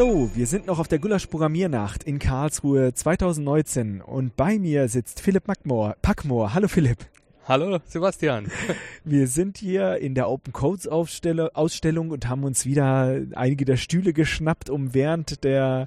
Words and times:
Hallo, 0.00 0.30
wir 0.32 0.46
sind 0.46 0.66
noch 0.66 0.78
auf 0.78 0.88
der 0.88 0.98
Gulasch 0.98 1.26
Programmiernacht 1.26 2.04
in 2.04 2.18
Karlsruhe 2.18 2.94
2019 2.94 4.00
und 4.00 4.34
bei 4.34 4.58
mir 4.58 4.88
sitzt 4.88 5.20
Philipp 5.20 5.44
Packmoor. 5.44 5.94
Packmoor. 6.00 6.54
Hallo 6.54 6.68
Philipp. 6.68 7.00
Hallo 7.46 7.80
Sebastian. 7.86 8.50
Wir 9.04 9.26
sind 9.26 9.58
hier 9.58 9.98
in 9.98 10.14
der 10.14 10.30
Open 10.30 10.54
Codes 10.54 10.88
Ausstellung 10.88 12.10
und 12.12 12.30
haben 12.30 12.44
uns 12.44 12.64
wieder 12.64 13.20
einige 13.34 13.66
der 13.66 13.76
Stühle 13.76 14.14
geschnappt, 14.14 14.70
um 14.70 14.94
während 14.94 15.44
der 15.44 15.86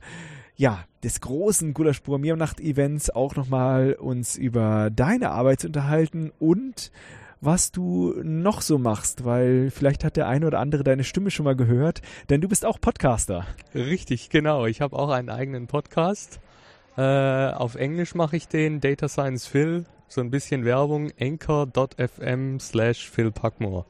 ja, 0.55 0.85
des 1.03 1.19
großen 1.19 1.73
Gulasch 1.73 2.01
Programmiernacht 2.01 2.59
Events 2.59 3.09
auch 3.09 3.35
nochmal 3.35 3.93
uns 3.93 4.37
über 4.37 4.91
deine 4.91 5.31
Arbeit 5.31 5.61
zu 5.61 5.67
unterhalten 5.67 6.31
und 6.37 6.91
was 7.45 7.71
du 7.71 8.13
noch 8.23 8.61
so 8.61 8.77
machst, 8.77 9.25
weil 9.25 9.69
vielleicht 9.69 10.03
hat 10.03 10.15
der 10.15 10.27
eine 10.27 10.47
oder 10.47 10.59
andere 10.59 10.83
deine 10.83 11.03
Stimme 11.03 11.31
schon 11.31 11.43
mal 11.43 11.55
gehört, 11.55 12.01
denn 12.29 12.41
du 12.41 12.47
bist 12.47 12.65
auch 12.65 12.79
Podcaster. 12.79 13.45
Richtig, 13.75 14.29
genau. 14.29 14.65
Ich 14.65 14.81
habe 14.81 14.97
auch 14.97 15.09
einen 15.09 15.29
eigenen 15.29 15.67
Podcast. 15.67 16.39
Äh, 16.97 17.01
auf 17.01 17.75
Englisch 17.75 18.15
mache 18.15 18.37
ich 18.37 18.47
den 18.47 18.79
Data 18.79 19.07
Science 19.07 19.47
Phil, 19.47 19.85
so 20.07 20.21
ein 20.21 20.29
bisschen 20.29 20.63
Werbung, 20.63 21.11
anchor.fm 21.19 22.59
slash 22.59 23.09
Phil 23.09 23.31
Packmore. 23.31 23.85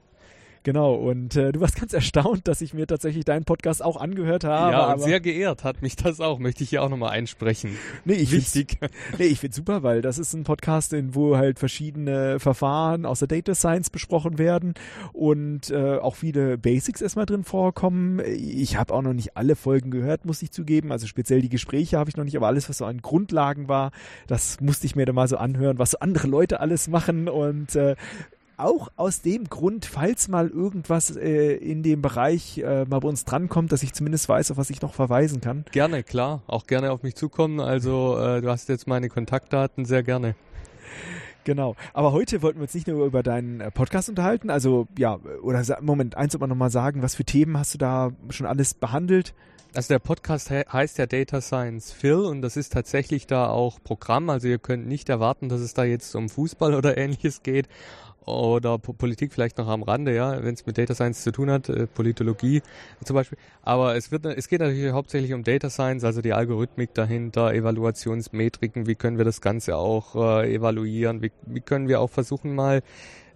Genau, 0.63 0.95
und 0.95 1.35
äh, 1.35 1.51
du 1.51 1.59
warst 1.59 1.75
ganz 1.79 1.93
erstaunt, 1.93 2.47
dass 2.47 2.61
ich 2.61 2.73
mir 2.73 2.87
tatsächlich 2.87 3.25
deinen 3.25 3.43
Podcast 3.45 3.83
auch 3.83 3.97
angehört 3.97 4.43
habe. 4.43 4.71
Ja, 4.71 4.93
und 4.93 5.01
sehr 5.01 5.19
geehrt 5.19 5.63
hat 5.63 5.81
mich 5.81 5.95
das 5.95 6.19
auch, 6.19 6.39
möchte 6.39 6.63
ich 6.63 6.69
hier 6.69 6.83
auch 6.83 6.89
nochmal 6.89 7.11
einsprechen. 7.11 7.77
Nee, 8.05 8.13
ich 8.13 8.31
Wichtig. 8.31 8.77
Nee, 9.17 9.25
ich 9.25 9.39
finde 9.39 9.55
super, 9.55 9.83
weil 9.83 10.01
das 10.01 10.17
ist 10.17 10.33
ein 10.33 10.43
Podcast, 10.43 10.93
in 10.93 11.15
wo 11.15 11.37
halt 11.37 11.59
verschiedene 11.59 12.39
Verfahren 12.39 13.05
aus 13.05 13.19
der 13.19 13.27
Data 13.27 13.53
Science 13.53 13.89
besprochen 13.89 14.37
werden 14.37 14.73
und 15.11 15.69
äh, 15.69 15.97
auch 15.97 16.15
viele 16.15 16.57
Basics 16.57 17.01
erstmal 17.01 17.25
drin 17.25 17.43
vorkommen. 17.43 18.19
Ich 18.25 18.77
habe 18.77 18.93
auch 18.93 19.01
noch 19.01 19.13
nicht 19.13 19.35
alle 19.37 19.55
Folgen 19.55 19.91
gehört, 19.91 20.25
muss 20.25 20.41
ich 20.41 20.51
zugeben. 20.51 20.91
Also 20.91 21.07
speziell 21.07 21.41
die 21.41 21.49
Gespräche 21.49 21.97
habe 21.97 22.09
ich 22.09 22.17
noch 22.17 22.23
nicht, 22.23 22.37
aber 22.37 22.47
alles, 22.47 22.69
was 22.69 22.77
so 22.77 22.85
an 22.85 23.01
Grundlagen 23.01 23.67
war, 23.67 23.91
das 24.27 24.61
musste 24.61 24.85
ich 24.87 24.95
mir 24.95 25.05
dann 25.05 25.15
mal 25.15 25.27
so 25.27 25.37
anhören, 25.37 25.79
was 25.79 25.91
so 25.91 25.99
andere 25.99 26.27
Leute 26.27 26.59
alles 26.59 26.87
machen 26.87 27.27
und 27.27 27.75
äh, 27.75 27.95
auch 28.57 28.89
aus 28.95 29.21
dem 29.21 29.45
Grund, 29.45 29.85
falls 29.85 30.27
mal 30.27 30.49
irgendwas 30.49 31.15
äh, 31.15 31.55
in 31.55 31.83
dem 31.83 32.01
Bereich 32.01 32.57
äh, 32.59 32.85
mal 32.85 32.99
bei 32.99 33.07
uns 33.07 33.25
drankommt, 33.25 33.71
dass 33.71 33.83
ich 33.83 33.93
zumindest 33.93 34.29
weiß, 34.29 34.51
auf 34.51 34.57
was 34.57 34.69
ich 34.69 34.81
noch 34.81 34.93
verweisen 34.93 35.41
kann. 35.41 35.65
Gerne, 35.71 36.03
klar. 36.03 36.41
Auch 36.47 36.67
gerne 36.67 36.91
auf 36.91 37.03
mich 37.03 37.15
zukommen. 37.15 37.59
Also 37.59 38.17
äh, 38.17 38.41
du 38.41 38.49
hast 38.49 38.69
jetzt 38.69 38.87
meine 38.87 39.09
Kontaktdaten, 39.09 39.85
sehr 39.85 40.03
gerne. 40.03 40.35
Genau. 41.43 41.75
Aber 41.93 42.13
heute 42.13 42.41
wollten 42.41 42.59
wir 42.59 42.63
uns 42.63 42.73
nicht 42.73 42.87
nur 42.87 43.05
über 43.05 43.23
deinen 43.23 43.59
äh, 43.59 43.71
Podcast 43.71 44.09
unterhalten. 44.09 44.49
Also 44.49 44.87
ja, 44.97 45.19
oder 45.41 45.63
Moment, 45.81 46.15
eins 46.15 46.33
sollte 46.33 46.43
man 46.43 46.49
nochmal 46.49 46.71
sagen, 46.71 47.01
was 47.01 47.15
für 47.15 47.25
Themen 47.25 47.57
hast 47.57 47.73
du 47.73 47.77
da 47.77 48.11
schon 48.29 48.47
alles 48.47 48.73
behandelt? 48.73 49.33
Also 49.75 49.87
der 49.87 49.99
Podcast 49.99 50.49
he 50.49 50.61
heißt 50.71 50.99
ja 50.99 51.07
Data 51.07 51.41
Science 51.41 51.91
Phil 51.91 52.13
und 52.13 52.43
das 52.43 52.57
ist 52.57 52.73
tatsächlich 52.73 53.25
da 53.25 53.49
auch 53.49 53.79
Programm. 53.83 54.29
Also 54.29 54.47
ihr 54.47 54.59
könnt 54.59 54.87
nicht 54.87 55.09
erwarten, 55.09 55.49
dass 55.49 55.61
es 55.61 55.73
da 55.73 55.83
jetzt 55.83 56.15
um 56.15 56.29
Fußball 56.29 56.75
oder 56.75 56.95
ähnliches 56.97 57.41
geht 57.41 57.67
oder 58.25 58.77
po 58.77 58.93
Politik 58.93 59.33
vielleicht 59.33 59.57
noch 59.57 59.67
am 59.67 59.83
Rande, 59.83 60.15
ja, 60.15 60.43
wenn 60.43 60.53
es 60.53 60.65
mit 60.65 60.77
Data 60.77 60.95
Science 60.95 61.23
zu 61.23 61.31
tun 61.31 61.49
hat, 61.49 61.69
äh, 61.69 61.87
Politologie 61.87 62.61
zum 63.03 63.15
Beispiel. 63.15 63.37
Aber 63.61 63.95
es 63.95 64.11
wird, 64.11 64.25
es 64.25 64.47
geht 64.47 64.61
natürlich 64.61 64.91
hauptsächlich 64.91 65.33
um 65.33 65.43
Data 65.43 65.69
Science, 65.69 66.03
also 66.03 66.21
die 66.21 66.33
Algorithmik 66.33 66.93
dahinter, 66.93 67.53
Evaluationsmetriken, 67.53 68.87
wie 68.87 68.95
können 68.95 69.17
wir 69.17 69.25
das 69.25 69.41
Ganze 69.41 69.77
auch 69.77 70.15
äh, 70.15 70.53
evaluieren, 70.53 71.21
wie, 71.21 71.31
wie 71.45 71.61
können 71.61 71.87
wir 71.87 71.99
auch 71.99 72.09
versuchen 72.09 72.55
mal 72.55 72.81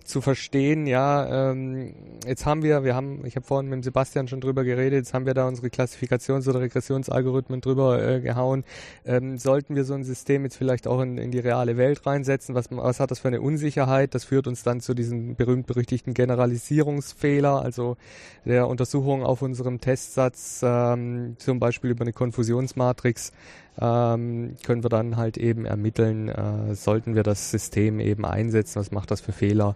zu 0.08 0.22
verstehen, 0.22 0.88
ja, 0.88 1.52
ähm, 1.52 1.94
jetzt 2.26 2.46
haben 2.46 2.64
wir, 2.64 2.86
wir 2.86 2.96
haben, 2.96 3.26
ich 3.26 3.36
habe 3.36 3.46
vorhin 3.46 3.70
mit 3.70 3.84
Sebastian 3.84 4.30
schon 4.30 4.40
drüber 4.40 4.64
geredet, 4.64 5.00
jetzt 5.00 5.14
haben 5.14 5.26
wir 5.26 5.34
da 5.34 5.48
unsere 5.48 5.68
Klassifikations- 5.68 6.48
oder 6.48 6.62
Regressionsalgorithmen 6.62 7.60
drüber 7.60 8.02
äh, 8.02 8.22
gehauen. 8.22 8.64
Ähm, 9.06 9.38
sollten 9.38 9.76
wir 9.76 9.84
so 9.84 9.96
ein 9.96 10.06
System 10.06 10.44
jetzt 10.46 10.56
vielleicht 10.56 10.88
auch 10.88 11.02
in, 11.02 11.18
in 11.18 11.32
die 11.32 11.40
reale 11.40 11.76
Welt 11.76 12.06
reinsetzen? 12.06 12.56
Was, 12.56 12.68
was 12.72 13.02
hat 13.02 13.12
das 13.12 13.20
für 13.20 13.28
eine 13.28 13.42
Unsicherheit? 13.42 14.16
Das 14.16 14.24
führt 14.24 14.48
uns 14.48 14.64
dann 14.64 14.80
zu 14.80 14.94
diesem 14.94 15.36
berühmt-berüchtigten 15.36 16.14
Generalisierungsfehler, 16.14 17.62
also 17.62 17.98
der 18.46 18.70
Untersuchung 18.70 19.24
auf 19.24 19.42
unserem 19.42 19.82
Testsatz, 19.82 20.62
ähm, 20.64 21.36
zum 21.38 21.60
Beispiel 21.60 21.92
über 21.92 22.04
eine 22.04 22.14
Konfusionsmatrix 22.14 23.34
ähm, 23.80 24.56
können 24.66 24.84
wir 24.84 24.90
dann 24.90 25.18
halt 25.18 25.38
eben 25.38 25.66
ermitteln, 25.66 26.30
äh, 26.30 26.76
sollten 26.76 27.16
wir 27.16 27.24
das 27.24 27.52
System 27.52 28.00
eben 28.00 28.26
einsetzen, 28.26 28.80
was 28.80 28.92
macht 28.92 29.12
das 29.12 29.22
für 29.22 29.32
Fehler. 29.32 29.76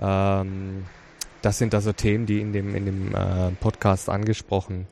Ähm, 0.00 0.84
das 1.42 1.58
sind 1.58 1.74
also 1.74 1.92
Themen, 1.92 2.26
die 2.26 2.40
in 2.40 2.52
dem, 2.52 2.74
in 2.74 2.84
dem 2.84 3.14
äh, 3.14 3.50
Podcast 3.60 4.08
angesprochen 4.08 4.86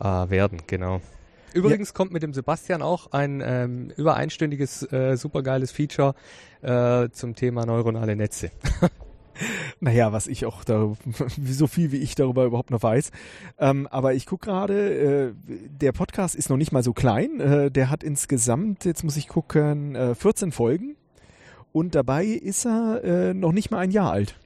äh, 0.00 0.04
werden, 0.04 0.62
genau. 0.66 1.00
Übrigens 1.54 1.88
ja. 1.90 1.94
kommt 1.94 2.12
mit 2.12 2.22
dem 2.22 2.34
Sebastian 2.34 2.82
auch 2.82 3.12
ein 3.12 3.42
ähm, 3.44 3.90
über 3.96 4.16
einstündiges, 4.16 4.82
äh, 4.92 5.16
supergeiles 5.16 5.70
Feature 5.70 6.14
äh, 6.60 7.08
zum 7.10 7.34
Thema 7.34 7.64
neuronale 7.64 8.16
Netze. 8.16 8.50
naja, 9.80 10.12
was 10.12 10.26
ich 10.26 10.46
auch 10.46 10.64
darüber, 10.64 10.96
so 11.44 11.66
viel 11.66 11.92
wie 11.92 11.98
ich 11.98 12.14
darüber 12.14 12.44
überhaupt 12.44 12.70
noch 12.70 12.82
weiß. 12.82 13.10
Ähm, 13.58 13.86
aber 13.90 14.14
ich 14.14 14.26
gucke 14.26 14.46
gerade, 14.46 14.94
äh, 14.94 15.32
der 15.46 15.92
Podcast 15.92 16.34
ist 16.34 16.50
noch 16.50 16.56
nicht 16.56 16.72
mal 16.72 16.82
so 16.82 16.92
klein. 16.92 17.40
Äh, 17.40 17.70
der 17.70 17.90
hat 17.90 18.02
insgesamt, 18.02 18.84
jetzt 18.84 19.04
muss 19.04 19.16
ich 19.16 19.28
gucken, 19.28 19.94
äh, 19.94 20.14
14 20.14 20.52
Folgen. 20.52 20.96
Und 21.72 21.94
dabei 21.94 22.24
ist 22.24 22.64
er 22.66 23.04
äh, 23.04 23.34
noch 23.34 23.52
nicht 23.52 23.70
mal 23.70 23.78
ein 23.78 23.90
Jahr 23.90 24.10
alt. 24.10 24.38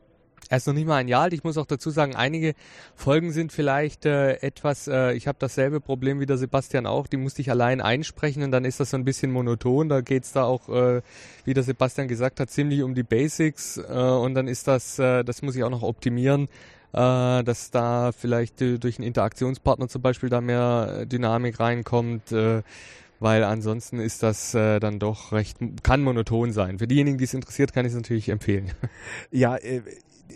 Er 0.50 0.56
ist 0.56 0.66
noch 0.66 0.75
nicht 0.75 0.88
mal 0.88 0.97
ein 0.97 1.06
Jahr 1.06 1.22
alt. 1.22 1.33
Ich 1.33 1.44
muss 1.44 1.56
auch 1.56 1.65
dazu 1.65 1.91
sagen, 1.91 2.16
einige 2.16 2.55
Folgen 2.97 3.31
sind 3.31 3.53
vielleicht 3.53 4.05
äh, 4.05 4.33
etwas, 4.41 4.88
äh, 4.88 5.12
ich 5.12 5.28
habe 5.28 5.38
dasselbe 5.38 5.81
Problem 5.81 6.19
wie 6.19 6.27
der 6.27 6.38
Sebastian 6.38 6.87
auch, 6.87 7.06
die 7.06 7.19
musste 7.19 7.41
ich 7.41 7.53
allein 7.53 7.81
einsprechen 7.81 8.43
und 8.43 8.50
dann 8.50 8.65
ist 8.65 8.81
das 8.81 8.91
so 8.91 8.97
ein 8.97 9.05
bisschen 9.05 9.31
monoton. 9.31 9.88
Da 9.88 10.00
geht's 10.00 10.33
da 10.33 10.43
auch, 10.43 10.69
äh, 10.69 11.03
wie 11.44 11.55
der 11.55 11.62
Sebastian 11.62 12.09
gesagt 12.09 12.41
hat, 12.41 12.50
ziemlich 12.50 12.83
um 12.83 12.97
die 12.97 13.05
Basics 13.05 13.77
äh, 13.77 13.93
und 13.93 14.34
dann 14.34 14.49
ist 14.49 14.66
das, 14.66 14.99
äh, 14.99 15.22
das 15.22 15.41
muss 15.43 15.55
ich 15.55 15.62
auch 15.62 15.71
noch 15.71 15.84
optimieren. 15.84 16.49
Äh, 16.93 17.44
dass 17.44 17.71
da 17.71 18.11
vielleicht 18.11 18.61
äh, 18.61 18.78
durch 18.78 18.99
einen 18.99 19.06
Interaktionspartner 19.06 19.87
zum 19.87 20.03
Beispiel 20.03 20.31
da 20.31 20.41
mehr 20.41 21.06
Dynamik 21.06 21.61
reinkommt, 21.61 22.32
äh, 22.32 22.62
weil 23.21 23.44
ansonsten 23.44 24.00
ist 24.00 24.25
das 24.25 24.55
äh, 24.55 24.81
dann 24.81 24.99
doch 24.99 25.31
recht, 25.31 25.59
kann 25.84 26.03
monoton 26.03 26.50
sein. 26.50 26.81
Für 26.81 26.88
diejenigen, 26.88 27.19
die 27.19 27.25
es 27.25 27.34
interessiert, 27.34 27.72
kann 27.72 27.87
ich 27.87 27.93
es 27.93 27.97
natürlich 27.97 28.28
empfehlen. 28.28 28.72
Ja, 29.31 29.55
äh, 29.56 29.82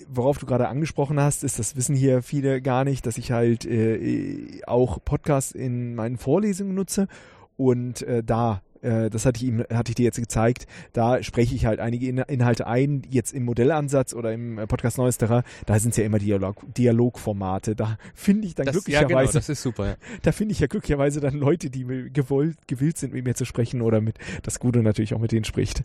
worauf 0.08 0.38
du 0.38 0.46
gerade 0.46 0.68
angesprochen 0.68 1.20
hast, 1.20 1.44
ist, 1.44 1.58
das 1.58 1.76
wissen 1.76 1.94
hier 1.94 2.22
viele 2.22 2.60
gar 2.62 2.84
nicht, 2.84 3.06
dass 3.06 3.18
ich 3.18 3.32
halt 3.32 3.64
äh, 3.64 4.62
auch 4.66 4.98
Podcasts 5.04 5.52
in 5.52 5.94
meinen 5.94 6.16
Vorlesungen 6.16 6.74
nutze 6.74 7.08
und 7.56 8.02
äh, 8.02 8.22
da 8.22 8.62
äh, 8.84 9.10
das 9.10 9.26
hatte 9.26 9.42
ich 9.42 9.48
ihm, 9.48 9.64
hatte 9.72 9.90
ich 9.90 9.94
dir 9.94 10.04
jetzt 10.04 10.18
gezeigt, 10.18 10.66
da 10.92 11.22
spreche 11.22 11.54
ich 11.54 11.66
halt 11.66 11.80
einige 11.80 12.06
In 12.06 12.18
Inhalte 12.18 12.66
ein, 12.66 13.02
jetzt 13.08 13.32
im 13.32 13.44
Modellansatz 13.44 14.14
oder 14.14 14.32
im 14.32 14.58
äh, 14.58 14.66
Podcast 14.66 14.98
Neuesterer, 14.98 15.42
da 15.66 15.78
sind 15.78 15.90
es 15.90 15.96
ja 15.96 16.04
immer 16.04 16.18
Dialog 16.18 16.62
Dialogformate, 16.74 17.74
da 17.74 17.98
finde 18.14 18.46
ich 18.46 18.54
dann 18.54 18.66
das, 18.66 18.74
glücklicherweise, 18.74 19.12
ja 19.12 19.20
genau, 19.20 19.32
das 19.32 19.48
ist 19.48 19.62
super, 19.62 19.86
ja. 19.86 19.94
da 20.22 20.32
finde 20.32 20.52
ich 20.52 20.60
ja 20.60 20.66
glücklicherweise 20.66 21.20
dann 21.20 21.34
Leute, 21.34 21.70
die 21.70 21.84
gewollt, 22.12 22.56
gewillt 22.68 22.98
sind, 22.98 23.14
mit 23.14 23.24
mir 23.24 23.34
zu 23.34 23.44
sprechen 23.44 23.80
oder 23.80 24.00
mit, 24.00 24.18
das 24.42 24.60
Gute 24.60 24.82
natürlich 24.82 25.14
auch 25.14 25.20
mit 25.20 25.32
denen 25.32 25.44
spricht. 25.44 25.82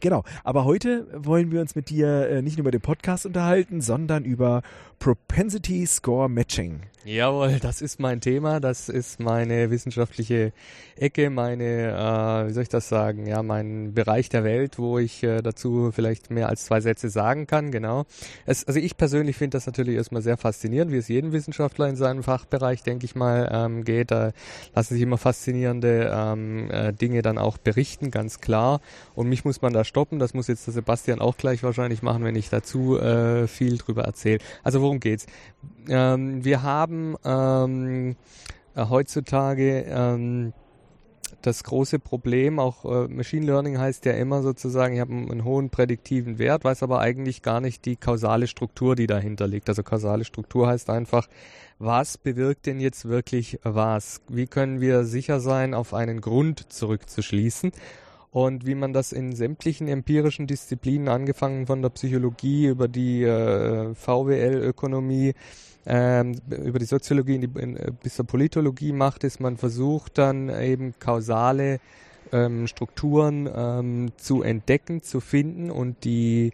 Genau, 0.00 0.24
aber 0.44 0.64
heute 0.64 1.06
wollen 1.12 1.52
wir 1.52 1.60
uns 1.60 1.74
mit 1.74 1.90
dir 1.90 2.28
äh, 2.28 2.42
nicht 2.42 2.56
nur 2.56 2.62
über 2.62 2.70
den 2.70 2.80
Podcast 2.80 3.26
unterhalten, 3.26 3.80
sondern 3.80 4.24
über 4.24 4.62
Propensity 4.98 5.86
Score 5.86 6.28
Matching. 6.28 6.80
Jawohl, 7.04 7.58
das 7.60 7.80
ist 7.80 7.98
mein 7.98 8.20
Thema, 8.20 8.60
das 8.60 8.90
ist 8.90 9.20
meine 9.20 9.70
wissenschaftliche 9.70 10.52
Ecke, 10.96 11.30
meine, 11.30 11.64
äh, 11.64 12.48
wie 12.48 12.52
soll 12.52 12.62
ich 12.62 12.68
das 12.68 12.90
sagen, 12.90 13.26
ja, 13.26 13.42
mein 13.42 13.94
Bereich 13.94 14.28
der 14.28 14.44
Welt, 14.44 14.78
wo 14.78 14.98
ich 14.98 15.22
äh, 15.22 15.40
dazu 15.40 15.92
vielleicht 15.94 16.30
mehr 16.30 16.50
als 16.50 16.66
zwei 16.66 16.82
Sätze 16.82 17.08
sagen 17.08 17.46
kann, 17.46 17.70
genau. 17.70 18.04
Es, 18.44 18.64
also 18.64 18.78
ich 18.78 18.98
persönlich 18.98 19.38
finde 19.38 19.56
das 19.56 19.64
natürlich 19.64 19.96
erstmal 19.96 20.20
sehr 20.20 20.36
faszinierend, 20.36 20.92
wie 20.92 20.98
es 20.98 21.08
jedem 21.08 21.32
Wissenschaftler 21.32 21.88
in 21.88 21.96
seinem 21.96 22.22
Fachbereich, 22.22 22.82
denke 22.82 23.06
ich 23.06 23.14
mal, 23.14 23.48
ähm, 23.50 23.82
geht. 23.84 24.10
Da 24.10 24.32
lassen 24.74 24.92
sich 24.92 25.02
immer 25.02 25.16
faszinierende 25.16 26.12
ähm, 26.14 26.70
äh, 26.70 26.92
Dinge 26.92 27.22
dann 27.22 27.38
auch 27.38 27.56
berichten, 27.56 28.10
ganz 28.10 28.42
klar. 28.42 28.82
Und 29.14 29.26
mich 29.26 29.46
muss 29.46 29.62
man 29.62 29.72
da 29.72 29.84
stoppen, 29.84 30.18
das 30.18 30.34
muss 30.34 30.48
jetzt 30.48 30.66
der 30.66 30.74
Sebastian 30.74 31.20
auch 31.20 31.38
gleich 31.38 31.62
wahrscheinlich 31.62 32.02
machen, 32.02 32.24
wenn 32.24 32.36
ich 32.36 32.50
dazu 32.50 32.98
äh, 32.98 33.46
viel 33.46 33.78
drüber 33.78 34.04
erzähle. 34.04 34.40
Also 34.62 34.82
worum 34.82 35.00
geht's? 35.00 35.24
Ähm, 35.88 36.44
wir 36.44 36.62
haben 36.62 37.16
ähm, 37.24 38.16
äh, 38.74 38.86
heutzutage 38.88 39.84
ähm, 39.88 40.52
das 41.42 41.64
große 41.64 41.98
Problem, 41.98 42.58
auch 42.58 42.84
äh, 42.84 43.08
Machine 43.08 43.46
Learning 43.46 43.78
heißt 43.78 44.04
ja 44.04 44.12
immer 44.12 44.42
sozusagen, 44.42 44.94
ich 44.94 45.00
habe 45.00 45.12
einen, 45.12 45.30
einen, 45.30 45.44
hohen 45.44 45.70
prädiktiven 45.70 46.38
Wert, 46.38 46.64
weiß 46.64 46.82
aber 46.82 47.00
eigentlich 47.00 47.42
gar 47.42 47.60
nicht 47.60 47.84
die 47.84 47.96
kausale 47.96 48.46
Struktur, 48.46 48.94
die 48.94 49.06
dahinter 49.06 49.46
liegt. 49.46 49.68
Also 49.68 49.82
kausale 49.82 50.24
Struktur 50.24 50.68
heißt 50.68 50.90
einfach, 50.90 51.28
was 51.78 52.18
bewirkt 52.18 52.66
denn 52.66 52.78
jetzt 52.78 53.08
wirklich 53.08 53.58
was? 53.62 54.20
Wie 54.28 54.46
können 54.46 54.80
wir 54.80 55.04
sicher 55.04 55.40
sein, 55.40 55.72
auf 55.72 55.94
einen 55.94 56.20
Grund 56.20 56.72
zurückzuschließen? 56.72 57.72
Und 58.32 58.64
wie 58.64 58.76
man 58.76 58.92
das 58.92 59.12
in 59.12 59.34
sämtlichen 59.34 59.88
empirischen 59.88 60.46
Disziplinen, 60.46 61.08
angefangen 61.08 61.66
von 61.66 61.82
der 61.82 61.88
Psychologie 61.90 62.66
über 62.66 62.86
die 62.86 63.24
äh, 63.24 63.94
VWL-Ökonomie, 63.94 65.34
ähm, 65.86 66.36
über 66.48 66.78
die 66.78 66.84
Soziologie 66.84 67.36
in 67.36 67.40
die, 67.40 67.60
in, 67.60 67.76
äh, 67.76 67.90
bis 68.02 68.14
zur 68.14 68.26
Politologie 68.26 68.92
macht, 68.92 69.24
ist 69.24 69.40
man 69.40 69.56
versucht 69.56 70.18
dann 70.18 70.48
eben 70.48 70.94
kausale 71.00 71.80
ähm, 72.32 72.68
Strukturen 72.68 73.48
ähm, 73.52 74.12
zu 74.16 74.42
entdecken, 74.42 75.02
zu 75.02 75.20
finden 75.20 75.70
und 75.70 76.04
die 76.04 76.52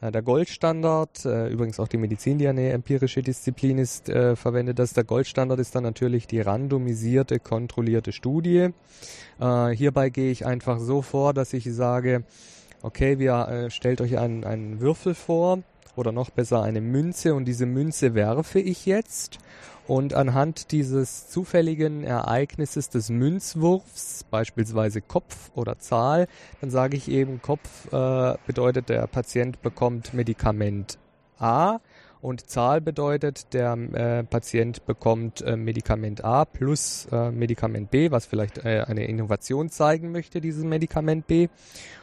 der 0.00 0.22
Goldstandard, 0.22 1.24
äh, 1.24 1.48
übrigens 1.48 1.80
auch 1.80 1.88
die 1.88 1.96
Medizin, 1.96 2.38
die 2.38 2.46
eine 2.46 2.70
empirische 2.70 3.22
Disziplin 3.22 3.78
ist, 3.78 4.08
äh, 4.08 4.36
verwendet 4.36 4.78
das. 4.78 4.92
Der 4.92 5.04
Goldstandard 5.04 5.58
ist 5.58 5.74
dann 5.74 5.82
natürlich 5.82 6.26
die 6.26 6.40
randomisierte, 6.40 7.40
kontrollierte 7.40 8.12
Studie. 8.12 8.68
Äh, 9.40 9.68
hierbei 9.70 10.10
gehe 10.10 10.30
ich 10.30 10.46
einfach 10.46 10.78
so 10.78 11.02
vor, 11.02 11.34
dass 11.34 11.52
ich 11.52 11.64
sage, 11.72 12.22
okay, 12.82 13.18
wir 13.18 13.48
äh, 13.48 13.70
stellt 13.70 14.00
euch 14.00 14.18
einen, 14.18 14.44
einen 14.44 14.80
Würfel 14.80 15.14
vor, 15.14 15.62
oder 15.98 16.12
noch 16.12 16.30
besser 16.30 16.62
eine 16.62 16.80
Münze 16.80 17.34
und 17.34 17.44
diese 17.44 17.66
Münze 17.66 18.14
werfe 18.14 18.60
ich 18.60 18.86
jetzt 18.86 19.38
und 19.88 20.12
anhand 20.12 20.70
dieses 20.70 21.28
zufälligen 21.28 22.04
Ereignisses 22.04 22.90
des 22.90 23.08
Münzwurfs, 23.08 24.24
beispielsweise 24.30 25.00
Kopf 25.00 25.50
oder 25.54 25.78
Zahl, 25.78 26.28
dann 26.60 26.70
sage 26.70 26.96
ich 26.96 27.10
eben, 27.10 27.40
Kopf 27.40 27.90
äh, 27.90 28.36
bedeutet, 28.46 28.90
der 28.90 29.06
Patient 29.06 29.62
bekommt 29.62 30.12
Medikament 30.12 30.98
A 31.38 31.78
und 32.20 32.50
Zahl 32.50 32.82
bedeutet, 32.82 33.54
der 33.54 33.72
äh, 33.72 34.24
Patient 34.24 34.84
bekommt 34.84 35.40
äh, 35.40 35.56
Medikament 35.56 36.22
A 36.22 36.44
plus 36.44 37.08
äh, 37.10 37.30
Medikament 37.30 37.90
B, 37.90 38.10
was 38.10 38.26
vielleicht 38.26 38.58
äh, 38.58 38.84
eine 38.86 39.06
Innovation 39.06 39.70
zeigen 39.70 40.12
möchte, 40.12 40.42
dieses 40.42 40.64
Medikament 40.64 41.26
B. 41.26 41.48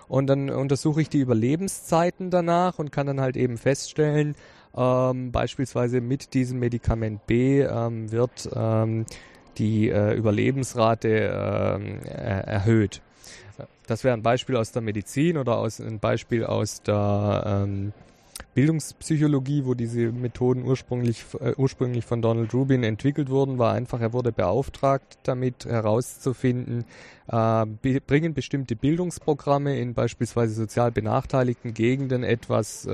Und 0.08 0.28
dann 0.28 0.50
untersuche 0.50 1.02
ich 1.02 1.10
die 1.10 1.20
Überlebenszeiten 1.20 2.30
danach 2.30 2.80
und 2.80 2.92
kann 2.92 3.08
dann 3.08 3.22
halt 3.22 3.38
eben 3.38 3.58
feststellen, 3.58 4.36
ähm, 4.75 5.31
beispielsweise 5.31 6.01
mit 6.01 6.33
diesem 6.33 6.60
Medikament 6.60 7.25
B 7.27 7.62
ähm, 7.62 8.12
wird 8.12 8.50
ähm, 8.56 9.06
die 9.57 9.89
äh, 9.89 10.13
Überlebensrate 10.16 11.07
er 11.07 12.48
erhöht. 12.48 13.01
Das 13.88 14.04
wäre 14.04 14.16
ein 14.16 14.24
Beispiel 14.24 14.57
aus 14.57 14.72
der 14.72 14.81
Medizin 14.81 15.38
oder 15.38 15.57
aus, 15.57 15.80
ein 15.80 16.00
Beispiel 16.00 16.44
aus 16.44 16.81
der 16.81 17.44
ähm, 17.45 17.94
Bildungspsychologie, 18.56 19.66
wo 19.66 19.74
diese 19.74 20.12
Methoden 20.12 20.63
ursprünglich, 20.63 21.25
äh, 21.42 21.54
ursprünglich 21.57 22.06
von 22.06 22.22
Donald 22.22 22.54
Rubin 22.54 22.83
entwickelt 22.83 23.30
wurden, 23.30 23.57
war 23.60 23.74
einfach, 23.74 24.00
er 24.00 24.13
wurde 24.13 24.31
beauftragt, 24.31 25.19
damit 25.24 25.66
herauszufinden, 25.66 26.86
äh, 27.27 27.66
be 27.66 28.00
bringen 28.00 28.33
bestimmte 28.33 28.75
Bildungsprogramme 28.75 29.77
in 29.77 29.94
beispielsweise 29.94 30.54
sozial 30.54 30.92
benachteiligten 30.92 31.74
Gegenden 31.74 32.24
etwas, 32.24 32.88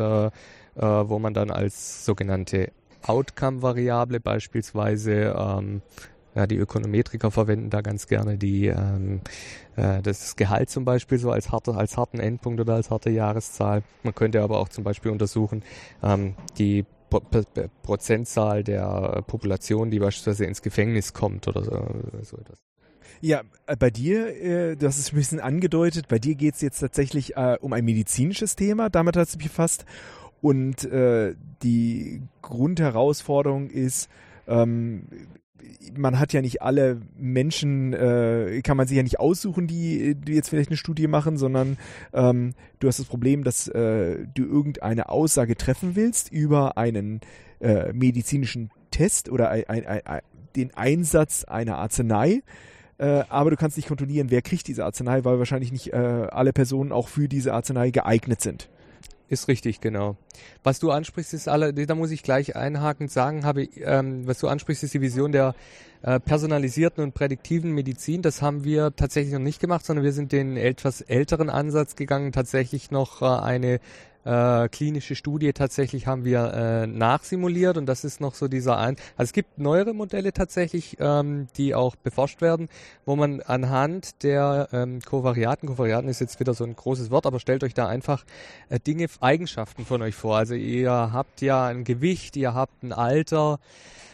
äh, 0.76 0.82
wo 0.82 1.20
man 1.20 1.34
dann 1.34 1.52
als 1.52 2.06
sogenannte 2.06 2.72
Outcome-Variable 3.04 4.20
beispielsweise 4.20 5.36
ähm, 5.38 5.82
ja, 6.36 6.48
die 6.48 6.56
Ökonometriker 6.56 7.30
verwenden 7.30 7.70
da 7.70 7.82
ganz 7.82 8.08
gerne 8.08 8.38
die 8.38 8.68
ähm, 8.68 9.22
äh, 9.76 10.02
das 10.02 10.36
Gehalt 10.36 10.70
zum 10.70 10.86
Beispiel 10.86 11.18
so 11.18 11.32
als 11.32 11.52
harte, 11.52 11.74
als 11.74 11.98
harten 11.98 12.20
Endpunkt 12.20 12.62
oder 12.62 12.76
als 12.76 12.90
harte 12.90 13.10
Jahreszahl. 13.10 13.84
Man 14.04 14.16
könnte 14.16 14.42
aber 14.42 14.60
auch 14.60 14.70
zum 14.70 14.84
Beispiel 14.84 15.12
untersuchen 15.12 15.64
ähm, 16.02 16.36
die 16.58 16.86
Pro 17.10 17.22
Prozentzahl 17.84 18.64
der 18.64 19.22
Population, 19.28 19.92
die 19.92 20.00
beispielsweise 20.00 20.46
ins 20.46 20.62
Gefängnis 20.62 21.12
kommt 21.12 21.46
oder 21.50 21.62
so, 21.62 21.72
so 22.22 22.38
etwas. 22.38 22.60
Ja, 23.20 23.42
äh, 23.68 23.76
bei 23.76 23.92
dir, 23.92 24.28
äh, 24.42 24.76
du 24.76 24.88
hast 24.88 24.98
es 24.98 25.12
ein 25.12 25.16
bisschen 25.16 25.40
angedeutet, 25.40 26.08
bei 26.08 26.18
dir 26.18 26.36
geht 26.36 26.56
es 26.56 26.62
jetzt 26.62 26.80
tatsächlich 26.80 27.38
äh, 27.38 27.58
um 27.62 27.74
ein 27.74 27.86
medizinisches 27.86 28.56
Thema, 28.56 28.90
damit 28.90 29.16
hat 29.16 29.26
es 29.28 29.34
sich 29.34 29.44
befasst. 29.44 29.86
Und 30.42 30.84
äh, 30.86 31.36
die 31.62 32.22
Grundherausforderung 32.42 33.70
ist, 33.70 34.10
ähm, 34.48 35.04
man 35.96 36.20
hat 36.20 36.34
ja 36.34 36.42
nicht 36.42 36.62
alle 36.62 37.02
Menschen, 37.18 37.94
äh, 37.94 38.62
kann 38.64 38.78
man 38.78 38.88
sich 38.88 38.98
ja 38.98 39.04
nicht 39.04 39.20
aussuchen, 39.20 39.68
die, 39.68 40.16
die 40.16 40.34
jetzt 40.34 40.50
vielleicht 40.50 40.70
eine 40.70 40.78
Studie 40.78 41.08
machen, 41.08 41.38
sondern 41.38 41.78
ähm, 42.14 42.54
du 42.80 42.88
hast 42.88 43.00
das 43.00 43.06
Problem, 43.06 43.44
dass 43.44 43.68
äh, 43.68 44.26
du 44.34 44.44
irgendeine 44.44 45.10
Aussage 45.10 45.56
treffen 45.56 45.96
willst 45.96 46.32
über 46.32 46.78
einen 46.78 47.22
äh, 47.60 47.94
medizinischen 47.94 48.72
Test 48.90 49.30
oder 49.30 49.50
ein, 49.50 49.66
ein, 49.68 49.86
ein, 49.86 50.22
den 50.56 50.74
Einsatz 50.76 51.44
einer 51.44 51.78
Arznei. 51.78 52.42
Äh, 52.98 53.24
aber 53.30 53.52
du 53.52 53.56
kannst 53.56 53.78
nicht 53.78 53.88
kontrollieren, 53.88 54.30
wer 54.30 54.42
kriegt 54.42 54.68
diese 54.68 54.86
Arznei, 54.86 55.24
weil 55.24 55.40
wahrscheinlich 55.40 55.72
nicht 55.72 55.94
äh, 55.94 55.96
alle 55.96 56.54
Personen 56.54 56.92
auch 56.92 57.08
für 57.08 57.28
diese 57.28 57.54
Arznei 57.54 57.92
geeignet 57.92 58.42
sind. 58.42 58.70
Ist 59.32 59.48
richtig, 59.48 59.80
genau. 59.80 60.18
Was 60.62 60.80
du 60.80 60.92
ansprichst, 60.92 61.34
ist 61.34 61.48
alle, 61.48 61.74
da 61.74 61.96
muss 61.96 62.12
ich 62.12 62.22
gleich 62.22 62.58
einhakend 62.58 63.10
sagen, 63.10 63.46
habe, 63.46 63.64
ähm, 63.64 64.28
was 64.28 64.40
du 64.40 64.50
ansprichst, 64.50 64.84
ist 64.84 64.94
die 64.94 65.00
Vision 65.00 65.32
der 65.32 65.56
äh, 66.02 66.20
personalisierten 66.20 67.02
und 67.02 67.14
prädiktiven 67.14 67.72
Medizin. 67.72 68.22
Das 68.22 68.42
haben 68.42 68.66
wir 68.66 68.94
tatsächlich 68.94 69.32
noch 69.32 69.40
nicht 69.40 69.62
gemacht, 69.62 69.86
sondern 69.86 70.04
wir 70.04 70.12
sind 70.12 70.34
den 70.34 70.58
etwas 70.58 71.00
älteren 71.00 71.50
Ansatz 71.50 71.96
gegangen, 71.96 72.34
tatsächlich 72.34 72.92
noch 72.92 73.22
äh, 73.22 73.26
eine 73.26 73.80
äh, 74.24 74.70
klinische 74.70 75.16
Studie 75.16 75.54
tatsächlich 75.54 76.08
haben 76.08 76.26
wir 76.26 76.54
äh, 76.54 76.88
nachsimuliert 76.88 77.78
und 77.78 77.86
das 77.86 78.04
ist 78.04 78.22
noch 78.22 78.36
so 78.36 78.48
dieser 78.48 78.78
ein. 78.78 78.96
Also 79.18 79.30
es 79.30 79.34
gibt 79.34 79.58
neuere 79.58 79.94
Modelle 79.94 80.34
tatsächlich, 80.34 80.98
ähm, 81.00 81.48
die 81.58 81.74
auch 81.76 81.96
beforscht 81.96 82.42
werden, 82.42 82.70
wo 83.06 83.16
man 83.16 83.42
anhand 83.42 84.24
der 84.24 84.70
ähm, 84.72 85.00
Kovariaten, 85.02 85.68
Kovariaten 85.68 86.10
ist 86.10 86.22
jetzt 86.22 86.40
wieder 86.40 86.54
so 86.54 86.64
ein 86.64 86.76
großes 86.76 87.12
Wort, 87.12 87.26
aber 87.26 87.40
stellt 87.40 87.64
euch 87.64 87.74
da 87.74 87.88
einfach 87.88 88.26
äh, 88.70 88.80
Dinge, 88.80 89.08
Eigenschaften 89.20 89.86
von 89.86 90.02
euch 90.02 90.16
vor. 90.16 90.38
Also 90.38 90.54
ihr 90.54 90.92
habt 90.92 91.42
ja 91.42 91.66
ein 91.66 91.84
Gewicht, 91.84 92.36
ihr 92.38 92.54
habt 92.54 92.84
ein 92.84 92.94
Alter, 92.94 93.60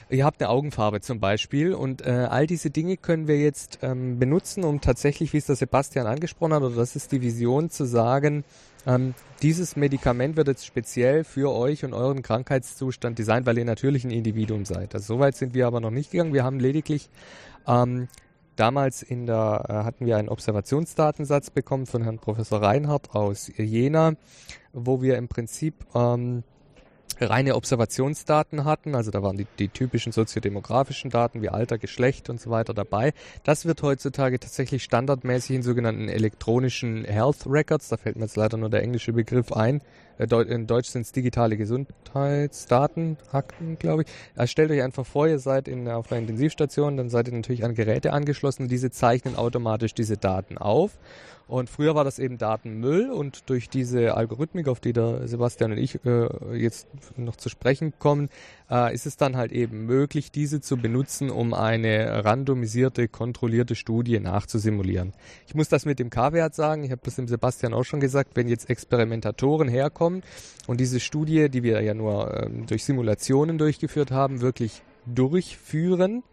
ihr 0.09 0.25
habt 0.25 0.41
eine 0.41 0.49
Augenfarbe 0.49 1.01
zum 1.01 1.19
Beispiel 1.19 1.73
und 1.73 2.01
äh, 2.05 2.27
all 2.29 2.47
diese 2.47 2.69
Dinge 2.69 2.97
können 2.97 3.27
wir 3.27 3.39
jetzt 3.39 3.79
ähm, 3.81 4.19
benutzen, 4.19 4.63
um 4.63 4.81
tatsächlich, 4.81 5.33
wie 5.33 5.37
es 5.37 5.45
der 5.45 5.55
Sebastian 5.55 6.07
angesprochen 6.07 6.53
hat, 6.53 6.63
oder 6.63 6.75
das 6.75 6.95
ist 6.95 7.11
die 7.11 7.21
Vision 7.21 7.69
zu 7.69 7.85
sagen, 7.85 8.43
ähm, 8.85 9.13
dieses 9.41 9.75
Medikament 9.75 10.35
wird 10.35 10.47
jetzt 10.47 10.65
speziell 10.65 11.23
für 11.23 11.51
euch 11.51 11.85
und 11.85 11.93
euren 11.93 12.21
Krankheitszustand 12.21 13.19
designt, 13.19 13.45
weil 13.45 13.57
ihr 13.57 13.65
natürlich 13.65 14.03
ein 14.03 14.11
Individuum 14.11 14.65
seid. 14.65 14.95
Also 14.95 15.15
soweit 15.15 15.35
sind 15.35 15.53
wir 15.53 15.67
aber 15.67 15.79
noch 15.79 15.91
nicht 15.91 16.11
gegangen. 16.11 16.33
Wir 16.33 16.43
haben 16.43 16.59
lediglich 16.59 17.09
ähm, 17.67 18.07
damals 18.55 19.03
in 19.03 19.25
der 19.25 19.65
äh, 19.67 19.73
hatten 19.73 20.05
wir 20.05 20.17
einen 20.17 20.29
Observationsdatensatz 20.29 21.49
bekommen 21.51 21.85
von 21.85 22.03
Herrn 22.03 22.19
Professor 22.19 22.61
Reinhardt 22.61 23.15
aus 23.15 23.51
Jena, 23.55 24.13
wo 24.73 25.01
wir 25.01 25.17
im 25.17 25.27
Prinzip 25.27 25.75
ähm, 25.93 26.43
reine 27.21 27.55
Observationsdaten 27.55 28.65
hatten, 28.65 28.95
also 28.95 29.11
da 29.11 29.23
waren 29.23 29.37
die, 29.37 29.47
die 29.59 29.69
typischen 29.69 30.11
soziodemografischen 30.11 31.09
Daten 31.09 31.41
wie 31.41 31.49
Alter, 31.49 31.77
Geschlecht 31.77 32.29
und 32.29 32.39
so 32.39 32.49
weiter 32.49 32.73
dabei. 32.73 33.13
Das 33.43 33.65
wird 33.65 33.81
heutzutage 33.81 34.39
tatsächlich 34.39 34.83
standardmäßig 34.83 35.57
in 35.57 35.63
sogenannten 35.63 36.09
elektronischen 36.09 37.05
Health 37.05 37.45
Records, 37.47 37.89
da 37.89 37.97
fällt 37.97 38.15
mir 38.17 38.23
jetzt 38.23 38.37
leider 38.37 38.57
nur 38.57 38.69
der 38.69 38.83
englische 38.83 39.13
Begriff 39.13 39.51
ein, 39.51 39.81
in 40.19 40.67
Deutsch 40.67 40.89
sind 40.89 41.01
es 41.01 41.11
digitale 41.11 41.57
Gesundheitsdaten, 41.57 43.17
Akten, 43.31 43.77
glaube 43.77 44.03
ich. 44.03 44.07
Also 44.35 44.51
stellt 44.51 44.71
euch 44.71 44.81
einfach 44.81 45.05
vor, 45.05 45.27
ihr 45.27 45.39
seid 45.39 45.67
in, 45.67 45.87
auf 45.87 46.11
einer 46.11 46.21
Intensivstation, 46.21 46.97
dann 46.97 47.09
seid 47.09 47.27
ihr 47.27 47.33
natürlich 47.33 47.63
an 47.63 47.75
Geräte 47.75 48.13
angeschlossen, 48.13 48.67
diese 48.67 48.91
zeichnen 48.91 49.35
automatisch 49.35 49.93
diese 49.93 50.17
Daten 50.17 50.57
auf 50.57 50.97
und 51.47 51.69
früher 51.69 51.95
war 51.95 52.03
das 52.03 52.19
eben 52.19 52.37
Datenmüll 52.37 53.09
und 53.09 53.49
durch 53.49 53.69
diese 53.69 54.15
Algorithmik, 54.15 54.67
auf 54.67 54.81
die 54.81 54.91
der 54.91 55.27
Sebastian 55.27 55.71
und 55.71 55.77
ich 55.77 56.03
äh, 56.05 56.27
jetzt 56.57 56.87
noch 57.15 57.37
zu 57.37 57.47
sprechen 57.47 57.93
kommen, 57.99 58.29
äh, 58.69 58.93
ist 58.93 59.05
es 59.05 59.17
dann 59.17 59.37
halt 59.37 59.51
eben 59.51 59.85
möglich, 59.85 60.31
diese 60.31 60.61
zu 60.61 60.77
benutzen, 60.77 61.29
um 61.29 61.53
eine 61.53 62.25
randomisierte, 62.25 63.07
kontrollierte 63.07 63.75
Studie 63.75 64.19
nachzusimulieren. 64.19 65.13
Ich 65.47 65.55
muss 65.55 65.69
das 65.69 65.85
mit 65.85 65.99
dem 65.99 66.09
K-Wert 66.09 66.55
sagen, 66.55 66.83
ich 66.83 66.91
habe 66.91 67.01
das 67.03 67.15
dem 67.15 67.27
Sebastian 67.27 67.73
auch 67.73 67.83
schon 67.83 67.99
gesagt, 67.99 68.31
wenn 68.35 68.47
jetzt 68.47 68.69
Experimentatoren 68.69 69.67
herkommen 69.67 70.23
und 70.67 70.79
diese 70.79 70.99
Studie, 70.99 71.49
die 71.49 71.63
wir 71.63 71.81
ja 71.81 71.93
nur 71.93 72.33
äh, 72.33 72.49
durch 72.67 72.83
Simulationen 72.83 73.57
durchgeführt 73.57 74.11
haben, 74.11 74.41
wirklich 74.41 74.81
durchführen, 75.05 76.23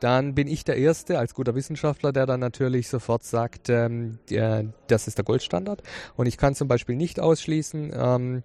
dann 0.00 0.34
bin 0.34 0.46
ich 0.46 0.64
der 0.64 0.76
Erste 0.76 1.18
als 1.18 1.34
guter 1.34 1.54
Wissenschaftler, 1.54 2.12
der 2.12 2.26
dann 2.26 2.40
natürlich 2.40 2.88
sofort 2.88 3.24
sagt, 3.24 3.70
ähm, 3.70 4.18
der, 4.28 4.66
das 4.88 5.08
ist 5.08 5.16
der 5.18 5.24
Goldstandard. 5.24 5.82
Und 6.16 6.26
ich 6.26 6.36
kann 6.36 6.54
zum 6.54 6.68
Beispiel 6.68 6.96
nicht 6.96 7.18
ausschließen, 7.18 7.92
ähm, 7.94 8.42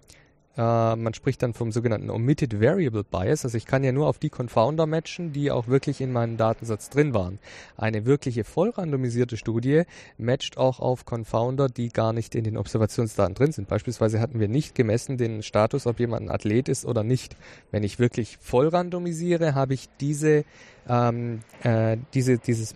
äh, 0.56 0.96
man 0.96 1.14
spricht 1.14 1.42
dann 1.42 1.54
vom 1.54 1.72
sogenannten 1.72 2.10
Omitted 2.10 2.60
Variable 2.60 3.04
Bias. 3.04 3.44
Also 3.44 3.56
ich 3.56 3.66
kann 3.66 3.84
ja 3.84 3.92
nur 3.92 4.06
auf 4.06 4.18
die 4.18 4.28
Confounder 4.28 4.86
matchen, 4.86 5.32
die 5.32 5.50
auch 5.50 5.68
wirklich 5.68 6.00
in 6.00 6.12
meinem 6.12 6.36
Datensatz 6.36 6.90
drin 6.90 7.14
waren. 7.14 7.38
Eine 7.76 8.04
wirkliche 8.04 8.44
voll 8.44 8.70
randomisierte 8.70 9.36
Studie 9.36 9.82
matcht 10.18 10.58
auch 10.58 10.80
auf 10.80 11.04
Confounder, 11.04 11.68
die 11.68 11.88
gar 11.88 12.12
nicht 12.12 12.34
in 12.34 12.44
den 12.44 12.56
Observationsdaten 12.56 13.34
drin 13.34 13.52
sind. 13.52 13.68
Beispielsweise 13.68 14.20
hatten 14.20 14.40
wir 14.40 14.48
nicht 14.48 14.74
gemessen 14.74 15.16
den 15.16 15.42
Status, 15.42 15.86
ob 15.86 16.00
jemand 16.00 16.22
ein 16.22 16.30
Athlet 16.30 16.68
ist 16.68 16.84
oder 16.84 17.02
nicht. 17.02 17.36
Wenn 17.70 17.82
ich 17.82 17.98
wirklich 17.98 18.38
voll 18.40 18.68
randomisiere, 18.68 19.54
habe 19.54 19.74
ich 19.74 19.88
diese, 20.00 20.44
ähm, 20.88 21.40
äh, 21.62 21.96
diese, 22.12 22.38
dieses 22.38 22.74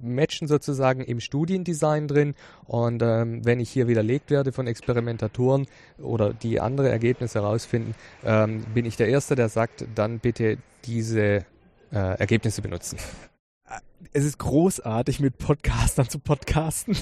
Matchen 0.00 0.48
sozusagen 0.48 1.02
im 1.02 1.20
Studiendesign 1.20 2.08
drin. 2.08 2.34
Und 2.66 3.02
ähm, 3.02 3.44
wenn 3.44 3.60
ich 3.60 3.70
hier 3.70 3.88
widerlegt 3.88 4.30
werde 4.30 4.52
von 4.52 4.66
Experimentatoren 4.66 5.66
oder 5.98 6.32
die 6.32 6.60
andere 6.60 6.88
Ergebnisse 6.88 7.40
herausfinden, 7.40 7.94
ähm, 8.24 8.64
bin 8.74 8.84
ich 8.84 8.96
der 8.96 9.08
Erste, 9.08 9.34
der 9.34 9.48
sagt, 9.48 9.86
dann 9.94 10.18
bitte 10.18 10.58
diese 10.84 11.44
äh, 11.92 12.18
Ergebnisse 12.18 12.62
benutzen 12.62 12.98
es 14.12 14.24
ist 14.24 14.38
großartig, 14.38 15.20
mit 15.20 15.38
Podcastern 15.38 16.08
zu 16.08 16.18
podcasten. 16.18 16.96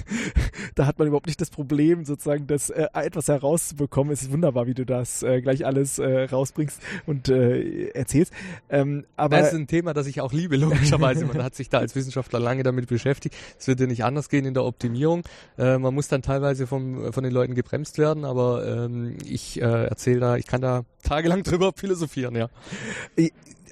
da 0.75 0.87
hat 0.87 0.99
man 0.99 1.09
überhaupt 1.09 1.27
nicht 1.27 1.41
das 1.41 1.51
Problem, 1.51 2.05
sozusagen 2.05 2.47
das 2.47 2.71
äh, 2.71 2.87
etwas 2.95 3.29
herauszubekommen. 3.29 4.13
Es 4.13 4.23
ist 4.23 4.33
wunderbar, 4.33 4.67
wie 4.67 4.75
du 4.75 4.87
das 4.87 5.23
äh, 5.23 5.41
gleich 5.41 5.67
alles 5.67 5.99
äh, 5.99 6.25
rausbringst 6.25 6.81
und 7.07 7.29
äh, 7.29 7.89
erzählst. 7.89 8.33
Ähm, 8.69 9.05
aber 9.17 9.39
das 9.39 9.49
ist 9.49 9.55
ein 9.55 9.67
Thema, 9.67 9.93
das 9.93 10.07
ich 10.07 10.21
auch 10.21 10.33
liebe, 10.33 10.57
logischerweise. 10.57 11.27
Man 11.27 11.43
hat 11.43 11.55
sich 11.55 11.69
da 11.69 11.79
als 11.79 11.95
Wissenschaftler 11.97 12.41
lange 12.41 12.63
damit 12.63 12.89
beschäftigt. 12.89 13.37
Es 13.59 13.67
wird 13.67 13.81
ja 13.81 13.87
nicht 13.87 14.05
anders 14.05 14.29
gehen 14.29 14.45
in 14.45 14.55
der 14.55 14.65
Optimierung. 14.65 15.23
Äh, 15.59 15.79
man 15.79 15.95
muss 15.95 16.09
dann 16.09 16.23
teilweise 16.23 16.67
vom, 16.67 17.13
von 17.13 17.25
den 17.25 17.33
Leuten 17.33 17.55
gebremst 17.55 17.99
werden, 17.99 18.25
aber 18.25 18.67
ähm, 18.67 19.19
ich 19.25 19.61
äh, 19.61 19.65
erzähle 19.87 20.21
da, 20.21 20.37
ich 20.37 20.47
kann 20.47 20.61
da 20.61 20.85
tagelang 21.03 21.43
drüber 21.45 21.73
philosophieren, 21.77 22.35
ja. 22.37 22.49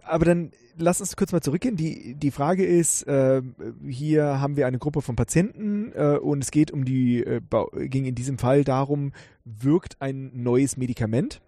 Aber 0.04 0.24
dann 0.24 0.52
lass 0.76 1.00
uns 1.00 1.16
kurz 1.16 1.32
mal 1.32 1.40
zurückgehen. 1.40 1.76
Die, 1.76 2.14
die 2.14 2.30
Frage 2.30 2.64
ist, 2.64 3.02
äh, 3.06 3.42
hier 3.86 4.40
haben 4.40 4.56
wir 4.56 4.66
eine 4.66 4.78
Gruppe 4.78 5.02
von 5.02 5.16
Patienten 5.16 5.92
äh, 5.94 6.18
und 6.18 6.42
es 6.42 6.50
geht 6.50 6.70
um 6.70 6.84
die, 6.84 7.22
äh, 7.22 7.40
ging 7.88 8.04
in 8.04 8.14
diesem 8.14 8.38
Fall 8.38 8.64
darum, 8.64 9.12
wirkt 9.44 9.96
ein 10.00 10.30
neues 10.34 10.76
Medikament? 10.76 11.40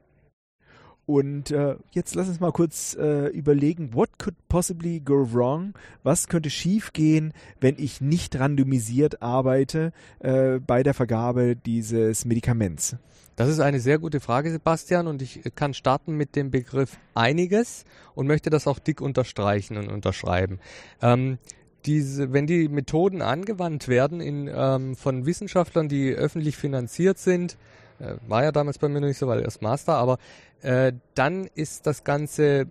Und 1.07 1.50
äh, 1.50 1.76
jetzt 1.90 2.14
lass 2.14 2.28
uns 2.28 2.40
mal 2.40 2.52
kurz 2.52 2.97
äh, 2.99 3.26
überlegen, 3.28 3.93
what 3.93 4.19
could 4.19 4.35
possibly 4.49 5.00
go 5.00 5.26
wrong? 5.35 5.75
Was 6.02 6.28
könnte 6.28 6.49
schiefgehen, 6.49 7.35
wenn 7.61 7.76
ich 7.78 8.00
nicht 8.00 8.38
randomisiert 8.38 9.21
arbeite 9.21 9.93
äh, 10.21 10.61
bei 10.61 10.83
der 10.83 10.95
Vergabe 10.95 11.57
dieses 11.57 12.25
Medikaments? 12.25 12.97
Das 13.37 13.49
ist 13.49 13.59
eine 13.59 13.81
sehr 13.81 13.99
gute 13.99 14.21
Frage, 14.21 14.50
Sebastian, 14.50 15.09
und 15.09 15.21
ich 15.21 15.41
kann 15.57 15.75
starten 15.75 16.17
mit 16.17 16.37
dem 16.37 16.50
Begriff 16.50 16.99
einiges 17.14 17.85
und 18.14 18.29
möchte 18.29 18.49
das 18.49 18.69
auch 18.69 18.79
dick 18.79 19.00
unterstreichen 19.00 19.76
und 19.76 19.88
unterschreiben. 19.88 20.61
Ähm, 21.03 21.38
diese, 21.85 22.33
wenn 22.33 22.47
die 22.47 22.69
Methoden 22.69 23.23
angewandt 23.23 23.88
werden 23.88 24.21
in, 24.21 24.49
ähm, 24.53 24.95
von 24.95 25.26
Wissenschaftlern, 25.26 25.88
die 25.88 26.12
öffentlich 26.12 26.57
finanziert 26.57 27.19
sind, 27.19 27.57
äh, 27.99 28.14
war 28.29 28.45
ja 28.45 28.53
damals 28.53 28.79
bei 28.79 28.88
mir 28.88 29.00
noch 29.00 29.09
nicht 29.09 29.19
so, 29.19 29.26
weil 29.26 29.43
erst 29.43 29.62
Master, 29.62 29.95
aber 29.95 30.19
äh, 30.62 30.93
dann 31.14 31.49
ist 31.55 31.87
das 31.87 32.05
Ganze 32.05 32.69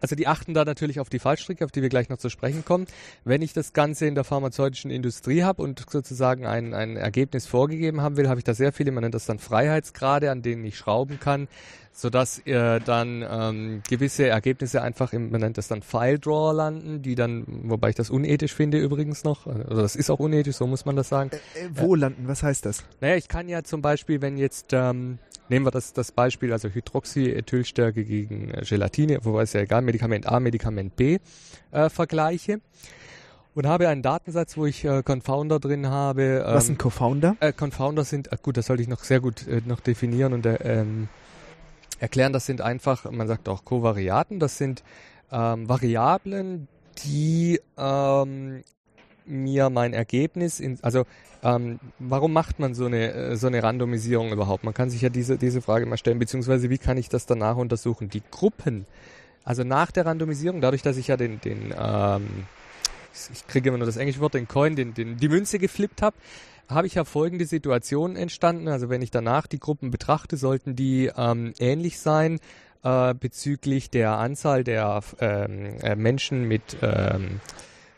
also 0.00 0.14
die 0.14 0.26
achten 0.26 0.54
da 0.54 0.64
natürlich 0.64 1.00
auf 1.00 1.08
die 1.08 1.18
Fallstricke, 1.18 1.64
auf 1.64 1.72
die 1.72 1.82
wir 1.82 1.88
gleich 1.88 2.08
noch 2.08 2.18
zu 2.18 2.28
sprechen 2.30 2.64
kommen. 2.64 2.86
Wenn 3.24 3.42
ich 3.42 3.52
das 3.52 3.72
Ganze 3.72 4.06
in 4.06 4.14
der 4.14 4.24
pharmazeutischen 4.24 4.90
Industrie 4.90 5.42
habe 5.42 5.62
und 5.62 5.84
sozusagen 5.90 6.46
ein, 6.46 6.74
ein 6.74 6.96
Ergebnis 6.96 7.46
vorgegeben 7.46 8.00
haben 8.00 8.16
will, 8.16 8.28
habe 8.28 8.40
ich 8.40 8.44
da 8.44 8.54
sehr 8.54 8.72
viele, 8.72 8.92
man 8.92 9.02
nennt 9.02 9.14
das 9.14 9.26
dann 9.26 9.38
Freiheitsgrade, 9.38 10.30
an 10.30 10.42
denen 10.42 10.64
ich 10.64 10.76
schrauben 10.76 11.18
kann, 11.20 11.48
sodass 11.92 12.38
äh, 12.46 12.80
dann 12.80 13.24
ähm, 13.28 13.82
gewisse 13.88 14.28
Ergebnisse 14.28 14.82
einfach 14.82 15.12
im, 15.12 15.30
man 15.30 15.40
nennt 15.40 15.58
das 15.58 15.66
dann 15.66 15.82
File 15.82 16.18
Drawer 16.18 16.54
landen, 16.54 17.02
die 17.02 17.16
dann, 17.16 17.44
wobei 17.64 17.90
ich 17.90 17.96
das 17.96 18.10
unethisch 18.10 18.54
finde 18.54 18.78
übrigens 18.78 19.24
noch, 19.24 19.46
also 19.46 19.82
das 19.82 19.96
ist 19.96 20.08
auch 20.10 20.20
unethisch, 20.20 20.56
so 20.56 20.66
muss 20.66 20.84
man 20.84 20.94
das 20.94 21.08
sagen. 21.08 21.30
Äh, 21.32 21.66
äh, 21.66 21.70
wo 21.74 21.94
landen, 21.94 22.28
was 22.28 22.42
heißt 22.42 22.66
das? 22.66 22.84
Naja, 23.00 23.16
ich 23.16 23.26
kann 23.28 23.48
ja 23.48 23.64
zum 23.64 23.82
Beispiel, 23.82 24.22
wenn 24.22 24.36
jetzt 24.36 24.68
ähm, 24.72 25.18
Nehmen 25.48 25.66
wir 25.66 25.70
das, 25.70 25.92
das 25.92 26.12
Beispiel, 26.12 26.52
also 26.52 26.68
Hydroxyethylstärke 26.68 28.04
gegen 28.04 28.50
äh, 28.50 28.62
Gelatine, 28.68 29.18
wobei 29.22 29.42
es 29.42 29.52
ja 29.52 29.60
egal, 29.60 29.82
Medikament 29.82 30.26
A, 30.26 30.40
Medikament 30.40 30.96
B 30.96 31.18
äh, 31.70 31.88
vergleiche. 31.88 32.60
Und 33.54 33.66
habe 33.66 33.88
einen 33.88 34.02
Datensatz, 34.02 34.56
wo 34.56 34.66
ich 34.66 34.84
äh, 34.84 35.02
Confounder 35.02 35.58
drin 35.58 35.88
habe. 35.88 36.44
Ähm, 36.46 36.54
Was 36.54 36.66
sind 36.66 36.78
Confounder? 36.78 37.36
Äh, 37.40 37.52
Confounder 37.52 38.04
sind, 38.04 38.30
äh, 38.32 38.36
gut, 38.40 38.56
das 38.56 38.66
sollte 38.66 38.82
ich 38.82 38.88
noch 38.88 39.02
sehr 39.02 39.20
gut 39.20 39.48
äh, 39.48 39.62
noch 39.66 39.80
definieren 39.80 40.32
und 40.32 40.46
äh, 40.46 40.58
ähm, 40.62 41.08
erklären. 41.98 42.32
Das 42.32 42.46
sind 42.46 42.60
einfach, 42.60 43.10
man 43.10 43.26
sagt 43.26 43.48
auch 43.48 43.64
Kovariaten, 43.64 44.38
das 44.38 44.58
sind 44.58 44.84
ähm, 45.32 45.68
Variablen, 45.68 46.68
die 47.04 47.60
ähm, 47.76 48.62
mir 49.28 49.70
mein 49.70 49.92
Ergebnis, 49.92 50.60
in, 50.60 50.78
also 50.82 51.04
ähm, 51.42 51.78
warum 51.98 52.32
macht 52.32 52.58
man 52.58 52.74
so 52.74 52.86
eine, 52.86 53.12
äh, 53.12 53.36
so 53.36 53.46
eine 53.46 53.62
Randomisierung 53.62 54.32
überhaupt? 54.32 54.64
Man 54.64 54.74
kann 54.74 54.90
sich 54.90 55.02
ja 55.02 55.08
diese, 55.08 55.38
diese 55.38 55.62
Frage 55.62 55.86
mal 55.86 55.96
stellen, 55.96 56.18
beziehungsweise 56.18 56.70
wie 56.70 56.78
kann 56.78 56.96
ich 56.96 57.08
das 57.08 57.26
danach 57.26 57.56
untersuchen? 57.56 58.08
Die 58.10 58.22
Gruppen, 58.30 58.86
also 59.44 59.64
nach 59.64 59.90
der 59.90 60.06
Randomisierung, 60.06 60.60
dadurch, 60.60 60.82
dass 60.82 60.96
ich 60.96 61.08
ja 61.08 61.16
den, 61.16 61.40
den 61.40 61.74
ähm, 61.78 62.46
ich 63.32 63.46
kriege 63.46 63.68
immer 63.68 63.78
nur 63.78 63.86
das 63.86 63.96
englische 63.96 64.20
Wort, 64.20 64.34
den 64.34 64.48
Coin, 64.48 64.76
den, 64.76 64.94
den, 64.94 65.16
die 65.16 65.28
Münze 65.28 65.58
geflippt 65.58 66.02
habe, 66.02 66.16
habe 66.68 66.86
ich 66.86 66.94
ja 66.94 67.04
folgende 67.04 67.46
Situationen 67.46 68.16
entstanden. 68.16 68.68
Also 68.68 68.88
wenn 68.90 69.02
ich 69.02 69.10
danach 69.10 69.46
die 69.46 69.58
Gruppen 69.58 69.90
betrachte, 69.90 70.36
sollten 70.36 70.76
die 70.76 71.10
ähm, 71.16 71.52
ähnlich 71.58 71.98
sein 71.98 72.38
äh, 72.82 73.14
bezüglich 73.14 73.90
der 73.90 74.18
Anzahl 74.18 74.64
der 74.64 75.00
ähm, 75.20 75.78
äh, 75.82 75.96
Menschen 75.96 76.46
mit 76.46 76.76
ähm, 76.82 77.40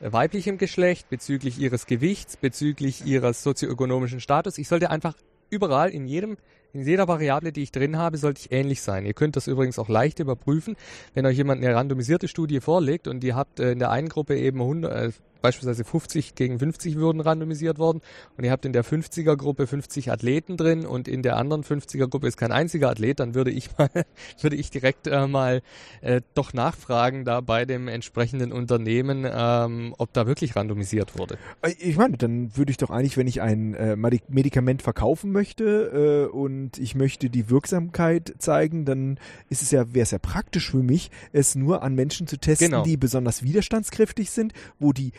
weiblichem 0.00 0.59
Geschlecht, 0.59 1.09
bezüglich 1.11 1.59
ihres 1.59 1.87
Gewichts, 1.87 2.37
bezüglich 2.37 3.04
ihres 3.04 3.42
sozioökonomischen 3.42 4.21
Status. 4.21 4.59
Ich 4.59 4.69
sollte 4.69 4.90
einfach 4.90 5.14
überall 5.50 5.90
in 5.90 6.07
jedem 6.07 6.37
in 6.73 6.87
jeder 6.87 7.09
Variable, 7.09 7.50
die 7.50 7.62
ich 7.62 7.73
drin 7.73 7.99
habe, 7.99 8.16
sollte 8.16 8.42
ich 8.42 8.52
ähnlich 8.52 8.83
sein. 8.83 9.04
Ihr 9.04 9.14
könnt 9.14 9.35
das 9.35 9.49
übrigens 9.49 9.78
auch 9.78 9.88
leicht 9.88 10.21
überprüfen, 10.21 10.76
wenn 11.14 11.26
euch 11.26 11.37
jemand 11.37 11.64
eine 11.64 11.75
randomisierte 11.75 12.28
Studie 12.28 12.61
vorlegt 12.61 13.09
und 13.09 13.25
ihr 13.25 13.35
habt 13.35 13.59
äh, 13.59 13.73
in 13.73 13.80
der 13.80 13.90
einen 13.90 14.09
Gruppe 14.09 14.38
eben 14.38 14.61
100, 14.61 14.92
äh, 14.92 15.12
beispielsweise 15.40 15.85
50 15.85 16.35
gegen 16.35 16.59
50 16.59 16.97
würden 16.97 17.20
randomisiert 17.20 17.78
worden 17.78 18.00
und 18.37 18.44
ihr 18.44 18.50
habt 18.50 18.64
in 18.64 18.73
der 18.73 18.85
50er 18.85 19.37
Gruppe 19.37 19.66
50 19.66 20.11
Athleten 20.11 20.56
drin 20.56 20.87
und 20.87 21.09
in 21.09 21.23
der 21.23 21.37
anderen 21.37 21.62
50er 21.62 22.09
Gruppe 22.09 22.28
ist 22.28 22.37
kein 22.37 22.52
einziger 22.52 22.90
Athlet, 22.90 23.20
dann 23.20 23.35
würde 23.35 23.50
ich 23.50 23.76
mal, 23.76 23.90
würde 24.40 24.56
ich 24.56 24.70
direkt 24.70 25.06
äh, 25.06 25.26
mal 25.26 25.62
äh, 26.00 26.20
doch 26.35 26.52
nachfragen 26.52 27.25
da 27.25 27.40
bei 27.40 27.64
dem 27.64 27.88
entsprechenden 27.88 28.52
Unternehmen, 28.52 29.26
ähm, 29.30 29.94
ob 29.99 30.12
da 30.12 30.26
wirklich 30.26 30.56
randomisiert 30.56 31.18
wurde. 31.18 31.38
Äh, 31.62 31.73
ich 31.78 31.97
meine, 31.97 32.16
dann 32.16 32.56
würde 32.56 32.70
ich 32.70 32.76
doch 32.76 32.90
eigentlich, 32.90 33.16
wenn 33.16 33.26
ich 33.26 33.40
ein 33.40 33.75
äh, 33.75 33.97
Medikament 33.97 34.82
verkaufen 34.82 35.32
möchte 35.32 36.28
äh, 36.30 36.35
und 36.35 36.78
ich 36.78 36.94
möchte 36.94 37.30
die 37.30 37.50
Wirksamkeit 37.50 38.35
zeigen, 38.38 38.85
dann 38.85 39.18
ist 39.49 39.62
es 39.62 39.70
ja, 39.70 39.94
wäre 39.94 40.02
es 40.02 40.11
ja 40.11 40.18
praktisch 40.18 40.70
für 40.70 40.82
mich, 40.82 41.11
es 41.32 41.54
nur 41.54 41.82
an 41.82 41.94
Menschen 41.94 42.26
zu 42.26 42.38
testen, 42.38 42.70
genau. 42.70 42.82
die 42.82 42.97
besonders 42.97 43.42
widerstandskräftig 43.42 44.30
sind, 44.30 44.52
wo 44.78 44.92
die, 44.92 45.12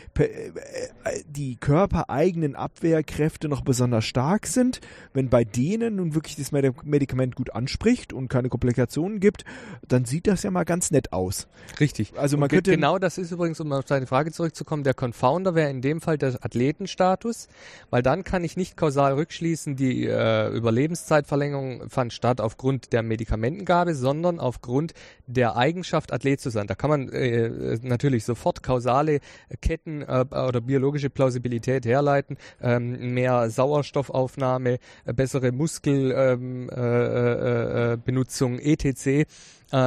die 1.26 1.56
körpereigenen 1.56 2.54
Abwehrkräfte 2.54 3.48
noch 3.48 3.62
besonders 3.62 4.04
stark 4.04 4.46
sind. 4.46 4.80
Wenn 5.14 5.30
bei 5.30 5.44
denen 5.44 5.96
nun 5.96 6.14
wirklich 6.14 6.36
das 6.36 6.52
Medikament 6.52 7.34
gut 7.34 7.54
anspricht 7.54 8.12
und 8.12 8.28
keine 8.28 8.48
Komplikationen 8.48 9.20
gibt, 9.20 9.44
dann 9.88 10.04
sieht 10.04 10.26
das 10.26 10.42
ja 10.42 10.50
mal 10.50 10.64
ganz 10.64 10.90
nett 10.90 11.12
aus. 11.12 11.48
Richtig. 11.80 12.12
Also 12.16 12.36
man 12.36 12.48
könnte 12.48 12.72
genau 12.72 12.98
das 12.98 13.18
ist 13.18 13.30
übrigens, 13.30 13.60
um 13.60 13.72
auf 13.72 13.84
deine 13.84 14.06
Frage 14.06 14.32
zurückzukommen, 14.32 14.84
der 14.84 14.94
Confounder 14.94 15.54
wäre 15.54 15.70
in 15.70 15.80
dem 15.80 16.00
Fall 16.00 16.18
der 16.18 16.38
Athletenstatus, 16.42 17.48
weil 17.90 18.02
dann 18.02 18.24
kann 18.24 18.44
ich 18.44 18.56
nicht 18.56 18.76
kausal 18.76 19.14
rückschließen, 19.14 19.76
die 19.76 20.06
äh, 20.06 20.48
Überlebenszeit 20.48 21.26
Verlängerung 21.26 21.88
fand 21.88 22.12
statt 22.12 22.40
aufgrund 22.40 22.92
der 22.92 23.02
Medikamentengabe, 23.02 23.94
sondern 23.94 24.40
aufgrund 24.40 24.92
der 25.26 25.56
Eigenschaft, 25.56 26.12
Athlet 26.12 26.40
zu 26.40 26.50
sein. 26.50 26.66
Da 26.66 26.74
kann 26.74 26.90
man 26.90 27.08
äh, 27.08 27.78
natürlich 27.82 28.24
sofort 28.24 28.62
kausale 28.62 29.20
Ketten 29.60 30.01
äh, 30.02 30.24
oder 30.30 30.60
biologische 30.60 31.10
Plausibilität 31.10 31.84
herleiten. 31.86 32.36
Ähm, 32.60 33.14
mehr 33.14 33.50
Sauerstoffaufnahme, 33.50 34.78
äh, 35.04 35.12
bessere 35.12 35.52
Muskelbenutzung, 35.52 38.52
ähm, 38.52 38.58
äh, 38.58 38.62
äh, 38.62 38.68
äh 38.68 38.72
etc. 38.72 39.06
Äh, 39.06 39.24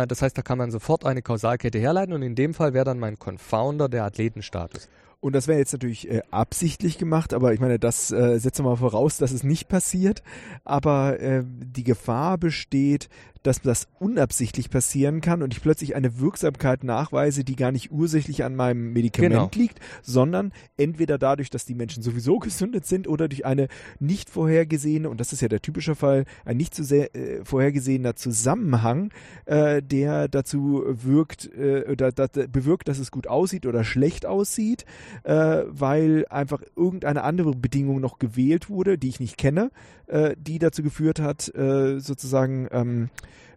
das 0.07 0.22
heißt, 0.22 0.38
da 0.38 0.41
kann 0.41 0.57
man 0.57 0.72
sofort 0.72 1.05
eine 1.05 1.22
Kausalkette 1.22 1.79
herleiten 1.79 2.13
und 2.13 2.22
in 2.22 2.36
dem 2.36 2.53
Fall 2.53 2.74
wäre 2.74 2.86
dann 2.86 3.00
mein 3.00 3.19
Confounder 3.19 3.89
der 3.89 4.03
Athletenstatus. 4.03 4.89
Und 5.25 5.34
das 5.34 5.48
wäre 5.48 5.57
jetzt 5.57 5.74
natürlich 5.74 6.07
äh, 6.07 6.22
absichtlich 6.29 7.00
gemacht, 7.00 7.34
aber 7.34 7.51
ich 7.51 7.60
meine, 7.60 7.79
das 7.79 8.12
äh, 8.12 8.38
setzen 8.38 8.63
wir 8.63 8.69
mal 8.69 8.75
voraus, 8.75 9.17
dass 9.17 9.31
es 9.31 9.43
nicht 9.43 9.67
passiert. 9.67 10.22
Aber 10.65 11.19
äh, 11.19 11.43
die 11.43 11.84
Gefahr 11.84 12.38
besteht, 12.38 13.10
dass 13.45 13.61
das 13.61 13.87
unabsichtlich 13.99 14.69
passieren 14.69 15.21
kann 15.21 15.43
und 15.43 15.53
ich 15.53 15.61
plötzlich 15.61 15.95
eine 15.95 16.19
Wirksamkeit 16.19 16.83
nachweise, 16.83 17.43
die 17.43 17.55
gar 17.55 17.71
nicht 17.71 17.91
ursächlich 17.91 18.43
an 18.43 18.55
meinem 18.55 18.93
Medikament 18.93 19.25
Genau. 19.25 19.49
liegt, 19.53 19.79
sondern 20.01 20.51
entweder 20.77 21.17
dadurch, 21.17 21.49
dass 21.49 21.65
die 21.65 21.75
Menschen 21.75 22.01
sowieso 22.01 22.39
gesündet 22.45 22.85
sind 22.85 23.07
oder 23.07 23.27
durch 23.27 23.45
eine 23.45 23.67
nicht 23.99 24.29
vorhergesehene, 24.29 25.09
und 25.09 25.19
das 25.19 25.33
ist 25.33 25.41
ja 25.41 25.47
der 25.47 25.61
typische 25.61 25.95
Fall, 25.95 26.25
ein 26.43 26.57
nicht 26.57 26.73
so 26.73 26.83
sehr 26.83 27.15
äh, 27.15 27.43
vorhergesehener 27.43 28.15
Zusammenhang, 28.15 29.11
äh, 29.45 29.81
der 29.81 30.27
dazu 30.27 30.83
wirkt, 30.87 31.49
äh, 31.55 31.83
oder, 31.91 32.11
da, 32.11 32.27
bewirkt, 32.47 32.87
dass 32.87 32.97
es 32.99 33.11
gut 33.11 33.27
aussieht 33.27 33.65
oder 33.65 33.83
schlecht 33.83 34.25
aussieht, 34.25 34.85
äh, 35.23 35.63
weil 35.67 36.25
einfach 36.29 36.61
irgendeine 36.75 37.23
andere 37.23 37.51
Bedingung 37.51 37.99
noch 38.01 38.17
gewählt 38.17 38.69
wurde, 38.69 38.97
die 38.97 39.09
ich 39.09 39.19
nicht 39.19 39.37
kenne, 39.37 39.69
äh, 40.07 40.35
die 40.39 40.59
dazu 40.59 40.81
geführt 40.81 41.19
hat, 41.19 41.53
äh, 41.55 41.99
sozusagen 41.99 42.67
ähm, 42.71 43.09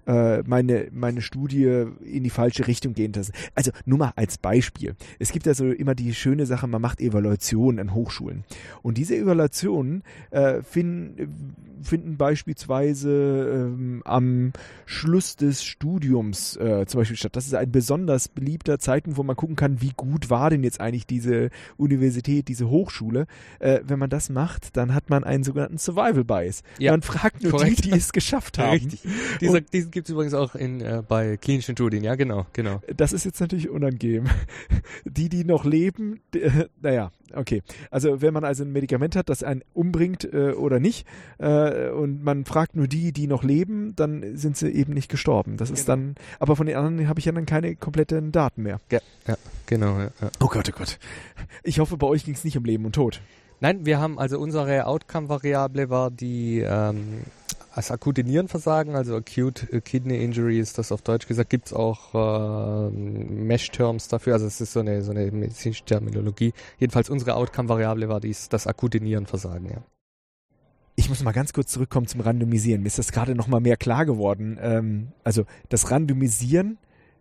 äh, 0.09 0.43
meine, 0.47 0.89
meine 0.91 1.21
Studie 1.21 1.85
in 2.03 2.25
die 2.25 2.31
falsche 2.31 2.67
Richtung 2.67 2.95
gehen 2.95 3.13
lassen. 3.13 3.33
Also 3.55 3.71
nur 3.85 3.99
mal 3.99 4.13
als 4.17 4.39
Beispiel. 4.39 4.95
Es 5.19 5.33
gibt 5.33 5.47
ja 5.47 5.55
so 5.55 5.71
immer 5.71 5.95
die 5.95 6.15
schöne 6.15 6.47
Sache, 6.47 6.67
man 6.67 6.81
macht 6.81 7.01
Evaluationen 7.01 7.79
an 7.79 7.95
Hochschulen. 7.95 8.45
Und 8.83 8.97
diese 8.97 9.17
Evaluationen 9.17 10.03
äh, 10.31 10.63
finden, 10.63 11.55
finden 11.83 12.17
beispielsweise 12.17 13.69
ähm, 13.75 14.03
am 14.05 14.53
Schluss 14.87 15.37
des 15.37 15.63
Studiums 15.63 16.57
äh, 16.57 16.87
zum 16.87 17.01
Beispiel 17.01 17.17
statt. 17.17 17.37
Das 17.37 17.47
ist 17.47 17.55
ein 17.55 17.71
besonders 17.71 18.29
beliebter 18.29 18.79
Zeitpunkt, 18.79 19.19
wo 19.19 19.23
man 19.23 19.37
gucken 19.37 19.57
kann, 19.57 19.83
wie 19.83 19.93
gut 19.95 20.31
war 20.31 20.49
denn 20.49 20.65
jetzt 20.65 20.81
eigentlich 20.81 21.07
diese 21.07 21.51
Universität, 21.77 22.49
diese 22.49 22.71
Hochschule. 22.71 23.27
Äh, 23.59 23.81
wenn 23.85 23.99
man 23.99 24.09
das 24.09 24.31
macht, 24.31 24.77
dann 24.77 24.95
hat 24.95 25.11
man 25.11 25.23
einen 25.25 25.45
sogenannten 25.45 25.79
Survival 25.79 26.25
Bias. 26.25 26.63
Ja, 26.79 26.93
man 26.93 27.03
fragt 27.03 27.43
nur 27.43 27.53
korrekt. 27.53 27.85
die, 27.85 27.91
die 27.91 27.99
es 27.99 28.13
geschafft 28.13 28.59
haben. 28.59 28.71
Richtig. 28.71 29.03
Dieser, 29.41 29.61
diesen 29.61 29.91
gibt 29.99 30.09
es 30.09 30.13
übrigens 30.13 30.33
auch 30.35 30.55
in, 30.55 30.81
äh, 30.81 31.03
bei 31.07 31.37
klinischen 31.37 31.75
Studien, 31.75 32.05
ja, 32.05 32.15
genau, 32.15 32.47
genau. 32.53 32.81
Das 32.97 33.13
ist 33.13 33.25
jetzt 33.25 33.41
natürlich 33.41 33.69
unangenehm. 33.69 34.27
Die, 35.05 35.29
die 35.29 35.45
noch 35.45 35.65
leben, 35.65 36.21
die, 36.33 36.43
äh, 36.43 36.69
naja, 36.81 37.11
okay. 37.35 37.63
Also 37.91 38.23
wenn 38.23 38.33
man 38.33 38.45
also 38.45 38.63
ein 38.63 38.71
Medikament 38.71 39.17
hat, 39.17 39.29
das 39.29 39.43
einen 39.43 39.63
umbringt 39.75 40.25
äh, 40.33 40.53
oder 40.53 40.79
nicht, 40.79 41.05
äh, 41.39 41.89
und 41.91 42.23
man 42.23 42.45
fragt 42.45 42.77
nur 42.77 42.87
die, 42.87 43.13
die 43.13 43.27
noch 43.27 43.43
leben, 43.43 43.97
dann 43.97 44.37
sind 44.37 44.57
sie 44.57 44.71
eben 44.71 44.95
nicht 44.95 45.11
gestorben. 45.11 45.57
Das 45.57 45.71
ist 45.71 45.87
Genau. 45.87 45.97
dann, 45.97 46.15
aber 46.39 46.55
von 46.55 46.67
den 46.67 46.77
anderen 46.77 47.09
habe 47.09 47.19
ich 47.19 47.27
ja 47.27 47.33
dann 47.33 47.47
keine 47.47 47.75
kompletten 47.75 48.31
Daten 48.31 48.63
mehr. 48.63 48.81
Ja, 48.93 49.01
ja 49.27 49.37
genau. 49.67 49.99
Ja, 49.99 50.11
ja. 50.21 50.31
Oh 50.39 50.47
Gott, 50.47 50.71
oh 50.73 50.79
Gott. 50.79 50.99
Ich 51.65 51.81
hoffe, 51.81 51.97
bei 51.97 52.07
euch 52.07 52.25
ging 52.25 52.35
es 52.35 52.45
nicht 52.45 52.57
um 52.57 52.65
Leben 52.65 52.85
und 52.85 52.95
Tod. 52.95 53.21
Nein, 53.61 53.85
wir 53.85 53.99
haben 53.99 54.21
also 54.21 54.39
unsere 54.39 54.87
Outcome-Variable 54.87 55.91
war 55.91 56.13
die 56.13 56.61
ähm, 56.61 57.23
das 57.79 57.93
akute 57.93 58.25
Nierenversagen, 58.25 58.97
also 58.97 59.15
Acute 59.15 59.73
äh, 59.73 59.81
Kidney 59.81 60.23
Injury 60.23 60.59
ist 60.59 60.79
das 60.79 60.91
auf 60.91 61.01
Deutsch 61.03 61.29
gesagt, 61.29 61.49
gibt 61.49 61.67
es 61.67 61.73
auch 61.73 62.13
äh, 62.13 62.91
Mesh-Terms 62.91 64.09
dafür, 64.09 64.35
also 64.35 64.47
es 64.47 64.61
ist 64.61 64.73
so 64.73 64.81
eine, 64.81 65.03
so 65.03 65.13
eine 65.13 65.31
medizinische 65.31 65.85
Terminologie. 65.85 66.53
Jedenfalls 66.79 67.09
unsere 67.09 67.35
Outcome-Variable 67.35 68.09
war 68.09 68.21
dies, 68.21 68.49
das 68.49 68.67
akute 68.67 68.99
Nierenversagen, 68.99 69.71
ja. 69.71 69.83
Ich 70.97 71.09
muss 71.09 71.23
mal 71.23 71.31
ganz 71.31 71.53
kurz 71.53 71.71
zurückkommen 71.71 72.09
zum 72.09 72.21
Randomisieren. 72.21 72.83
Mir 72.83 72.89
ist 72.89 72.99
das 72.99 73.13
gerade 73.13 73.37
noch 73.37 73.47
mal 73.47 73.61
mehr 73.61 73.77
klar 73.77 74.05
geworden. 74.05 74.59
Ähm, 74.61 75.13
also 75.23 75.45
das 75.69 75.93
Randomisieren 75.93 76.79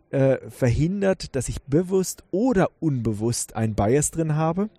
äh, 0.09 0.37
verhindert, 0.49 1.35
dass 1.35 1.47
ich 1.49 1.61
bewusst 1.61 2.23
oder 2.31 2.71
unbewusst 2.79 3.55
einen 3.55 3.75
Bias 3.75 4.09
drin 4.09 4.35
habe 4.35 4.69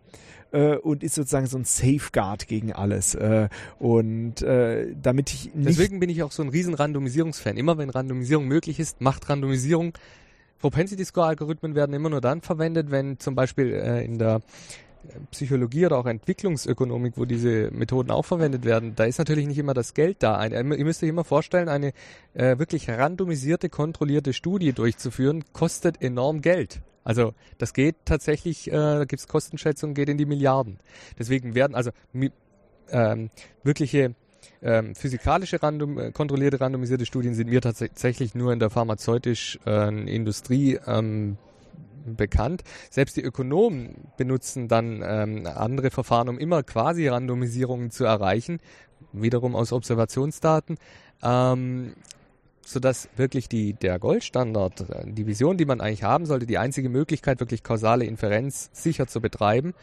äh, 0.53 0.77
und 0.77 1.03
ist 1.03 1.15
sozusagen 1.15 1.47
so 1.47 1.59
ein 1.59 1.65
Safeguard 1.65 2.47
gegen 2.47 2.73
alles. 2.73 3.15
Äh, 3.15 3.49
und 3.79 4.43
äh, 4.43 4.95
damit 5.01 5.33
ich 5.33 5.55
nicht 5.55 5.69
Deswegen 5.69 6.01
bin 6.01 6.11
ich 6.11 6.23
auch 6.23 6.33
so 6.33 6.43
ein 6.43 6.49
riesen 6.49 6.75
Randomisierungsfan. 6.75 7.57
Immer 7.57 7.79
wenn 7.79 7.91
Randomisierung 7.91 8.47
möglich 8.47 8.79
ist, 8.79 9.01
macht 9.01 9.29
Randomisierung. 9.29 9.93
Propensity 10.59 11.05
Score 11.05 11.29
Algorithmen 11.29 11.75
werden 11.75 11.95
immer 11.95 12.11
nur 12.11 12.21
dann 12.21 12.41
verwendet, 12.41 12.91
wenn 12.91 13.19
zum 13.19 13.35
Beispiel 13.35 13.73
äh, 13.73 14.05
in 14.05 14.19
der 14.19 14.41
Psychologie 15.31 15.87
oder 15.87 15.99
auch 15.99 16.07
Entwicklungsökonomik, 16.07 17.15
wo 17.17 17.25
diese 17.25 17.71
Methoden 17.71 18.11
auch 18.11 18.25
verwendet 18.25 18.65
werden, 18.65 18.95
da 18.95 19.05
ist 19.05 19.19
natürlich 19.19 19.47
nicht 19.47 19.59
immer 19.59 19.75
das 19.75 19.95
Geld 19.95 20.23
da. 20.23 20.37
Ein, 20.37 20.53
äh, 20.53 20.75
ihr 20.75 20.85
müsst 20.85 21.03
euch 21.03 21.09
immer 21.09 21.25
vorstellen, 21.25 21.69
eine 21.69 21.93
äh, 22.35 22.59
wirklich 22.59 22.89
randomisierte, 22.89 23.69
kontrollierte 23.69 24.33
Studie 24.33 24.73
durchzuführen, 24.73 25.45
kostet 25.53 26.03
enorm 26.03 26.41
Geld. 26.41 26.81
Also 27.09 27.33
das 27.57 27.73
geht 27.73 27.97
tatsächlich, 28.05 28.69
äh, 28.69 28.73
da 28.73 29.05
gibt 29.07 29.21
es 29.21 29.29
Kostenschätzungen, 29.29 29.95
geht 29.95 30.11
in 30.11 30.19
die 30.19 30.27
Milliarden. 30.27 30.79
Deswegen 31.19 31.55
werden 31.55 31.75
also 31.75 31.91
ähm, 32.91 33.31
wirkliche 33.63 34.15
ähm, 34.61 34.95
physikalische 34.95 35.63
random, 35.63 35.99
äh, 35.99 36.13
kontrollierte 36.13 36.61
randomisierte 36.61 37.07
Studien 37.07 37.33
sind 37.33 37.49
mir 37.49 37.63
tats 37.63 37.79
tatsächlich 37.79 38.35
nur 38.35 38.53
in 38.53 38.59
der 38.59 38.69
pharmazeutischen 38.69 39.59
äh, 39.67 39.89
Industrie 40.15 40.79
ähm, 40.87 41.39
bekannt. 42.05 42.63
Selbst 42.91 43.17
die 43.17 43.23
Ökonomen 43.23 44.09
benutzen 44.19 44.69
dann 44.69 45.03
ähm, 45.03 45.47
andere 45.47 45.91
Verfahren, 45.91 46.29
um 46.29 46.39
immer 46.39 46.63
quasi 46.63 47.09
Randomisierungen 47.09 47.91
zu 47.91 48.05
erreichen, 48.05 48.61
wiederum 49.15 49.57
aus 49.57 49.73
Observationsdaten. 49.73 50.77
Ähm, 51.23 51.95
sodass 52.69 53.09
wirklich 53.17 53.49
die, 53.49 53.73
der 53.73 53.99
Goldstandard, 53.99 54.91
äh, 54.91 55.11
die 55.11 55.27
Vision, 55.27 55.57
die 55.57 55.65
man 55.65 55.81
eigentlich 55.81 56.03
haben 56.03 56.27
sollte, 56.27 56.47
die 56.47 56.59
einzige 56.59 56.89
Möglichkeit, 56.91 57.41
wirklich 57.41 57.63
kausale 57.63 58.05
Inferenz 58.05 58.69
sicher 58.73 59.07
zu 59.07 59.21
betreiben, 59.21 59.75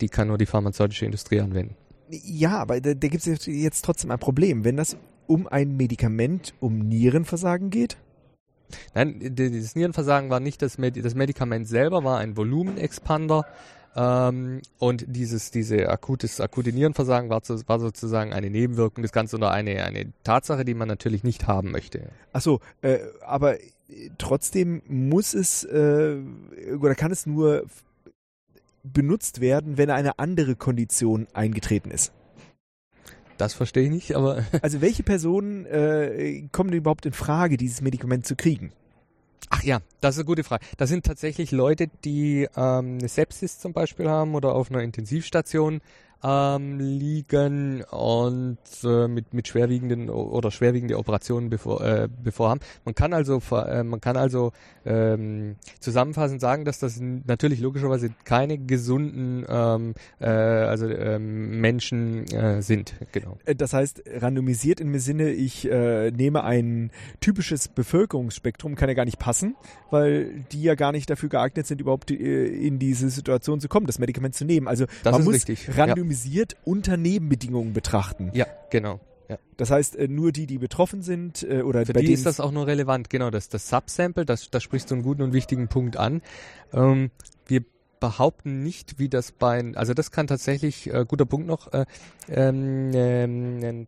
die 0.00 0.08
kann 0.08 0.28
nur 0.28 0.38
die 0.38 0.46
pharmazeutische 0.46 1.04
Industrie 1.04 1.40
anwenden. 1.40 1.76
Ja, 2.10 2.58
aber 2.58 2.80
da, 2.80 2.94
da 2.94 3.08
gibt 3.08 3.26
es 3.26 3.46
jetzt 3.46 3.84
trotzdem 3.84 4.10
ein 4.10 4.18
Problem. 4.18 4.64
Wenn 4.64 4.76
das 4.76 4.96
um 5.26 5.46
ein 5.48 5.76
Medikament, 5.76 6.54
um 6.60 6.78
Nierenversagen 6.78 7.70
geht, 7.70 7.96
Nein, 8.94 9.20
d- 9.20 9.50
dieses 9.50 9.76
Nierenversagen 9.76 10.30
war 10.30 10.40
nicht 10.40 10.62
das, 10.62 10.78
Medi 10.78 11.02
das 11.02 11.14
Medikament 11.14 11.68
selber, 11.68 12.02
war 12.02 12.18
ein 12.18 12.36
Volumenexpander. 12.36 13.44
Ähm, 13.96 14.60
und 14.78 15.04
dieses, 15.06 15.50
diese 15.50 15.88
akutes, 15.88 16.40
akute 16.40 16.72
Nierenversagen 16.72 17.30
war, 17.30 17.42
zu, 17.42 17.60
war 17.68 17.78
sozusagen 17.78 18.32
eine 18.32 18.50
Nebenwirkung 18.50 19.02
des 19.02 19.12
Ganzen 19.12 19.36
oder 19.36 19.52
eine, 19.52 19.84
eine 19.84 20.12
Tatsache, 20.24 20.64
die 20.64 20.74
man 20.74 20.88
natürlich 20.88 21.22
nicht 21.22 21.46
haben 21.46 21.70
möchte. 21.70 22.10
Achso, 22.32 22.60
äh, 22.82 22.98
aber 23.24 23.56
trotzdem 24.18 24.82
muss 24.88 25.34
es 25.34 25.64
äh, 25.64 26.16
oder 26.80 26.94
kann 26.94 27.12
es 27.12 27.26
nur 27.26 27.66
benutzt 28.82 29.40
werden, 29.40 29.78
wenn 29.78 29.90
eine 29.90 30.18
andere 30.18 30.56
Kondition 30.56 31.26
eingetreten 31.32 31.90
ist. 31.90 32.12
Das 33.38 33.54
verstehe 33.54 33.84
ich 33.84 33.90
nicht, 33.90 34.14
aber 34.14 34.44
Also 34.62 34.80
welche 34.80 35.02
Personen 35.02 35.66
äh, 35.66 36.46
kommen 36.52 36.70
denn 36.70 36.78
überhaupt 36.78 37.06
in 37.06 37.12
Frage, 37.12 37.56
dieses 37.56 37.80
Medikament 37.80 38.26
zu 38.26 38.36
kriegen? 38.36 38.72
Ach 39.50 39.62
ja, 39.62 39.80
das 40.00 40.14
ist 40.14 40.20
eine 40.20 40.26
gute 40.26 40.44
Frage. 40.44 40.64
Das 40.76 40.88
sind 40.88 41.04
tatsächlich 41.04 41.50
Leute, 41.52 41.88
die 42.04 42.48
ähm, 42.56 42.98
eine 42.98 43.08
Sepsis 43.08 43.58
zum 43.58 43.72
Beispiel 43.72 44.08
haben 44.08 44.34
oder 44.34 44.54
auf 44.54 44.70
einer 44.70 44.82
Intensivstation 44.82 45.80
ähm, 46.24 46.78
liegen 46.78 47.82
und 47.84 48.58
äh, 48.82 49.08
mit, 49.08 49.34
mit 49.34 49.46
schwerwiegenden 49.46 50.08
oder 50.08 50.50
schwerwiegende 50.50 50.98
Operationen 50.98 51.50
bevor, 51.50 51.82
äh, 51.82 52.08
bevor 52.22 52.48
haben. 52.48 52.60
Man 52.84 52.94
kann 52.94 53.12
also, 53.12 53.42
äh, 53.52 53.82
man 53.82 54.00
kann 54.00 54.16
also 54.16 54.52
ähm, 54.86 55.56
zusammenfassend 55.80 56.40
sagen, 56.40 56.64
dass 56.64 56.78
das 56.78 56.98
natürlich 57.00 57.60
logischerweise 57.60 58.10
keine 58.24 58.58
gesunden 58.58 59.44
ähm, 59.48 59.94
äh, 60.18 60.26
also 60.26 60.88
ähm, 60.88 61.60
Menschen 61.60 62.24
äh, 62.32 62.62
sind. 62.62 62.94
Genau. 63.12 63.36
Äh, 63.44 63.54
Das 63.54 63.74
heißt, 63.74 64.02
randomisiert 64.16 64.80
im 64.80 64.98
Sinne, 64.98 65.30
ich 65.30 65.70
äh, 65.70 66.10
nehme 66.10 66.44
ein 66.44 66.90
typisches 67.20 67.68
Bevölkerungsspektrum, 67.68 68.76
kann 68.76 68.88
ja 68.88 68.94
gar 68.94 69.04
nicht 69.04 69.18
passen, 69.18 69.56
weil 69.90 70.44
die 70.52 70.62
ja 70.62 70.74
gar 70.74 70.92
nicht 70.92 71.10
dafür 71.10 71.28
geeignet 71.28 71.66
sind, 71.66 71.80
überhaupt 71.80 72.10
äh, 72.10 72.46
in 72.46 72.78
diese 72.78 73.10
Situation 73.10 73.60
zu 73.60 73.68
kommen, 73.68 73.86
das 73.86 73.98
Medikament 73.98 74.34
zu 74.34 74.44
nehmen. 74.46 74.68
Also 74.68 74.86
Das 75.02 75.12
man 75.12 75.24
muss 75.24 75.34
richtig, 75.34 75.66
ja. 75.66 75.76
Randomisiert 76.14 76.56
unter 76.64 76.96
Nebenbedingungen 76.96 77.72
betrachten. 77.72 78.30
Ja, 78.34 78.46
genau. 78.70 79.00
Ja. 79.28 79.38
Das 79.56 79.70
heißt, 79.70 79.96
äh, 79.96 80.08
nur 80.08 80.32
die, 80.32 80.46
die 80.46 80.58
betroffen 80.58 81.02
sind 81.02 81.42
äh, 81.42 81.62
oder 81.62 81.86
Für 81.86 81.94
bei 81.94 82.02
die 82.02 82.12
ist 82.12 82.26
das 82.26 82.40
auch 82.40 82.52
nur 82.52 82.66
relevant, 82.66 83.08
genau, 83.08 83.30
das, 83.30 83.48
das 83.48 83.68
Subsample, 83.68 84.26
das, 84.26 84.50
da 84.50 84.60
sprichst 84.60 84.90
du 84.90 84.94
einen 84.96 85.02
guten 85.02 85.22
und 85.22 85.32
wichtigen 85.32 85.68
Punkt 85.68 85.96
an. 85.96 86.20
Ähm, 86.72 87.10
wir 87.46 87.64
behaupten 88.00 88.62
nicht, 88.62 88.98
wie 88.98 89.08
das 89.08 89.32
bei, 89.32 89.72
also 89.76 89.94
das 89.94 90.10
kann 90.10 90.26
tatsächlich, 90.26 90.92
äh, 90.92 91.06
guter 91.08 91.24
Punkt 91.24 91.46
noch, 91.46 91.72
äh, 91.72 91.86
ähm, 92.28 92.90
ähm, 92.92 93.60
ein 93.64 93.86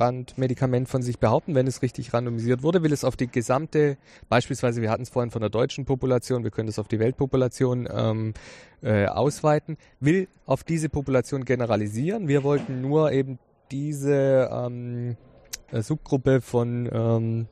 Breitbandmedikament 0.00 0.88
von 0.88 1.02
sich 1.02 1.18
behaupten, 1.18 1.54
wenn 1.54 1.66
es 1.66 1.82
richtig 1.82 2.14
randomisiert 2.14 2.62
wurde, 2.62 2.82
will 2.82 2.92
es 2.92 3.04
auf 3.04 3.16
die 3.16 3.26
gesamte, 3.26 3.98
beispielsweise, 4.30 4.80
wir 4.80 4.90
hatten 4.90 5.02
es 5.02 5.10
vorhin 5.10 5.30
von 5.30 5.42
der 5.42 5.50
deutschen 5.50 5.84
Population, 5.84 6.42
wir 6.42 6.50
können 6.50 6.68
es 6.68 6.78
auf 6.78 6.88
die 6.88 6.98
Weltpopulation 6.98 7.86
ähm, 7.92 8.34
äh, 8.82 9.06
ausweiten, 9.06 9.76
will 10.00 10.28
auf 10.46 10.64
diese 10.64 10.88
Population 10.88 11.44
generalisieren. 11.44 12.28
Wir 12.28 12.42
wollten 12.44 12.80
nur 12.80 13.12
eben 13.12 13.38
diese 13.70 14.48
ähm, 14.50 15.16
äh, 15.70 15.82
Subgruppe 15.82 16.40
von 16.40 16.88
ähm, 16.90 17.46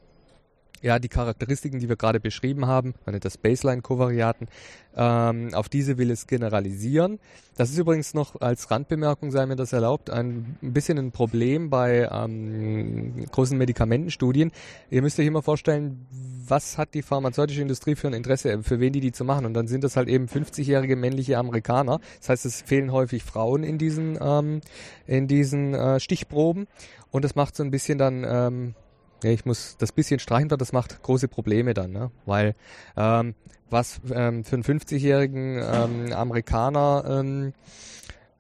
ja, 0.82 0.98
die 0.98 1.08
Charakteristiken, 1.08 1.80
die 1.80 1.88
wir 1.88 1.96
gerade 1.96 2.20
beschrieben 2.20 2.66
haben, 2.66 2.94
meine 3.04 3.20
das 3.20 3.38
Baseline-Kovariaten, 3.38 4.48
ähm, 4.96 5.54
auf 5.54 5.68
diese 5.68 5.98
will 5.98 6.10
es 6.10 6.26
generalisieren. 6.26 7.18
Das 7.56 7.70
ist 7.70 7.78
übrigens 7.78 8.14
noch 8.14 8.40
als 8.40 8.70
Randbemerkung, 8.70 9.30
sei 9.30 9.46
mir 9.46 9.56
das 9.56 9.72
erlaubt, 9.72 10.10
ein, 10.10 10.56
bisschen 10.60 10.98
ein 10.98 11.12
Problem 11.12 11.70
bei 11.70 12.08
ähm, 12.10 13.26
großen 13.30 13.58
Medikamentenstudien. 13.58 14.52
Ihr 14.90 15.02
müsst 15.02 15.18
euch 15.18 15.26
immer 15.26 15.42
vorstellen, 15.42 16.06
was 16.46 16.78
hat 16.78 16.94
die 16.94 17.02
pharmazeutische 17.02 17.60
Industrie 17.62 17.94
für 17.94 18.06
ein 18.06 18.14
Interesse, 18.14 18.62
für 18.62 18.80
wen 18.80 18.92
die 18.92 19.00
die 19.00 19.12
zu 19.12 19.24
machen? 19.24 19.44
Und 19.44 19.54
dann 19.54 19.66
sind 19.66 19.84
das 19.84 19.96
halt 19.96 20.08
eben 20.08 20.26
50-jährige 20.26 20.96
männliche 20.96 21.38
Amerikaner. 21.38 22.00
Das 22.20 22.28
heißt, 22.30 22.46
es 22.46 22.62
fehlen 22.62 22.92
häufig 22.92 23.22
Frauen 23.24 23.64
in 23.64 23.78
diesen, 23.78 24.18
ähm, 24.20 24.60
in 25.06 25.26
diesen 25.26 25.74
äh, 25.74 26.00
Stichproben. 26.00 26.66
Und 27.10 27.24
das 27.24 27.34
macht 27.34 27.56
so 27.56 27.62
ein 27.62 27.70
bisschen 27.70 27.98
dann 27.98 28.24
ähm, 28.26 28.74
ja, 29.22 29.30
ich 29.30 29.44
muss 29.44 29.76
das 29.78 29.92
bisschen 29.92 30.20
streichen, 30.20 30.48
das 30.48 30.72
macht 30.72 31.02
große 31.02 31.28
Probleme 31.28 31.74
dann, 31.74 31.92
ne? 31.92 32.10
weil 32.26 32.54
ähm, 32.96 33.34
was 33.70 34.00
ähm, 34.12 34.44
für 34.44 34.56
einen 34.56 34.64
50-jährigen 34.64 35.58
ähm, 35.62 36.12
Amerikaner 36.12 37.04
ähm, 37.06 37.52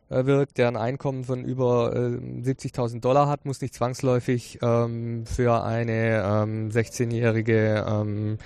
äh, 0.08 0.24
wirkt, 0.24 0.58
der 0.58 0.68
ein 0.68 0.76
Einkommen 0.76 1.24
von 1.24 1.44
über 1.44 1.94
äh, 1.94 1.98
70.000 1.98 3.00
Dollar 3.00 3.28
hat, 3.28 3.44
muss 3.44 3.60
nicht 3.60 3.74
zwangsläufig 3.74 4.58
ähm, 4.62 5.26
für 5.26 5.62
eine 5.64 6.22
ähm, 6.24 6.70
16-jährige 6.70 7.84
ähm, 7.86 8.38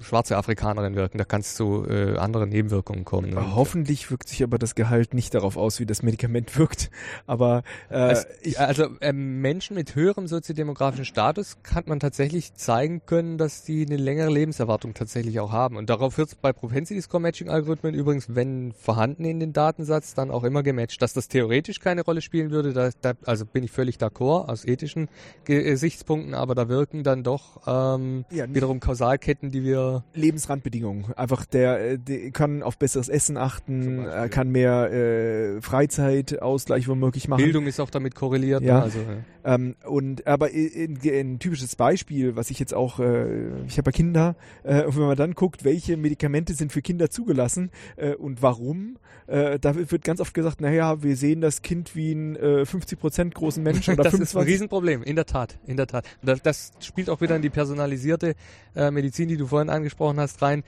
schwarze 0.00 0.36
Afrikanerin 0.36 0.94
wirken. 0.94 1.18
Da 1.18 1.24
kann 1.24 1.40
es 1.40 1.54
zu 1.54 1.86
äh, 1.88 2.16
anderen 2.16 2.50
Nebenwirkungen 2.50 3.04
kommen. 3.04 3.34
Und 3.36 3.54
Hoffentlich 3.54 4.10
wirkt 4.10 4.28
sich 4.28 4.42
aber 4.42 4.58
das 4.58 4.74
Gehalt 4.74 5.14
nicht 5.14 5.34
darauf 5.34 5.56
aus, 5.56 5.80
wie 5.80 5.86
das 5.86 6.02
Medikament 6.02 6.56
wirkt. 6.58 6.90
Aber 7.26 7.62
äh, 7.90 8.12
es, 8.12 8.56
also 8.56 8.86
äh, 9.00 9.12
Menschen 9.12 9.74
mit 9.74 9.94
höherem 9.94 10.26
soziodemografischen 10.26 11.04
Status 11.04 11.58
kann 11.62 11.84
man 11.86 12.00
tatsächlich 12.00 12.54
zeigen 12.54 13.02
können, 13.06 13.38
dass 13.38 13.64
die 13.64 13.86
eine 13.86 13.96
längere 13.96 14.30
Lebenserwartung 14.30 14.94
tatsächlich 14.94 15.40
auch 15.40 15.52
haben. 15.52 15.76
Und 15.76 15.90
darauf 15.90 16.18
wird 16.18 16.28
es 16.28 16.34
bei 16.34 16.52
Propensity 16.52 17.00
Score 17.02 17.20
Matching 17.20 17.48
Algorithmen 17.48 17.94
übrigens, 17.94 18.34
wenn 18.34 18.72
vorhanden 18.72 19.24
in 19.24 19.40
den 19.40 19.52
Datensatz, 19.52 20.14
dann 20.14 20.30
auch 20.30 20.44
immer 20.44 20.62
gematcht. 20.62 21.02
Dass 21.02 21.12
das 21.12 21.28
theoretisch 21.28 21.80
keine 21.80 22.02
Rolle 22.02 22.20
spielen 22.20 22.50
würde, 22.50 22.72
da, 22.72 22.90
da 23.00 23.14
also 23.24 23.46
bin 23.46 23.64
ich 23.64 23.72
völlig 23.72 23.96
d'accord 23.96 24.48
aus 24.48 24.64
ethischen 24.64 25.08
Gesichtspunkten, 25.44 26.34
aber 26.34 26.54
da 26.54 26.68
wirken 26.68 27.02
dann 27.02 27.22
doch 27.22 27.60
ähm, 27.66 28.24
ja, 28.30 28.52
wiederum 28.52 28.80
Kausalketten, 28.82 29.50
die 29.50 29.64
wir. 29.64 30.04
Lebensrandbedingungen. 30.14 31.12
Einfach 31.14 31.46
der, 31.46 31.92
äh, 31.92 31.98
der 31.98 32.30
kann 32.32 32.62
auf 32.62 32.78
besseres 32.78 33.08
Essen 33.08 33.36
achten, 33.36 34.06
kann 34.30 34.50
mehr 34.50 34.92
äh, 34.92 35.60
Freizeitausgleich 35.60 36.88
womöglich 36.88 37.28
machen. 37.28 37.42
Bildung 37.42 37.66
ist 37.66 37.80
auch 37.80 37.90
damit 37.90 38.14
korreliert. 38.14 38.62
Ja. 38.62 38.78
Ne? 38.78 38.82
Also, 38.82 38.98
ja. 38.98 39.06
Ähm, 39.44 39.74
und 39.84 40.26
aber 40.26 40.50
in, 40.50 40.96
in, 40.96 41.32
ein 41.32 41.38
typisches 41.38 41.76
Beispiel, 41.76 42.36
was 42.36 42.50
ich 42.50 42.58
jetzt 42.58 42.74
auch, 42.74 43.00
äh, 43.00 43.64
ich 43.66 43.78
habe 43.78 43.88
ja 43.88 43.92
Kinder, 43.92 44.36
äh, 44.62 44.84
und 44.84 44.96
wenn 44.96 45.06
man 45.06 45.16
dann 45.16 45.34
guckt, 45.34 45.64
welche 45.64 45.96
Medikamente 45.96 46.54
sind 46.54 46.72
für 46.72 46.82
Kinder 46.82 47.10
zugelassen 47.10 47.70
äh, 47.96 48.14
und 48.14 48.42
warum, 48.42 48.98
äh, 49.26 49.58
da 49.58 49.74
wird 49.74 50.04
ganz 50.04 50.20
oft 50.20 50.34
gesagt, 50.34 50.60
naja, 50.60 51.02
wir 51.02 51.16
sehen 51.16 51.40
das 51.40 51.62
Kind 51.62 51.96
wie 51.96 52.12
ein 52.12 52.36
äh, 52.36 52.64
50 52.64 52.98
Prozent 52.98 53.34
großen 53.34 53.62
Menschen 53.62 53.94
oder 53.94 54.04
das 54.04 54.12
25. 54.12 54.22
ist 54.22 54.36
ein 54.36 54.52
Riesenproblem, 54.52 55.02
in 55.02 55.16
der 55.16 55.26
Tat, 55.26 55.58
in 55.66 55.76
der 55.76 55.86
Tat. 55.86 56.04
Das, 56.22 56.42
das 56.42 56.72
spielt 56.80 57.10
auch 57.10 57.20
wieder 57.20 57.36
in 57.36 57.42
die 57.42 57.50
personalisierte 57.50 58.34
äh, 58.74 58.90
Medizin, 58.90 59.28
die 59.28 59.36
du 59.36 59.46
vorhin 59.46 59.70
angesprochen 59.70 60.18
hast, 60.20 60.42
rein. 60.42 60.64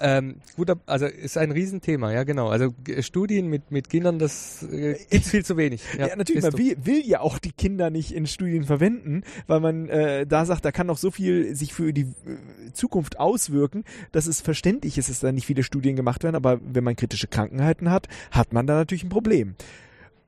Ähm, 0.00 0.36
gut, 0.56 0.70
also 0.86 1.06
ist 1.06 1.38
ein 1.38 1.50
Riesenthema, 1.50 2.12
ja 2.12 2.24
genau. 2.24 2.48
Also 2.48 2.74
Studien 3.00 3.48
mit, 3.48 3.70
mit 3.70 3.88
Kindern, 3.88 4.18
das 4.18 4.62
äh, 4.62 4.98
gibt's 5.10 5.30
viel 5.30 5.44
zu 5.44 5.56
wenig. 5.56 5.82
Ja, 5.98 6.08
ja 6.08 6.16
natürlich, 6.16 6.42
man 6.42 6.58
will, 6.58 6.76
will, 6.84 7.06
ja 7.06 7.20
auch 7.20 7.38
die 7.38 7.52
Kinder 7.52 7.88
nicht 7.88 8.12
in 8.12 8.26
Studien 8.26 8.64
verwenden, 8.64 9.22
weil 9.46 9.60
man 9.60 9.88
äh, 9.88 10.26
da 10.26 10.44
sagt, 10.44 10.64
da 10.64 10.72
kann 10.72 10.86
noch 10.86 10.98
so 10.98 11.10
viel 11.10 11.54
sich 11.54 11.72
für 11.72 11.92
die 11.92 12.02
äh, 12.02 12.72
Zukunft 12.74 13.18
auswirken, 13.18 13.84
dass 14.12 14.26
es 14.26 14.42
verständlich 14.42 14.98
ist, 14.98 15.08
dass 15.08 15.20
da 15.20 15.32
nicht 15.32 15.46
viele 15.46 15.62
Studien 15.62 15.96
gemacht 15.96 16.22
werden, 16.22 16.36
aber 16.36 16.60
wenn 16.62 16.84
man 16.84 16.96
kritische 16.96 17.28
Krankheiten 17.28 17.90
hat, 17.90 18.08
hat 18.30 18.52
man 18.52 18.66
da 18.66 18.74
natürlich 18.74 19.04
ein 19.04 19.08
Problem. 19.08 19.54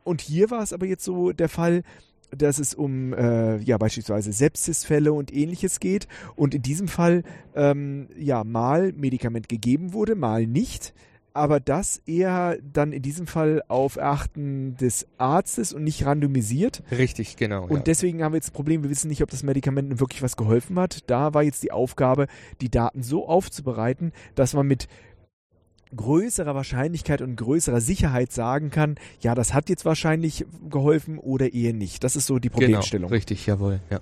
Und 0.04 0.22
hier 0.22 0.50
war 0.50 0.62
es 0.62 0.72
aber 0.72 0.86
jetzt 0.86 1.04
so 1.04 1.32
der 1.32 1.50
Fall, 1.50 1.82
dass 2.30 2.58
es 2.58 2.74
um 2.74 3.12
äh, 3.12 3.58
ja 3.58 3.78
beispielsweise 3.78 4.32
Sepsisfälle 4.32 5.12
und 5.12 5.34
ähnliches 5.34 5.80
geht 5.80 6.08
und 6.36 6.54
in 6.54 6.62
diesem 6.62 6.88
Fall 6.88 7.22
ähm, 7.54 8.08
ja 8.16 8.44
mal 8.44 8.92
Medikament 8.92 9.48
gegeben 9.48 9.92
wurde, 9.92 10.14
mal 10.14 10.46
nicht, 10.46 10.94
aber 11.38 11.60
das 11.60 12.02
eher 12.04 12.58
dann 12.72 12.92
in 12.92 13.02
diesem 13.02 13.26
Fall 13.26 13.62
auf 13.68 13.96
Erachten 13.96 14.76
des 14.76 15.06
Arztes 15.18 15.72
und 15.72 15.84
nicht 15.84 16.04
randomisiert. 16.04 16.82
Richtig, 16.90 17.36
genau. 17.36 17.64
Und 17.64 17.76
ja. 17.76 17.82
deswegen 17.82 18.22
haben 18.22 18.32
wir 18.32 18.38
jetzt 18.38 18.48
das 18.48 18.54
Problem, 18.54 18.82
wir 18.82 18.90
wissen 18.90 19.08
nicht, 19.08 19.22
ob 19.22 19.30
das 19.30 19.42
Medikament 19.44 20.00
wirklich 20.00 20.22
was 20.22 20.36
geholfen 20.36 20.78
hat. 20.78 21.08
Da 21.08 21.34
war 21.34 21.44
jetzt 21.44 21.62
die 21.62 21.70
Aufgabe, 21.70 22.26
die 22.60 22.70
Daten 22.70 23.02
so 23.02 23.28
aufzubereiten, 23.28 24.12
dass 24.34 24.54
man 24.54 24.66
mit 24.66 24.88
größerer 25.96 26.54
Wahrscheinlichkeit 26.54 27.22
und 27.22 27.36
größerer 27.36 27.80
Sicherheit 27.80 28.32
sagen 28.32 28.70
kann, 28.70 28.96
ja, 29.20 29.34
das 29.34 29.54
hat 29.54 29.68
jetzt 29.68 29.84
wahrscheinlich 29.84 30.46
geholfen 30.68 31.18
oder 31.18 31.52
eher 31.52 31.72
nicht. 31.72 32.04
Das 32.04 32.16
ist 32.16 32.26
so 32.26 32.38
die 32.38 32.48
genau, 32.48 32.58
Problemstellung. 32.58 33.08
Genau, 33.08 33.16
richtig, 33.16 33.46
jawohl, 33.46 33.80
ja. 33.90 34.00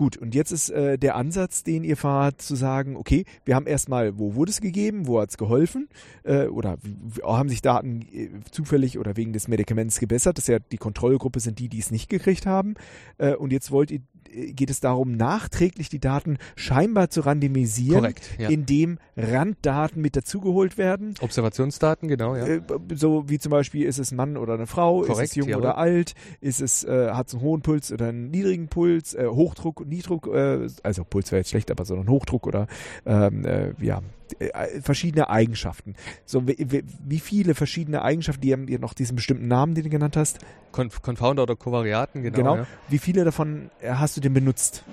Gut, 0.00 0.16
und 0.16 0.34
jetzt 0.34 0.50
ist 0.50 0.70
äh, 0.70 0.96
der 0.96 1.14
Ansatz, 1.14 1.62
den 1.62 1.84
ihr 1.84 1.98
fahrt, 1.98 2.40
zu 2.40 2.54
sagen, 2.54 2.96
okay, 2.96 3.26
wir 3.44 3.54
haben 3.54 3.66
erstmal, 3.66 4.18
wo 4.18 4.34
wurde 4.34 4.50
es 4.50 4.62
gegeben, 4.62 5.06
wo 5.06 5.20
hat 5.20 5.28
es 5.28 5.36
geholfen 5.36 5.90
äh, 6.22 6.46
oder 6.46 6.78
haben 7.22 7.50
sich 7.50 7.60
Daten 7.60 8.00
äh, 8.10 8.30
zufällig 8.50 8.98
oder 8.98 9.18
wegen 9.18 9.34
des 9.34 9.46
Medikaments 9.46 10.00
gebessert, 10.00 10.38
das 10.38 10.44
ist 10.44 10.48
ja 10.48 10.58
die 10.58 10.78
Kontrollgruppe 10.78 11.38
sind 11.38 11.58
die, 11.58 11.68
die 11.68 11.80
es 11.80 11.90
nicht 11.90 12.08
gekriegt 12.08 12.46
haben. 12.46 12.76
Äh, 13.18 13.34
und 13.34 13.52
jetzt 13.52 13.72
wollt 13.72 13.90
ihr 13.90 14.00
geht 14.32 14.70
es 14.70 14.80
darum, 14.80 15.16
nachträglich 15.16 15.88
die 15.88 15.98
Daten 15.98 16.38
scheinbar 16.56 17.10
zu 17.10 17.22
randomisieren, 17.22 18.00
Korrekt, 18.00 18.30
ja. 18.38 18.48
indem 18.48 18.98
Randdaten 19.16 20.00
mit 20.00 20.16
dazugeholt 20.16 20.78
werden. 20.78 21.14
Observationsdaten, 21.20 22.08
genau, 22.08 22.36
ja. 22.36 22.46
Äh, 22.46 22.62
so 22.94 23.28
wie 23.28 23.38
zum 23.38 23.50
Beispiel, 23.50 23.86
ist 23.86 23.98
es 23.98 24.12
Mann 24.12 24.36
oder 24.36 24.54
eine 24.54 24.66
Frau, 24.66 25.00
Korrekt, 25.02 25.20
ist 25.20 25.30
es 25.30 25.34
jung 25.36 25.48
ja, 25.48 25.56
oder 25.56 25.78
alt, 25.78 26.14
ist 26.40 26.60
es, 26.60 26.84
äh, 26.84 27.10
hat 27.10 27.28
es 27.28 27.34
einen 27.34 27.42
hohen 27.42 27.62
Puls 27.62 27.92
oder 27.92 28.08
einen 28.08 28.30
niedrigen 28.30 28.68
Puls, 28.68 29.14
äh, 29.14 29.26
Hochdruck, 29.26 29.86
Niedruck, 29.86 30.26
äh, 30.28 30.68
also 30.82 31.04
Puls 31.04 31.30
wäre 31.32 31.40
jetzt 31.40 31.50
schlecht, 31.50 31.70
aber 31.70 31.84
so 31.84 31.96
ein 31.96 32.08
Hochdruck 32.08 32.46
oder 32.46 32.66
ähm, 33.06 33.44
äh, 33.44 33.72
ja, 33.80 34.00
verschiedene 34.82 35.30
Eigenschaften. 35.30 35.94
So, 36.24 36.46
wie, 36.46 36.84
wie, 37.04 37.20
viele 37.20 37.54
verschiedene 37.54 38.02
Eigenschaften, 38.02 38.40
die 38.42 38.52
haben 38.52 38.66
dir 38.66 38.78
noch 38.78 38.94
diesen 38.94 39.16
bestimmten 39.16 39.48
Namen, 39.48 39.74
den 39.74 39.84
du 39.84 39.90
genannt 39.90 40.16
hast? 40.16 40.38
Conf 40.72 41.02
Confounder 41.02 41.44
oder 41.44 41.56
Kovariaten, 41.56 42.22
genau. 42.22 42.36
genau. 42.36 42.56
Ja. 42.56 42.66
Wie 42.88 42.98
viele 42.98 43.24
davon 43.24 43.70
äh, 43.80 43.90
hast 43.92 44.16
du 44.16 44.20
denn 44.20 44.34
benutzt? 44.34 44.84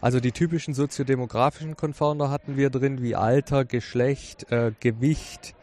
Also 0.00 0.20
die 0.20 0.32
typischen 0.32 0.74
soziodemografischen 0.74 1.76
Confounder 1.76 2.30
hatten 2.30 2.56
wir 2.56 2.70
drin, 2.70 3.02
wie 3.02 3.16
Alter, 3.16 3.64
Geschlecht, 3.64 4.50
äh, 4.52 4.72
Gewicht, 4.80 5.54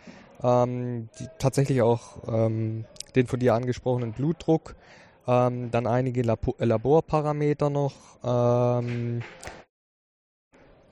ähm, 0.43 1.09
die, 1.19 1.27
tatsächlich 1.39 1.81
auch 1.81 2.27
ähm, 2.27 2.85
den 3.15 3.27
von 3.27 3.39
dir 3.39 3.53
angesprochenen 3.53 4.11
Blutdruck, 4.11 4.75
ähm, 5.27 5.71
dann 5.71 5.87
einige 5.87 6.21
Labo 6.21 6.55
Laborparameter 6.59 7.69
noch, 7.69 7.93
ähm, 8.23 9.21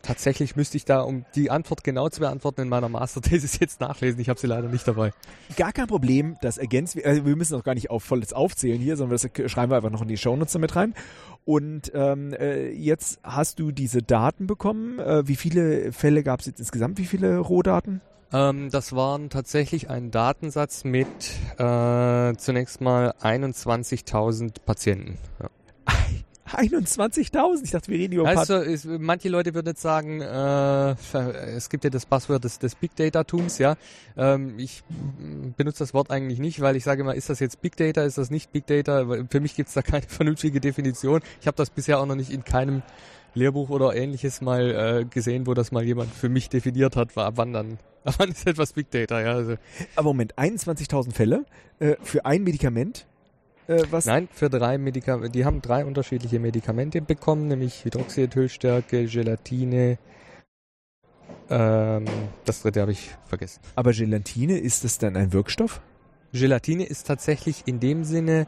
Tatsächlich 0.04 0.56
müsste 0.56 0.78
ich 0.78 0.86
da, 0.86 1.02
um 1.02 1.26
die 1.36 1.52
Antwort 1.52 1.84
genau 1.84 2.10
zu 2.10 2.22
beantworten, 2.22 2.62
in 2.62 2.70
meiner 2.70 2.90
Masterthesis 2.90 3.60
jetzt 3.60 3.80
nachlesen. 3.80 4.20
Ich 4.20 4.30
habe 4.30 4.40
sie 4.40 4.48
leider 4.48 4.68
nicht 4.68 4.88
dabei. 4.88 5.12
Gar 5.58 5.74
kein 5.74 5.88
Problem, 5.88 6.38
das 6.42 6.58
ergänzt 6.58 6.96
wir. 6.96 7.06
Also 7.06 7.26
wir 7.26 7.36
müssen 7.36 7.56
auch 7.56 7.64
gar 7.64 7.76
nicht 7.76 7.90
auf 7.90 8.04
volles 8.04 8.34
aufzählen 8.34 8.80
hier, 8.80 8.98
sondern 8.98 9.18
das 9.18 9.52
schreiben 9.52 9.72
wir 9.72 9.78
einfach 9.78 9.92
noch 9.92 10.02
in 10.02 10.08
die 10.08 10.18
Shownotes 10.18 10.58
mit 10.58 10.76
rein. 10.76 10.94
Und 11.46 11.92
ähm, 11.96 12.34
äh, 12.34 12.72
jetzt 12.72 13.20
hast 13.24 13.60
du 13.60 13.72
diese 13.72 14.02
Daten 14.02 14.48
bekommen. 14.48 15.00
Äh, 15.00 15.28
wie 15.28 15.36
viele 15.36 15.92
Fälle 15.92 16.24
gab 16.24 16.42
es 16.42 16.46
jetzt 16.46 16.60
insgesamt? 16.60 16.98
Wie 16.98 17.06
viele 17.06 17.38
Rohdaten? 17.40 18.02
Ähm, 18.34 18.70
das 18.70 18.96
waren 18.96 19.30
tatsächlich 19.30 19.90
ein 19.90 20.12
Datensatz 20.12 20.84
mit 20.84 21.08
äh, 21.58 22.34
zunächst 22.38 22.82
mal 22.82 23.14
21.000 23.22 24.62
Patienten. 24.66 25.18
Ja. 25.42 25.50
21.000. 26.54 27.64
Ich 27.64 27.72
dachte, 27.72 27.92
wir 27.92 27.98
reden 27.98 28.14
über 28.14 28.28
ein 28.28 28.38
also, 28.38 28.58
ist, 28.58 28.86
manche 28.86 29.30
Leute 29.30 29.54
würden 29.54 29.68
jetzt 29.68 29.82
sagen, 29.82 30.22
äh, 30.22 30.92
es 31.56 31.70
gibt 31.70 31.84
ja 31.84 31.90
das 31.90 32.06
Passwort 32.06 32.44
des, 32.44 32.60
des 32.60 32.76
Big 32.76 32.96
Data-Tums, 32.96 33.58
ja. 33.58 33.76
Ähm, 34.18 34.58
ich 34.58 34.84
benutze 35.58 35.80
das 35.80 35.94
Wort 35.94 36.12
eigentlich 36.12 36.40
nicht, 36.40 36.62
weil 36.62 36.76
ich 36.76 36.84
sage 36.84 37.02
immer, 37.02 37.16
ist 37.16 37.30
das 37.30 37.40
jetzt 37.40 37.62
Big 37.62 37.76
Data, 37.76 38.04
ist 38.04 38.18
das 38.18 38.30
nicht 38.30 38.52
Big 38.52 38.68
Data? 38.68 39.06
Für 39.30 39.40
mich 39.40 39.56
gibt 39.56 39.70
es 39.70 39.76
da 39.76 39.82
keine 39.82 40.06
vernünftige 40.08 40.60
Definition. 40.60 41.22
Ich 41.40 41.48
habe 41.48 41.58
das 41.58 41.70
bisher 41.70 42.00
auch 42.00 42.06
noch 42.06 42.16
nicht 42.16 42.32
in 42.32 42.44
keinem 42.44 42.82
Lehrbuch 43.34 43.70
oder 43.70 43.96
ähnliches 43.96 44.42
mal 44.42 45.02
äh, 45.02 45.06
gesehen, 45.06 45.48
wo 45.48 45.54
das 45.54 45.72
mal 45.72 45.84
jemand 45.84 46.14
für 46.14 46.30
mich 46.30 46.50
definiert 46.50 46.96
hat, 46.96 47.16
war, 47.16 47.38
wann 47.38 47.54
dann 47.54 47.78
wann 48.04 48.30
ist 48.30 48.48
etwas 48.48 48.74
Big 48.74 48.90
Data, 48.92 49.22
ja. 49.22 49.34
Also. 49.34 49.56
Aber 49.96 50.10
Moment, 50.10 50.36
21.000 50.36 51.14
Fälle 51.14 51.46
äh, 51.80 51.96
für 52.02 52.26
ein 52.26 52.44
Medikament 52.44 53.06
äh, 53.67 53.84
was? 53.89 54.06
Nein, 54.06 54.28
für 54.32 54.50
drei 54.50 54.78
Medikamente. 54.78 55.30
Die 55.30 55.45
haben 55.45 55.62
drei 55.62 55.86
unterschiedliche 55.86 56.39
Medikamente 56.39 57.02
bekommen, 57.02 57.47
nämlich 57.47 57.86
Hydroxyethylstärke, 57.86 59.06
Gelatine. 59.06 59.97
Ähm, 61.50 62.06
das 62.45 62.62
dritte 62.62 62.82
habe 62.82 62.91
ich 62.91 63.12
vergessen. 63.26 63.62
Aber 63.76 63.91
Gelatine, 63.91 64.58
ist 64.58 64.84
das 64.84 64.97
dann 64.97 65.15
ein 65.15 65.34
Wirkstoff? 65.34 65.82
Gelatine 66.34 66.86
ist 66.86 67.08
tatsächlich 67.08 67.63
in 67.65 67.80
dem 67.80 68.04
Sinne 68.04 68.47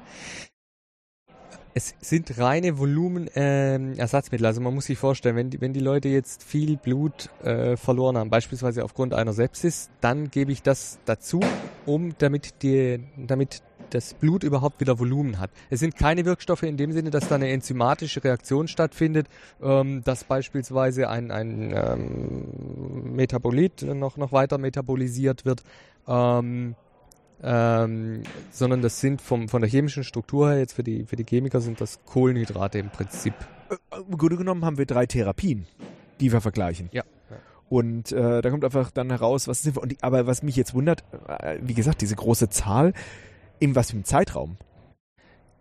es 1.73 1.95
sind 2.01 2.37
reine 2.37 2.77
Volumenersatzmittel. 2.77 4.45
Ähm, 4.45 4.47
also 4.47 4.61
man 4.61 4.73
muss 4.73 4.85
sich 4.85 4.97
vorstellen, 4.97 5.35
wenn 5.35 5.49
die, 5.49 5.61
wenn 5.61 5.73
die 5.73 5.79
Leute 5.79 6.09
jetzt 6.09 6.43
viel 6.43 6.77
Blut 6.77 7.29
äh, 7.43 7.77
verloren 7.77 8.17
haben, 8.17 8.29
beispielsweise 8.29 8.83
aufgrund 8.83 9.13
einer 9.13 9.33
Sepsis, 9.33 9.89
dann 10.01 10.29
gebe 10.29 10.51
ich 10.51 10.61
das 10.61 10.99
dazu, 11.05 11.39
um 11.85 12.13
damit 12.19 12.61
die, 12.63 12.99
damit 13.17 13.63
das 13.89 14.13
Blut 14.13 14.43
überhaupt 14.43 14.79
wieder 14.79 14.99
Volumen 14.99 15.39
hat. 15.39 15.51
Es 15.69 15.79
sind 15.79 15.95
keine 15.95 16.25
Wirkstoffe 16.25 16.63
in 16.63 16.77
dem 16.77 16.91
Sinne, 16.91 17.09
dass 17.09 17.27
da 17.27 17.35
eine 17.35 17.49
enzymatische 17.49 18.23
Reaktion 18.23 18.67
stattfindet, 18.67 19.27
ähm, 19.61 20.03
dass 20.03 20.23
beispielsweise 20.23 21.09
ein, 21.09 21.31
ein 21.31 21.73
ähm, 21.75 23.15
Metabolit 23.15 23.83
noch, 23.83 24.17
noch 24.17 24.31
weiter 24.31 24.57
metabolisiert 24.57 25.45
wird. 25.45 25.63
Ähm, 26.07 26.75
ähm, 27.41 28.23
sondern 28.51 28.81
das 28.81 28.99
sind 28.99 29.21
vom, 29.21 29.49
von 29.49 29.61
der 29.61 29.69
chemischen 29.69 30.03
Struktur 30.03 30.49
her, 30.49 30.59
jetzt 30.59 30.73
für 30.73 30.83
die, 30.83 31.05
für 31.05 31.15
die 31.15 31.25
Chemiker 31.25 31.61
sind 31.61 31.81
das 31.81 32.03
Kohlenhydrate 32.05 32.79
im 32.79 32.89
Prinzip. 32.89 33.33
Äh, 33.69 33.75
Im 34.09 34.17
Grunde 34.17 34.37
genommen 34.37 34.65
haben 34.65 34.77
wir 34.77 34.85
drei 34.85 35.05
Therapien, 35.05 35.65
die 36.19 36.31
wir 36.31 36.41
vergleichen. 36.41 36.89
Ja. 36.91 37.03
Und 37.69 38.11
äh, 38.11 38.41
da 38.41 38.49
kommt 38.51 38.63
einfach 38.63 38.91
dann 38.91 39.09
heraus, 39.09 39.47
was 39.47 39.63
sind 39.63 39.75
wir. 39.75 39.81
Und 39.81 39.93
die, 39.93 39.97
aber 40.01 40.27
was 40.27 40.43
mich 40.43 40.55
jetzt 40.55 40.73
wundert, 40.73 41.03
äh, 41.27 41.57
wie 41.61 41.73
gesagt, 41.73 42.01
diese 42.01 42.15
große 42.15 42.49
Zahl, 42.49 42.93
in 43.59 43.75
was 43.75 43.89
für 43.89 43.95
einem 43.95 44.05
Zeitraum? 44.05 44.57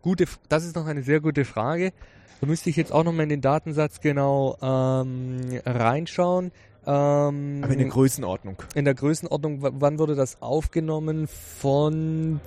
Gute, 0.02 0.26
das 0.48 0.64
ist 0.64 0.76
noch 0.76 0.86
eine 0.86 1.02
sehr 1.02 1.20
gute 1.20 1.44
Frage. 1.44 1.92
Da 2.40 2.46
müsste 2.46 2.70
ich 2.70 2.76
jetzt 2.76 2.92
auch 2.92 3.04
noch 3.04 3.12
mal 3.12 3.22
in 3.22 3.28
den 3.28 3.40
Datensatz 3.40 4.00
genau 4.00 4.58
ähm, 4.60 5.60
reinschauen. 5.64 6.50
Ähm, 6.86 7.60
Aber 7.62 7.72
in 7.72 7.78
der 7.78 7.88
Größenordnung. 7.88 8.56
In 8.74 8.84
der 8.84 8.94
Größenordnung, 8.94 9.58
wann 9.60 9.98
wurde 9.98 10.14
das 10.14 10.42
aufgenommen? 10.42 11.28
Von. 11.28 12.40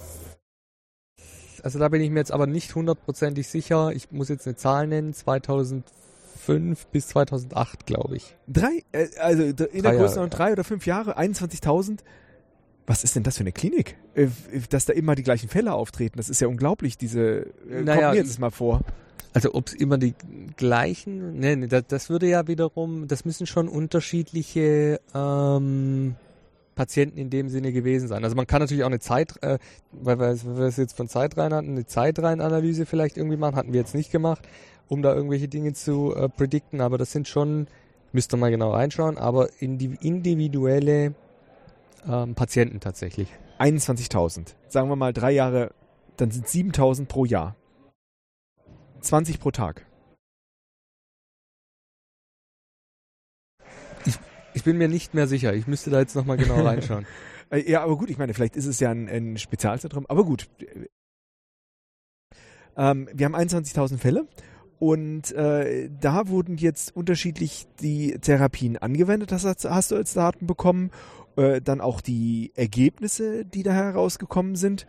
Also 1.64 1.80
da 1.80 1.90
bin 1.90 2.02
ich 2.02 2.10
mir 2.10 2.20
jetzt 2.20 2.32
aber 2.32 2.46
nicht 2.46 2.76
hundertprozentig 2.76 3.48
sicher. 3.48 3.92
Ich 3.94 4.12
muss 4.12 4.30
jetzt 4.30 4.46
eine 4.46 4.56
Zahl 4.56 4.88
nennen. 4.88 5.14
2005 5.14 6.86
bis 6.88 7.08
2008, 7.08 7.86
glaube 7.86 8.18
ich. 8.18 8.36
Drei, 8.48 8.84
äh, 8.92 9.08
also 9.20 9.44
in 9.44 9.56
drei 9.56 9.68
der 9.82 9.96
Größenordnung 9.96 10.30
drei 10.30 10.52
oder 10.52 10.64
fünf 10.64 10.86
Jahre, 10.86 11.18
21.000. 11.18 12.00
Was 12.88 13.04
ist 13.04 13.16
denn 13.16 13.24
das 13.24 13.38
für 13.38 13.42
eine 13.42 13.52
Klinik? 13.52 13.98
Äh, 14.14 14.28
dass 14.70 14.86
da 14.86 14.94
immer 14.94 15.16
die 15.16 15.24
gleichen 15.24 15.50
Fälle 15.50 15.74
auftreten. 15.74 16.18
Das 16.18 16.30
ist 16.30 16.42
ja 16.42 16.48
unglaublich, 16.48 16.98
diese. 16.98 17.48
Äh, 17.70 17.82
naja, 17.82 18.02
kommt 18.02 18.12
mir 18.12 18.24
jetzt 18.24 18.40
mal 18.40 18.52
vor. 18.52 18.82
Also 19.34 19.54
ob 19.54 19.68
es 19.68 19.74
immer 19.74 19.98
die 19.98 20.14
gleichen, 20.56 21.38
nee, 21.40 21.56
nee, 21.58 21.68
das, 21.68 21.84
das, 21.88 22.10
würde 22.10 22.28
ja 22.28 22.48
wiederum, 22.48 23.08
das 23.08 23.26
müssen 23.26 23.46
schon 23.46 23.68
unterschiedliche 23.68 25.02
ähm, 25.14 26.16
Patienten 26.76 27.18
in 27.18 27.30
dem 27.30 27.50
Sinne 27.50 27.74
gewesen 27.74 28.08
sein. 28.08 28.24
Also 28.24 28.36
man 28.36 28.48
kann 28.48 28.62
natürlich 28.62 28.84
auch 28.84 28.90
eine 28.90 29.00
Zeit, 29.00 29.42
äh, 29.44 29.58
weil 29.92 30.20
wir, 30.20 30.58
wir 30.58 30.66
es 30.66 30.78
jetzt 30.78 30.96
von 30.96 31.10
Zeitreihen 31.10 31.54
hatten, 31.54 31.72
eine 31.72 31.86
Zeitreihenanalyse 31.86 32.86
vielleicht 32.86 33.18
irgendwie 33.18 33.38
machen, 33.38 33.56
hatten 33.58 33.74
wir 33.74 33.80
jetzt 33.82 33.96
nicht 33.96 34.12
gemacht, 34.12 34.48
um 34.88 35.02
da 35.02 35.14
irgendwelche 35.14 35.50
Dinge 35.50 35.74
zu 35.74 36.16
äh, 36.16 36.30
predikten, 36.30 36.80
aber 36.80 36.98
das 36.98 37.12
sind 37.12 37.28
schon, 37.28 37.68
müsste 38.14 38.38
man 38.38 38.42
mal 38.42 38.52
genau 38.52 38.72
reinschauen, 38.72 39.18
aber 39.18 39.50
individuelle 39.60 41.14
ähm, 42.08 42.36
Patienten 42.36 42.80
tatsächlich. 42.80 43.28
21.000. 43.60 44.54
Sagen 44.68 44.90
wir 44.90 44.96
mal 44.96 45.14
drei 45.14 45.32
Jahre, 45.32 45.72
dann 46.18 46.32
sind 46.32 46.48
7.000 46.48 47.06
pro 47.06 47.26
Jahr. 47.26 47.56
20 49.06 49.40
pro 49.40 49.52
Tag. 49.52 49.86
Ich, 54.06 54.18
ich 54.54 54.64
bin 54.64 54.78
mir 54.78 54.88
nicht 54.88 55.14
mehr 55.14 55.28
sicher. 55.28 55.54
Ich 55.54 55.68
müsste 55.68 55.90
da 55.90 56.00
jetzt 56.00 56.16
nochmal 56.16 56.38
genau 56.38 56.62
reinschauen. 56.66 57.06
Äh, 57.50 57.70
ja, 57.70 57.84
aber 57.84 57.98
gut, 57.98 58.10
ich 58.10 58.18
meine, 58.18 58.34
vielleicht 58.34 58.56
ist 58.56 58.66
es 58.66 58.80
ja 58.80 58.92
ein, 58.92 59.08
ein 59.08 59.38
Spezialzentrum. 59.38 60.06
Aber 60.08 60.26
gut. 60.26 60.50
Ähm, 62.78 63.10
wir 63.14 63.26
haben 63.26 63.36
21.000 63.36 63.98
Fälle 63.98 64.28
und 64.80 65.32
äh, 65.32 65.90
da 66.02 66.28
wurden 66.28 66.58
jetzt 66.58 66.96
unterschiedlich 66.96 67.68
die 67.80 68.18
Therapien 68.20 68.78
angewendet. 68.78 69.32
Das 69.32 69.46
hast, 69.46 69.66
hast 69.66 69.92
du 69.92 69.96
als 69.96 70.14
Daten 70.14 70.48
bekommen. 70.48 70.92
Äh, 71.38 71.62
dann 71.62 71.82
auch 71.82 72.02
die 72.02 72.52
Ergebnisse, 72.56 73.46
die 73.46 73.64
da 73.64 73.74
herausgekommen 73.74 74.56
sind 74.56 74.88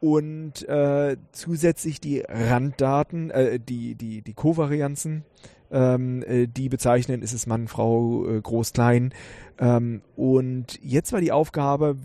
und 0.00 0.68
äh, 0.68 1.16
zusätzlich 1.32 2.00
die 2.00 2.20
Randdaten, 2.20 3.30
äh, 3.30 3.58
die, 3.58 3.94
die, 3.94 4.22
die 4.22 4.34
Kovarianzen, 4.34 5.24
ähm, 5.70 6.22
äh, 6.22 6.46
die 6.46 6.68
bezeichnen, 6.68 7.22
ist 7.22 7.32
es 7.32 7.46
Mann, 7.46 7.68
Frau, 7.68 8.26
äh, 8.28 8.40
groß, 8.40 8.72
klein. 8.72 9.12
Ähm, 9.58 10.02
und 10.16 10.78
jetzt 10.82 11.12
war 11.12 11.20
die 11.20 11.32
Aufgabe 11.32 11.96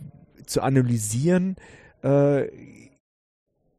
zu 0.45 0.62
analysieren, 0.62 1.56
äh, 2.01 2.47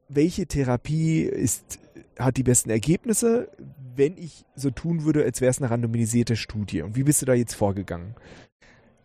welche 0.09 0.46
Therapie 0.46 1.22
ist, 1.22 1.79
hat 2.18 2.37
die 2.37 2.42
besten 2.42 2.70
Ergebnisse, 2.70 3.48
wenn 3.96 4.16
ich 4.16 4.44
so 4.55 4.70
tun 4.70 5.05
würde, 5.05 5.24
als 5.24 5.40
wäre 5.40 5.50
es 5.50 5.61
eine 5.61 5.70
randomisierte 5.70 6.37
Studie. 6.37 6.83
Und 6.83 6.96
wie 6.96 7.05
bist 7.05 7.22
du 7.22 7.27
da 7.27 7.35
jetzt 7.35 7.55
vorgegangen? 7.55 8.14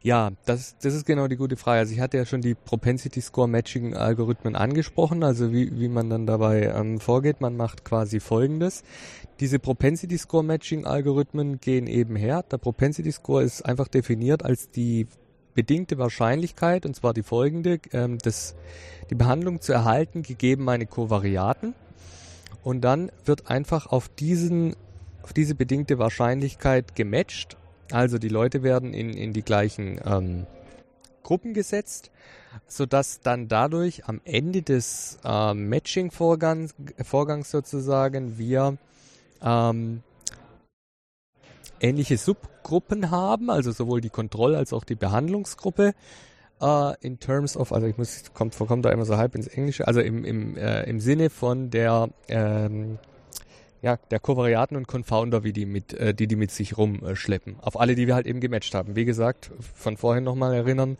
Ja, 0.02 0.32
das, 0.46 0.78
das 0.78 0.94
ist 0.94 1.06
genau 1.06 1.28
die 1.28 1.36
gute 1.36 1.58
Frage. 1.58 1.80
Also 1.80 1.94
ich 1.94 2.00
hatte 2.00 2.16
ja 2.16 2.26
schon 2.26 2.40
die 2.40 2.56
Propensity 2.56 3.20
Score 3.20 3.50
Matching 3.50 3.96
Algorithmen 3.96 4.56
angesprochen, 4.56 5.24
also 5.24 5.52
wie, 5.52 5.78
wie 5.78 5.90
man 5.90 6.10
dann 6.10 6.26
dabei 6.26 6.74
ähm, 6.74 7.02
vorgeht. 7.02 7.42
Man 7.42 7.58
macht 7.58 7.84
quasi 7.84 8.22
folgendes. 8.22 8.84
Diese 9.42 9.60
Propensity 9.60 10.18
Score 10.18 10.44
Matching 10.44 10.86
Algorithmen 10.86 11.60
gehen 11.60 11.88
eben 11.88 12.16
her. 12.16 12.44
Der 12.50 12.60
Propensity 12.60 13.12
Score 13.12 13.44
ist 13.44 13.64
einfach 13.64 13.90
definiert 13.90 14.46
als 14.46 14.72
die 14.72 15.08
bedingte 15.54 15.98
Wahrscheinlichkeit, 15.98 16.86
und 16.86 16.96
zwar 16.96 17.14
die 17.14 17.24
folgende, 17.24 17.80
ähm, 17.92 18.20
das, 18.20 18.56
die 19.10 19.16
Behandlung 19.16 19.60
zu 19.60 19.74
erhalten, 19.74 20.24
gegeben 20.24 20.64
meine 20.64 20.86
Kovariaten. 20.86 21.76
Und 22.64 22.82
dann 22.82 23.12
wird 23.26 23.50
einfach 23.50 23.88
auf 23.88 24.08
diesen 24.08 24.76
auf 25.22 25.34
diese 25.34 25.54
bedingte 25.54 26.00
Wahrscheinlichkeit 26.00 26.96
gematcht 26.96 27.58
also 27.92 28.18
die 28.18 28.30
Leute 28.30 28.64
werden 28.64 28.94
in, 28.94 29.14
in 29.14 29.34
die 29.34 29.42
gleichen 29.42 30.00
ähm, 30.06 30.46
Gruppen 31.24 31.54
gesetzt, 31.54 32.12
sodass 32.68 33.22
dann 33.22 33.48
dadurch 33.48 34.06
am 34.06 34.22
Ende 34.26 34.62
des 34.62 35.20
äh, 35.24 35.54
Matching-Vorgangs 35.54 36.76
Vorgangs 37.04 37.52
sozusagen 37.52 38.38
wir 38.38 38.78
ähm, 39.42 40.04
ähnliche 41.80 42.18
Subgruppen 42.18 43.12
haben, 43.12 43.50
also 43.50 43.72
sowohl 43.72 44.02
die 44.02 44.10
Kontroll- 44.10 44.56
als 44.56 44.74
auch 44.74 44.84
die 44.84 44.96
Behandlungsgruppe. 44.96 45.94
Uh, 46.62 46.92
in 47.00 47.20
terms 47.20 47.56
of, 47.56 47.72
also 47.72 47.88
ich 47.88 47.98
muss, 47.98 48.34
kommt, 48.34 48.58
kommt 48.58 48.84
da 48.84 48.90
immer 48.90 49.06
so 49.06 49.16
halb 49.16 49.34
ins 49.34 49.48
Englische, 49.48 49.88
also 49.88 50.02
im, 50.02 50.26
im, 50.26 50.58
äh, 50.58 50.84
im 50.90 51.00
Sinne 51.00 51.30
von 51.30 51.70
der 51.70 52.10
ähm, 52.28 53.00
ja, 53.82 53.98
der 53.98 54.20
Kovariaten 54.20 54.76
und 54.76 54.88
Confounder, 54.88 55.44
wie 55.44 55.54
die 55.54 55.66
mit, 55.66 55.94
äh, 55.94 56.14
die 56.14 56.28
die 56.28 56.36
mit 56.36 56.52
sich 56.52 56.78
rumschleppen. 56.78 57.58
Auf 57.62 57.80
alle, 57.80 57.96
die 57.96 58.08
wir 58.08 58.16
halt 58.16 58.28
eben 58.28 58.40
gematcht 58.42 58.76
haben. 58.76 58.96
Wie 58.96 59.06
gesagt, 59.06 59.52
von 59.60 59.98
vorhin 59.98 60.24
nochmal 60.24 60.54
erinnern, 60.54 60.98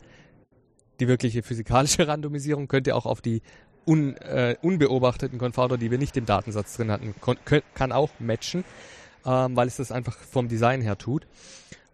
die 0.98 1.08
wirkliche 1.08 1.42
physikalische 1.42 2.08
Randomisierung 2.08 2.68
könnte 2.68 2.94
auch 2.94 3.06
auf 3.06 3.20
die 3.20 3.42
un, 3.86 4.16
äh, 4.16 4.56
unbeobachteten 4.62 5.38
Confounder, 5.38 5.78
die 5.78 5.90
wir 5.90 5.98
nicht 5.98 6.16
im 6.16 6.26
Datensatz 6.26 6.76
drin 6.76 6.90
hatten, 6.90 7.14
kann 7.74 7.92
auch 7.92 8.10
matchen, 8.18 8.64
ähm, 9.26 9.56
weil 9.56 9.68
es 9.68 9.76
das 9.76 9.92
einfach 9.92 10.16
vom 10.16 10.48
Design 10.48 10.80
her 10.80 10.96
tut. 10.96 11.26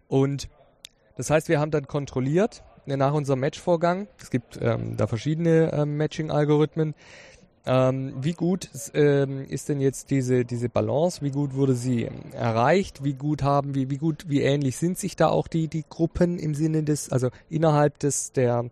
Und 0.07 0.49
das 1.15 1.29
heißt, 1.29 1.49
wir 1.49 1.59
haben 1.59 1.71
dann 1.71 1.87
kontrolliert 1.87 2.63
nach 2.85 3.13
unserem 3.13 3.41
Matchvorgang. 3.41 4.07
Es 4.21 4.29
gibt 4.29 4.57
ähm, 4.61 4.95
da 4.95 5.07
verschiedene 5.07 5.73
ähm, 5.73 5.97
Matching-Algorithmen. 5.97 6.93
Ähm, 7.69 8.13
wie 8.21 8.31
gut 8.31 8.69
ähm, 8.93 9.43
ist 9.43 9.67
denn 9.67 9.81
jetzt 9.81 10.09
diese, 10.09 10.45
diese 10.45 10.69
Balance? 10.69 11.21
Wie 11.21 11.31
gut 11.31 11.53
wurde 11.53 11.75
sie 11.75 12.03
ähm, 12.03 12.31
erreicht? 12.31 13.03
Wie 13.03 13.13
gut 13.13 13.43
haben, 13.43 13.75
wie, 13.75 13.89
wie 13.89 13.97
gut, 13.97 14.29
wie 14.29 14.41
ähnlich 14.41 14.77
sind 14.77 14.97
sich 14.97 15.17
da 15.17 15.27
auch 15.27 15.49
die, 15.49 15.67
die 15.67 15.83
Gruppen 15.87 16.39
im 16.39 16.55
Sinne 16.55 16.83
des, 16.83 17.11
also 17.11 17.29
innerhalb 17.49 17.99
des, 17.99 18.31
der, 18.31 18.69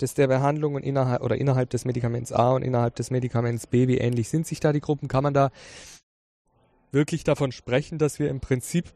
des 0.00 0.14
der 0.14 0.28
Behandlung 0.28 0.76
und 0.76 0.82
innerhalb, 0.82 1.22
oder 1.22 1.36
innerhalb 1.36 1.68
des 1.68 1.84
Medikaments 1.84 2.32
A 2.32 2.52
und 2.52 2.62
innerhalb 2.62 2.94
des 2.96 3.10
Medikaments 3.10 3.66
B, 3.66 3.86
wie 3.86 3.98
ähnlich 3.98 4.30
sind 4.30 4.46
sich 4.46 4.60
da 4.60 4.72
die 4.72 4.80
Gruppen? 4.80 5.08
Kann 5.08 5.24
man 5.24 5.34
da 5.34 5.50
wirklich 6.90 7.24
davon 7.24 7.52
sprechen, 7.52 7.98
dass 7.98 8.18
wir 8.18 8.30
im 8.30 8.40
Prinzip 8.40 8.86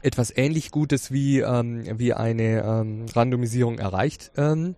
etwas 0.00 0.34
ähnlich 0.34 0.70
Gutes 0.70 1.12
wie, 1.12 1.40
ähm, 1.40 1.84
wie 1.98 2.14
eine 2.14 2.62
ähm, 2.64 3.04
Randomisierung 3.14 3.78
erreicht 3.78 4.32
ähm, 4.38 4.74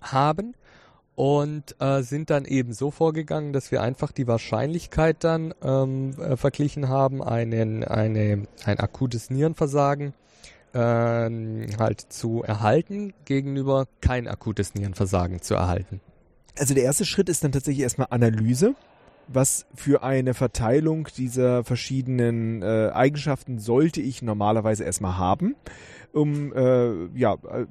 haben? 0.00 0.54
Und 1.18 1.74
äh, 1.80 2.02
sind 2.02 2.30
dann 2.30 2.44
eben 2.44 2.72
so 2.72 2.92
vorgegangen, 2.92 3.52
dass 3.52 3.72
wir 3.72 3.82
einfach 3.82 4.12
die 4.12 4.28
Wahrscheinlichkeit 4.28 5.24
dann 5.24 5.52
ähm, 5.64 6.14
äh, 6.16 6.36
verglichen 6.36 6.88
haben, 6.88 7.24
einen, 7.24 7.82
eine, 7.82 8.46
ein 8.64 8.78
akutes 8.78 9.28
Nierenversagen 9.28 10.14
ähm, 10.74 11.66
halt 11.76 12.02
zu 12.08 12.44
erhalten, 12.44 13.14
gegenüber 13.24 13.88
kein 14.00 14.28
akutes 14.28 14.76
Nierenversagen 14.76 15.42
zu 15.42 15.54
erhalten. 15.54 16.00
Also 16.56 16.74
der 16.74 16.84
erste 16.84 17.04
Schritt 17.04 17.28
ist 17.28 17.42
dann 17.42 17.50
tatsächlich 17.50 17.82
erstmal 17.82 18.06
Analyse. 18.10 18.76
Was 19.26 19.66
für 19.74 20.04
eine 20.04 20.34
Verteilung 20.34 21.08
dieser 21.16 21.64
verschiedenen 21.64 22.62
äh, 22.62 22.90
Eigenschaften 22.94 23.58
sollte 23.58 24.00
ich 24.00 24.22
normalerweise 24.22 24.84
erstmal 24.84 25.18
haben, 25.18 25.56
um 26.12 26.52
äh, 26.52 27.06
ja, 27.18 27.34
äh, 27.34 27.66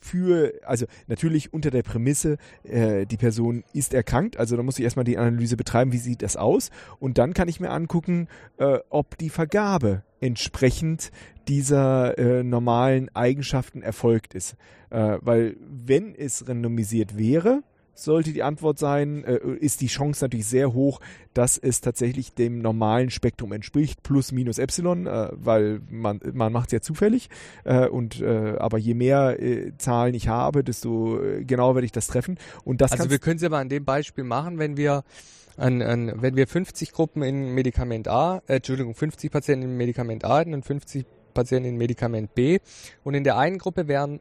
für, 0.00 0.52
also 0.64 0.86
natürlich 1.06 1.52
unter 1.52 1.70
der 1.70 1.82
Prämisse, 1.82 2.38
äh, 2.64 3.06
die 3.06 3.16
Person 3.16 3.64
ist 3.72 3.94
erkrankt, 3.94 4.38
also 4.38 4.56
da 4.56 4.62
muss 4.62 4.78
ich 4.78 4.84
erstmal 4.84 5.04
die 5.04 5.18
Analyse 5.18 5.56
betreiben, 5.56 5.92
wie 5.92 5.98
sieht 5.98 6.22
das 6.22 6.36
aus 6.36 6.70
und 6.98 7.18
dann 7.18 7.34
kann 7.34 7.48
ich 7.48 7.60
mir 7.60 7.70
angucken, 7.70 8.28
äh, 8.58 8.78
ob 8.88 9.18
die 9.18 9.30
Vergabe 9.30 10.02
entsprechend 10.20 11.10
dieser 11.48 12.18
äh, 12.18 12.42
normalen 12.42 13.14
Eigenschaften 13.14 13.82
erfolgt 13.82 14.34
ist. 14.34 14.56
Äh, 14.90 15.18
weil 15.20 15.56
wenn 15.60 16.14
es 16.14 16.46
randomisiert 16.48 17.16
wäre, 17.16 17.62
sollte 18.02 18.32
die 18.32 18.42
Antwort 18.42 18.78
sein, 18.78 19.24
äh, 19.24 19.38
ist 19.60 19.80
die 19.80 19.86
Chance 19.86 20.24
natürlich 20.24 20.46
sehr 20.46 20.72
hoch, 20.72 21.00
dass 21.34 21.58
es 21.58 21.80
tatsächlich 21.80 22.34
dem 22.34 22.58
normalen 22.58 23.10
Spektrum 23.10 23.52
entspricht, 23.52 24.02
plus 24.02 24.32
minus 24.32 24.58
Epsilon, 24.58 25.06
äh, 25.06 25.28
weil 25.32 25.80
man, 25.88 26.20
man 26.32 26.52
macht 26.52 26.68
es 26.68 26.72
ja 26.72 26.80
zufällig. 26.80 27.28
Äh, 27.64 27.86
und 27.88 28.22
aber 28.22 28.78
je 28.78 28.94
mehr 28.94 29.36
Zahlen 29.78 30.14
ich 30.14 30.28
habe, 30.28 30.62
desto 30.64 31.18
genauer 31.40 31.74
werde 31.74 31.84
ich 31.84 31.92
das 31.92 32.06
treffen. 32.06 32.38
Und 32.64 32.80
das 32.80 32.92
also 32.92 33.10
wir 33.10 33.18
können 33.18 33.36
es 33.36 33.42
aber 33.42 33.58
an 33.58 33.68
dem 33.68 33.84
Beispiel 33.84 34.24
machen, 34.24 34.58
wenn 34.58 34.76
wir 34.76 35.04
an, 35.60 35.82
an, 35.82 36.12
wenn 36.16 36.36
wir 36.36 36.46
50 36.46 36.92
Gruppen 36.92 37.22
in 37.22 37.54
Medikament 37.54 38.08
A, 38.08 38.42
äh, 38.46 38.56
Entschuldigung, 38.56 38.94
50 38.94 39.30
Patienten 39.30 39.68
in 39.68 39.76
Medikament 39.76 40.24
A 40.24 40.40
und 40.40 40.64
50 40.64 41.04
Patienten 41.34 41.68
in 41.68 41.76
Medikament 41.76 42.34
B 42.34 42.58
und 43.04 43.14
in 43.14 43.24
der 43.24 43.36
einen 43.36 43.58
Gruppe 43.58 43.86
wären 43.86 44.20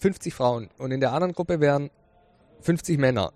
50 0.00 0.32
Frauen 0.32 0.68
und 0.78 0.92
in 0.92 1.00
der 1.00 1.12
anderen 1.12 1.32
Gruppe 1.32 1.60
wären 1.60 1.90
50 2.60 2.98
Männer. 2.98 3.32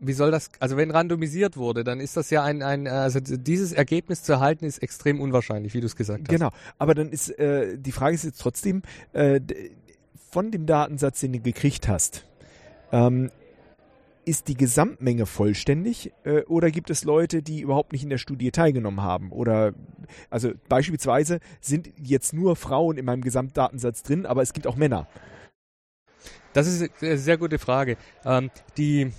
Wie 0.00 0.14
soll 0.14 0.32
das, 0.32 0.50
also 0.58 0.76
wenn 0.76 0.90
randomisiert 0.90 1.56
wurde, 1.56 1.84
dann 1.84 2.00
ist 2.00 2.16
das 2.16 2.30
ja 2.30 2.42
ein, 2.42 2.62
ein 2.62 2.88
also 2.88 3.20
dieses 3.20 3.72
Ergebnis 3.72 4.24
zu 4.24 4.32
erhalten 4.32 4.64
ist 4.64 4.82
extrem 4.82 5.20
unwahrscheinlich, 5.20 5.74
wie 5.74 5.80
du 5.80 5.86
es 5.86 5.94
gesagt 5.94 6.22
hast. 6.22 6.28
Genau, 6.28 6.50
aber 6.78 6.94
dann 6.94 7.10
ist, 7.10 7.30
äh, 7.38 7.78
die 7.78 7.92
Frage 7.92 8.16
ist 8.16 8.24
jetzt 8.24 8.40
trotzdem, 8.40 8.82
äh, 9.12 9.40
von 10.30 10.50
dem 10.50 10.66
Datensatz, 10.66 11.20
den 11.20 11.34
du 11.34 11.40
gekriegt 11.40 11.86
hast, 11.86 12.24
ähm, 12.90 13.30
ist 14.24 14.48
die 14.48 14.56
Gesamtmenge 14.56 15.26
vollständig 15.26 16.12
äh, 16.24 16.42
oder 16.42 16.70
gibt 16.70 16.90
es 16.90 17.04
Leute, 17.04 17.42
die 17.42 17.60
überhaupt 17.60 17.92
nicht 17.92 18.02
in 18.02 18.10
der 18.10 18.18
Studie 18.18 18.50
teilgenommen 18.50 19.02
haben? 19.02 19.30
Oder 19.32 19.74
also 20.30 20.52
beispielsweise 20.68 21.40
sind 21.60 21.90
jetzt 22.00 22.32
nur 22.32 22.56
Frauen 22.56 22.98
in 22.98 23.04
meinem 23.04 23.22
Gesamtdatensatz 23.22 24.02
drin, 24.02 24.26
aber 24.26 24.42
es 24.42 24.52
gibt 24.52 24.66
auch 24.66 24.76
Männer. 24.76 25.08
Das 26.52 26.66
ist 26.66 26.90
eine 27.00 27.18
sehr 27.18 27.38
gute 27.38 27.58
Frage. 27.58 27.96
Ähm, 28.24 28.50
die, 28.76 29.12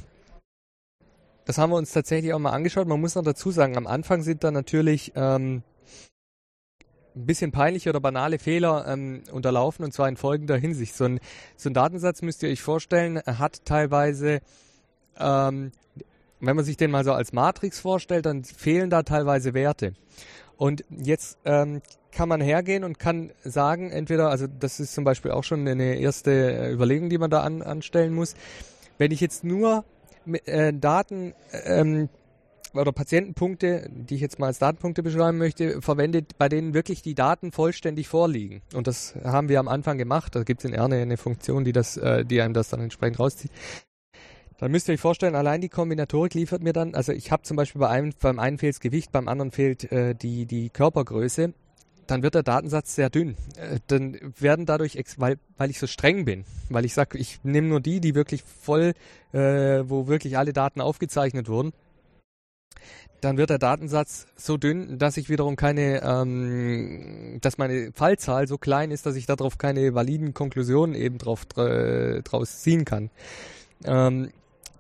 das 1.46 1.58
haben 1.58 1.72
wir 1.72 1.78
uns 1.78 1.92
tatsächlich 1.92 2.34
auch 2.34 2.40
mal 2.40 2.52
angeschaut. 2.52 2.88
Man 2.88 3.02
muss 3.02 3.16
noch 3.16 3.24
dazu 3.24 3.52
sagen, 3.52 3.76
am 3.76 3.88
Anfang 3.88 4.22
sind 4.22 4.44
da 4.44 4.52
natürlich 4.52 5.12
ähm, 5.16 5.64
ein 7.16 7.26
bisschen 7.26 7.52
peinliche 7.52 7.90
oder 7.90 8.00
banale 8.00 8.40
Fehler 8.40 8.86
ähm, 8.88 9.24
unterlaufen 9.32 9.84
und 9.86 9.94
zwar 9.94 10.08
in 10.10 10.18
folgender 10.18 10.58
Hinsicht. 10.58 10.96
So 10.96 11.06
ein, 11.06 11.20
so 11.58 11.70
ein 11.70 11.74
Datensatz 11.74 12.22
müsst 12.22 12.44
ihr 12.44 12.50
euch 12.50 12.62
vorstellen, 12.62 13.20
hat 13.26 13.66
teilweise, 13.66 14.42
ähm, 15.18 15.72
wenn 16.40 16.56
man 16.56 16.66
sich 16.66 16.78
den 16.78 16.92
mal 16.92 17.04
so 17.04 17.14
als 17.14 17.34
Matrix 17.34 17.80
vorstellt, 17.80 18.26
dann 18.26 18.44
fehlen 18.44 18.90
da 18.90 19.04
teilweise 19.04 19.54
Werte. 19.54 19.94
Und 20.58 20.84
jetzt 20.90 21.38
ähm, 21.46 21.82
kann 22.14 22.30
man 22.30 22.42
hergehen 22.42 22.84
und 22.84 23.00
kann 23.00 23.32
sagen, 23.44 23.90
entweder, 23.92 24.30
also 24.30 24.48
das 24.48 24.80
ist 24.80 24.94
zum 24.94 25.04
Beispiel 25.04 25.32
auch 25.32 25.44
schon 25.44 25.68
eine 25.68 25.96
erste 25.96 26.32
äh, 26.32 26.72
Überlegung, 26.72 27.10
die 27.10 27.18
man 27.18 27.30
da 27.30 27.42
an, 27.42 27.62
anstellen 27.62 28.14
muss, 28.14 28.36
wenn 28.98 29.12
ich 29.12 29.22
jetzt 29.22 29.44
nur 29.44 29.84
mit, 30.26 30.48
äh, 30.48 30.74
Daten 30.74 31.34
ähm, 31.66 32.10
oder 32.74 32.92
Patientenpunkte, 32.92 33.90
die 33.90 34.16
ich 34.16 34.22
jetzt 34.22 34.40
mal 34.40 34.48
als 34.48 34.60
Datenpunkte 34.60 35.04
beschreiben 35.04 35.38
möchte, 35.38 35.82
verwendet, 35.82 36.38
bei 36.38 36.50
denen 36.50 36.74
wirklich 36.74 37.02
die 37.02 37.16
Daten 37.16 37.52
vollständig 37.52 38.08
vorliegen. 38.08 38.62
Und 38.74 38.88
das 38.88 39.16
haben 39.24 39.50
wir 39.50 39.60
am 39.60 39.68
Anfang 39.68 39.98
gemacht. 39.98 40.36
Da 40.36 40.44
gibt 40.44 40.62
es 40.64 40.66
in 40.66 40.74
Erne 40.74 40.96
eine 40.96 41.18
Funktion, 41.18 41.64
die 41.64 41.72
das, 41.72 41.98
äh, 41.98 42.26
die 42.26 42.42
einem 42.42 42.54
das 42.54 42.70
dann 42.70 42.82
entsprechend 42.82 43.20
rauszieht. 43.20 43.52
Dann 44.60 44.72
müsst 44.72 44.88
ihr 44.88 44.94
euch 44.94 45.02
vorstellen, 45.02 45.36
allein 45.36 45.62
die 45.62 45.70
Kombinatorik 45.70 46.36
liefert 46.36 46.64
mir 46.64 46.74
dann, 46.74 46.96
also 46.96 47.12
ich 47.12 47.32
habe 47.32 47.44
zum 47.44 47.58
Beispiel 47.58 47.80
bei 47.80 47.90
einem, 47.90 48.14
beim 48.22 48.40
einen 48.40 48.58
fehlt 48.58 48.76
das 48.76 48.80
Gewicht, 48.80 49.12
beim 49.12 49.28
anderen 49.28 49.52
fehlt 49.52 49.92
äh, 49.92 50.16
die, 50.16 50.46
die 50.46 50.70
Körpergröße 50.70 51.54
dann 52.08 52.24
wird 52.24 52.36
der 52.36 52.44
Datensatz 52.44 52.96
sehr 52.96 53.10
dünn. 53.10 53.36
Äh, 53.58 53.80
dann 53.88 54.20
werden 54.40 54.66
dadurch, 54.66 54.98
weil, 55.18 55.38
weil 55.58 55.70
ich 55.70 55.80
so 55.80 55.88
streng 55.88 56.26
bin, 56.26 56.46
weil 56.70 56.86
ich 56.86 56.94
sage, 56.94 57.18
ich 57.18 57.40
nehme 57.44 57.68
nur 57.68 57.82
die, 57.82 58.00
die 58.00 58.16
wirklich 58.16 58.44
voll, 58.44 58.94
äh, 59.32 59.84
wo 59.86 60.08
wirklich 60.08 60.38
alle 60.38 60.54
Daten 60.54 60.82
aufgezeichnet 60.82 61.48
wurden, 61.48 61.74
dann 63.22 63.38
wird 63.38 63.50
der 63.50 63.58
Datensatz 63.58 64.28
so 64.36 64.58
dünn, 64.58 64.98
dass 64.98 65.16
ich 65.16 65.30
wiederum 65.30 65.56
keine, 65.56 66.02
ähm, 66.04 67.38
dass 67.42 67.58
meine 67.58 67.92
Fallzahl 67.94 68.48
so 68.48 68.58
klein 68.58 68.92
ist, 68.92 69.06
dass 69.06 69.16
ich 69.16 69.26
darauf 69.26 69.58
keine 69.58 69.96
validen 69.96 70.34
Konklusionen 70.34 70.94
eben 70.94 71.20
drauf, 71.20 71.46
draus 71.46 72.62
ziehen 72.62 72.84
kann. 72.84 73.10
Ähm, 73.86 74.30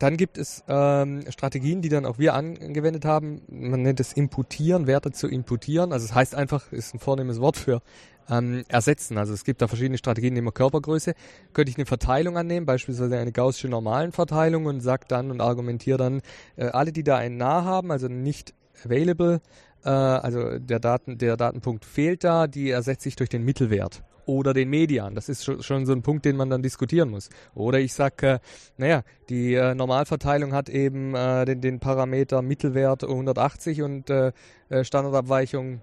dann 0.03 0.17
gibt 0.17 0.37
es 0.37 0.65
ähm, 0.67 1.23
Strategien, 1.29 1.81
die 1.81 1.87
dann 1.87 2.05
auch 2.05 2.19
wir 2.19 2.33
angewendet 2.33 3.05
haben. 3.05 3.41
Man 3.47 3.83
nennt 3.83 4.01
es 4.01 4.11
Imputieren, 4.11 4.85
Werte 4.85 5.11
zu 5.11 5.29
imputieren. 5.29 5.93
Also 5.93 6.03
es 6.03 6.09
das 6.09 6.15
heißt 6.15 6.35
einfach, 6.35 6.73
ist 6.73 6.93
ein 6.93 6.99
vornehmes 6.99 7.39
Wort 7.39 7.55
für 7.55 7.81
ähm, 8.29 8.65
ersetzen. 8.67 9.17
Also 9.17 9.33
es 9.33 9.45
gibt 9.45 9.61
da 9.61 9.69
verschiedene 9.69 9.97
Strategien, 9.97 10.33
nehmen 10.33 10.47
wir 10.47 10.51
Körpergröße. 10.51 11.13
Könnte 11.53 11.69
ich 11.69 11.77
eine 11.77 11.85
Verteilung 11.85 12.37
annehmen, 12.37 12.65
beispielsweise 12.65 13.17
eine 13.17 13.31
gaussische 13.31 13.69
normalen 13.69 14.11
Verteilung 14.11 14.65
und 14.65 14.81
sag 14.81 15.07
dann 15.07 15.31
und 15.31 15.39
argumentiere 15.39 15.97
dann, 15.97 16.21
äh, 16.57 16.65
alle, 16.65 16.91
die 16.91 17.05
da 17.05 17.15
einen 17.15 17.37
nah 17.37 17.63
haben, 17.63 17.89
also 17.89 18.09
nicht 18.09 18.53
available, 18.83 19.39
äh, 19.85 19.89
also 19.89 20.59
der, 20.59 20.81
Daten, 20.81 21.17
der 21.17 21.37
Datenpunkt 21.37 21.85
fehlt 21.85 22.25
da, 22.25 22.47
die 22.47 22.71
ersetze 22.71 23.07
ich 23.07 23.15
durch 23.15 23.29
den 23.29 23.45
Mittelwert 23.45 24.03
oder 24.25 24.53
den 24.53 24.69
Median. 24.69 25.15
Das 25.15 25.29
ist 25.29 25.43
schon 25.63 25.85
so 25.85 25.93
ein 25.93 26.01
Punkt, 26.01 26.25
den 26.25 26.35
man 26.35 26.49
dann 26.49 26.61
diskutieren 26.61 27.09
muss. 27.09 27.29
Oder 27.53 27.79
ich 27.79 27.93
sage, 27.93 28.27
äh, 28.27 28.39
naja, 28.77 29.03
die 29.29 29.53
äh, 29.53 29.75
Normalverteilung 29.75 30.53
hat 30.53 30.69
eben 30.69 31.15
äh, 31.15 31.45
den, 31.45 31.61
den, 31.61 31.79
Parameter 31.79 32.41
Mittelwert 32.41 33.03
180 33.03 33.81
und 33.81 34.09
äh, 34.09 34.31
äh, 34.69 34.83
Standardabweichung 34.83 35.81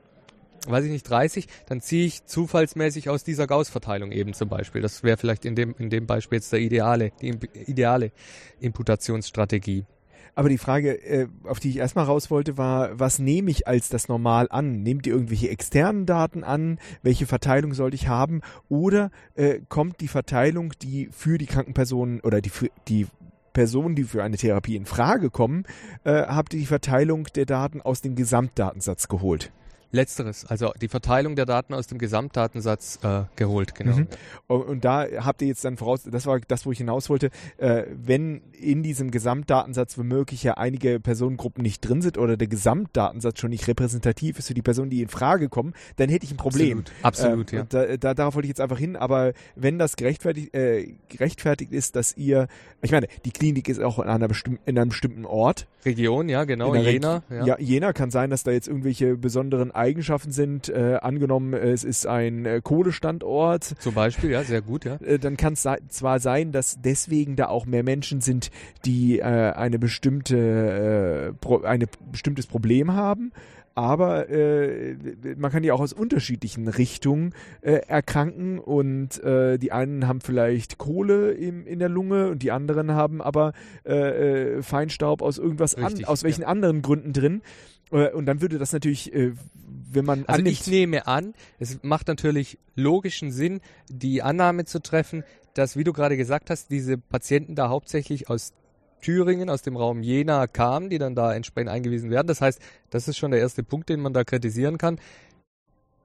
weiß 0.66 0.85
ich 0.85 0.90
nicht, 0.90 1.09
30, 1.09 1.46
dann 1.66 1.81
ziehe 1.81 2.05
ich 2.05 2.26
zufallsmäßig 2.26 3.09
aus 3.09 3.24
dieser 3.24 3.46
Gauss-Verteilung 3.46 4.12
eben 4.12 4.35
zum 4.35 4.50
Beispiel. 4.50 4.83
Das 4.83 5.03
wäre 5.03 5.16
vielleicht 5.16 5.46
in 5.46 5.55
dem, 5.55 5.74
in 5.79 5.88
dem 5.88 6.07
Beispiel 6.07 6.37
jetzt 6.37 6.53
der 6.53 6.61
ideale, 6.61 7.12
die 7.22 7.38
ideale 7.66 8.12
Imputationsstrategie. 8.61 9.87
Aber 10.35 10.49
die 10.49 10.59
Frage, 10.59 10.95
äh, 11.03 11.29
auf 11.45 11.61
die 11.61 11.71
ich 11.71 11.77
erstmal 11.79 12.05
raus 12.05 12.31
wollte, 12.31 12.57
war, 12.57 12.99
was 12.99 13.19
nehme 13.19 13.51
ich 13.51 13.66
als 13.66 13.88
das 13.88 14.09
Normal 14.09 14.49
an? 14.51 14.83
Nehmt 14.83 15.07
ihr 15.07 15.12
irgendwelche 15.12 15.51
externen 15.51 16.07
Daten 16.07 16.45
an? 16.45 16.79
Welche 17.03 17.27
Verteilung 17.27 17.75
sollte 17.75 17.97
ich 17.97 18.09
haben? 18.09 18.40
Oder 18.69 19.11
äh, 19.35 19.61
kommt 19.69 20.01
die 20.01 20.09
Verteilung, 20.09 20.73
die 20.83 21.09
für 21.11 21.38
die 21.38 21.47
Krankenpersonen 21.47 22.21
oder 22.21 22.40
die, 22.40 22.53
die 22.88 23.07
Personen, 23.53 23.95
die 23.95 24.05
für 24.05 24.23
eine 24.23 24.37
Therapie 24.37 24.77
in 24.77 24.87
Frage 24.87 25.31
kommen, 25.31 25.64
äh, 26.05 26.23
habt 26.23 26.55
ihr 26.55 26.61
die 26.61 26.66
Verteilung 26.66 27.25
der 27.35 27.47
Daten 27.47 27.81
aus 27.81 28.01
dem 28.01 28.14
Gesamtdatensatz 28.14 29.09
geholt? 29.09 29.53
Letzteres, 29.92 30.44
also 30.46 30.72
die 30.81 30.88
Verteilung 30.88 31.35
der 31.35 31.46
Daten 31.46 31.74
aus 31.74 31.88
dem 31.88 31.98
Gesamtdatensatz 31.98 33.00
äh, 33.03 33.22
geholt, 33.37 33.74
genau. 33.74 33.96
Mhm. 33.96 34.07
Und 34.46 34.85
da 34.85 35.07
habt 35.18 35.42
ihr 35.42 35.48
jetzt 35.48 35.64
dann 35.64 35.76
voraus, 35.76 36.03
das 36.05 36.26
war 36.26 36.38
das, 36.46 36.64
wo 36.64 36.72
ich 36.72 36.79
hinaus 36.79 37.11
wollte, 37.11 37.31
äh, 37.59 37.85
wenn 37.90 38.42
in 38.53 38.83
diesem 38.83 39.11
Gesamtdatensatz 39.11 39.98
womöglich 39.98 40.42
ja 40.44 40.55
einige 40.55 41.00
Personengruppen 41.00 41.62
nicht 41.62 41.81
drin 41.81 42.03
sind 42.03 42.18
oder 42.18 42.37
der 42.37 42.46
Gesamtdatensatz 42.46 43.40
schon 43.40 43.50
nicht 43.50 43.66
repräsentativ 43.66 44.38
ist 44.38 44.48
für 44.48 44.55
die 44.55 44.62
Personen, 44.62 44.90
die 44.90 45.03
in 45.03 45.09
Frage 45.09 45.48
kommen, 45.48 45.74
dann 45.96 46.09
hätte 46.09 46.24
ich 46.24 46.33
ein 46.33 46.37
Problem. 46.37 46.85
Absolut, 47.03 47.50
Absolut 47.50 47.53
äh, 47.53 47.57
ja. 47.57 47.64
Da, 47.64 47.96
da, 47.96 48.14
darauf 48.14 48.35
wollte 48.35 48.46
ich 48.46 48.50
jetzt 48.50 48.61
einfach 48.61 48.79
hin, 48.79 48.96
aber 48.96 49.33
wenn 49.57 49.79
das 49.79 49.96
gerechtfertigt, 49.96 50.55
äh, 50.55 50.94
gerechtfertigt 51.09 51.72
ist, 51.72 51.96
dass 51.96 52.16
ihr, 52.16 52.48
ich 52.83 52.92
meine, 52.92 53.09
die 53.24 53.33
Klinik 53.33 53.68
ist 53.68 53.81
auch 53.81 53.98
in, 53.98 54.09
einer 54.09 54.29
bestimm 54.29 54.59
in 54.66 54.79
einem 54.79 54.90
bestimmten 54.90 55.24
Ort. 55.24 55.66
Region, 55.85 56.29
ja, 56.29 56.44
genau, 56.44 56.74
Jena. 56.74 57.22
Ja. 57.31 57.46
ja, 57.46 57.59
Jena 57.59 57.92
kann 57.92 58.11
sein, 58.11 58.31
dass 58.31 58.42
da 58.42 58.50
jetzt 58.50 58.68
irgendwelche 58.68 59.16
besonderen 59.16 59.70
Eigenschaften 59.81 60.31
sind. 60.31 60.69
Äh, 60.69 60.99
angenommen, 61.01 61.55
es 61.55 61.85
ist 61.85 62.07
ein 62.07 62.47
äh, 62.47 62.61
Kohlestandort. 62.62 63.64
Zum 63.79 63.95
Beispiel, 63.95 64.31
ja, 64.31 64.45
sehr 64.45 64.62
gut, 64.62 64.85
ja. 64.85 64.97
Äh, 64.97 65.19
dann 65.19 65.37
kann 65.37 65.55
es 65.55 65.66
zwar 65.88 66.21
sein, 66.21 66.53
dass 66.53 66.81
deswegen 66.81 67.37
da 67.37 67.49
auch 67.49 67.66
mehr 67.66 67.83
Menschen 67.83 68.21
sind, 68.21 68.51
die 68.85 69.19
äh, 69.19 69.23
eine 69.25 69.79
bestimmte, 69.79 71.35
äh, 71.43 71.66
ein 71.66 71.87
bestimmtes 72.12 72.47
Problem 72.47 72.95
haben, 72.95 73.33
aber 73.75 74.29
äh, 74.29 74.97
man 75.37 75.51
kann 75.51 75.62
ja 75.64 75.75
auch 75.75 75.81
aus 75.81 75.93
unterschiedlichen 75.93 76.69
Richtungen 76.69 77.35
äh, 77.62 77.81
erkranken 77.87 78.59
und 78.59 79.23
äh, 79.23 79.59
die 79.59 79.73
einen 79.73 80.07
haben 80.07 80.21
vielleicht 80.21 80.79
Kohle 80.79 81.33
im, 81.33 81.66
in 81.66 81.79
der 81.79 81.88
Lunge 81.88 82.29
und 82.29 82.43
die 82.43 82.51
anderen 82.51 82.93
haben 82.93 83.23
aber 83.23 83.53
äh, 83.85 84.61
Feinstaub 84.62 85.23
aus 85.23 85.38
irgendwas 85.38 85.77
Richtig, 85.79 86.07
an, 86.07 86.12
aus 86.12 86.25
welchen 86.25 86.43
ja. 86.43 86.49
anderen 86.49 86.83
Gründen 86.83 87.12
drin. 87.12 87.43
Äh, 87.90 88.11
und 88.11 88.26
dann 88.26 88.40
würde 88.40 88.59
das 88.59 88.72
natürlich, 88.72 89.12
wenn 89.12 90.05
man 90.05 90.24
also 90.26 90.44
ich 90.44 90.66
nehme 90.66 91.07
an, 91.07 91.35
es 91.59 91.81
macht 91.83 92.09
natürlich 92.09 92.59
logischen 92.74 93.33
Sinn, 93.33 93.61
die 93.88 94.22
Annahme 94.22 94.64
zu 94.64 94.81
treffen, 94.81 95.24
dass, 95.55 95.76
wie 95.76 95.85
du 95.85 95.92
gerade 95.92 96.16
gesagt 96.16 96.50
hast, 96.50 96.70
diese 96.70 96.96
Patienten 96.96 97.55
da 97.55 97.68
hauptsächlich 97.68 98.31
aus 98.31 98.53
Thüringen, 99.00 99.48
aus 99.50 99.62
dem 99.62 99.76
Raum 99.76 100.03
Jena 100.03 100.46
kamen, 100.46 100.90
die 100.90 100.98
dann 100.98 101.14
da 101.14 101.35
entsprechend 101.35 101.71
eingewiesen 101.71 102.10
werden. 102.10 102.27
Das 102.27 102.40
heißt, 102.40 102.60
das 102.90 103.08
ist 103.08 103.17
schon 103.17 103.31
der 103.31 103.40
erste 103.40 103.62
Punkt, 103.62 103.88
den 103.88 104.00
man 104.00 104.12
da 104.12 104.25
kritisieren 104.25 104.79
kann. 104.79 105.00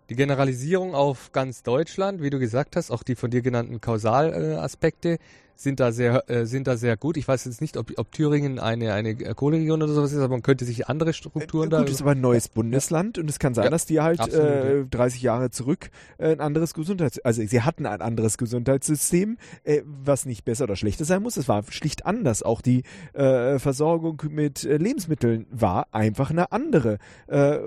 Die 0.10 0.16
Generalisierung 0.16 0.94
auf 0.94 1.32
ganz 1.32 1.64
Deutschland, 1.64 2.22
wie 2.22 2.30
du 2.30 2.40
gesagt 2.40 2.76
hast, 2.76 2.92
auch 2.92 3.04
die 3.04 3.16
von 3.16 3.32
dir 3.32 3.42
genannten 3.42 3.82
Kausalaspekte, 3.82 5.14
äh, 5.14 5.18
sind 5.56 5.80
da 5.80 5.92
sehr 5.92 6.30
äh, 6.30 6.46
sind 6.46 6.68
da 6.68 6.78
sehr 6.78 6.98
gut. 6.98 7.18
Ich 7.18 7.28
weiß 7.28 7.46
jetzt 7.46 7.62
nicht, 7.62 7.78
ob, 7.78 7.92
ob 7.98 8.12
Thüringen 8.12 8.60
eine 8.60 8.94
eine 8.94 9.16
Kohleregion 9.16 9.82
oder 9.82 9.94
sowas 9.94 10.12
ist, 10.12 10.20
aber 10.20 10.30
man 10.30 10.42
könnte 10.42 10.66
sich 10.66 10.88
andere 10.88 11.14
Strukturen 11.14 11.68
äh, 11.68 11.72
da. 11.72 11.80
Gut, 11.80 11.90
ist 11.90 12.02
aber 12.02 12.12
ein 12.12 12.22
neues 12.22 12.50
Bundesland 12.50 13.18
und 13.18 13.30
es 13.30 13.40
kann 13.40 13.54
sein, 13.54 13.66
ja, 13.66 13.70
dass 13.70 13.86
die 13.86 14.02
halt 14.02 14.20
absolut, 14.20 14.48
äh, 14.48 14.86
30 14.86 15.22
Jahre 15.22 15.50
zurück 15.50 15.90
äh, 16.18 16.32
ein 16.32 16.42
anderes 16.42 16.74
Gesundheits 16.74 17.20
also 17.20 17.46
sie 17.46 17.62
hatten 17.62 17.86
ein 17.86 18.02
anderes 18.02 18.38
Gesundheitssystem, 18.38 19.38
äh, 19.64 19.82
was 19.86 20.26
nicht 20.26 20.46
besser 20.46 20.66
oder 20.66 20.76
schlechter 20.76 21.06
sein 21.06 21.24
muss. 21.24 21.38
Es 21.38 21.48
war 21.48 21.64
schlicht 21.70 22.06
anders. 22.06 22.44
Auch 22.44 22.62
die 22.62 22.84
äh, 23.14 23.60
Versorgung 23.60 24.22
mit 24.30 24.64
äh, 24.64 24.78
Lebensmitteln 24.78 25.46
war 25.52 25.88
einfach 25.92 26.30
eine 26.30 26.52
andere. 26.52 26.98
Äh, 27.28 27.58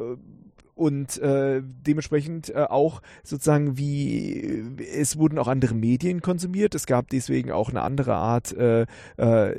und 0.79 1.18
äh, 1.18 1.61
dementsprechend 1.62 2.51
äh, 2.51 2.66
auch 2.68 3.03
sozusagen 3.24 3.76
wie 3.76 4.62
es 4.95 5.18
wurden 5.18 5.39
auch 5.39 5.49
andere 5.49 5.74
Medien 5.74 6.20
konsumiert. 6.20 6.74
Es 6.74 6.87
gab 6.87 7.09
deswegen 7.09 7.51
auch 7.51 7.68
eine 7.70 7.83
andere 7.83 8.14
Art, 8.14 8.57
äh, 8.57 8.87
äh, 9.16 9.55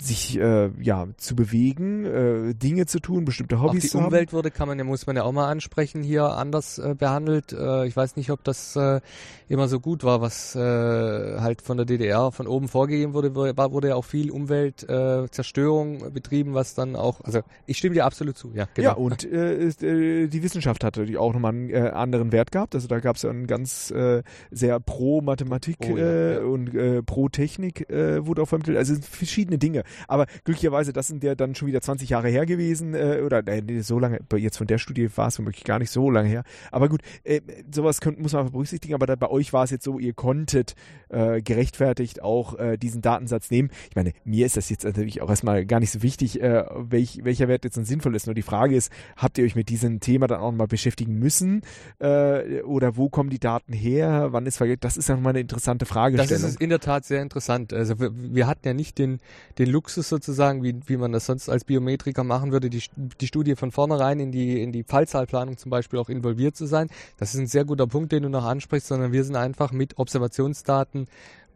sich 0.00 0.38
äh, 0.38 0.70
ja 0.80 1.08
zu 1.16 1.34
bewegen, 1.34 2.04
äh, 2.04 2.54
Dinge 2.54 2.86
zu 2.86 3.00
tun, 3.00 3.24
bestimmte 3.24 3.60
Hobbys 3.60 3.68
auch 3.68 3.80
die 3.80 3.88
zu 3.88 3.98
Umwelt 3.98 4.28
haben. 4.28 4.36
wurde, 4.36 4.50
kann 4.52 4.68
man 4.68 4.78
ja 4.78 4.84
muss 4.84 5.06
man 5.06 5.16
ja 5.16 5.24
auch 5.24 5.32
mal 5.32 5.48
ansprechen, 5.50 6.02
hier 6.02 6.24
anders 6.36 6.80
behandelt. 6.98 7.52
Ich 7.52 7.96
weiß 7.96 8.16
nicht, 8.16 8.30
ob 8.30 8.44
das 8.44 8.78
immer 9.48 9.68
so 9.68 9.80
gut 9.80 10.04
war, 10.04 10.20
was 10.20 10.54
halt 10.54 11.62
von 11.62 11.76
der 11.76 11.86
DDR 11.86 12.30
von 12.32 12.46
oben 12.46 12.68
vorgegeben 12.68 13.14
wurde. 13.14 13.34
Wurde 13.34 13.88
ja 13.88 13.94
auch 13.94 14.04
viel 14.04 14.30
Umweltzerstörung 14.30 16.12
betrieben, 16.12 16.54
was 16.54 16.74
dann 16.74 16.96
auch. 16.96 17.20
Also 17.22 17.40
ich 17.66 17.78
stimme 17.78 17.94
dir 17.94 18.04
absolut 18.04 18.36
zu. 18.36 18.52
Ja, 18.54 18.66
genau. 18.74 18.88
Ja 18.88 18.94
und 18.94 19.22
die 19.22 20.42
Wissenschaft 20.42 20.59
Wissenschaft 20.60 20.84
hatte 20.84 21.06
die 21.06 21.16
auch 21.16 21.32
nochmal 21.32 21.52
einen 21.52 21.70
äh, 21.70 21.90
anderen 21.94 22.32
Wert 22.32 22.52
gehabt. 22.52 22.74
Also 22.74 22.86
da 22.86 23.00
gab 23.00 23.16
es 23.16 23.22
ja 23.22 23.30
einen 23.30 23.46
ganz 23.46 23.90
äh, 23.90 24.22
sehr 24.50 24.78
pro 24.78 25.22
Mathematik 25.22 25.76
oh, 25.80 25.96
ja, 25.96 26.04
äh, 26.04 26.34
ja. 26.34 26.40
und 26.42 26.74
äh, 26.74 27.02
pro 27.02 27.30
Technik 27.30 27.88
äh, 27.88 28.26
wurde 28.26 28.42
auch 28.42 28.46
vermittelt. 28.46 28.76
Also 28.76 28.94
verschiedene 29.00 29.56
Dinge. 29.56 29.84
Aber 30.06 30.26
glücklicherweise, 30.44 30.92
das 30.92 31.08
sind 31.08 31.24
ja 31.24 31.34
dann 31.34 31.54
schon 31.54 31.68
wieder 31.68 31.80
20 31.80 32.10
Jahre 32.10 32.28
her 32.28 32.44
gewesen. 32.44 32.94
Oder 32.94 33.42
nee, 33.42 33.80
so 33.80 33.98
lange, 33.98 34.20
jetzt 34.36 34.58
von 34.58 34.66
der 34.66 34.78
Studie 34.78 35.08
war 35.16 35.28
es 35.28 35.38
womöglich 35.38 35.64
gar 35.64 35.78
nicht 35.78 35.90
so 35.90 36.10
lange 36.10 36.28
her. 36.28 36.44
Aber 36.70 36.88
gut, 36.88 37.00
sowas 37.72 38.00
könnt, 38.00 38.20
muss 38.20 38.32
man 38.32 38.50
berücksichtigen. 38.50 38.94
Aber 38.94 39.06
da, 39.06 39.16
bei 39.16 39.30
euch 39.30 39.52
war 39.52 39.64
es 39.64 39.70
jetzt 39.70 39.84
so, 39.84 39.98
ihr 39.98 40.12
konntet 40.12 40.74
gerechtfertigt 41.08 42.22
auch 42.22 42.56
diesen 42.76 43.02
Datensatz 43.02 43.50
nehmen. 43.50 43.70
Ich 43.88 43.96
meine, 43.96 44.12
mir 44.24 44.46
ist 44.46 44.56
das 44.56 44.70
jetzt 44.70 44.84
natürlich 44.84 45.22
auch 45.22 45.30
erstmal 45.30 45.66
gar 45.66 45.80
nicht 45.80 45.90
so 45.90 46.02
wichtig, 46.02 46.40
welch, 46.40 47.20
welcher 47.24 47.48
Wert 47.48 47.64
jetzt 47.64 47.74
sinnvoll 47.74 48.14
ist. 48.14 48.26
Nur 48.26 48.34
die 48.34 48.42
Frage 48.42 48.76
ist, 48.76 48.92
habt 49.16 49.38
ihr 49.38 49.44
euch 49.44 49.56
mit 49.56 49.68
diesem 49.68 50.00
Thema 50.00 50.26
dann 50.26 50.40
auch 50.40 50.49
auch 50.50 50.56
mal 50.56 50.66
beschäftigen 50.66 51.18
müssen? 51.18 51.62
Äh, 51.98 52.62
oder 52.62 52.96
wo 52.96 53.08
kommen 53.08 53.30
die 53.30 53.38
Daten 53.38 53.72
her? 53.72 54.28
Wann 54.30 54.46
ist 54.46 54.56
vergessen? 54.58 54.80
Das 54.80 54.96
ist 54.96 55.08
ja 55.08 55.16
mal 55.16 55.30
eine 55.30 55.40
interessante 55.40 55.86
Fragestellung. 55.86 56.42
Das 56.42 56.50
ist 56.50 56.60
in 56.60 56.70
der 56.70 56.80
Tat 56.80 57.04
sehr 57.04 57.22
interessant. 57.22 57.72
Also 57.72 57.98
wir, 57.98 58.10
wir 58.14 58.46
hatten 58.46 58.66
ja 58.66 58.74
nicht 58.74 58.98
den, 58.98 59.20
den 59.58 59.68
Luxus 59.68 60.08
sozusagen, 60.08 60.62
wie, 60.62 60.78
wie 60.86 60.96
man 60.96 61.12
das 61.12 61.26
sonst 61.26 61.48
als 61.48 61.64
Biometriker 61.64 62.24
machen 62.24 62.52
würde, 62.52 62.70
die, 62.70 62.82
die 63.20 63.26
Studie 63.26 63.56
von 63.56 63.70
vornherein 63.70 64.20
in 64.20 64.32
die, 64.32 64.62
in 64.62 64.72
die 64.72 64.84
Fallzahlplanung 64.84 65.56
zum 65.56 65.70
Beispiel 65.70 65.98
auch 65.98 66.08
involviert 66.08 66.56
zu 66.56 66.66
sein. 66.66 66.88
Das 67.18 67.34
ist 67.34 67.40
ein 67.40 67.46
sehr 67.46 67.64
guter 67.64 67.86
Punkt, 67.86 68.12
den 68.12 68.22
du 68.24 68.28
noch 68.28 68.44
ansprichst, 68.44 68.88
sondern 68.88 69.12
wir 69.12 69.24
sind 69.24 69.36
einfach 69.36 69.72
mit 69.72 69.98
Observationsdaten 69.98 71.06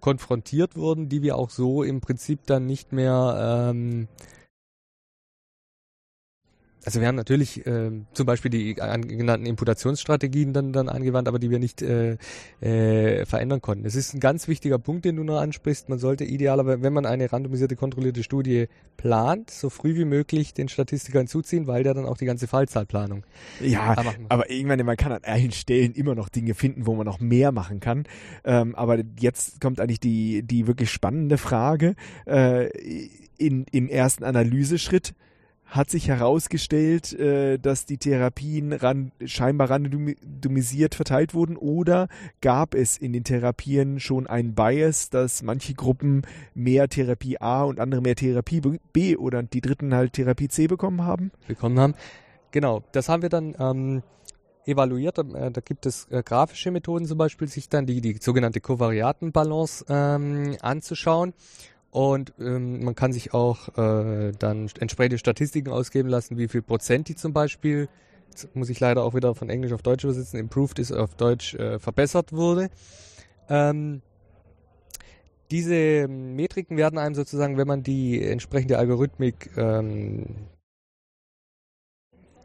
konfrontiert 0.00 0.76
worden, 0.76 1.08
die 1.08 1.22
wir 1.22 1.36
auch 1.36 1.48
so 1.48 1.82
im 1.82 2.02
Prinzip 2.02 2.40
dann 2.44 2.66
nicht 2.66 2.92
mehr 2.92 3.70
ähm, 3.70 4.06
also 6.84 7.00
wir 7.00 7.08
haben 7.08 7.14
natürlich 7.14 7.66
äh, 7.66 7.90
zum 8.12 8.26
Beispiel 8.26 8.50
die 8.50 8.74
genannten 8.74 9.46
Imputationsstrategien 9.46 10.52
dann, 10.52 10.72
dann 10.72 10.88
angewandt, 10.88 11.28
aber 11.28 11.38
die 11.38 11.50
wir 11.50 11.58
nicht 11.58 11.82
äh, 11.82 12.16
äh, 12.60 13.24
verändern 13.24 13.60
konnten. 13.60 13.86
Es 13.86 13.94
ist 13.94 14.14
ein 14.14 14.20
ganz 14.20 14.48
wichtiger 14.48 14.78
Punkt, 14.78 15.04
den 15.04 15.16
du 15.16 15.24
noch 15.24 15.40
ansprichst. 15.40 15.88
Man 15.88 15.98
sollte 15.98 16.24
idealerweise, 16.24 16.82
wenn 16.82 16.92
man 16.92 17.06
eine 17.06 17.32
randomisierte, 17.32 17.76
kontrollierte 17.76 18.22
Studie 18.22 18.68
plant, 18.96 19.50
so 19.50 19.70
früh 19.70 19.96
wie 19.96 20.04
möglich 20.04 20.54
den 20.54 20.68
Statistiker 20.68 21.18
hinzuziehen, 21.18 21.66
weil 21.66 21.82
der 21.82 21.94
dann 21.94 22.06
auch 22.06 22.16
die 22.16 22.26
ganze 22.26 22.46
Fallzahlplanung. 22.46 23.24
Ja, 23.60 23.96
aber 24.28 24.50
irgendwann, 24.50 24.84
man 24.84 24.96
kann 24.96 25.12
an 25.12 25.24
allen 25.24 25.52
Stellen 25.52 25.92
immer 25.92 26.14
noch 26.14 26.28
Dinge 26.28 26.54
finden, 26.54 26.86
wo 26.86 26.94
man 26.94 27.06
noch 27.06 27.20
mehr 27.20 27.52
machen 27.52 27.80
kann. 27.80 28.04
Ähm, 28.44 28.74
aber 28.74 28.98
jetzt 29.18 29.60
kommt 29.60 29.80
eigentlich 29.80 30.00
die, 30.00 30.42
die 30.42 30.66
wirklich 30.66 30.90
spannende 30.90 31.38
Frage. 31.38 31.94
Äh, 32.26 32.68
in, 33.36 33.66
Im 33.72 33.88
ersten 33.88 34.24
Analyseschritt 34.24 35.14
hat 35.66 35.90
sich 35.90 36.08
herausgestellt, 36.08 37.12
äh, 37.14 37.58
dass 37.58 37.86
die 37.86 37.98
Therapien 37.98 38.72
ran, 38.72 39.12
scheinbar 39.24 39.70
randomisiert 39.70 40.94
verteilt 40.94 41.34
wurden 41.34 41.56
oder 41.56 42.08
gab 42.40 42.74
es 42.74 42.96
in 42.96 43.12
den 43.12 43.24
Therapien 43.24 43.98
schon 43.98 44.26
einen 44.26 44.54
Bias, 44.54 45.10
dass 45.10 45.42
manche 45.42 45.74
Gruppen 45.74 46.22
mehr 46.54 46.88
Therapie 46.88 47.40
A 47.40 47.64
und 47.64 47.80
andere 47.80 48.00
mehr 48.00 48.16
Therapie 48.16 48.60
B 48.92 49.16
oder 49.16 49.42
die 49.42 49.60
dritten 49.60 49.94
halt 49.94 50.12
Therapie 50.12 50.48
C 50.48 50.66
bekommen 50.66 51.02
haben? 51.02 51.32
Bekommen 51.48 51.78
haben. 51.78 51.94
Genau, 52.50 52.84
das 52.92 53.08
haben 53.08 53.22
wir 53.22 53.30
dann 53.30 53.56
ähm, 53.58 54.02
evaluiert. 54.66 55.18
Äh, 55.18 55.50
da 55.50 55.60
gibt 55.60 55.86
es 55.86 56.06
äh, 56.10 56.22
grafische 56.22 56.70
Methoden 56.70 57.06
zum 57.06 57.18
Beispiel, 57.18 57.48
sich 57.48 57.68
dann 57.68 57.86
die, 57.86 58.00
die 58.00 58.16
sogenannte 58.20 58.60
Kovariatenbalance 58.60 59.84
ähm, 59.88 60.56
anzuschauen. 60.60 61.34
Und 61.94 62.32
ähm, 62.40 62.82
man 62.82 62.96
kann 62.96 63.12
sich 63.12 63.34
auch 63.34 63.68
äh, 63.78 64.32
dann 64.36 64.68
entsprechende 64.80 65.16
Statistiken 65.16 65.70
ausgeben 65.70 66.08
lassen, 66.08 66.36
wie 66.36 66.48
viel 66.48 66.60
Prozent 66.60 67.06
die 67.06 67.14
zum 67.14 67.32
Beispiel, 67.32 67.88
muss 68.52 68.68
ich 68.68 68.80
leider 68.80 69.04
auch 69.04 69.14
wieder 69.14 69.36
von 69.36 69.48
Englisch 69.48 69.72
auf 69.72 69.82
Deutsch 69.82 70.02
übersetzen, 70.02 70.40
improved 70.40 70.80
ist 70.80 70.90
auf 70.90 71.14
Deutsch 71.14 71.54
äh, 71.54 71.78
verbessert 71.78 72.32
wurde. 72.32 72.68
Ähm, 73.48 74.02
diese 75.52 76.08
Metriken 76.08 76.76
werden 76.76 76.98
einem 76.98 77.14
sozusagen, 77.14 77.58
wenn 77.58 77.68
man 77.68 77.84
die 77.84 78.20
entsprechende 78.26 78.76
Algorithmik 78.76 79.50
ähm, 79.56 80.26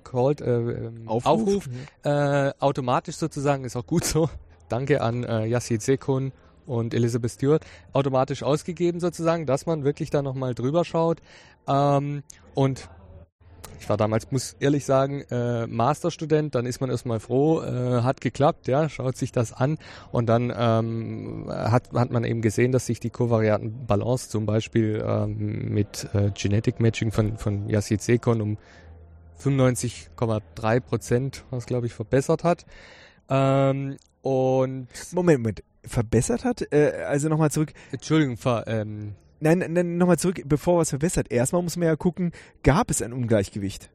called, 0.04 0.42
äh, 0.42 0.60
ähm, 0.60 1.08
aufruft, 1.08 1.72
äh, 2.04 2.52
automatisch 2.60 3.16
sozusagen, 3.16 3.64
ist 3.64 3.76
auch 3.76 3.88
gut 3.88 4.06
so. 4.06 4.30
Danke 4.70 5.02
an 5.02 5.24
äh, 5.24 5.48
Yassi 5.48 5.80
Sekun 5.80 6.34
und 6.70 6.94
Elizabeth 6.94 7.32
Stewart 7.32 7.66
automatisch 7.94 8.44
ausgegeben 8.44 9.00
sozusagen, 9.00 9.46
dass 9.46 9.66
man 9.66 9.84
wirklich 9.84 10.10
da 10.10 10.22
nochmal 10.22 10.56
drüber 10.56 10.86
schaut. 10.86 11.22
Ähm, 11.68 12.24
und 12.56 12.90
ich 13.80 13.88
war 13.90 13.98
damals, 13.98 14.32
muss 14.32 14.56
ehrlich 14.60 14.86
sagen, 14.86 15.22
äh, 15.32 15.66
Masterstudent, 15.68 16.54
dann 16.54 16.66
ist 16.66 16.82
man 16.82 16.90
erstmal 16.90 17.20
froh, 17.20 17.62
äh, 17.62 18.02
hat 18.02 18.22
geklappt, 18.22 18.68
ja, 18.68 18.90
schaut 18.90 19.16
sich 19.18 19.32
das 19.32 19.54
an 19.54 19.78
und 20.12 20.28
dann 20.28 20.54
ähm, 20.56 21.46
hat, 21.50 21.92
hat 21.94 22.12
man 22.12 22.24
eben 22.24 22.42
gesehen, 22.42 22.72
dass 22.72 22.86
sich 22.86 23.00
die 23.00 23.10
kovarianten 23.10 23.86
Balance 23.88 24.30
zum 24.30 24.46
Beispiel 24.46 25.04
ähm, 25.06 25.74
mit 25.74 26.10
äh, 26.14 26.32
Genetic 26.32 26.80
Matching 26.80 27.12
von, 27.12 27.38
von 27.38 27.70
Yassid 27.70 28.02
Sekon 28.02 28.42
um 28.42 28.58
95,3 29.42 30.80
Prozent, 30.82 31.46
was 31.50 31.66
glaube 31.66 31.88
ich, 31.88 31.94
verbessert 31.94 32.44
hat. 32.44 32.66
Ähm, 33.30 33.98
und 34.22 34.88
Moment, 35.14 35.40
Moment, 35.40 35.64
verbessert 35.84 36.44
hat? 36.46 36.72
Äh, 36.72 37.04
also 37.08 37.30
nochmal 37.30 37.52
zurück. 37.52 37.74
Entschuldigung, 37.92 38.38
ver, 38.38 38.66
ähm 38.68 39.16
Nein, 39.42 39.64
nein 39.70 39.98
nochmal 39.98 40.20
zurück, 40.20 40.42
bevor 40.46 40.80
was 40.80 40.90
verbessert. 40.90 41.32
Erstmal 41.32 41.62
muss 41.62 41.78
man 41.78 41.88
ja 41.88 41.96
gucken, 41.96 42.34
gab 42.64 42.92
es 42.92 43.02
ein 43.02 43.14
Ungleichgewicht? 43.14 43.90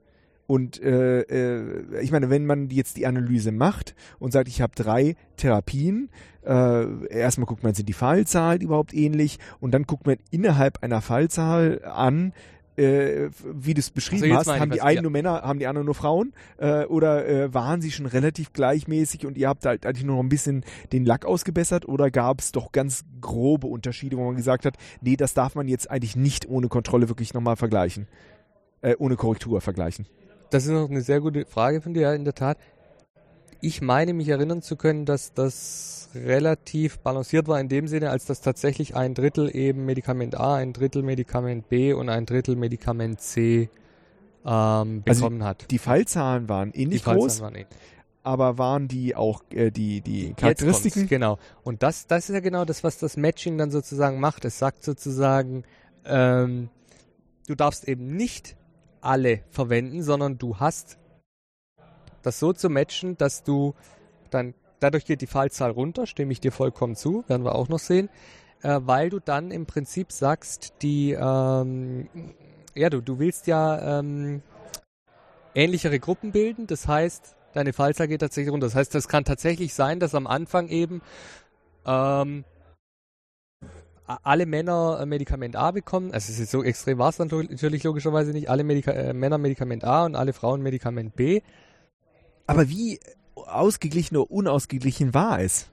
Und 0.47 0.83
äh, 0.83 1.21
äh, 1.21 2.01
ich 2.03 2.13
meine, 2.13 2.29
wenn 2.29 2.45
man 2.45 2.69
jetzt 2.69 2.97
die 2.97 3.07
Analyse 3.07 3.51
macht 3.51 3.95
und 4.19 4.33
sagt, 4.33 4.49
ich 4.49 4.61
habe 4.61 4.75
drei 4.75 5.17
Therapien, 5.37 6.11
äh, 6.45 7.07
erstmal 7.09 7.47
guckt 7.47 7.63
man, 7.63 7.75
sind 7.75 7.89
die 7.89 7.95
Fallzahlen 7.95 8.61
überhaupt 8.61 8.93
ähnlich 8.93 9.39
und 9.61 9.73
dann 9.73 9.85
guckt 9.85 10.07
man 10.07 10.17
innerhalb 10.31 10.83
einer 10.83 11.01
Fallzahl 11.01 11.83
an, 11.85 12.35
äh, 12.77 13.31
wie 13.45 13.75
du 13.75 13.81
es 13.81 13.91
beschrieben 13.91 14.37
also 14.37 14.53
hast, 14.53 14.61
haben 14.61 14.71
die 14.71 14.81
einen 14.81 14.97
ja. 14.97 15.03
nur 15.03 15.11
Männer, 15.11 15.43
haben 15.43 15.59
die 15.59 15.67
anderen 15.67 15.87
nur 15.87 15.95
Frauen? 15.95 16.33
Äh, 16.59 16.85
oder 16.85 17.27
äh, 17.27 17.55
waren 17.55 17.81
sie 17.81 17.91
schon 17.91 18.07
relativ 18.07 18.53
gleichmäßig 18.53 19.27
und 19.27 19.39
ihr 19.39 19.49
habt 19.49 19.65
halt 19.65 19.87
eigentlich 19.87 20.05
nur 20.05 20.17
noch 20.17 20.23
ein 20.23 20.29
bisschen 20.29 20.65
den 20.93 21.05
Lack 21.05 21.25
ausgebessert? 21.25 21.87
Oder 21.87 22.11
gab 22.11 22.41
es 22.41 22.53
doch 22.53 22.73
ganz 22.73 23.05
grobe 23.21 23.67
Unterschiede, 23.67 24.17
wo 24.17 24.25
man 24.25 24.37
gesagt 24.37 24.67
hat, 24.67 24.77
nee, 25.01 25.17
das 25.17 25.35
darf 25.35 25.55
man 25.55 25.69
jetzt 25.69 25.91
eigentlich 25.91 26.17
nicht 26.17 26.49
ohne 26.49 26.69
Kontrolle 26.69 27.09
wirklich 27.09 27.35
nochmal 27.35 27.57
vergleichen? 27.57 28.09
Äh, 28.81 28.97
ohne 28.99 29.17
Korrektur 29.17 29.61
vergleichen? 29.61 30.07
Das 30.51 30.65
ist 30.65 30.71
noch 30.71 30.91
eine 30.91 31.01
sehr 31.01 31.21
gute 31.21 31.47
Frage 31.47 31.81
von 31.81 31.95
dir, 31.95 32.13
in 32.13 32.25
der 32.25 32.35
Tat. 32.35 32.59
Ich 33.61 33.81
meine 33.81 34.13
mich 34.13 34.29
erinnern 34.29 34.63
zu 34.63 34.77
können, 34.77 35.07
dass 35.07 35.33
das 35.33 36.04
relativ 36.15 36.99
balanciert 36.99 37.49
war 37.49 37.61
in 37.61 37.69
dem 37.69 37.89
Sinne, 37.89 38.11
als 38.11 38.25
dass 38.27 38.41
tatsächlich 38.41 38.97
ein 38.97 39.15
Drittel 39.15 39.55
eben 39.55 39.85
Medikament 39.85 40.39
A, 40.39 40.57
ein 40.57 40.73
Drittel 40.73 41.03
Medikament 41.03 41.69
B 41.69 41.93
und 41.93 42.09
ein 42.09 42.27
Drittel 42.27 42.57
Medikament 42.57 43.21
C 43.21 43.69
ähm, 44.45 45.03
also 45.07 45.23
bekommen 45.23 45.43
also 45.43 45.49
hat. 45.49 45.71
Die 45.71 45.79
Fallzahlen 45.79 46.49
waren 46.49 46.73
ähnlich 46.73 47.03
die 47.03 47.11
groß. 47.11 47.41
Waren 47.41 47.55
ähnlich. 47.55 47.69
Aber 48.23 48.57
waren 48.57 48.89
die 48.89 49.15
auch 49.17 49.43
äh, 49.51 49.71
die, 49.71 50.01
die 50.01 50.33
Charakteristiken? 50.35 51.09
Genau. 51.09 51.39
Und 51.63 51.83
das, 51.83 52.07
das 52.07 52.31
ist 52.31 52.35
ja 52.35 52.41
genau 52.41 52.65
das, 52.65 52.83
was 52.83 52.99
das 52.99 53.17
Matching 53.17 53.59
dann 53.59 53.71
sozusagen 53.71 54.19
macht. 54.19 54.45
Es 54.47 54.59
sagt 54.59 54.83
sozusagen, 54.83 55.65
ähm, 56.07 56.71
du 57.47 57.55
darfst 57.55 57.87
eben 57.87 58.17
nicht 58.17 58.57
alle 59.03 59.43
verwenden, 59.51 60.03
sondern 60.03 60.39
du 60.39 60.59
hast 60.59 60.99
das 62.23 62.39
so 62.39 62.55
zu 62.55 62.71
matchen, 62.71 63.19
dass 63.19 63.43
du 63.43 63.75
dann 64.31 64.55
dadurch 64.85 65.07
geht 65.07 65.23
die 65.23 65.27
Fallzahl 65.27 65.71
runter, 65.71 66.07
stimme 66.07 66.33
ich 66.33 66.41
dir 66.41 66.53
vollkommen 66.53 66.95
zu, 66.95 67.25
werden 67.27 67.45
wir 67.45 67.55
auch 67.55 67.69
noch 67.69 67.79
sehen, 67.79 68.11
äh, 68.63 68.81
weil 68.83 69.09
du 69.09 69.19
dann 69.19 69.51
im 69.51 69.65
Prinzip 69.65 70.13
sagst, 70.13 70.75
die, 70.83 71.13
ähm, 71.13 72.09
ja, 72.75 72.91
du, 72.91 73.01
du 73.01 73.19
willst 73.19 73.47
ja 73.47 73.99
ähm, 73.99 74.43
ähnlichere 75.55 75.99
Gruppen 75.99 76.33
bilden, 76.33 76.67
das 76.67 76.87
heißt, 76.87 77.35
deine 77.55 77.73
Fallzahl 77.73 78.09
geht 78.09 78.21
tatsächlich 78.21 78.53
runter. 78.53 78.67
Das 78.67 78.75
heißt, 78.75 78.95
das 78.95 79.09
kann 79.09 79.25
tatsächlich 79.25 79.73
sein, 79.73 80.01
dass 80.01 80.15
am 80.15 80.27
Anfang 80.27 80.69
eben 80.69 81.01
ähm, 81.87 82.45
alle 84.07 84.45
Männer 84.45 84.99
äh, 85.01 85.07
Medikament 85.07 85.57
A 85.57 85.71
bekommen. 85.71 86.13
Also 86.13 86.31
es 86.31 86.39
ist 86.39 86.51
so 86.51 86.63
extrem 86.63 86.99
war 86.99 87.09
es 87.09 87.19
natürlich 87.19 87.85
logischerweise 87.85 88.33
nicht. 88.33 88.51
Alle 88.51 88.65
Medika 88.65 88.91
äh, 88.91 89.15
Männer 89.15 89.39
Medikament 89.39 89.83
A 89.85 90.05
und 90.05 90.15
alle 90.15 90.35
Frauen 90.35 90.61
Medikament 90.61 91.17
B. 91.17 91.41
Aber 92.47 92.69
wie 92.69 93.01
ausgeglichen 93.37 94.17
oder 94.17 94.31
unausgeglichen 94.31 95.15
war 95.15 95.41
es? 95.41 95.71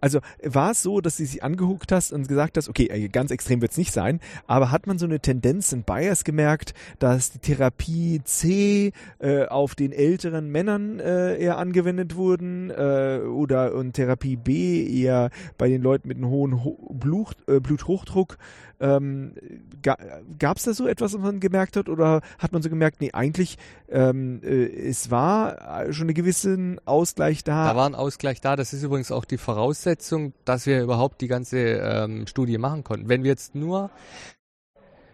Also 0.00 0.20
war 0.42 0.70
es 0.70 0.82
so, 0.82 1.00
dass 1.00 1.16
du 1.16 1.26
sich 1.26 1.42
angehuckt 1.42 1.90
hast 1.90 2.12
und 2.12 2.28
gesagt 2.28 2.56
hast, 2.56 2.68
okay, 2.68 2.86
äh, 2.86 3.08
ganz 3.08 3.30
extrem 3.30 3.60
wird 3.60 3.72
es 3.72 3.78
nicht 3.78 3.92
sein, 3.92 4.20
aber 4.46 4.70
hat 4.70 4.86
man 4.86 4.98
so 4.98 5.06
eine 5.06 5.20
Tendenz 5.20 5.72
in 5.72 5.82
Bias 5.82 6.24
gemerkt, 6.24 6.74
dass 6.98 7.32
die 7.32 7.38
Therapie 7.38 8.20
C 8.24 8.92
äh, 9.18 9.46
auf 9.46 9.74
den 9.74 9.92
älteren 9.92 10.50
Männern 10.50 11.00
äh, 11.00 11.36
eher 11.36 11.58
angewendet 11.58 12.14
wurden 12.14 12.70
äh, 12.70 13.20
oder 13.24 13.74
und 13.74 13.94
Therapie 13.94 14.36
B 14.36 14.86
eher 14.86 15.30
bei 15.56 15.68
den 15.68 15.82
Leuten 15.82 16.08
mit 16.08 16.18
einem 16.18 16.28
hohen 16.28 16.64
Ho 16.64 16.76
Blut, 16.92 17.36
äh, 17.48 17.60
Bluthochdruck? 17.60 18.38
Ähm, 18.80 19.34
ga, 19.82 19.96
Gab 20.38 20.56
es 20.58 20.64
da 20.64 20.72
so 20.72 20.86
etwas, 20.86 21.14
was 21.14 21.20
man 21.20 21.40
gemerkt 21.40 21.76
hat 21.76 21.88
oder 21.88 22.20
hat 22.38 22.52
man 22.52 22.62
so 22.62 22.68
gemerkt, 22.68 23.00
nee, 23.00 23.10
eigentlich 23.12 23.58
ähm, 23.88 24.40
äh, 24.42 24.66
es 24.88 25.10
war 25.10 25.92
schon 25.92 26.04
eine 26.04 26.14
gewisse 26.14 26.76
Ausgleich 26.84 27.44
da? 27.44 27.68
Da 27.68 27.76
war 27.76 27.86
ein 27.86 27.94
Ausgleich 27.94 28.40
da. 28.40 28.56
Das 28.56 28.72
ist 28.72 28.82
übrigens 28.82 29.10
auch 29.10 29.24
die 29.24 29.38
Voraussetzung, 29.38 30.32
dass 30.44 30.66
wir 30.66 30.82
überhaupt 30.82 31.20
die 31.20 31.28
ganze 31.28 31.58
ähm, 31.58 32.26
Studie 32.26 32.58
machen 32.58 32.84
konnten. 32.84 33.08
Wenn 33.08 33.24
wir 33.24 33.30
jetzt 33.30 33.54
nur 33.54 33.90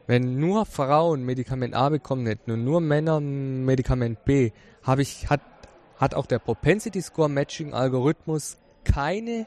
wenn 0.07 0.39
nur 0.39 0.67
Frauen 0.67 1.25
Medikament 1.25 1.75
A 1.75 1.89
bekommen 1.89 2.27
hätten 2.27 2.51
und 2.51 2.65
nur 2.65 2.81
Männer 2.81 3.21
Medikament 3.21 4.25
B, 4.25 4.53
habe 4.83 5.03
ich, 5.03 5.31
hat, 5.31 5.41
hat 5.97 6.15
auch 6.15 6.27
der 6.27 6.39
Propensity 6.39 7.01
Score 7.01 7.31
Matching 7.31 7.73
Algorithmus 7.73 8.59
keine 8.85 9.47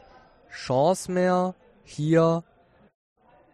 Chance 0.49 1.11
mehr, 1.11 1.53
hier 1.84 2.43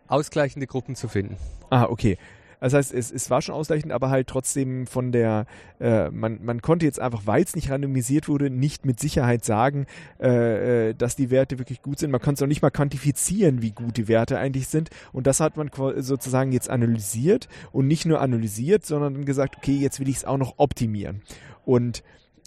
ausgleichende 0.08 0.68
Gruppen 0.68 0.96
zu 0.96 1.08
finden. 1.08 1.38
Ah, 1.70 1.86
okay. 1.86 2.18
Das 2.64 2.74
heißt, 2.74 2.94
es, 2.94 3.12
es 3.12 3.30
war 3.30 3.42
schon 3.42 3.56
ausgleichend, 3.56 3.92
aber 3.92 4.10
halt 4.10 4.28
trotzdem 4.28 4.88
von 4.88 5.12
der, 5.12 5.48
äh, 5.82 6.10
man, 6.12 6.40
man 6.46 6.62
konnte 6.62 6.86
jetzt 6.86 6.98
einfach, 6.98 7.24
weil 7.26 7.44
es 7.44 7.58
nicht 7.58 7.70
randomisiert 7.70 8.30
wurde, 8.30 8.50
nicht 8.50 8.86
mit 8.86 9.02
Sicherheit 9.02 9.44
sagen, 9.44 9.86
äh, 10.18 10.92
äh 10.92 10.94
dass 10.94 11.18
die 11.18 11.30
Werte 11.30 11.60
wirklich 11.60 11.82
gut 11.82 12.00
sind. 12.00 12.10
Man 12.10 12.22
konnte 12.22 12.40
es 12.40 12.42
auch 12.42 12.48
nicht 12.48 12.62
mal 12.62 12.70
quantifizieren, 12.70 13.62
wie 13.62 13.72
gut 13.72 13.98
die 13.98 14.08
Werte 14.08 14.38
eigentlich 14.38 14.70
sind. 14.70 14.92
Und 15.12 15.28
das 15.28 15.42
hat 15.42 15.58
man 15.58 15.72
sozusagen 15.98 16.54
jetzt 16.54 16.70
analysiert 16.70 17.50
und 17.74 17.88
nicht 17.88 18.06
nur 18.06 18.22
analysiert, 18.22 18.86
sondern 18.86 19.26
gesagt, 19.26 19.58
okay, 19.58 19.76
jetzt 19.76 20.00
will 20.00 20.08
ich 20.08 20.18
es 20.18 20.26
auch 20.26 20.38
noch 20.38 20.54
optimieren. 20.56 21.22
Und 21.66 22.02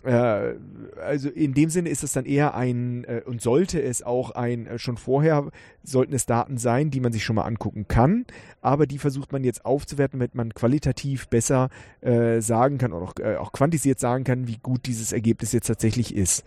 also 0.04 1.28
in 1.28 1.54
dem 1.54 1.68
Sinne 1.70 1.88
ist 1.88 2.04
es 2.04 2.12
dann 2.12 2.26
eher 2.26 2.54
ein 2.54 3.04
äh, 3.04 3.22
und 3.24 3.40
sollte 3.40 3.82
es 3.82 4.02
auch 4.02 4.30
ein 4.30 4.66
äh, 4.66 4.78
schon 4.78 4.96
vorher 4.96 5.50
sollten 5.82 6.14
es 6.14 6.26
Daten 6.26 6.58
sein, 6.58 6.90
die 6.90 7.00
man 7.00 7.12
sich 7.12 7.24
schon 7.24 7.36
mal 7.36 7.44
angucken 7.44 7.88
kann, 7.88 8.24
aber 8.60 8.86
die 8.86 8.98
versucht 8.98 9.32
man 9.32 9.42
jetzt 9.42 9.64
aufzuwerten, 9.64 10.20
damit 10.20 10.34
man 10.34 10.54
qualitativ 10.54 11.28
besser 11.28 11.70
äh, 12.02 12.40
sagen 12.40 12.78
kann 12.78 12.92
oder 12.92 13.06
auch, 13.06 13.14
äh, 13.20 13.36
auch 13.36 13.52
quantisiert 13.52 13.98
sagen 13.98 14.24
kann, 14.24 14.46
wie 14.46 14.58
gut 14.58 14.86
dieses 14.86 15.12
Ergebnis 15.12 15.52
jetzt 15.52 15.66
tatsächlich 15.66 16.14
ist. 16.14 16.44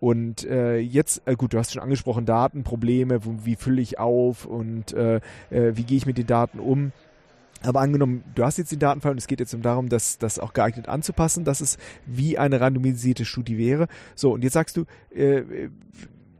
Und 0.00 0.44
äh, 0.44 0.78
jetzt, 0.78 1.22
äh, 1.26 1.34
gut, 1.34 1.52
du 1.52 1.58
hast 1.58 1.72
schon 1.72 1.82
angesprochen, 1.82 2.24
Datenprobleme, 2.24 3.24
wo, 3.24 3.34
wie 3.44 3.56
fülle 3.56 3.82
ich 3.82 3.98
auf 3.98 4.44
und 4.44 4.92
äh, 4.92 5.16
äh, 5.50 5.72
wie 5.74 5.82
gehe 5.82 5.96
ich 5.96 6.06
mit 6.06 6.18
den 6.18 6.26
Daten 6.26 6.60
um. 6.60 6.92
Aber 7.62 7.80
angenommen, 7.80 8.22
du 8.34 8.44
hast 8.44 8.58
jetzt 8.58 8.72
den 8.72 8.78
Datenfall 8.78 9.12
und 9.12 9.18
es 9.18 9.26
geht 9.26 9.40
jetzt 9.40 9.56
darum, 9.62 9.88
das, 9.88 10.18
das 10.18 10.38
auch 10.38 10.52
geeignet 10.52 10.88
anzupassen, 10.88 11.44
dass 11.44 11.60
es 11.60 11.76
wie 12.06 12.38
eine 12.38 12.60
randomisierte 12.60 13.24
Studie 13.24 13.58
wäre. 13.58 13.88
So, 14.14 14.32
und 14.32 14.44
jetzt 14.44 14.52
sagst 14.52 14.76
du, 14.76 14.84
äh, 15.14 15.68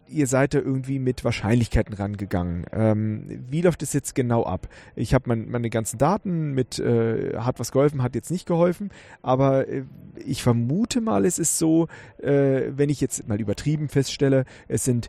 ihr 0.09 0.27
seid 0.27 0.55
da 0.55 0.59
irgendwie 0.59 0.99
mit 0.99 1.25
Wahrscheinlichkeiten 1.25 1.95
rangegangen. 1.95 2.67
Ähm, 2.73 3.45
wie 3.49 3.61
läuft 3.63 3.83
es 3.83 3.93
jetzt 3.93 4.15
genau 4.15 4.45
ab? 4.45 4.69
Ich 4.97 5.15
habe 5.15 5.25
mein, 5.29 5.51
meine 5.51 5.71
ganzen 5.71 5.99
Daten 5.99 6.53
mit, 6.53 6.79
äh, 6.79 7.37
hat 7.37 7.61
was 7.61 7.73
geholfen, 7.73 8.03
hat 8.03 8.15
jetzt 8.15 8.31
nicht 8.31 8.47
geholfen, 8.47 8.91
aber 9.23 9.69
äh, 9.69 9.85
ich 10.25 10.43
vermute 10.43 11.01
mal, 11.01 11.25
es 11.25 11.39
ist 11.39 11.59
so, 11.59 11.89
äh, 12.19 12.63
wenn 12.71 12.91
ich 12.91 13.01
jetzt 13.01 13.29
mal 13.29 13.41
übertrieben 13.41 13.89
feststelle, 13.89 14.45
es 14.67 14.85
sind 14.85 15.09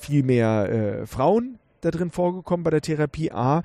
viel 0.00 0.22
mehr 0.22 0.68
äh, 1.02 1.06
Frauen 1.06 1.58
da 1.80 1.90
drin 1.90 2.10
vorgekommen 2.10 2.64
bei 2.64 2.70
der 2.70 2.82
Therapie 2.82 3.32
A, 3.32 3.62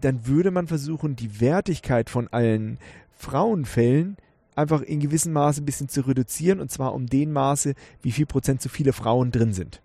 dann 0.00 0.26
würde 0.26 0.50
man 0.50 0.66
versuchen, 0.66 1.16
die 1.16 1.40
Wertigkeit 1.40 2.10
von 2.10 2.28
allen 2.28 2.78
Frauenfällen 3.12 4.16
einfach 4.56 4.82
in 4.82 5.00
gewissem 5.00 5.32
Maße 5.32 5.62
ein 5.62 5.66
bisschen 5.66 5.88
zu 5.88 6.02
reduzieren 6.02 6.60
und 6.60 6.70
zwar 6.70 6.94
um 6.94 7.06
den 7.06 7.32
Maße, 7.32 7.74
wie 8.02 8.12
viel 8.12 8.26
Prozent 8.26 8.62
zu 8.62 8.68
viele 8.68 8.92
Frauen 8.92 9.30
drin 9.30 9.52
sind. 9.52 9.82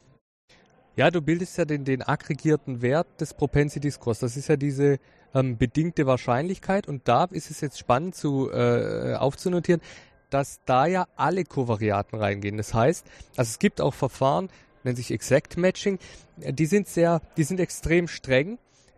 Ja, 0.96 1.12
du 1.12 1.22
bildest 1.22 1.58
ja 1.58 1.66
den, 1.66 1.84
den 1.84 2.02
aggregierten 2.02 2.82
Wert 2.82 3.08
des 3.20 3.34
Propensity 3.34 3.92
Scores. 3.92 4.20
Das 4.20 4.38
ist 4.38 4.48
ja 4.48 4.56
diese 4.56 4.98
ähm, 5.34 5.58
bedingte 5.58 6.06
Wahrscheinlichkeit 6.06 6.88
und 6.88 7.08
da 7.08 7.26
ist 7.26 7.52
es 7.52 7.60
jetzt 7.60 7.78
spannend 7.78 8.16
zu 8.16 8.50
äh, 8.52 9.16
aufzunotieren, 9.16 9.82
dass 10.30 10.62
da 10.66 10.86
ja 10.86 11.06
alle 11.18 11.44
Kovariaten 11.44 12.18
reingehen. 12.18 12.58
Das 12.58 12.74
heißt, 12.74 13.06
also 13.36 13.50
es 13.50 13.60
gibt 13.60 13.82
auch 13.82 13.94
Verfahren, 13.94 14.50
nennt 14.84 14.98
sich 14.98 15.12
Exact 15.12 15.58
Matching, 15.58 16.00
die 16.38 16.66
sind 16.66 16.88
sehr, 16.88 17.22
die 17.36 17.44
sind 17.44 17.60
extrem 17.60 18.08
streng 18.08 18.58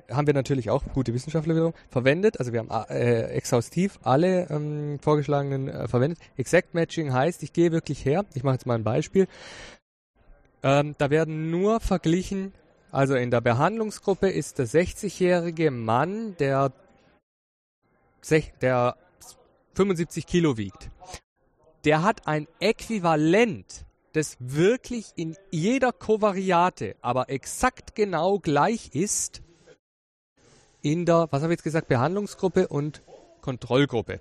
haben 0.10 0.28
wir 0.28 0.34
natürlich 0.34 0.70
auch 0.70 0.84
gute 0.93 1.14
Wissenschaftler 1.14 1.55
wiederum 1.55 1.74
verwendet. 1.89 2.39
Also 2.39 2.53
wir 2.53 2.60
haben 2.60 2.70
äh, 2.89 3.24
exhaustiv 3.30 3.99
alle 4.03 4.49
ähm, 4.49 4.99
vorgeschlagenen 5.01 5.68
äh, 5.68 5.88
verwendet. 5.88 6.20
Exact 6.38 6.74
Matching 6.74 7.14
heißt, 7.14 7.43
ich 7.43 7.53
gehe 7.53 7.72
wirklich 7.72 8.05
her. 8.05 8.26
Ich 8.34 8.43
mache 8.43 8.55
jetzt 8.55 8.66
mal 8.66 8.76
ein 8.76 8.84
Beispiel. 8.84 9.28
Ähm, 10.64 10.95
da 10.97 11.10
werden 11.10 11.51
nur 11.51 11.80
verglichen. 11.80 12.53
Also 12.91 13.16
in 13.16 13.32
der 13.32 13.41
Behandlungsgruppe 13.41 14.30
ist 14.30 14.60
der 14.60 14.68
60-jährige 14.68 15.72
Mann, 15.72 16.36
der, 16.38 16.72
der 18.62 18.95
75 19.76 20.26
Kilo 20.26 20.58
wiegt. 20.58 20.89
Der 21.86 22.01
hat 22.03 22.28
ein 22.28 22.47
Äquivalent 22.60 23.86
das 24.18 24.36
wirklich 24.39 25.14
in 25.16 25.38
jeder 25.51 25.91
Kovariate, 25.91 26.95
aber 27.01 27.30
exakt 27.30 27.93
genau 27.93 28.39
gleich 28.39 28.89
ist 28.93 29.43
in 30.92 31.06
der, 31.06 31.28
was 31.32 31.42
habe 31.42 31.54
ich 31.54 31.58
jetzt 31.58 31.64
gesagt, 31.64 31.88
Behandlungsgruppe 31.88 32.68
und 32.68 33.02
Kontrollgruppe. 33.42 34.20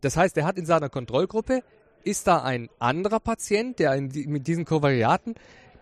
Das 0.00 0.16
heißt, 0.16 0.36
er 0.36 0.44
hat 0.44 0.58
in 0.58 0.66
seiner 0.66 0.88
Kontrollgruppe, 0.88 1.62
ist 2.02 2.26
da 2.26 2.42
ein 2.42 2.68
anderer 2.78 3.20
Patient, 3.20 3.78
der 3.78 3.98
die, 4.00 4.26
mit 4.26 4.46
diesen 4.46 4.64
Kovariaten 4.64 5.34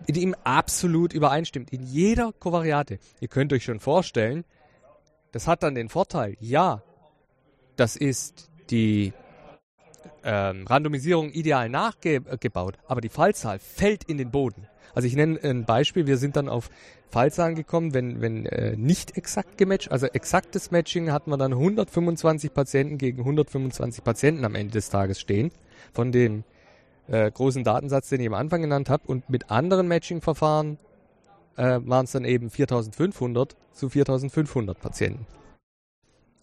mit 0.07 0.17
ihm 0.17 0.35
absolut 0.45 1.13
übereinstimmt. 1.13 1.73
In 1.73 1.83
jeder 1.83 2.33
Kovariate. 2.33 2.99
Ihr 3.21 3.29
könnt 3.29 3.53
euch 3.53 3.65
schon 3.65 3.81
vorstellen, 3.81 4.45
das 5.33 5.47
hat 5.47 5.63
dann 5.63 5.75
den 5.75 5.89
Vorteil, 5.89 6.37
ja, 6.41 6.83
das 7.77 7.97
ist 7.97 8.51
die 8.71 9.13
ähm, 10.25 10.67
Randomisierung 10.67 11.31
ideal 11.31 11.69
nachgebaut, 11.69 12.79
aber 12.87 13.01
die 13.01 13.09
Fallzahl 13.09 13.59
fällt 13.59 14.05
in 14.05 14.19
den 14.19 14.31
Boden. 14.31 14.67
Also 14.95 15.09
ich 15.09 15.17
nenne 15.17 15.39
ein 15.43 15.65
Beispiel, 15.65 16.07
wir 16.07 16.17
sind 16.17 16.37
dann 16.37 16.49
auf 16.49 16.71
Fallzahlen 17.11 17.55
gekommen, 17.55 17.95
wenn, 17.95 18.21
wenn 18.21 18.47
äh, 18.47 18.77
nicht 18.77 19.17
exakt 19.17 19.59
gematcht, 19.59 19.91
also 19.91 20.07
exaktes 20.07 20.71
Matching 20.71 21.13
hatten 21.13 21.31
wir 21.31 21.37
dann 21.37 21.53
125 21.53 22.53
Patienten 22.55 22.99
gegen 22.99 23.21
125 23.21 24.03
Patienten 24.03 24.45
am 24.45 24.55
Ende 24.55 24.73
des 24.73 24.91
Tages 24.91 25.21
stehen, 25.21 25.51
von 25.93 26.13
dem 26.13 26.45
äh, 27.09 27.31
großen 27.31 27.65
Datensatz, 27.65 28.09
den 28.09 28.21
ich 28.21 28.27
am 28.27 28.35
Anfang 28.35 28.63
genannt 28.63 28.89
habe. 28.89 29.05
Und 29.07 29.29
mit 29.29 29.51
anderen 29.51 29.89
Matching-Verfahren 29.89 30.79
äh, 31.57 31.81
waren 31.85 32.05
es 32.05 32.13
dann 32.13 32.25
eben 32.25 32.51
4500 32.51 33.57
zu 33.73 33.89
4500 33.89 34.81
Patienten. 34.81 35.27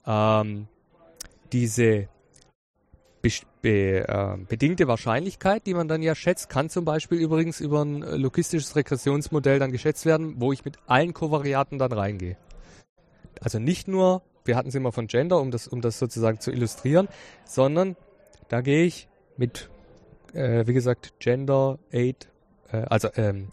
Ähm, 0.05 0.67
diese 1.51 2.07
be 3.21 3.29
be 3.61 4.07
äh, 4.07 4.37
bedingte 4.47 4.87
Wahrscheinlichkeit, 4.87 5.65
die 5.65 5.73
man 5.73 5.87
dann 5.87 6.01
ja 6.01 6.15
schätzt, 6.15 6.49
kann 6.49 6.69
zum 6.69 6.85
Beispiel 6.85 7.19
übrigens 7.19 7.59
über 7.59 7.83
ein 7.83 8.03
äh, 8.03 8.15
logistisches 8.15 8.75
Regressionsmodell 8.75 9.59
dann 9.59 9.71
geschätzt 9.71 10.05
werden, 10.05 10.35
wo 10.37 10.51
ich 10.53 10.65
mit 10.65 10.77
allen 10.87 11.13
Kovariaten 11.13 11.77
dann 11.77 11.91
reingehe. 11.91 12.37
Also 13.41 13.59
nicht 13.59 13.87
nur, 13.87 14.21
wir 14.45 14.55
hatten 14.55 14.69
es 14.69 14.75
immer 14.75 14.91
von 14.91 15.07
Gender, 15.07 15.39
um 15.39 15.51
das, 15.51 15.67
um 15.67 15.81
das 15.81 15.99
sozusagen 15.99 16.39
zu 16.39 16.51
illustrieren, 16.51 17.07
sondern 17.45 17.95
da 18.47 18.61
gehe 18.61 18.85
ich 18.85 19.07
mit, 19.37 19.69
äh, 20.33 20.65
wie 20.67 20.73
gesagt, 20.73 21.19
Gender, 21.19 21.79
Age, 21.93 22.27
äh, 22.71 22.77
also 22.89 23.09
ähm, 23.15 23.49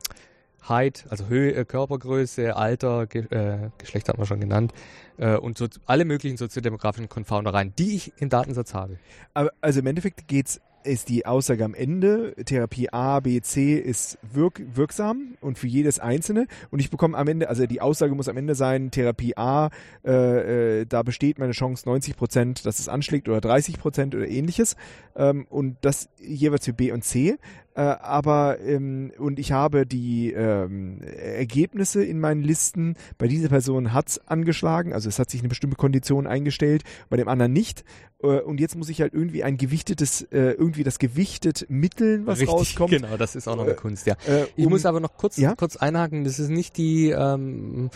Height, 0.68 1.06
also 1.08 1.26
Höhe, 1.28 1.54
äh, 1.54 1.64
Körpergröße, 1.64 2.56
Alter, 2.56 3.06
Ge 3.06 3.26
äh, 3.30 3.70
Geschlecht 3.78 4.08
hat 4.08 4.18
man 4.18 4.26
schon 4.26 4.40
genannt 4.40 4.72
äh, 5.18 5.36
und 5.36 5.58
so, 5.58 5.66
alle 5.86 6.04
möglichen 6.04 6.36
soziodemografischen 6.36 7.08
Confounder 7.08 7.54
rein, 7.54 7.72
die 7.78 7.96
ich 7.96 8.12
im 8.18 8.28
Datensatz 8.28 8.74
habe. 8.74 8.98
Aber, 9.34 9.52
also 9.60 9.80
im 9.80 9.86
Endeffekt 9.86 10.28
geht 10.28 10.46
es 10.46 10.60
ist 10.86 11.08
die 11.08 11.26
Aussage 11.26 11.64
am 11.64 11.74
Ende, 11.74 12.34
Therapie 12.44 12.92
A, 12.92 13.20
B, 13.20 13.40
C 13.40 13.74
ist 13.74 14.18
wirk 14.22 14.62
wirksam 14.74 15.36
und 15.40 15.58
für 15.58 15.66
jedes 15.66 15.98
einzelne. 15.98 16.46
Und 16.70 16.78
ich 16.78 16.90
bekomme 16.90 17.18
am 17.18 17.28
Ende, 17.28 17.48
also 17.48 17.66
die 17.66 17.80
Aussage 17.80 18.14
muss 18.14 18.28
am 18.28 18.36
Ende 18.36 18.54
sein, 18.54 18.90
Therapie 18.90 19.36
A, 19.36 19.70
äh, 20.04 20.80
äh, 20.80 20.86
da 20.86 21.02
besteht 21.02 21.38
meine 21.38 21.52
Chance 21.52 21.88
90 21.88 22.16
Prozent, 22.16 22.64
dass 22.64 22.78
es 22.78 22.88
anschlägt 22.88 23.28
oder 23.28 23.40
30 23.40 23.78
Prozent 23.78 24.14
oder 24.14 24.28
ähnliches. 24.28 24.76
Ähm, 25.16 25.46
und 25.50 25.76
das 25.82 26.08
jeweils 26.18 26.64
für 26.64 26.72
B 26.72 26.92
und 26.92 27.02
C. 27.02 27.36
Äh, 27.76 27.80
aber 27.82 28.58
ähm, 28.60 29.12
und 29.18 29.38
ich 29.38 29.52
habe 29.52 29.84
die 29.84 30.32
ähm, 30.32 31.02
Ergebnisse 31.02 32.02
in 32.02 32.18
meinen 32.18 32.42
Listen. 32.42 32.94
Bei 33.18 33.28
dieser 33.28 33.50
Person 33.50 33.92
hat's 33.92 34.18
angeschlagen, 34.26 34.94
also 34.94 35.10
es 35.10 35.18
hat 35.18 35.28
sich 35.28 35.40
eine 35.40 35.50
bestimmte 35.50 35.76
Kondition 35.76 36.26
eingestellt, 36.26 36.84
bei 37.10 37.18
dem 37.18 37.28
anderen 37.28 37.52
nicht. 37.52 37.84
Äh, 38.22 38.40
und 38.40 38.60
jetzt 38.60 38.76
muss 38.76 38.88
ich 38.88 39.02
halt 39.02 39.12
irgendwie 39.12 39.44
ein 39.44 39.58
gewichtetes, 39.58 40.22
äh, 40.22 40.52
irgendwie 40.52 40.84
das 40.84 40.98
gewichtet 40.98 41.66
mitteln, 41.68 42.26
was 42.26 42.40
Richtig, 42.40 42.54
rauskommt. 42.54 42.90
Genau, 42.92 43.18
das 43.18 43.36
ist 43.36 43.46
auch 43.46 43.56
noch 43.56 43.64
eine 43.64 43.72
Äh, 43.72 43.76
Kunst, 43.76 44.06
ja. 44.06 44.14
Äh, 44.26 44.46
Ich 44.56 44.64
um- 44.64 44.72
muss 44.72 44.86
aber 44.86 45.00
noch 45.00 45.14
kurz, 45.18 45.36
Ja? 45.36 45.54
kurz 45.54 45.76
einhaken, 45.76 46.24
das 46.24 46.38
ist 46.38 46.48
nicht 46.48 46.78
die, 46.78 47.10
ähm, 47.10 47.90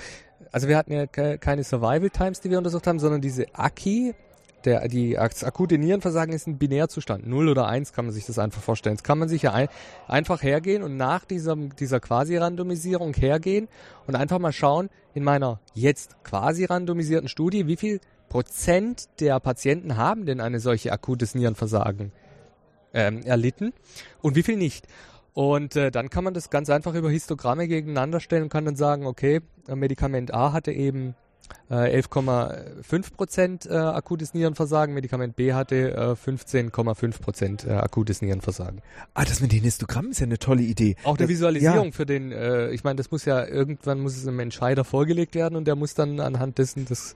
also 0.52 0.68
wir 0.68 0.76
hatten 0.76 0.92
ja 0.92 1.06
ke 1.06 1.38
keine 1.38 1.64
Survival 1.64 2.10
Times, 2.10 2.40
die 2.40 2.50
wir 2.50 2.58
untersucht 2.58 2.86
haben, 2.86 2.98
sondern 2.98 3.22
diese 3.22 3.46
AKI, 3.54 4.14
der, 4.64 4.88
die 4.88 5.18
akute 5.18 5.78
Nierenversagen 5.78 6.34
ist 6.34 6.46
ein 6.46 6.58
Binärzustand. 6.58 7.26
Null 7.26 7.48
oder 7.48 7.66
eins 7.66 7.92
kann 7.92 8.04
man 8.04 8.14
sich 8.14 8.26
das 8.26 8.38
einfach 8.38 8.62
vorstellen. 8.62 8.96
Jetzt 8.96 9.04
kann 9.04 9.18
man 9.18 9.28
sich 9.28 9.42
ja 9.42 9.52
ein, 9.52 9.68
einfach 10.06 10.42
hergehen 10.42 10.82
und 10.82 10.96
nach 10.96 11.24
diesem, 11.24 11.74
dieser 11.76 12.00
Quasi-Randomisierung 12.00 13.14
hergehen 13.14 13.68
und 14.06 14.16
einfach 14.16 14.38
mal 14.38 14.52
schauen, 14.52 14.90
in 15.14 15.24
meiner 15.24 15.60
jetzt 15.74 16.22
quasi 16.24 16.64
randomisierten 16.64 17.28
Studie, 17.28 17.66
wie 17.66 17.76
viel 17.76 18.00
Prozent 18.28 19.08
der 19.18 19.40
Patienten 19.40 19.96
haben 19.96 20.24
denn 20.24 20.40
eine 20.40 20.60
solche 20.60 20.92
akutes 20.92 21.34
Nierenversagen 21.34 22.12
ähm, 22.94 23.22
erlitten 23.22 23.72
und 24.22 24.36
wie 24.36 24.42
viel 24.42 24.56
nicht. 24.56 24.86
Und 25.32 25.76
äh, 25.76 25.90
dann 25.90 26.10
kann 26.10 26.24
man 26.24 26.34
das 26.34 26.50
ganz 26.50 26.70
einfach 26.70 26.94
über 26.94 27.10
Histogramme 27.10 27.68
gegeneinander 27.68 28.20
stellen 28.20 28.44
und 28.44 28.48
kann 28.48 28.64
dann 28.64 28.76
sagen, 28.76 29.06
okay, 29.06 29.40
Medikament 29.68 30.34
A 30.34 30.52
hatte 30.52 30.72
eben 30.72 31.14
äh, 31.70 32.00
11,5 32.00 33.14
Prozent 33.16 33.66
äh, 33.66 33.74
akutes 33.74 34.34
Nierenversagen, 34.34 34.94
Medikament 34.94 35.36
B 35.36 35.52
hatte 35.52 35.92
äh, 35.92 36.30
15,5 36.30 37.20
Prozent 37.20 37.64
äh, 37.66 37.70
akutes 37.72 38.22
Nierenversagen. 38.22 38.80
Ah, 39.14 39.24
das 39.24 39.40
mit 39.40 39.52
den 39.52 39.62
Histogrammen 39.62 40.10
ist 40.12 40.20
ja 40.20 40.26
eine 40.26 40.38
tolle 40.38 40.62
Idee. 40.62 40.96
Auch 41.04 41.10
eine 41.10 41.18
Das- 41.18 41.28
Visualisierung 41.28 41.86
Ja, 41.86 41.92
für 41.92 42.06
den, 42.06 42.32
äh, 42.32 42.70
ich 42.70 42.84
meine, 42.84 42.96
das 42.96 43.10
muss 43.10 43.24
ja 43.24 43.44
irgendwann 43.46 44.00
muss 44.00 44.16
es 44.16 44.26
einem 44.26 44.40
Entscheider 44.40 44.84
vorgelegt 44.84 45.34
werden 45.34 45.56
und 45.56 45.64
der 45.66 45.76
muss 45.76 45.94
dann 45.94 46.20
anhand 46.20 46.58
dessen, 46.58 46.86
das 46.86 47.14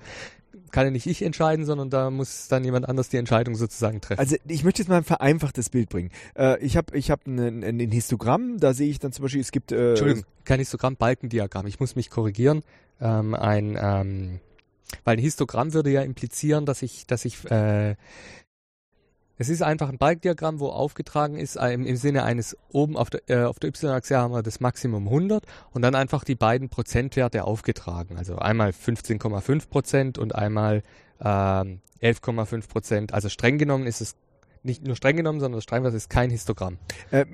kann 0.70 0.84
ja 0.86 0.90
nicht 0.90 1.06
ich 1.06 1.22
entscheiden, 1.22 1.64
sondern 1.66 1.88
da 1.90 2.10
muss 2.10 2.48
dann 2.48 2.64
jemand 2.64 2.88
anders 2.88 3.08
die 3.08 3.16
Entscheidung 3.16 3.54
sozusagen 3.54 4.00
treffen. 4.00 4.18
Also 4.20 4.36
ich 4.48 4.64
möchte 4.64 4.82
jetzt 4.82 4.88
mal 4.88 4.96
ein 4.98 5.04
vereinfachtes 5.04 5.70
Bild 5.70 5.88
bringen. 5.88 6.10
Äh, 6.36 6.58
ich 6.64 6.76
habe 6.76 6.96
ich 6.96 7.10
hab 7.10 7.26
ein, 7.26 7.62
ein 7.62 7.90
Histogramm, 7.90 8.58
da 8.58 8.74
sehe 8.74 8.88
ich 8.88 8.98
dann 8.98 9.12
zum 9.12 9.22
Beispiel, 9.24 9.40
es 9.40 9.52
gibt 9.52 9.70
äh, 9.72 9.90
Entschuldigung, 9.90 10.24
kein 10.44 10.58
Histogramm, 10.58 10.96
Balkendiagramm. 10.96 11.66
Ich 11.66 11.78
muss 11.80 11.94
mich 11.96 12.10
korrigieren. 12.10 12.62
Ähm, 13.00 13.34
ein, 13.34 13.78
ähm, 13.80 14.40
weil 15.04 15.16
ein 15.16 15.20
Histogramm 15.20 15.72
würde 15.74 15.90
ja 15.90 16.02
implizieren, 16.02 16.66
dass 16.66 16.82
ich, 16.82 17.06
dass 17.06 17.24
ich, 17.24 17.50
äh, 17.50 17.96
es 19.36 19.48
ist 19.48 19.62
einfach 19.62 19.88
ein 19.88 19.98
Balkendiagramm, 19.98 20.60
wo 20.60 20.68
aufgetragen 20.68 21.36
ist, 21.36 21.56
äh, 21.56 21.72
im, 21.72 21.84
im 21.86 21.96
Sinne 21.96 22.22
eines 22.22 22.56
oben 22.70 22.96
auf 22.96 23.10
der, 23.10 23.22
äh, 23.28 23.44
auf 23.44 23.58
der 23.58 23.70
Y-Achse 23.70 24.16
haben 24.16 24.32
wir 24.32 24.42
das 24.42 24.60
Maximum 24.60 25.08
100 25.08 25.44
und 25.72 25.82
dann 25.82 25.94
einfach 25.94 26.24
die 26.24 26.36
beiden 26.36 26.68
Prozentwerte 26.68 27.44
aufgetragen. 27.44 28.16
Also 28.16 28.36
einmal 28.36 28.70
15,5 28.70 29.68
Prozent 29.68 30.18
und 30.18 30.34
einmal 30.34 30.82
ähm, 31.20 31.80
11,5 32.00 32.68
Prozent. 32.68 33.14
Also 33.14 33.28
streng 33.28 33.58
genommen 33.58 33.86
ist 33.86 34.00
es 34.00 34.14
nicht 34.64 34.86
nur 34.86 34.96
streng 34.96 35.16
genommen, 35.16 35.40
sondern 35.40 35.58
das 35.58 35.64
Strengwert 35.64 35.94
ist 35.94 36.10
kein 36.10 36.30
Histogramm. 36.30 36.78
Äh, 37.10 37.26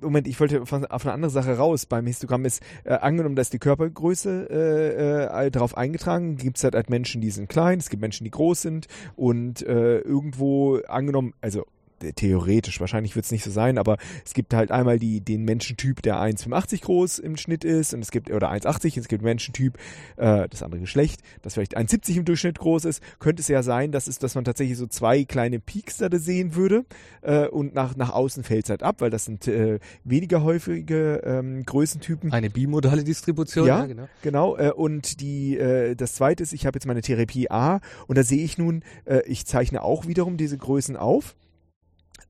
Moment, 0.00 0.26
ich 0.26 0.38
wollte 0.40 0.62
auf 0.62 0.72
eine 0.72 1.12
andere 1.12 1.30
Sache 1.30 1.56
raus. 1.56 1.86
Beim 1.86 2.06
Histogramm 2.06 2.44
ist 2.44 2.62
äh, 2.84 2.94
angenommen, 2.94 3.36
dass 3.36 3.50
die 3.50 3.58
Körpergröße 3.58 4.48
äh, 4.50 5.46
äh, 5.46 5.50
darauf 5.50 5.76
eingetragen. 5.76 6.36
Gibt 6.36 6.58
es 6.58 6.64
halt, 6.64 6.74
halt 6.74 6.90
Menschen, 6.90 7.20
die 7.20 7.30
sind 7.30 7.48
klein, 7.48 7.78
es 7.78 7.88
gibt 7.88 8.00
Menschen, 8.00 8.24
die 8.24 8.30
groß 8.30 8.62
sind 8.62 8.86
und 9.16 9.62
äh, 9.62 9.98
irgendwo 9.98 10.78
angenommen, 10.88 11.34
also 11.40 11.66
theoretisch, 12.14 12.80
wahrscheinlich 12.80 13.14
wird 13.16 13.24
es 13.24 13.32
nicht 13.32 13.44
so 13.44 13.50
sein, 13.50 13.78
aber 13.78 13.96
es 14.24 14.34
gibt 14.34 14.54
halt 14.54 14.70
einmal 14.70 14.98
die, 14.98 15.20
den 15.20 15.44
Menschentyp, 15.44 16.02
der 16.02 16.16
1,85 16.16 16.82
groß 16.82 17.18
im 17.20 17.36
Schnitt 17.36 17.64
ist 17.64 17.94
und 17.94 18.00
es 18.00 18.10
gibt, 18.10 18.30
oder 18.30 18.50
1,80, 18.50 18.98
es 18.98 19.08
gibt 19.08 19.22
Menschentyp, 19.22 19.78
äh, 20.16 20.48
das 20.48 20.62
andere 20.62 20.80
Geschlecht, 20.80 21.20
das 21.42 21.54
vielleicht 21.54 21.76
1,70 21.76 22.16
im 22.18 22.24
Durchschnitt 22.24 22.58
groß 22.58 22.84
ist, 22.84 23.02
könnte 23.18 23.40
es 23.40 23.48
ja 23.48 23.62
sein, 23.62 23.92
dass, 23.92 24.06
es, 24.06 24.18
dass 24.18 24.34
man 24.34 24.44
tatsächlich 24.44 24.76
so 24.78 24.86
zwei 24.86 25.24
kleine 25.24 25.60
Peaks 25.60 25.98
da 25.98 26.08
sehen 26.12 26.54
würde 26.54 26.84
äh, 27.22 27.46
und 27.46 27.74
nach, 27.74 27.96
nach 27.96 28.10
außen 28.10 28.44
fällt 28.44 28.64
es 28.64 28.70
halt 28.70 28.82
ab, 28.82 29.00
weil 29.00 29.10
das 29.10 29.24
sind 29.24 29.46
äh, 29.48 29.78
weniger 30.04 30.42
häufige 30.42 31.22
ähm, 31.24 31.64
Größentypen. 31.64 32.32
Eine 32.32 32.50
bimodale 32.50 33.04
Distribution, 33.04 33.66
Ja. 33.66 33.86
genau. 33.86 34.08
Genau, 34.22 34.56
äh, 34.56 34.70
und 34.72 35.20
die, 35.20 35.56
äh, 35.56 35.94
das 35.94 36.14
zweite 36.14 36.42
ist, 36.42 36.52
ich 36.52 36.66
habe 36.66 36.76
jetzt 36.76 36.86
meine 36.86 37.00
Therapie 37.02 37.50
A 37.50 37.80
und 38.06 38.18
da 38.18 38.22
sehe 38.22 38.42
ich 38.44 38.58
nun, 38.58 38.82
äh, 39.04 39.20
ich 39.26 39.46
zeichne 39.46 39.82
auch 39.82 40.06
wiederum 40.06 40.36
diese 40.36 40.56
Größen 40.58 40.96
auf. 40.96 41.34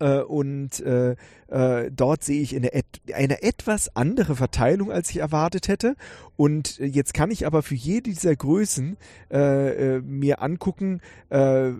Äh, 0.03 0.21
und 0.23 0.83
äh, 1.53 1.91
dort 1.95 2.25
sehe 2.25 2.41
ich 2.41 2.57
eine, 2.57 2.71
eine 3.15 3.43
etwas 3.43 3.95
andere 3.95 4.37
Verteilung, 4.37 4.91
als 4.91 5.11
ich 5.11 5.19
erwartet 5.19 5.69
hätte. 5.69 5.97
Und 6.37 6.81
äh, 6.81 6.87
jetzt 6.87 7.13
kann 7.15 7.31
ich 7.31 7.47
aber 7.47 7.63
für 7.63 7.75
jede 7.75 8.11
dieser 8.11 8.35
Größen 8.35 8.97
äh, 9.31 9.97
äh, 9.97 10.01
mir 10.01 10.41
angucken, 10.41 11.01
äh, 11.29 11.71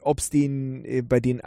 ob 0.00 0.18
es 0.18 0.30
den 0.30 0.84
äh, 0.84 1.02
bei 1.02 1.18
äh, 1.18 1.38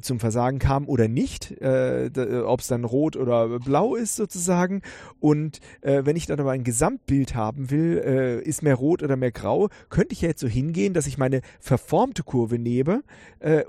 zum 0.00 0.20
Versagen 0.20 0.58
kam 0.58 0.88
oder 0.88 1.08
nicht, 1.08 1.52
äh, 1.60 2.10
ob 2.44 2.60
es 2.60 2.66
dann 2.66 2.84
rot 2.84 3.16
oder 3.16 3.60
blau 3.60 3.94
ist 3.94 4.16
sozusagen. 4.16 4.82
Und 5.20 5.60
äh, 5.82 6.02
wenn 6.04 6.16
ich 6.16 6.26
dann 6.26 6.40
aber 6.40 6.50
ein 6.50 6.64
Gesamtbild 6.64 7.34
haben 7.34 7.70
will, 7.70 8.02
äh, 8.04 8.40
ist 8.42 8.62
mehr 8.62 8.74
rot 8.74 9.02
oder 9.02 9.16
mehr 9.16 9.32
grau, 9.32 9.68
könnte 9.90 10.12
ich 10.12 10.22
ja 10.22 10.28
jetzt 10.28 10.40
so 10.40 10.48
hingehen, 10.48 10.94
dass 10.94 11.06
ich 11.06 11.18
meine 11.18 11.42
verformte 11.60 12.22
Kurve 12.22 12.58
nehme 12.58 13.02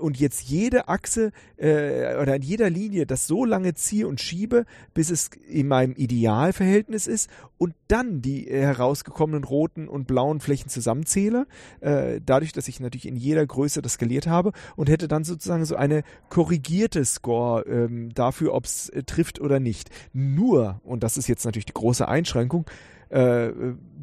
und 0.00 0.18
jetzt 0.18 0.42
jede 0.42 0.88
Achse 0.88 1.32
oder 1.58 2.34
an 2.34 2.42
jeder 2.42 2.70
Linie 2.70 3.04
das 3.16 3.26
so 3.26 3.46
lange 3.46 3.72
ziehe 3.72 4.06
und 4.06 4.20
schiebe, 4.20 4.66
bis 4.92 5.10
es 5.10 5.30
in 5.48 5.68
meinem 5.68 5.94
Idealverhältnis 5.96 7.06
ist 7.06 7.30
und 7.56 7.74
dann 7.88 8.20
die 8.20 8.46
äh, 8.46 8.60
herausgekommenen 8.60 9.44
roten 9.44 9.88
und 9.88 10.06
blauen 10.06 10.40
Flächen 10.40 10.68
zusammenzähle, 10.68 11.46
äh, 11.80 12.20
dadurch, 12.24 12.52
dass 12.52 12.68
ich 12.68 12.78
natürlich 12.78 13.08
in 13.08 13.16
jeder 13.16 13.46
Größe 13.46 13.80
das 13.80 13.94
skaliert 13.94 14.26
habe 14.26 14.52
und 14.76 14.90
hätte 14.90 15.08
dann 15.08 15.24
sozusagen 15.24 15.64
so 15.64 15.76
eine 15.76 16.02
korrigierte 16.28 17.02
Score 17.06 17.62
ähm, 17.62 18.12
dafür, 18.12 18.52
ob 18.52 18.66
es 18.66 18.90
äh, 18.90 19.02
trifft 19.02 19.40
oder 19.40 19.60
nicht. 19.60 19.88
Nur, 20.12 20.82
und 20.84 21.02
das 21.02 21.16
ist 21.16 21.26
jetzt 21.26 21.46
natürlich 21.46 21.66
die 21.66 21.72
große 21.72 22.06
Einschränkung, 22.06 22.66
äh, 23.08 23.50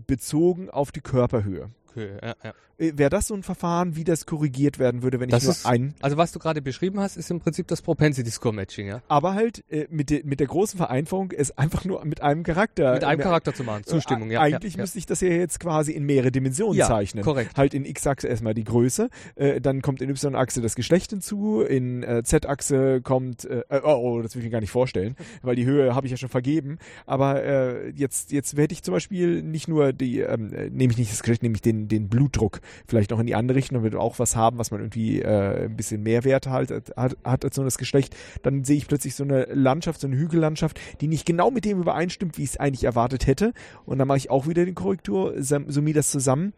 bezogen 0.08 0.72
auf 0.72 0.92
die 0.92 1.02
Körperhöhe. 1.02 1.70
Okay, 1.90 2.18
ja, 2.20 2.36
ja. 2.44 2.54
Äh, 2.78 2.94
Wäre 2.96 3.10
das 3.10 3.28
so 3.28 3.34
ein 3.36 3.44
Verfahren, 3.44 3.96
wie 3.96 4.04
das 4.04 4.26
korrigiert 4.26 4.80
werden 4.80 5.04
würde, 5.04 5.20
wenn 5.20 5.30
Das 5.30 5.44
ich 5.44 5.48
nur 5.48 5.52
ist- 5.56 5.66
ein, 5.66 5.94
Also 6.02 6.18
was 6.18 6.32
du 6.32 6.40
gerade 6.40 6.62
beschrieben 6.62 7.00
hast, 7.00 7.18
ist 7.18 7.30
im 7.32 7.40
Prinzip 7.40 7.68
das 7.68 7.82
Propensity 7.82 8.30
Score 8.32 8.54
Matching, 8.54 8.88
ja? 8.88 9.02
aber 9.08 9.34
halt 9.36 9.64
äh, 9.70 9.88
mit, 9.90 10.10
de, 10.10 10.24
mit 10.24 10.40
der 10.40 10.48
großen 10.48 10.78
Vereinfachung, 10.78 11.32
es 11.32 11.58
einfach 11.58 11.86
nur 11.86 12.04
mit 12.06 12.22
einem 12.22 12.44
Charakter. 12.44 12.94
Mit 12.94 13.04
einem 13.04 13.20
äh, 13.20 13.24
Charakter 13.24 13.54
zu 13.54 13.64
machen, 13.64 13.84
Zustimmung, 13.84 14.32
ja. 14.32 14.42
Eigentlich 14.42 14.76
ja, 14.76 14.82
müsste 14.82 14.98
ich 14.98 15.06
das 15.06 15.22
ja 15.22 15.30
jetzt 15.30 15.60
quasi 15.60 15.92
in 15.92 16.04
mehrere 16.04 16.32
Dimensionen 16.32 16.78
Ja, 16.78 16.88
zeichnen. 16.88 17.24
korrekt. 17.24 17.58
Halt 17.58 17.74
in 17.74 17.86
X-Achse 17.86 18.28
erstmal 18.28 18.54
die 18.54 18.64
Größe, 18.64 19.10
äh, 19.36 19.62
dann 19.62 19.82
kommt 19.82 20.02
in 20.02 20.10
Y-Achse 20.10 20.62
das 20.62 20.76
Geschlecht 20.76 21.12
hinzu, 21.12 21.62
in 21.62 22.04
äh, 22.04 22.24
Z-Achse 22.24 23.02
kommt, 23.02 23.46
äh, 23.46 23.64
oh, 23.84 23.88
oh, 24.18 24.22
das 24.22 24.36
will 24.36 24.42
ich 24.42 24.46
mir 24.48 24.52
gar 24.52 24.62
nicht 24.62 24.72
vorstellen, 24.72 25.16
weil 25.42 25.56
die 25.56 25.66
Höhe 25.66 25.94
habe 25.96 26.08
ich 26.08 26.12
ja 26.12 26.18
schon 26.18 26.30
vergeben. 26.30 26.78
Aber 27.06 27.44
äh, 27.44 27.90
jetzt, 27.92 28.32
jetzt 28.32 28.58
werde 28.58 28.74
ich 28.74 28.84
zum 28.84 28.94
Beispiel 28.94 29.42
nicht 29.44 29.68
nur 29.68 29.94
die, 29.94 30.20
ähm, 30.20 30.54
äh, 30.54 30.70
nehme 30.70 30.92
ich 30.92 30.98
nicht 30.98 31.12
das 31.12 31.20
Geschlecht, 31.22 31.44
nehme 31.44 31.56
ich 31.56 31.62
den, 31.62 31.88
den 31.88 32.10
Blutdruck 32.10 32.62
vielleicht 32.88 33.12
noch 33.12 33.20
in 33.20 33.28
die 33.28 33.36
andere 33.36 33.58
Richtung, 33.58 33.78
damit 33.78 33.94
wir 33.94 34.00
auch 34.00 34.20
was 34.20 34.36
haben, 34.36 34.58
was 34.58 34.72
man 34.72 34.82
irgendwie 34.82 35.22
äh, 35.22 35.66
ein 35.66 35.76
bisschen 35.76 36.04
mehr 36.04 36.24
Wert 36.24 36.48
halt, 36.48 36.72
hat, 36.96 37.18
hat 37.24 37.46
als 37.46 37.58
nur 37.58 37.66
das 37.66 37.78
Geschlecht. 37.78 38.16
Dann 38.42 38.64
sehe 38.64 38.78
ich 38.78 38.88
plötzlich 38.88 39.16
so 39.16 39.24
eine 39.24 39.46
Landschaft, 39.46 40.02
so 40.02 40.08
eine 40.08 40.18
Hügellandschaft, 40.18 40.80
die 41.02 41.08
nicht 41.08 41.26
genau 41.26 41.52
mit 41.52 41.66
dem 41.66 41.80
übereinstimmt, 41.80 42.38
wie 42.38 42.44
ich 42.44 42.52
es 42.52 42.58
eigentlich 42.58 42.84
erwartet 42.84 43.28
hätte. 43.28 43.54
Und 43.86 44.00
dann 44.00 44.08
mache 44.08 44.18
ich 44.18 44.30
auch 44.30 44.48
wieder 44.48 44.66
die 44.66 44.74
Korrektur, 44.74 45.34
sum- 45.42 45.70
summiere 45.70 45.98
das 45.98 46.12
zusammen. 46.12 46.54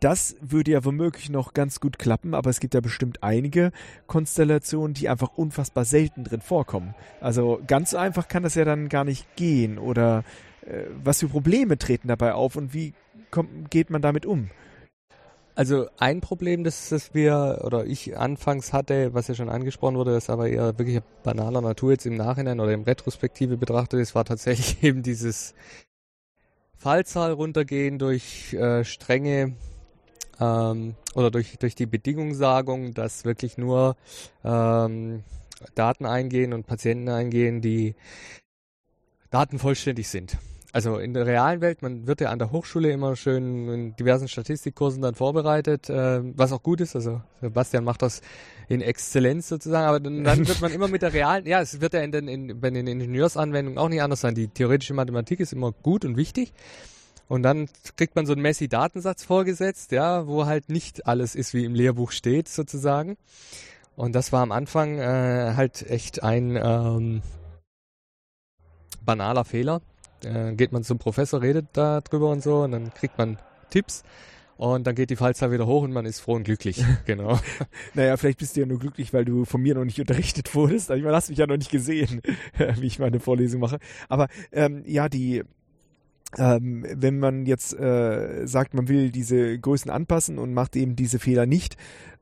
Das 0.00 0.36
würde 0.40 0.72
ja 0.72 0.84
womöglich 0.84 1.30
noch 1.30 1.54
ganz 1.54 1.80
gut 1.80 1.98
klappen, 1.98 2.34
aber 2.34 2.50
es 2.50 2.60
gibt 2.60 2.74
ja 2.74 2.80
bestimmt 2.80 3.22
einige 3.22 3.70
Konstellationen, 4.06 4.92
die 4.94 5.08
einfach 5.08 5.36
unfassbar 5.36 5.84
selten 5.84 6.24
drin 6.24 6.40
vorkommen. 6.40 6.94
Also 7.20 7.60
ganz 7.66 7.90
so 7.90 7.96
einfach 7.96 8.28
kann 8.28 8.42
das 8.42 8.56
ja 8.56 8.64
dann 8.64 8.88
gar 8.88 9.04
nicht 9.04 9.36
gehen. 9.36 9.78
Oder 9.78 10.18
äh, 10.18 10.22
was 11.02 11.20
für 11.20 11.28
Probleme 11.28 11.78
treten 11.78 12.08
dabei 12.08 12.34
auf 12.34 12.56
und 12.56 12.74
wie 12.74 12.94
kommt, 13.30 13.70
geht 13.70 13.90
man 13.90 14.02
damit 14.02 14.26
um? 14.26 14.50
Also 15.54 15.86
ein 15.96 16.20
Problem, 16.20 16.64
das, 16.64 16.90
das 16.90 17.14
wir 17.14 17.62
oder 17.64 17.86
ich 17.86 18.18
anfangs 18.18 18.74
hatte, 18.74 19.14
was 19.14 19.28
ja 19.28 19.34
schon 19.34 19.48
angesprochen 19.48 19.96
wurde, 19.96 20.12
das 20.12 20.28
aber 20.28 20.48
eher 20.50 20.78
wirklich 20.78 21.00
banaler 21.22 21.62
Natur 21.62 21.92
jetzt 21.92 22.04
im 22.04 22.14
Nachhinein 22.14 22.60
oder 22.60 22.72
im 22.72 22.82
Retrospektive 22.82 23.56
betrachtet 23.56 24.00
ist, 24.00 24.14
war 24.14 24.26
tatsächlich 24.26 24.82
eben 24.82 25.02
dieses 25.02 25.54
Fallzahl 26.76 27.32
runtergehen 27.32 27.98
durch 27.98 28.52
äh, 28.52 28.84
strenge 28.84 29.54
ähm, 30.38 30.94
oder 31.14 31.30
durch, 31.30 31.56
durch 31.58 31.74
die 31.74 31.86
Bedingungssagung, 31.86 32.92
dass 32.92 33.24
wirklich 33.24 33.56
nur 33.56 33.96
ähm, 34.44 35.24
Daten 35.74 36.04
eingehen 36.04 36.52
und 36.52 36.66
Patienten 36.66 37.08
eingehen, 37.08 37.62
die 37.62 37.94
datenvollständig 39.30 40.08
sind. 40.08 40.36
Also 40.76 40.98
in 40.98 41.14
der 41.14 41.24
realen 41.24 41.62
Welt, 41.62 41.80
man 41.80 42.06
wird 42.06 42.20
ja 42.20 42.28
an 42.28 42.38
der 42.38 42.52
Hochschule 42.52 42.90
immer 42.90 43.16
schön 43.16 43.66
in 43.66 43.96
diversen 43.96 44.28
Statistikkursen 44.28 45.00
dann 45.00 45.14
vorbereitet, 45.14 45.88
äh, 45.88 46.20
was 46.36 46.52
auch 46.52 46.62
gut 46.62 46.82
ist. 46.82 46.94
Also 46.94 47.22
Sebastian 47.40 47.82
macht 47.82 48.02
das 48.02 48.20
in 48.68 48.82
Exzellenz 48.82 49.48
sozusagen, 49.48 49.86
aber 49.86 50.00
dann, 50.00 50.22
dann 50.22 50.46
wird 50.46 50.60
man 50.60 50.70
immer 50.72 50.88
mit 50.88 51.00
der 51.00 51.14
realen, 51.14 51.46
ja, 51.46 51.62
es 51.62 51.80
wird 51.80 51.94
ja 51.94 52.00
in 52.00 52.12
den, 52.12 52.28
in, 52.28 52.60
bei 52.60 52.68
den 52.68 52.86
Ingenieursanwendungen 52.86 53.78
auch 53.78 53.88
nicht 53.88 54.02
anders 54.02 54.20
sein. 54.20 54.34
Die 54.34 54.48
theoretische 54.48 54.92
Mathematik 54.92 55.40
ist 55.40 55.54
immer 55.54 55.72
gut 55.72 56.04
und 56.04 56.18
wichtig. 56.18 56.52
Und 57.26 57.42
dann 57.42 57.70
kriegt 57.96 58.14
man 58.14 58.26
so 58.26 58.34
einen 58.34 58.42
Messi-Datensatz 58.42 59.24
vorgesetzt, 59.24 59.92
ja, 59.92 60.26
wo 60.26 60.44
halt 60.44 60.68
nicht 60.68 61.06
alles 61.06 61.34
ist, 61.34 61.54
wie 61.54 61.64
im 61.64 61.74
Lehrbuch 61.74 62.10
steht, 62.10 62.48
sozusagen. 62.48 63.16
Und 63.96 64.14
das 64.14 64.30
war 64.30 64.42
am 64.42 64.52
Anfang 64.52 64.98
äh, 64.98 65.54
halt 65.56 65.88
echt 65.88 66.22
ein 66.22 66.54
ähm, 66.62 67.22
banaler 69.06 69.46
Fehler. 69.46 69.80
Äh, 70.24 70.54
geht 70.54 70.72
man 70.72 70.82
zum 70.82 70.98
Professor, 70.98 71.42
redet 71.42 71.66
da 71.72 72.00
drüber 72.00 72.30
und 72.30 72.42
so, 72.42 72.62
und 72.62 72.72
dann 72.72 72.92
kriegt 72.94 73.18
man 73.18 73.38
Tipps. 73.70 74.02
Und 74.56 74.86
dann 74.86 74.94
geht 74.94 75.10
die 75.10 75.16
Fallzahl 75.16 75.52
wieder 75.52 75.66
hoch 75.66 75.82
und 75.82 75.92
man 75.92 76.06
ist 76.06 76.20
froh 76.20 76.34
und 76.34 76.44
glücklich. 76.44 76.82
Genau. 77.04 77.38
naja, 77.94 78.16
vielleicht 78.16 78.38
bist 78.38 78.56
du 78.56 78.60
ja 78.60 78.66
nur 78.66 78.78
glücklich, 78.78 79.12
weil 79.12 79.24
du 79.24 79.44
von 79.44 79.60
mir 79.60 79.74
noch 79.74 79.84
nicht 79.84 80.00
unterrichtet 80.00 80.54
wurdest. 80.54 80.90
Ich 80.90 81.02
meine, 81.02 81.14
hast 81.14 81.28
mich 81.28 81.38
ja 81.38 81.46
noch 81.46 81.58
nicht 81.58 81.70
gesehen, 81.70 82.22
wie 82.76 82.86
ich 82.86 82.98
meine 82.98 83.20
Vorlesung 83.20 83.60
mache. 83.60 83.78
Aber 84.08 84.28
ähm, 84.52 84.82
ja, 84.86 85.08
die 85.08 85.42
ähm, 86.38 86.84
wenn 86.90 87.18
man 87.18 87.46
jetzt 87.46 87.78
äh, 87.78 88.46
sagt, 88.46 88.74
man 88.74 88.88
will 88.88 89.10
diese 89.10 89.58
Größen 89.58 89.90
anpassen 89.90 90.38
und 90.38 90.54
macht 90.54 90.76
eben 90.76 90.96
diese 90.96 91.18
Fehler 91.18 91.46
nicht, 91.46 91.76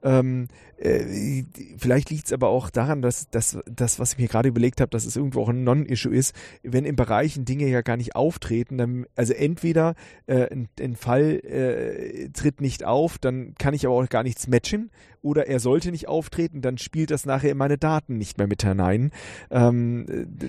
ähm, 0.05 0.49
äh, 0.77 1.45
vielleicht 1.79 2.11
liegt 2.11 2.27
es 2.27 2.33
aber 2.33 2.49
auch 2.49 2.71
daran, 2.71 3.01
dass 3.01 3.29
das, 3.31 3.57
was 3.99 4.13
ich 4.13 4.19
mir 4.19 4.29
gerade 4.29 4.49
überlegt 4.49 4.81
habe, 4.81 4.91
dass 4.91 5.07
es 5.07 5.17
irgendwo 5.17 5.43
auch 5.43 5.49
ein 5.49 5.65
Non-Issue 5.65 6.15
ist, 6.15 6.35
wenn 6.63 6.85
in 6.85 6.95
Bereichen 6.95 7.45
Dinge 7.45 7.67
ja 7.67 7.81
gar 7.81 7.97
nicht 7.97 8.15
auftreten, 8.15 8.77
dann, 8.77 9.07
also 9.17 9.33
entweder 9.33 9.95
äh, 10.27 10.53
ein, 10.53 10.69
ein, 10.79 10.97
Fall 10.97 11.41
äh, 11.45 12.29
tritt 12.31 12.61
nicht 12.61 12.85
auf, 12.85 13.19
dann 13.19 13.55
kann 13.59 13.73
ich 13.73 13.87
aber 13.87 13.95
auch 13.95 14.09
gar 14.09 14.23
nichts 14.23 14.47
matchen, 14.47 14.91
oder 15.23 15.47
er 15.47 15.59
sollte 15.59 15.91
nicht 15.91 16.07
auftreten, 16.07 16.61
dann 16.61 16.77
spielt 16.77 17.11
das 17.11 17.25
nachher 17.25 17.51
in 17.51 17.57
meine 17.57 17.79
Daten 17.79 18.19
nicht 18.19 18.37
mehr 18.37 18.47
mit 18.47 18.63
hinein. 18.63 19.11
Ähm, 19.51 20.05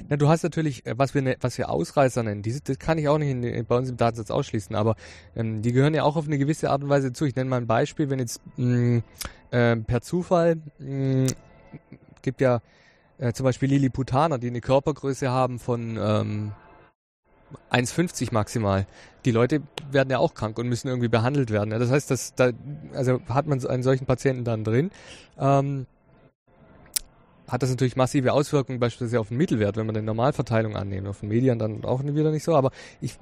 ja, 0.09 0.17
du 0.17 0.27
hast 0.27 0.43
natürlich, 0.43 0.85
äh, 0.85 0.95
was 0.97 1.13
wir, 1.13 1.21
ne, 1.21 1.37
was 1.39 1.57
wir 1.57 1.69
Ausreißer 1.69 2.23
nennen, 2.23 2.41
diese, 2.41 2.59
das 2.61 2.77
kann 2.77 2.97
ich 2.97 3.07
auch 3.07 3.17
nicht 3.17 3.29
in, 3.29 3.65
bei 3.65 3.77
uns 3.77 3.89
im 3.89 3.95
Datensatz 3.95 4.31
ausschließen, 4.31 4.75
aber 4.75 4.95
ähm, 5.33 5.61
die 5.61 5.71
gehören 5.71 5.93
ja 5.93 6.03
auch 6.03 6.17
auf 6.17 6.27
eine 6.27 6.37
gewisse 6.37 6.71
Art 6.71 6.83
und 6.83 6.89
Weise 6.89 7.13
zu. 7.13 7.23
Ich 7.23 7.35
nenne 7.35 7.49
mal 7.49 7.57
ein 7.57 7.67
Beispiel, 7.67 8.09
wenn 8.09 8.19
jetzt 8.19 8.41
mh, 8.57 9.01
mm, 9.55 9.57
äh, 9.57 9.75
per 9.77 10.01
Zufall 10.01 10.57
mh, 10.79 11.25
mm, 11.25 11.27
gibt 12.21 12.41
ja 12.41 12.61
äh, 13.17 13.33
zum 13.33 13.45
Beispiel 13.45 13.69
Lilliputaner, 13.69 14.37
die 14.37 14.47
eine 14.47 14.61
Körpergröße 14.61 15.29
haben 15.29 15.59
von 15.59 15.97
ähm, 15.97 16.51
1,50 17.71 18.33
maximal. 18.33 18.87
Die 19.23 19.31
Leute 19.31 19.61
werden 19.91 20.09
ja 20.09 20.19
auch 20.19 20.33
krank 20.33 20.57
und 20.57 20.67
müssen 20.67 20.87
irgendwie 20.87 21.07
behandelt 21.07 21.51
werden. 21.51 21.69
Das 21.69 21.89
heißt, 21.89 22.11
dass 22.11 22.35
da, 22.35 22.51
also 22.93 23.21
hat 23.29 23.47
man 23.47 23.65
einen 23.65 23.83
solchen 23.83 24.05
Patienten 24.05 24.43
dann 24.43 24.63
drin, 24.63 24.91
ähm, 25.39 25.85
hat 27.47 27.61
das 27.61 27.69
natürlich 27.69 27.95
massive 27.95 28.33
Auswirkungen 28.33 28.79
beispielsweise 28.79 29.19
auf 29.19 29.29
den 29.29 29.37
Mittelwert, 29.37 29.77
wenn 29.77 29.85
man 29.85 29.95
eine 29.95 30.05
Normalverteilung 30.05 30.75
annimmt. 30.75 31.07
Auf 31.07 31.19
den 31.19 31.29
Medien 31.29 31.59
dann 31.59 31.85
auch 31.85 32.03
wieder 32.03 32.31
nicht 32.31 32.43
so, 32.43 32.55
aber 32.55 32.71
ich 33.01 33.17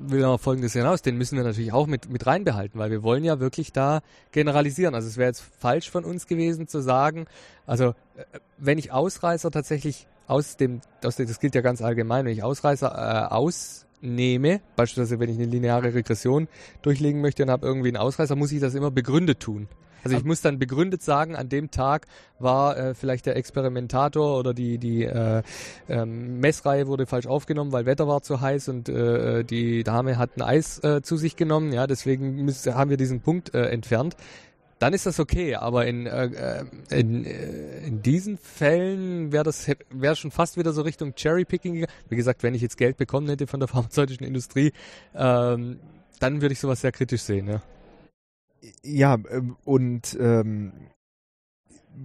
will 0.00 0.20
noch 0.20 0.40
Folgendes 0.40 0.72
hinaus, 0.72 1.02
den 1.02 1.16
müssen 1.16 1.36
wir 1.36 1.44
natürlich 1.44 1.72
auch 1.72 1.86
mit, 1.86 2.10
mit 2.10 2.26
reinbehalten, 2.26 2.78
weil 2.78 2.90
wir 2.90 3.02
wollen 3.02 3.22
ja 3.22 3.38
wirklich 3.38 3.72
da 3.72 4.00
generalisieren. 4.32 4.94
Also 4.94 5.08
es 5.08 5.16
wäre 5.16 5.28
jetzt 5.28 5.44
falsch 5.58 5.90
von 5.90 6.04
uns 6.04 6.26
gewesen 6.26 6.66
zu 6.66 6.80
sagen, 6.80 7.26
also 7.66 7.88
äh, 8.16 8.24
wenn 8.58 8.78
ich 8.78 8.92
Ausreißer 8.92 9.50
tatsächlich 9.50 10.06
aus 10.26 10.56
dem, 10.56 10.80
aus 11.04 11.16
dem, 11.16 11.26
das 11.26 11.40
gilt 11.40 11.54
ja 11.54 11.60
ganz 11.60 11.82
allgemein, 11.82 12.24
wenn 12.24 12.32
ich 12.32 12.42
Ausreißer 12.42 12.88
äh, 12.88 13.34
ausnehme, 13.34 14.60
beispielsweise 14.76 15.20
wenn 15.20 15.28
ich 15.28 15.36
eine 15.36 15.46
lineare 15.46 15.92
Regression 15.92 16.48
durchlegen 16.82 17.20
möchte 17.20 17.42
und 17.42 17.50
habe 17.50 17.66
irgendwie 17.66 17.88
einen 17.88 17.98
Ausreißer, 17.98 18.36
muss 18.36 18.52
ich 18.52 18.60
das 18.60 18.74
immer 18.74 18.90
begründet 18.90 19.40
tun. 19.40 19.68
Also 20.04 20.16
ich 20.16 20.24
muss 20.24 20.40
dann 20.40 20.58
begründet 20.58 21.02
sagen, 21.02 21.36
an 21.36 21.48
dem 21.48 21.70
Tag 21.70 22.06
war 22.38 22.76
äh, 22.76 22.94
vielleicht 22.94 23.26
der 23.26 23.36
Experimentator 23.36 24.38
oder 24.38 24.54
die, 24.54 24.78
die 24.78 25.04
äh, 25.04 25.42
ähm, 25.88 26.40
Messreihe 26.40 26.86
wurde 26.86 27.06
falsch 27.06 27.26
aufgenommen, 27.26 27.72
weil 27.72 27.86
Wetter 27.86 28.08
war 28.08 28.22
zu 28.22 28.40
heiß 28.40 28.68
und 28.68 28.88
äh, 28.88 29.44
die 29.44 29.84
Dame 29.84 30.18
hat 30.18 30.36
ein 30.36 30.42
Eis 30.42 30.82
äh, 30.82 31.02
zu 31.02 31.16
sich 31.16 31.36
genommen. 31.36 31.72
Ja, 31.72 31.86
deswegen 31.86 32.44
müssen, 32.44 32.74
haben 32.74 32.90
wir 32.90 32.96
diesen 32.96 33.20
Punkt 33.20 33.54
äh, 33.54 33.66
entfernt 33.66 34.16
dann 34.80 34.94
ist 34.94 35.06
das 35.06 35.20
okay. 35.20 35.54
Aber 35.54 35.86
in, 35.86 36.06
äh, 36.06 36.26
äh 36.26 36.64
in, 36.98 37.24
äh, 37.24 37.86
in 37.86 38.02
diesen 38.02 38.38
Fällen 38.38 39.30
wäre 39.30 39.44
das 39.44 39.70
wäre 39.90 40.16
schon 40.16 40.32
fast 40.32 40.56
wieder 40.56 40.72
so 40.72 40.82
Richtung 40.82 41.14
Cherrypicking 41.14 41.74
gegangen. 41.74 41.92
Wie 42.08 42.16
gesagt, 42.16 42.42
wenn 42.42 42.54
ich 42.54 42.62
jetzt 42.62 42.76
Geld 42.76 42.96
bekommen 42.96 43.28
hätte 43.28 43.46
von 43.46 43.60
der 43.60 43.68
pharmazeutischen 43.68 44.26
Industrie, 44.26 44.72
ähm, 45.14 45.78
dann 46.18 46.42
würde 46.42 46.54
ich 46.54 46.60
sowas 46.60 46.80
sehr 46.80 46.92
kritisch 46.92 47.22
sehen. 47.22 47.48
Ja, 47.48 47.62
ja 48.82 49.18
ähm, 49.30 49.56
und 49.64 50.16
ähm, 50.20 50.72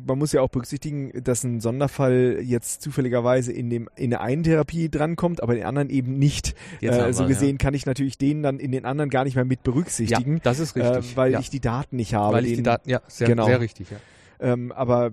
man 0.06 0.18
muss 0.18 0.32
ja 0.32 0.42
auch 0.42 0.50
berücksichtigen, 0.50 1.12
dass 1.24 1.44
ein 1.44 1.62
Sonderfall 1.62 2.40
jetzt 2.42 2.82
zufälligerweise 2.82 3.52
in 3.52 3.70
dem 3.70 3.90
in 3.96 4.10
der 4.10 4.22
einen 4.22 4.44
Therapie 4.44 4.90
drankommt, 4.90 5.42
aber 5.42 5.56
den 5.56 5.64
anderen 5.64 5.90
eben 5.90 6.18
nicht. 6.18 6.56
Äh, 6.82 7.14
so 7.14 7.28
gesehen 7.28 7.52
ja. 7.52 7.58
kann 7.58 7.74
ich 7.74 7.86
natürlich 7.86 8.18
den 8.18 8.44
dann 8.44 8.60
in 8.60 8.72
den 8.72 8.86
anderen 8.86 9.10
gar 9.10 9.24
nicht 9.24 9.36
mehr 9.36 9.46
mit 9.46 9.64
berücksichtigen. 9.64 10.36
Ja, 10.36 10.40
das 10.44 10.60
ist 10.60 10.76
richtig. 10.76 11.14
Äh, 11.14 11.18
weil 11.18 11.32
ja. 11.34 11.40
ich 11.40 11.50
die 11.50 11.60
Daten 11.60 11.96
nicht 11.96 12.14
habe. 12.14 12.36
Weil 12.36 12.46
ich 12.46 12.52
den, 12.52 12.58
die 12.58 12.64
Daten, 12.64 12.90
ja, 12.90 13.02
sehr, 13.08 13.28
genau. 13.28 13.46
sehr 13.46 13.60
richtig, 13.62 13.92
ja. 13.92 13.98
Ähm, 14.40 14.72
aber 14.72 15.12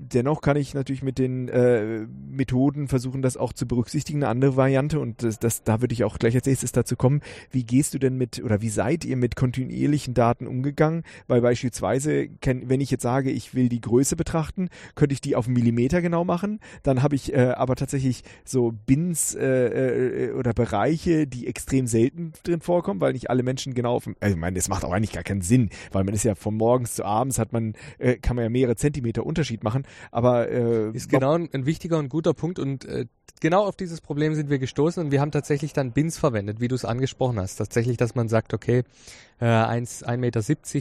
dennoch 0.00 0.40
kann 0.40 0.56
ich 0.56 0.74
natürlich 0.74 1.02
mit 1.02 1.18
den 1.18 1.48
äh, 1.48 2.06
Methoden 2.30 2.88
versuchen, 2.88 3.22
das 3.22 3.36
auch 3.36 3.52
zu 3.52 3.66
berücksichtigen. 3.66 4.22
Eine 4.22 4.28
andere 4.28 4.56
Variante, 4.56 5.00
und 5.00 5.22
das, 5.22 5.38
das, 5.38 5.62
da 5.62 5.80
würde 5.80 5.92
ich 5.92 6.04
auch 6.04 6.18
gleich 6.18 6.34
als 6.34 6.46
nächstes 6.46 6.72
dazu 6.72 6.96
kommen, 6.96 7.20
wie 7.50 7.64
gehst 7.64 7.94
du 7.94 7.98
denn 7.98 8.16
mit 8.16 8.42
oder 8.42 8.60
wie 8.62 8.70
seid 8.70 9.04
ihr 9.04 9.16
mit 9.16 9.36
kontinuierlichen 9.36 10.14
Daten 10.14 10.46
umgegangen? 10.46 11.04
Weil 11.26 11.40
beispielsweise, 11.40 12.28
wenn 12.42 12.80
ich 12.80 12.90
jetzt 12.90 13.02
sage, 13.02 13.30
ich 13.30 13.54
will 13.54 13.68
die 13.68 13.80
Größe 13.80 14.16
betrachten, 14.16 14.68
könnte 14.94 15.12
ich 15.12 15.20
die 15.20 15.36
auf 15.36 15.48
Millimeter 15.48 16.02
genau 16.02 16.24
machen. 16.24 16.60
Dann 16.82 17.02
habe 17.02 17.14
ich 17.14 17.32
äh, 17.32 17.52
aber 17.56 17.76
tatsächlich 17.76 18.22
so 18.44 18.72
Bins 18.86 19.34
äh, 19.34 20.28
äh, 20.28 20.32
oder 20.32 20.52
Bereiche, 20.52 21.26
die 21.26 21.46
extrem 21.46 21.86
selten 21.86 22.32
drin 22.42 22.60
vorkommen, 22.60 23.00
weil 23.00 23.12
nicht 23.12 23.30
alle 23.30 23.42
Menschen 23.42 23.74
genau 23.74 23.94
auf 23.94 24.08
also 24.20 24.34
ich 24.34 24.40
meine, 24.40 24.56
das 24.56 24.68
macht 24.68 24.84
auch 24.84 24.92
eigentlich 24.92 25.12
gar 25.12 25.22
keinen 25.22 25.42
Sinn, 25.42 25.70
weil 25.92 26.04
man 26.04 26.14
ist 26.14 26.24
ja 26.24 26.34
von 26.34 26.56
morgens 26.56 26.94
zu 26.94 27.04
abends 27.04 27.38
hat 27.38 27.52
man, 27.52 27.74
äh, 27.98 28.16
kann 28.16 28.36
man 28.36 28.44
ja 28.44 28.48
mehrere 28.48 28.76
Zentimeter 28.76 29.24
Unterschied 29.24 29.62
machen. 29.62 29.84
Aber 30.10 30.48
äh, 30.48 30.90
ist 30.90 31.08
genau 31.08 31.34
ein, 31.34 31.48
ein, 31.52 31.66
wichtiger 31.66 31.98
und 31.98 32.08
guter 32.08 32.34
Punkt 32.34 32.58
und 32.58 32.84
äh, 32.84 33.06
genau 33.40 33.64
auf 33.64 33.76
dieses 33.76 34.00
Problem 34.00 34.34
sind 34.34 34.50
wir 34.50 34.58
gestoßen 34.58 35.04
und 35.04 35.10
wir 35.10 35.20
haben 35.20 35.30
tatsächlich 35.30 35.72
dann 35.72 35.92
Bins 35.92 36.18
verwendet, 36.18 36.60
wie 36.60 36.68
du 36.68 36.74
es 36.74 36.84
angesprochen 36.84 37.38
hast. 37.38 37.56
Tatsächlich, 37.56 37.96
dass 37.96 38.14
man 38.14 38.28
sagt, 38.28 38.54
okay, 38.54 38.84
äh, 39.40 39.44
1,70 39.46 40.16
Meter 40.18 40.40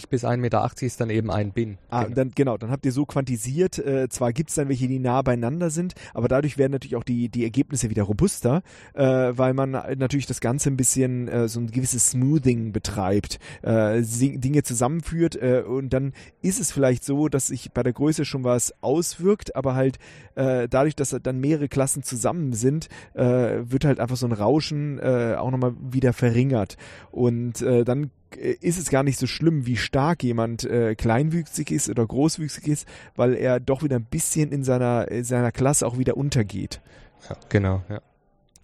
bis 0.10 0.26
1,80 0.26 0.38
Meter 0.38 0.72
ist 0.82 1.02
dann 1.02 1.10
eben 1.10 1.32
ein 1.32 1.52
Bin. 1.52 1.78
Ah, 1.90 2.04
genau. 2.04 2.16
Dann, 2.16 2.32
genau, 2.36 2.58
dann 2.58 2.72
habt 2.72 2.86
ihr 2.86 2.92
so 2.92 3.06
quantisiert, 3.06 3.80
äh, 3.80 4.10
zwar 4.10 4.34
gibt 4.34 4.50
es 4.50 4.56
dann 4.56 4.70
welche, 4.70 4.88
die 4.88 5.00
nah 5.00 5.22
beieinander 5.22 5.70
sind, 5.70 5.96
aber 6.14 6.28
dadurch 6.28 6.58
werden 6.58 6.74
natürlich 6.74 6.96
auch 6.96 7.04
die, 7.04 7.30
die 7.30 7.44
Ergebnisse 7.44 7.90
wieder 7.90 8.04
robuster, 8.04 8.62
äh, 8.94 9.04
weil 9.04 9.54
man 9.54 9.72
natürlich 9.72 10.26
das 10.26 10.42
Ganze 10.42 10.70
ein 10.70 10.78
bisschen 10.78 11.28
äh, 11.28 11.48
so 11.48 11.60
ein 11.60 11.72
gewisses 11.72 12.12
Smoothing 12.12 12.72
betreibt, 12.72 13.40
äh, 13.62 14.02
Dinge 14.02 14.64
zusammenführt 14.64 15.36
äh, 15.42 15.64
und 15.66 15.92
dann 15.92 16.14
ist 16.42 16.60
es 16.60 16.72
vielleicht 16.72 17.04
so, 17.04 17.30
dass 17.30 17.48
sich 17.48 17.72
bei 17.72 17.84
der 17.84 17.94
Größe 17.94 18.26
schon 18.26 18.44
was 18.44 18.74
auswirkt, 18.82 19.56
aber 19.56 19.76
halt 19.76 20.00
äh, 20.36 20.68
dadurch, 20.68 20.96
dass 20.96 21.16
dann 21.22 21.40
mehrere 21.40 21.68
Klassen 21.68 22.04
zusammen 22.04 22.54
sind, 22.54 22.88
äh, 23.14 23.24
wird 23.62 23.86
halt 23.86 24.00
einfach 24.00 24.18
so 24.18 24.26
ein 24.26 24.32
Rauschen 24.32 25.00
äh, 25.00 25.36
auch 25.38 25.52
nochmal 25.52 25.74
wieder 25.80 26.14
verringert 26.14 26.78
und 27.12 27.62
äh, 27.62 27.84
dann 27.84 28.06
äh, 28.06 28.10
ist 28.36 28.78
es 28.78 28.90
gar 28.90 29.04
nicht 29.04 29.20
so 29.20 29.28
schlimm, 29.28 29.66
wie 29.66 29.78
stark 29.78 30.24
jemand 30.24 30.64
äh, 30.64 30.96
kleinwüchsig 30.96 31.72
ist 31.72 31.90
oder 31.90 32.06
großwüchsig 32.06 32.68
ist, 32.68 32.88
weil 33.16 33.36
er 33.36 33.60
doch 33.60 33.84
wieder 33.84 33.98
ein 33.98 34.06
bisschen 34.06 34.52
in 34.52 34.64
seiner, 34.64 35.10
in 35.10 35.24
seiner 35.24 35.52
Klasse 35.52 35.86
auch 35.88 35.98
wieder 35.98 36.18
untergeht. 36.18 36.82
Ja, 37.30 37.36
genau, 37.50 37.84
ja. 37.90 38.02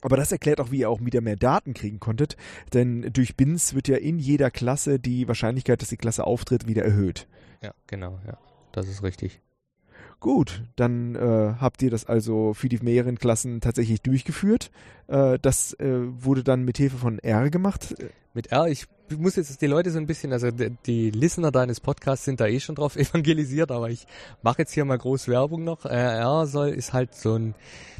Aber 0.01 0.17
das 0.17 0.31
erklärt 0.31 0.61
auch, 0.61 0.69
wie 0.69 0.81
ihr 0.81 0.89
auch 0.89 1.01
wieder 1.01 1.21
mehr 1.21 1.35
Daten 1.35 1.73
kriegen 1.73 1.99
konntet, 1.99 2.37
denn 2.73 3.09
durch 3.11 3.35
BINS 3.35 3.73
wird 3.73 3.87
ja 3.87 3.97
in 3.97 4.19
jeder 4.19 4.51
Klasse 4.51 4.99
die 4.99 5.27
Wahrscheinlichkeit, 5.27 5.81
dass 5.81 5.89
die 5.89 5.97
Klasse 5.97 6.27
auftritt, 6.27 6.67
wieder 6.67 6.83
erhöht. 6.83 7.27
Ja, 7.63 7.73
genau, 7.87 8.19
ja. 8.27 8.37
Das 8.71 8.87
ist 8.87 9.01
richtig. 9.01 9.41
Gut, 10.19 10.63
dann 10.75 11.15
äh, 11.15 11.55
habt 11.59 11.81
ihr 11.81 11.89
das 11.89 12.05
also 12.05 12.53
für 12.53 12.69
die 12.69 12.79
mehreren 12.79 13.17
Klassen 13.17 13.61
tatsächlich 13.61 14.01
durchgeführt. 14.01 14.71
Äh, 15.07 15.39
das 15.41 15.73
äh, 15.73 15.85
wurde 16.23 16.43
dann 16.43 16.63
mit 16.63 16.77
Hilfe 16.77 16.97
von 16.97 17.19
R 17.19 17.49
gemacht. 17.49 17.95
Mit 18.33 18.51
R, 18.51 18.67
ich 18.67 18.85
muss 19.17 19.35
jetzt 19.35 19.61
die 19.61 19.67
Leute 19.67 19.91
so 19.91 19.97
ein 19.97 20.07
bisschen, 20.07 20.33
also 20.33 20.49
die, 20.51 21.11
Listener 21.11 21.51
deines 21.51 21.79
Podcasts 21.79 22.25
sind 22.25 22.39
da 22.39 22.47
eh 22.47 22.59
schon 22.59 22.75
drauf 22.75 22.95
evangelisiert, 22.95 23.71
aber 23.71 23.89
ich 23.89 24.07
mache 24.41 24.59
jetzt 24.59 24.73
hier 24.73 24.85
mal 24.85 24.97
groß 24.97 25.27
Werbung 25.27 25.63
noch. 25.63 25.85
R 25.85 26.47
soll 26.47 26.69
ist 26.69 26.93
halt 26.93 27.13
so 27.13 27.35
ein 27.35 27.55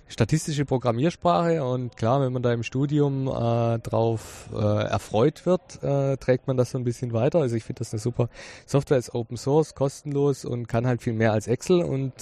statistische 0.08 0.66
Programmiersprache 0.66 1.64
und 1.64 1.98
klar, 1.98 2.22
wenn 2.22 2.32
man 2.32 2.44
da 2.44 2.54
im 2.54 2.64
Studium 2.64 3.28
äh, 3.28 3.80
drauf 3.80 4.50
äh, 4.54 4.58
erfreut 4.58 5.46
wird, 5.46 5.82
äh, 5.84 6.18
trägt 6.18 6.48
man 6.48 6.58
das 6.58 6.72
so 6.72 6.78
ein 6.78 6.84
bisschen 6.84 7.12
weiter. 7.14 7.40
Also 7.40 7.56
ich 7.56 7.64
finde 7.64 7.80
das 7.80 7.92
eine 7.92 8.00
super 8.00 8.30
Software, 8.66 8.98
ist 8.98 9.16
Open 9.16 9.38
Source, 9.38 9.74
kostenlos 9.74 10.46
und 10.46 10.68
kann 10.68 10.86
halt 10.86 11.02
viel 11.02 11.14
mehr 11.14 11.32
als 11.32 11.48
Excel 11.48 11.82
und 11.82 12.14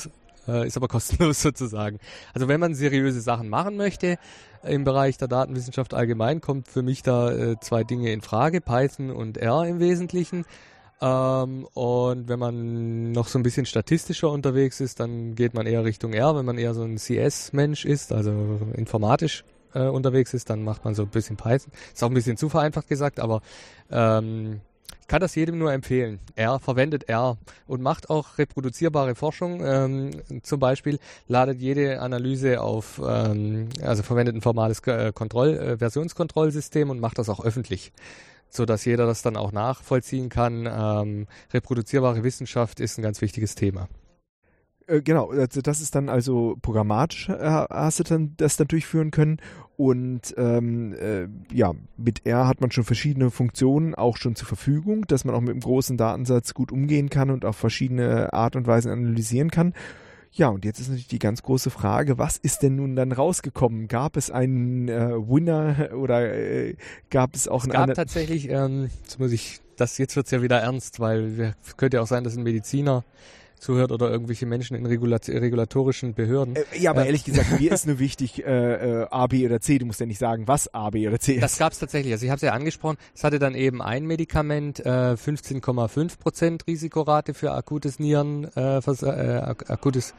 äh, 0.47 0.65
ist 0.65 0.77
aber 0.77 0.87
kostenlos 0.89 1.41
sozusagen. 1.41 1.99
Also 2.33 2.47
wenn 2.47 2.59
man 2.59 2.73
seriöse 2.73 3.21
Sachen 3.21 3.49
machen 3.49 3.75
möchte 3.75 4.17
im 4.63 4.83
Bereich 4.83 5.17
der 5.17 5.27
Datenwissenschaft 5.27 5.93
allgemein, 5.93 6.41
kommt 6.41 6.67
für 6.67 6.81
mich 6.81 7.03
da 7.03 7.31
äh, 7.31 7.59
zwei 7.59 7.83
Dinge 7.83 8.11
in 8.11 8.21
Frage, 8.21 8.61
Python 8.61 9.11
und 9.11 9.37
R 9.37 9.65
im 9.65 9.79
Wesentlichen. 9.79 10.45
Ähm, 11.01 11.67
und 11.73 12.29
wenn 12.29 12.39
man 12.39 13.11
noch 13.11 13.27
so 13.27 13.37
ein 13.37 13.43
bisschen 13.43 13.65
statistischer 13.65 14.29
unterwegs 14.29 14.79
ist, 14.79 14.99
dann 14.99 15.35
geht 15.35 15.53
man 15.53 15.65
eher 15.65 15.83
Richtung 15.83 16.13
R. 16.13 16.35
Wenn 16.35 16.45
man 16.45 16.57
eher 16.57 16.73
so 16.73 16.83
ein 16.83 16.97
CS-Mensch 16.97 17.85
ist, 17.85 18.13
also 18.13 18.59
informatisch 18.75 19.43
äh, 19.73 19.83
unterwegs 19.87 20.33
ist, 20.33 20.49
dann 20.49 20.63
macht 20.63 20.85
man 20.85 20.95
so 20.95 21.03
ein 21.03 21.09
bisschen 21.09 21.35
Python. 21.35 21.73
Ist 21.93 22.03
auch 22.03 22.09
ein 22.09 22.13
bisschen 22.13 22.37
zu 22.37 22.49
vereinfacht 22.49 22.87
gesagt, 22.87 23.19
aber 23.19 23.41
ähm, 23.91 24.61
ich 25.01 25.07
kann 25.07 25.21
das 25.21 25.35
jedem 25.35 25.57
nur 25.57 25.71
empfehlen. 25.73 26.19
R 26.35 26.59
verwendet 26.59 27.09
R 27.09 27.37
und 27.67 27.81
macht 27.81 28.09
auch 28.09 28.37
reproduzierbare 28.37 29.15
Forschung. 29.15 29.61
Ähm, 29.63 30.11
zum 30.43 30.59
Beispiel 30.59 30.99
ladet 31.27 31.59
jede 31.59 32.01
Analyse 32.01 32.61
auf, 32.61 33.01
ähm, 33.05 33.69
also 33.81 34.03
verwendet 34.03 34.35
ein 34.35 34.41
formales 34.41 34.79
äh, 34.87 35.11
Kontroll, 35.13 35.57
äh, 35.57 35.77
Versionskontrollsystem 35.77 36.89
und 36.89 36.99
macht 36.99 37.17
das 37.17 37.29
auch 37.29 37.43
öffentlich 37.43 37.91
so 38.55 38.65
dass 38.65 38.85
jeder 38.85 39.07
das 39.07 39.23
dann 39.23 39.35
auch 39.35 39.51
nachvollziehen 39.51 40.29
kann. 40.29 40.69
Ähm, 40.71 41.27
reproduzierbare 41.51 42.23
Wissenschaft 42.23 42.79
ist 42.79 42.99
ein 42.99 43.01
ganz 43.01 43.19
wichtiges 43.21 43.55
Thema. 43.55 43.87
Äh, 44.87 45.01
genau, 45.01 45.29
also 45.29 45.61
das 45.61 45.81
ist 45.81 45.95
dann 45.95 46.09
also 46.09 46.57
programmatisch, 46.61 47.29
äh, 47.29 47.35
hast 47.69 47.99
du 47.99 48.03
dann 48.03 48.33
das 48.37 48.57
dann 48.57 48.67
durchführen 48.67 49.11
können 49.11 49.37
und 49.75 50.33
ähm, 50.37 50.93
äh, 50.93 51.27
ja, 51.51 51.73
mit 51.97 52.25
R 52.25 52.47
hat 52.47 52.61
man 52.61 52.71
schon 52.71 52.83
verschiedene 52.83 53.31
Funktionen 53.31 53.95
auch 53.95 54.17
schon 54.17 54.35
zur 54.35 54.47
Verfügung, 54.47 55.05
dass 55.07 55.25
man 55.25 55.33
auch 55.33 55.41
mit 55.41 55.51
einem 55.51 55.61
großen 55.61 55.97
Datensatz 55.97 56.53
gut 56.53 56.71
umgehen 56.71 57.09
kann 57.09 57.31
und 57.31 57.45
auf 57.45 57.55
verschiedene 57.55 58.33
Art 58.33 58.55
und 58.55 58.67
Weisen 58.67 58.91
analysieren 58.91 59.49
kann. 59.49 59.73
Ja, 60.31 60.49
und 60.49 60.65
jetzt 60.65 60.79
ist 60.79 60.87
natürlich 60.87 61.07
die 61.07 61.19
ganz 61.19 61.43
große 61.43 61.69
Frage, 61.69 62.17
was 62.17 62.37
ist 62.37 62.63
denn 62.63 62.75
nun 62.75 62.95
dann 62.95 63.11
rausgekommen? 63.11 63.87
Gab 63.87 64.17
es 64.17 64.31
einen 64.31 64.89
äh, 64.89 65.11
Winner 65.11 65.89
oder 65.95 66.33
äh, 66.33 66.75
gab 67.09 67.35
es 67.35 67.47
auch 67.47 67.63
es 67.63 67.69
gab 67.69 67.93
tatsächlich, 67.93 68.49
ähm, 68.49 68.89
jetzt 69.03 69.19
muss 69.19 69.31
ich, 69.31 69.59
das 69.77 69.97
jetzt 69.97 70.15
wird's 70.15 70.31
ja 70.31 70.41
wieder 70.41 70.59
ernst, 70.59 70.99
weil 70.99 71.55
es 71.63 71.77
könnte 71.77 71.97
ja 71.97 72.03
auch 72.03 72.07
sein, 72.07 72.23
dass 72.23 72.35
ein 72.35 72.43
Mediziner 72.43 73.03
zuhört 73.63 73.91
oder 73.91 74.09
irgendwelche 74.11 74.45
Menschen 74.45 74.75
in 74.75 74.85
Regulat 74.85 75.27
regulatorischen 75.29 76.13
Behörden. 76.13 76.55
Äh, 76.55 76.63
ja, 76.77 76.91
aber 76.91 77.03
äh, 77.03 77.07
ehrlich 77.07 77.23
gesagt, 77.23 77.47
mir 77.59 77.71
ist 77.71 77.87
nur 77.87 77.99
wichtig 77.99 78.45
äh, 78.45 79.01
äh, 79.01 79.07
A, 79.09 79.27
B 79.27 79.45
oder 79.45 79.59
C. 79.61 79.77
Du 79.79 79.85
musst 79.85 79.99
ja 79.99 80.05
nicht 80.05 80.19
sagen, 80.19 80.47
was 80.47 80.73
A, 80.73 80.89
B 80.89 81.07
oder 81.07 81.19
C 81.19 81.35
ist. 81.35 81.41
Das 81.41 81.57
gab 81.57 81.71
es 81.71 81.79
tatsächlich. 81.79 82.13
Also 82.13 82.25
ich 82.25 82.29
habe 82.29 82.37
es 82.37 82.41
ja 82.41 82.51
angesprochen. 82.51 82.97
Es 83.15 83.23
hatte 83.23 83.39
dann 83.39 83.55
eben 83.55 83.81
ein 83.81 84.05
Medikament, 84.05 84.85
äh, 84.85 85.13
15,5 85.15 86.19
Prozent 86.19 86.67
Risikorate 86.67 87.33
für 87.33 87.53
akutes 87.53 87.99
Nieren, 87.99 88.49
äh, 88.55 88.77
äh, 88.77 89.37
akutes 89.67 90.13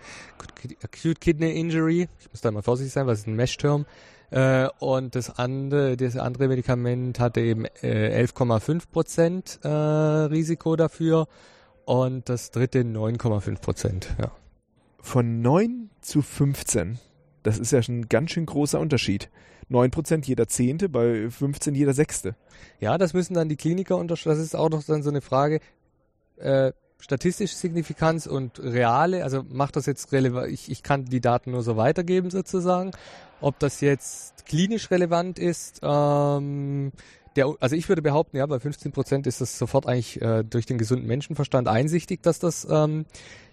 Acute 0.83 1.21
Kidney 1.21 1.53
Injury. 1.59 2.09
Ich 2.19 2.31
muss 2.31 2.41
da 2.41 2.51
mal 2.51 2.63
vorsichtig 2.63 2.93
sein, 2.93 3.07
was 3.07 3.21
ist 3.21 3.27
ein 3.27 3.37
Mesh-Term. 3.37 3.85
Äh, 4.31 4.69
und 4.79 5.15
das 5.15 5.39
andere, 5.39 5.97
das 5.97 6.17
andere 6.17 6.49
Medikament 6.49 7.21
hatte 7.21 7.41
eben 7.41 7.67
äh, 7.83 8.25
11,5 8.25 8.83
Prozent 8.91 9.61
äh, 9.63 9.69
Risiko 9.69 10.77
dafür 10.77 11.29
und 11.85 12.29
das 12.29 12.51
dritte 12.51 12.81
9,5 12.81 13.61
Prozent. 13.61 14.17
Ja. 14.19 14.31
Von 15.01 15.43
9 15.43 15.91
zu 16.01 16.23
15. 16.23 16.99
Das 17.43 17.59
ist 17.59 17.73
ja 17.73 17.83
schon 17.83 18.01
ein 18.01 18.09
ganz 18.09 18.31
schön 18.31 18.47
großer 18.47 18.81
Unterschied. 18.81 19.31
9 19.69 19.91
Prozent 19.91 20.27
jeder 20.27 20.47
Zehnte, 20.49 20.89
bei 20.89 21.31
15 21.31 21.75
jeder 21.75 21.95
Sechste. 21.95 22.37
Ja, 22.81 22.99
das 22.99 23.15
müssen 23.15 23.35
dann 23.35 23.49
die 23.49 23.57
Kliniker 23.57 23.97
unterscheiden. 23.97 24.39
Das 24.39 24.45
ist 24.45 24.57
auch 24.57 24.71
noch 24.71 24.83
dann 24.85 25.03
so 25.03 25.11
eine 25.11 25.21
Frage. 25.21 25.61
Äh, 26.37 26.73
statistische 26.99 27.55
Signifikanz 27.55 28.27
und 28.27 28.59
reale, 28.61 29.25
also 29.25 29.43
macht 29.47 29.77
das 29.77 29.85
jetzt 29.85 30.13
relevant, 30.13 30.51
ich, 30.51 30.71
ich 30.71 30.83
kann 30.83 31.05
die 31.05 31.21
Daten 31.21 31.51
nur 31.51 31.63
so 31.63 31.77
weitergeben 31.77 32.31
sozusagen. 32.31 32.93
Ob 33.43 33.59
das 33.59 33.83
jetzt 33.83 34.47
klinisch 34.47 34.91
relevant 34.91 35.39
ist, 35.39 35.81
ähm, 35.83 36.93
der, 37.37 37.55
also 37.61 37.77
ich 37.77 37.89
würde 37.89 38.03
behaupten, 38.03 38.37
ja, 38.37 38.47
bei 38.47 38.61
15 38.61 38.93
Prozent 38.93 39.27
ist 39.27 39.41
das 39.41 39.59
sofort 39.59 39.87
eigentlich 39.87 40.21
äh, 40.23 40.45
durch 40.45 40.67
den 40.67 40.79
gesunden 40.79 41.07
Menschenverstand 41.07 41.69
einsichtig, 41.69 42.23
dass 42.23 42.39
das, 42.39 42.67
ähm, 42.71 43.07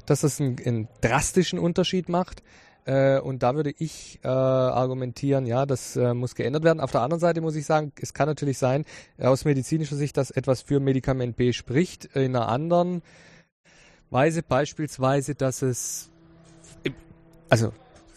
dass 0.05 0.21
das 0.21 0.39
einen, 0.39 0.57
einen 0.65 0.87
drastischen 1.01 1.59
Unterschied 1.59 2.09
macht. 2.09 2.43
Äh, 2.85 3.19
und 3.19 3.43
da 3.43 3.55
würde 3.55 3.73
ich 3.77 4.19
äh, 4.23 4.27
argumentieren, 4.27 5.45
ja, 5.45 5.65
das 5.65 5.95
äh, 5.95 6.13
muss 6.13 6.35
geändert 6.35 6.63
werden. 6.63 6.79
Auf 6.79 6.91
der 6.91 7.01
anderen 7.01 7.19
Seite 7.19 7.41
muss 7.41 7.55
ich 7.55 7.65
sagen, 7.65 7.91
es 7.99 8.13
kann 8.13 8.27
natürlich 8.27 8.57
sein, 8.57 8.85
aus 9.19 9.45
medizinischer 9.45 9.95
Sicht, 9.95 10.17
dass 10.17 10.31
etwas 10.31 10.61
für 10.61 10.79
Medikament 10.79 11.35
B 11.35 11.53
spricht. 11.53 12.05
In 12.15 12.35
einer 12.35 12.49
anderen 12.49 13.01
Weise 14.09 14.41
beispielsweise, 14.43 15.35
dass 15.35 15.61
es, 15.61 16.09
also 17.49 17.71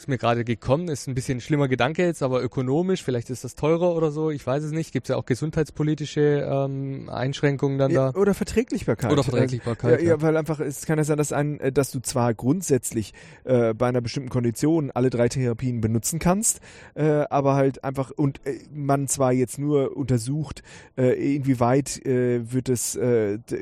ist 0.05 0.09
mir 0.09 0.19
gerade 0.19 0.45
gekommen, 0.45 0.89
ist 0.89 1.09
ein 1.09 1.15
bisschen 1.15 1.39
ein 1.39 1.41
schlimmer 1.41 1.67
Gedanke 1.67 2.05
jetzt, 2.05 2.23
aber 2.23 2.43
ökonomisch, 2.43 3.03
vielleicht 3.03 3.31
ist 3.31 3.43
das 3.43 3.55
teurer 3.55 3.97
oder 3.97 4.11
so, 4.11 4.31
ich 4.31 4.47
weiß 4.47 4.63
es 4.63 4.71
nicht. 4.71 4.93
Gibt 4.93 5.07
es 5.07 5.09
ja 5.09 5.17
auch 5.17 5.25
gesundheitspolitische 5.25 6.47
ähm, 6.47 7.09
Einschränkungen 7.09 7.79
dann 7.79 7.91
ja, 7.91 8.13
da? 8.13 8.21
Oder 8.21 8.35
Verträglichkeit. 8.35 9.03
Oder 9.11 9.23
Verträglichkeit. 9.23 9.83
Ja, 9.83 9.99
ja, 9.99 10.21
weil 10.21 10.37
einfach, 10.37 10.61
es 10.61 10.85
kann 10.85 10.99
ja 10.99 11.05
sein, 11.05 11.17
dass, 11.17 11.33
ein, 11.33 11.59
äh, 11.59 11.73
dass 11.73 11.91
du 11.91 12.01
zwar 12.01 12.35
grundsätzlich 12.35 13.15
äh, 13.45 13.73
bei 13.73 13.89
einer 13.89 14.03
bestimmten 14.03 14.29
Kondition 14.29 14.91
alle 14.91 15.09
drei 15.09 15.31
Therapien 15.31 15.81
benutzen 15.81 16.19
kannst, 16.19 16.61
äh, 16.95 17.25
aber 17.31 17.55
halt 17.55 17.83
einfach, 17.83 18.11
und 18.11 18.47
äh, 18.47 18.59
man 18.75 19.09
zwar 19.09 19.33
jetzt 19.33 19.59
nur 19.59 19.97
untersucht, 19.97 20.63
äh, 20.99 21.35
inwieweit 21.37 22.05
äh, 22.05 22.53
wird 22.53 22.69
es, 22.69 22.99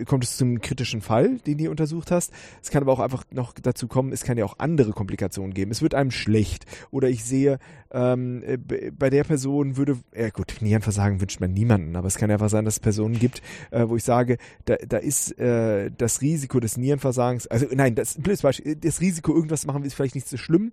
kommt 0.07 0.25
es 0.25 0.37
zum 0.37 0.61
kritischen 0.61 1.03
Fall, 1.03 1.39
den 1.47 1.59
du 1.59 1.71
untersucht 1.71 2.11
hast. 2.11 2.33
Es 2.63 2.71
kann 2.71 2.83
aber 2.83 2.93
auch 2.93 3.01
einfach 3.01 3.23
noch 3.31 3.53
dazu 3.53 3.87
kommen, 3.87 4.13
es 4.13 4.25
kann 4.25 4.37
ja 4.37 4.45
auch 4.45 4.59
andere 4.59 4.91
Komplikationen 4.91 5.55
geben. 5.55 5.71
Es 5.71 5.83
wird 5.83 5.95
einem 5.95 6.11
schlecht 6.11 6.32
schlecht. 6.33 6.65
Oder 6.91 7.09
ich 7.09 7.25
sehe, 7.25 7.59
ähm, 7.93 8.43
äh, 8.45 8.57
bei 8.57 9.11
der 9.11 9.25
Person 9.25 9.77
würde, 9.77 9.99
ja 10.17 10.31
gut, 10.31 10.57
Nierenversagen 10.61 11.21
wünscht 11.21 11.41
man 11.41 11.53
niemanden, 11.53 11.95
aber 11.95 12.07
es 12.07 12.17
kann 12.17 12.31
einfach 12.31 12.49
sein, 12.49 12.65
dass 12.65 12.75
es 12.75 12.81
Personen 12.81 13.19
gibt, 13.19 13.43
äh, 13.71 13.87
wo 13.87 13.97
ich 13.97 14.05
sage, 14.05 14.39
da, 14.65 14.77
da 14.77 14.97
ist 14.97 15.39
äh, 15.39 15.91
das 15.97 16.23
Risiko 16.23 16.59
des 16.59 16.79
Nierenversagens, 16.79 17.47
also 17.49 17.67
nein, 17.71 17.95
das 17.95 18.15
blödes 18.15 18.43
Beispiel, 18.43 18.77
das 18.77 19.01
Risiko, 19.01 19.35
irgendwas 19.35 19.67
machen, 19.67 19.85
ist 19.85 19.95
vielleicht 19.95 20.15
nicht 20.15 20.29
so 20.29 20.39
schlimm, 20.39 20.73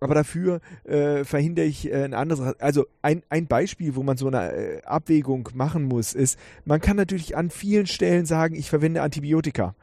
aber 0.00 0.14
dafür 0.14 0.60
äh, 0.84 1.24
verhindere 1.24 1.66
ich 1.66 1.90
äh, 1.90 2.04
ein 2.04 2.14
anderes. 2.14 2.54
Also 2.58 2.86
ein, 3.02 3.22
ein 3.28 3.46
Beispiel, 3.46 3.96
wo 3.96 4.02
man 4.02 4.16
so 4.16 4.28
eine 4.28 4.52
äh, 4.52 4.82
Abwägung 4.82 5.48
machen 5.54 5.84
muss, 5.84 6.12
ist, 6.12 6.38
man 6.64 6.80
kann 6.80 6.96
natürlich 6.96 7.36
an 7.36 7.50
vielen 7.50 7.86
Stellen 7.86 8.26
sagen, 8.26 8.54
ich 8.54 8.68
verwende 8.68 9.02
Antibiotika 9.02 9.74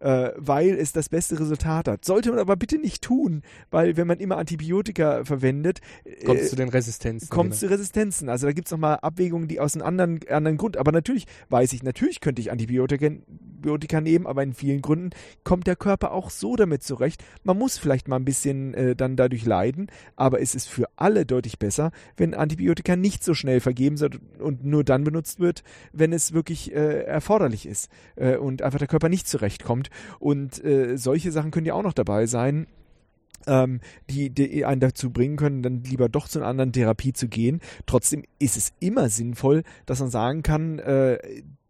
äh, 0.00 0.30
weil 0.36 0.74
es 0.74 0.92
das 0.92 1.08
beste 1.08 1.38
Resultat 1.38 1.88
hat. 1.88 2.04
Sollte 2.04 2.30
man 2.30 2.38
aber 2.38 2.56
bitte 2.56 2.78
nicht 2.78 3.02
tun, 3.02 3.42
weil 3.70 3.96
wenn 3.96 4.06
man 4.06 4.18
immer 4.18 4.38
Antibiotika 4.38 5.24
verwendet, 5.24 5.80
kommt 6.24 6.40
es 6.40 6.46
äh, 6.46 6.50
zu 6.50 6.56
den 6.56 6.68
Resistenzen. 6.68 7.28
Kommt 7.28 7.50
genau. 7.50 7.60
zu 7.60 7.70
Resistenzen. 7.70 8.28
Also 8.28 8.46
da 8.46 8.52
gibt 8.52 8.68
es 8.68 8.72
nochmal 8.72 8.98
Abwägungen, 9.02 9.48
die 9.48 9.60
aus 9.60 9.74
einem 9.74 9.86
anderen, 9.86 10.20
anderen 10.28 10.56
Grund. 10.56 10.76
Aber 10.76 10.92
natürlich 10.92 11.26
weiß 11.48 11.72
ich, 11.72 11.82
natürlich 11.82 12.20
könnte 12.20 12.40
ich 12.40 12.50
Antibiotika, 12.50 13.06
Antibiotika 13.06 14.00
nehmen, 14.00 14.26
aber 14.26 14.42
in 14.42 14.54
vielen 14.54 14.80
Gründen 14.80 15.10
kommt 15.44 15.66
der 15.66 15.76
Körper 15.76 16.12
auch 16.12 16.30
so 16.30 16.56
damit 16.56 16.82
zurecht. 16.82 17.22
Man 17.44 17.58
muss 17.58 17.76
vielleicht 17.76 18.08
mal 18.08 18.16
ein 18.16 18.24
bisschen 18.24 18.72
äh, 18.74 18.96
dann 18.96 19.16
dadurch 19.16 19.44
leiden, 19.44 19.88
aber 20.16 20.40
es 20.40 20.54
ist 20.54 20.66
für 20.66 20.86
alle 20.96 21.26
deutlich 21.26 21.58
besser, 21.58 21.90
wenn 22.16 22.32
Antibiotika 22.34 22.96
nicht 22.96 23.22
so 23.22 23.34
schnell 23.34 23.60
vergeben 23.60 24.00
wird 24.00 24.18
und 24.38 24.64
nur 24.64 24.82
dann 24.82 25.04
benutzt 25.04 25.40
wird, 25.40 25.62
wenn 25.92 26.12
es 26.12 26.32
wirklich 26.32 26.74
äh, 26.74 27.02
erforderlich 27.02 27.66
ist 27.66 27.90
äh, 28.16 28.36
und 28.36 28.62
einfach 28.62 28.78
der 28.78 28.88
Körper 28.88 29.10
nicht 29.10 29.28
zurechtkommt. 29.28 29.89
Und 30.18 30.62
äh, 30.64 30.96
solche 30.96 31.32
Sachen 31.32 31.50
können 31.50 31.66
ja 31.66 31.74
auch 31.74 31.82
noch 31.82 31.92
dabei 31.92 32.26
sein. 32.26 32.66
Ähm, 33.46 33.80
die, 34.10 34.28
die 34.28 34.66
einen 34.66 34.80
dazu 34.82 35.10
bringen 35.10 35.36
können, 35.36 35.62
dann 35.62 35.82
lieber 35.82 36.10
doch 36.10 36.28
zu 36.28 36.38
einer 36.40 36.48
anderen 36.48 36.72
Therapie 36.72 37.14
zu 37.14 37.26
gehen. 37.26 37.60
Trotzdem 37.86 38.22
ist 38.38 38.58
es 38.58 38.72
immer 38.80 39.08
sinnvoll, 39.08 39.62
dass 39.86 40.00
man 40.00 40.10
sagen 40.10 40.42
kann, 40.42 40.78
äh, 40.78 41.18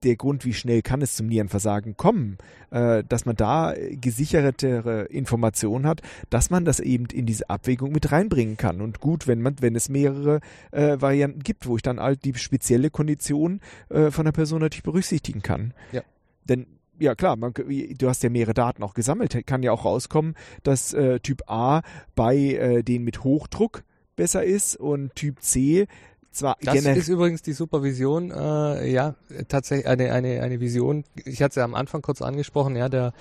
der 0.03 0.16
Grund, 0.16 0.45
wie 0.45 0.55
schnell 0.55 0.83
kann 0.83 1.03
es 1.03 1.14
zum 1.14 1.27
Nierenversagen 1.27 1.97
kommen, 1.97 2.39
äh, 2.71 3.05
dass 3.07 3.27
man 3.27 3.37
da 3.37 3.75
gesichertere 3.91 5.05
Informationen 5.05 5.87
hat, 5.87 6.01
dass 6.31 6.51
man 6.51 6.64
das 6.64 6.81
eben 6.81 7.07
in 7.07 7.27
diese 7.27 7.51
Abwägung 7.51 7.93
mit 7.93 8.11
reinbringen 8.11 8.57
kann. 8.57 8.81
Und 8.81 9.01
gut, 9.01 9.27
wenn 9.27 9.43
man, 9.43 9.57
wenn 9.61 9.77
es 9.77 9.89
mehrere 9.89 10.41
äh, 10.71 11.01
Varianten 11.01 11.41
gibt, 11.41 11.66
wo 11.66 11.77
ich 11.77 11.83
dann 11.83 12.01
halt 12.01 12.25
die 12.25 12.35
spezielle 12.35 12.91
Kondition 12.91 13.61
äh, 13.91 14.11
von 14.11 14.25
der 14.25 14.33
Person 14.33 14.61
natürlich 14.61 14.83
berücksichtigen 14.83 15.43
kann. 15.43 15.75
Ja. 15.93 16.03
Denn 16.45 16.66
ja 17.01 17.15
klar, 17.15 17.37
man, 17.37 17.53
du 17.55 18.09
hast 18.09 18.23
ja 18.23 18.31
mehrere 18.31 18.55
Daten 18.55 18.83
auch 18.83 18.95
gesammelt. 18.95 19.47
Kann 19.47 19.63
ja 19.63 19.73
auch 19.73 19.85
rauskommen, 19.85 20.35
dass 20.63 20.93
äh, 20.93 21.21
Typ 21.21 21.43
A 21.47 21.83
bei 22.15 22.37
äh, 22.37 22.83
denen 22.83 23.05
mit 23.05 23.25
Hochdruck 23.25 23.83
besser 24.17 24.45
ist 24.45 24.77
und 24.77 25.15
Typ 25.15 25.43
C 25.43 25.87
zwar 26.33 26.57
das 26.63 26.85
ist 26.85 27.09
übrigens 27.09 27.43
die 27.43 27.53
Supervision, 27.53 28.31
äh, 28.31 28.89
ja, 28.89 29.15
tatsächlich 29.49 29.89
eine, 29.89 30.13
eine, 30.13 30.43
eine 30.43 30.61
Vision. 30.61 31.05
Ich 31.25 31.43
hatte 31.43 31.51
es 31.51 31.57
ja 31.57 31.65
am 31.65 31.75
Anfang 31.75 32.03
kurz 32.03 32.23
angesprochen, 32.23 32.77
ja, 32.77 32.89
der 32.89 33.13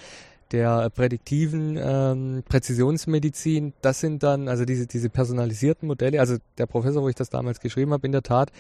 der 0.52 0.90
prädiktiven 0.90 1.78
ähm, 1.80 2.44
Präzisionsmedizin, 2.50 3.74
das 3.82 4.00
sind 4.00 4.24
dann 4.24 4.48
also 4.48 4.66
diese 4.66 4.88
diese 4.88 5.10
personalisierten 5.10 5.88
Modelle. 5.88 6.20
Also 6.20 6.38
der 6.58 6.66
Professor, 6.66 7.04
wo 7.04 7.10
ich 7.10 7.16
das 7.16 7.30
damals 7.30 7.60
geschrieben 7.60 7.94
habe, 7.94 8.08
in 8.08 8.12
der 8.12 8.24
Tat, 8.24 8.52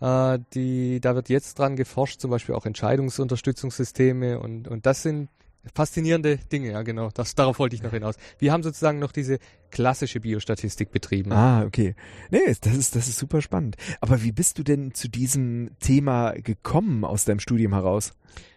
die 0.00 1.00
da 1.00 1.14
wird 1.14 1.28
jetzt 1.28 1.58
dran 1.58 1.76
geforscht, 1.76 2.20
zum 2.20 2.30
Beispiel 2.30 2.54
auch 2.54 2.66
Entscheidungsunterstützungssysteme 2.66 4.38
und 4.40 4.66
und 4.68 4.86
das 4.86 5.02
sind 5.02 5.28
faszinierende 5.74 6.38
Dinge, 6.38 6.70
ja 6.72 6.82
genau. 6.82 7.10
Das, 7.12 7.34
darauf 7.34 7.58
wollte 7.58 7.76
ich 7.76 7.82
noch 7.82 7.90
hinaus. 7.90 8.16
Wir 8.38 8.52
haben 8.52 8.62
sozusagen 8.62 8.98
noch 8.98 9.12
diese 9.12 9.38
klassische 9.70 10.20
Biostatistik 10.20 10.90
betrieben. 10.90 11.32
Ah, 11.32 11.64
okay. 11.64 11.94
Nee, 12.30 12.40
das 12.60 12.74
ist, 12.74 12.96
das 12.96 13.08
ist 13.08 13.18
super 13.18 13.42
spannend. 13.42 13.76
Aber 14.00 14.22
wie 14.22 14.32
bist 14.32 14.58
du 14.58 14.62
denn 14.62 14.94
zu 14.94 15.08
diesem 15.08 15.70
Thema 15.80 16.32
gekommen 16.32 17.04
aus 17.04 17.24
deinem 17.24 17.40
Studium 17.40 17.74
heraus? 17.74 18.14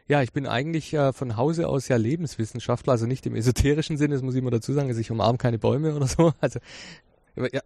Ja, 0.08 0.22
ich 0.22 0.34
bin 0.34 0.46
eigentlich 0.48 0.94
äh, 0.94 1.14
von 1.14 1.38
Hause 1.38 1.68
aus 1.68 1.88
ja 1.88 1.96
Lebenswissenschaftler, 1.96 2.92
also 2.92 3.06
nicht 3.06 3.26
im 3.26 3.36
esoterischen 3.36 3.98
Sinne, 3.98 4.16
das 4.16 4.24
muss 4.24 4.36
ich 4.36 4.42
immer 4.42 4.52
dazu 4.52 4.74
sagen, 4.74 4.90
also 4.90 5.00
ich 5.00 5.12
umarme 5.12 5.38
keine 5.38 5.60
Bäume 5.60 5.96
oder 5.96 6.08
so. 6.08 6.34
Also 6.40 6.60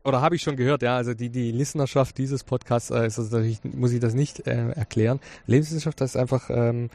oder 0.03 0.21
habe 0.21 0.35
ich 0.35 0.41
schon 0.41 0.55
gehört, 0.55 0.81
ja, 0.81 0.95
also 0.95 1.13
die, 1.13 1.29
die 1.29 1.51
Listenerschaft 1.51 2.17
dieses 2.17 2.43
Podcasts, 2.43 2.89
äh, 2.89 3.07
ist 3.07 3.19
also 3.19 3.37
natürlich, 3.37 3.63
muss 3.63 3.91
ich 3.91 3.99
das 3.99 4.13
nicht 4.13 4.47
äh, 4.47 4.71
erklären. 4.71 5.19
Lebenswissenschaft, 5.45 5.99
das 5.99 6.11
ist 6.11 6.17
einfach 6.17 6.49
ähm, 6.49 6.89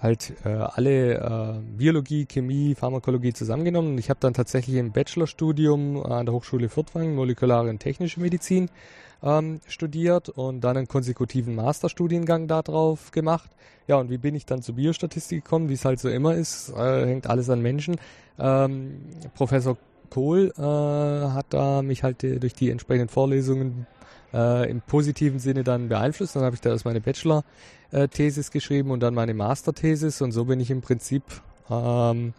halt 0.00 0.34
äh, 0.44 0.48
alle 0.48 1.14
äh, 1.14 1.60
Biologie, 1.76 2.26
Chemie, 2.26 2.74
Pharmakologie 2.74 3.32
zusammengenommen. 3.32 3.92
Und 3.92 3.98
ich 3.98 4.10
habe 4.10 4.20
dann 4.20 4.34
tatsächlich 4.34 4.76
im 4.76 4.92
Bachelorstudium 4.92 6.04
an 6.04 6.26
der 6.26 6.34
Hochschule 6.34 6.68
Furtwangen 6.68 7.14
molekulare 7.14 7.70
und 7.70 7.80
technische 7.80 8.20
Medizin 8.20 8.70
ähm, 9.22 9.60
studiert 9.66 10.28
und 10.28 10.60
dann 10.60 10.76
einen 10.76 10.88
konsekutiven 10.88 11.54
Masterstudiengang 11.54 12.46
darauf 12.46 13.10
gemacht. 13.10 13.50
Ja, 13.88 13.96
und 13.96 14.10
wie 14.10 14.18
bin 14.18 14.34
ich 14.34 14.46
dann 14.46 14.62
zur 14.62 14.76
Biostatistik 14.76 15.44
gekommen? 15.44 15.68
Wie 15.68 15.74
es 15.74 15.84
halt 15.84 16.00
so 16.00 16.08
immer 16.08 16.34
ist, 16.34 16.70
äh, 16.70 17.06
hängt 17.06 17.28
alles 17.28 17.48
an 17.50 17.62
Menschen. 17.62 17.96
Ähm, 18.38 19.00
Professor 19.34 19.76
Kohl 20.16 20.50
äh, 20.56 20.62
hat 20.62 21.48
da 21.50 21.82
mich 21.82 22.02
halt 22.02 22.24
äh, 22.24 22.38
durch 22.38 22.54
die 22.54 22.70
entsprechenden 22.70 23.10
Vorlesungen 23.10 23.86
äh, 24.32 24.70
im 24.70 24.80
positiven 24.80 25.40
Sinne 25.40 25.62
dann 25.62 25.90
beeinflusst. 25.90 26.34
Dann 26.34 26.42
habe 26.42 26.54
ich 26.54 26.62
da 26.62 26.70
erst 26.70 26.86
meine 26.86 27.02
Bachelor-Thesis 27.02 28.50
geschrieben 28.50 28.92
und 28.92 29.00
dann 29.00 29.12
meine 29.12 29.34
Master-Thesis 29.34 30.22
und 30.22 30.32
so 30.32 30.46
bin 30.46 30.58
ich 30.58 30.70
im 30.70 30.80
Prinzip 30.80 31.22
ähm, 31.68 32.32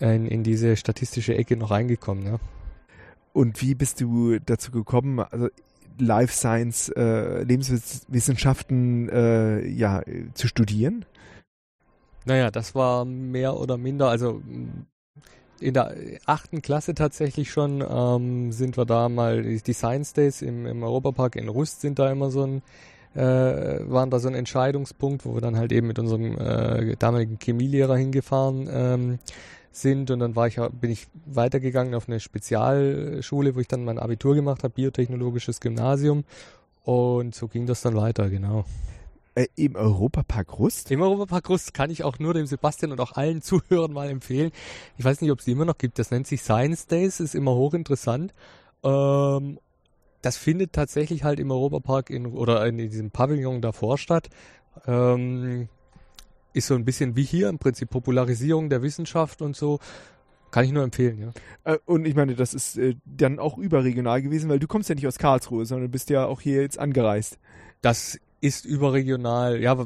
in, 0.00 0.26
in 0.26 0.42
diese 0.42 0.76
statistische 0.76 1.36
Ecke 1.36 1.56
noch 1.56 1.70
reingekommen. 1.70 2.26
Ja. 2.26 2.38
Und 3.32 3.62
wie 3.62 3.76
bist 3.76 4.00
du 4.00 4.40
dazu 4.40 4.72
gekommen, 4.72 5.20
also 5.20 5.50
Life 6.00 6.32
Science, 6.32 6.88
äh, 6.96 7.44
Lebenswissenschaften 7.44 9.08
äh, 9.08 9.68
ja, 9.68 10.02
zu 10.34 10.48
studieren? 10.48 11.04
Naja, 12.24 12.50
das 12.50 12.74
war 12.74 13.04
mehr 13.04 13.56
oder 13.56 13.76
minder, 13.76 14.08
also 14.08 14.42
in 15.60 15.74
der 15.74 15.94
achten 16.26 16.62
Klasse 16.62 16.94
tatsächlich 16.94 17.50
schon 17.50 17.84
ähm, 17.88 18.52
sind 18.52 18.76
wir 18.76 18.84
da 18.84 19.08
mal, 19.08 19.42
die 19.42 19.72
Science 19.72 20.12
Days 20.12 20.42
im, 20.42 20.66
im 20.66 20.82
Europapark 20.82 21.36
in 21.36 21.48
Rust 21.48 21.80
sind 21.80 21.98
da 21.98 22.10
immer 22.10 22.30
so 22.30 22.44
ein, 22.44 22.62
äh, 23.14 23.80
waren 23.90 24.10
da 24.10 24.18
so 24.18 24.28
ein 24.28 24.34
Entscheidungspunkt, 24.34 25.24
wo 25.24 25.34
wir 25.34 25.40
dann 25.40 25.56
halt 25.56 25.72
eben 25.72 25.86
mit 25.86 25.98
unserem 25.98 26.38
äh, 26.38 26.96
damaligen 26.96 27.38
Chemielehrer 27.42 27.96
hingefahren 27.96 28.68
ähm, 28.70 29.18
sind 29.70 30.10
und 30.10 30.18
dann 30.20 30.36
war 30.36 30.46
ich, 30.46 30.56
bin 30.80 30.90
ich 30.90 31.06
weitergegangen 31.26 31.94
auf 31.94 32.08
eine 32.08 32.20
Spezialschule, 32.20 33.54
wo 33.54 33.60
ich 33.60 33.68
dann 33.68 33.84
mein 33.84 33.98
Abitur 33.98 34.34
gemacht 34.34 34.64
habe, 34.64 34.74
biotechnologisches 34.74 35.60
Gymnasium 35.60 36.24
und 36.84 37.34
so 37.34 37.48
ging 37.48 37.66
das 37.66 37.82
dann 37.82 37.96
weiter, 37.96 38.30
genau. 38.30 38.64
Äh, 39.38 39.46
Im 39.54 39.76
Europapark 39.76 40.58
Rust? 40.58 40.90
Im 40.90 41.00
Europapark 41.00 41.48
Rust 41.48 41.72
kann 41.72 41.90
ich 41.90 42.02
auch 42.02 42.18
nur 42.18 42.34
dem 42.34 42.46
Sebastian 42.46 42.90
und 42.90 43.00
auch 43.00 43.12
allen 43.12 43.40
Zuhörern 43.42 43.92
mal 43.92 44.10
empfehlen. 44.10 44.50
Ich 44.96 45.04
weiß 45.04 45.20
nicht, 45.20 45.30
ob 45.30 45.38
es 45.38 45.44
die 45.44 45.52
immer 45.52 45.64
noch 45.64 45.78
gibt. 45.78 46.00
Das 46.00 46.10
nennt 46.10 46.26
sich 46.26 46.42
Science 46.42 46.88
Days, 46.88 47.20
ist 47.20 47.36
immer 47.36 47.54
hochinteressant. 47.54 48.34
Ähm, 48.82 49.60
das 50.22 50.36
findet 50.36 50.72
tatsächlich 50.72 51.22
halt 51.22 51.38
im 51.38 51.52
Europapark 51.52 52.10
in, 52.10 52.26
oder 52.26 52.66
in 52.66 52.78
diesem 52.78 53.12
Pavillon 53.12 53.62
davor 53.62 53.96
statt. 53.96 54.28
Ähm, 54.88 55.68
ist 56.52 56.66
so 56.66 56.74
ein 56.74 56.84
bisschen 56.84 57.14
wie 57.14 57.22
hier 57.22 57.48
im 57.48 57.60
Prinzip 57.60 57.90
Popularisierung 57.90 58.68
der 58.68 58.82
Wissenschaft 58.82 59.40
und 59.40 59.54
so. 59.54 59.78
Kann 60.50 60.64
ich 60.64 60.72
nur 60.72 60.82
empfehlen, 60.82 61.20
ja. 61.20 61.74
Äh, 61.74 61.78
und 61.84 62.06
ich 62.06 62.16
meine, 62.16 62.34
das 62.34 62.54
ist 62.54 62.76
äh, 62.76 62.96
dann 63.04 63.38
auch 63.38 63.56
überregional 63.56 64.20
gewesen, 64.20 64.50
weil 64.50 64.58
du 64.58 64.66
kommst 64.66 64.88
ja 64.88 64.96
nicht 64.96 65.06
aus 65.06 65.18
Karlsruhe, 65.18 65.64
sondern 65.64 65.92
bist 65.92 66.10
ja 66.10 66.26
auch 66.26 66.40
hier 66.40 66.62
jetzt 66.62 66.80
angereist. 66.80 67.38
Das 67.82 68.18
ist 68.40 68.64
überregional. 68.64 69.60
Ja, 69.60 69.76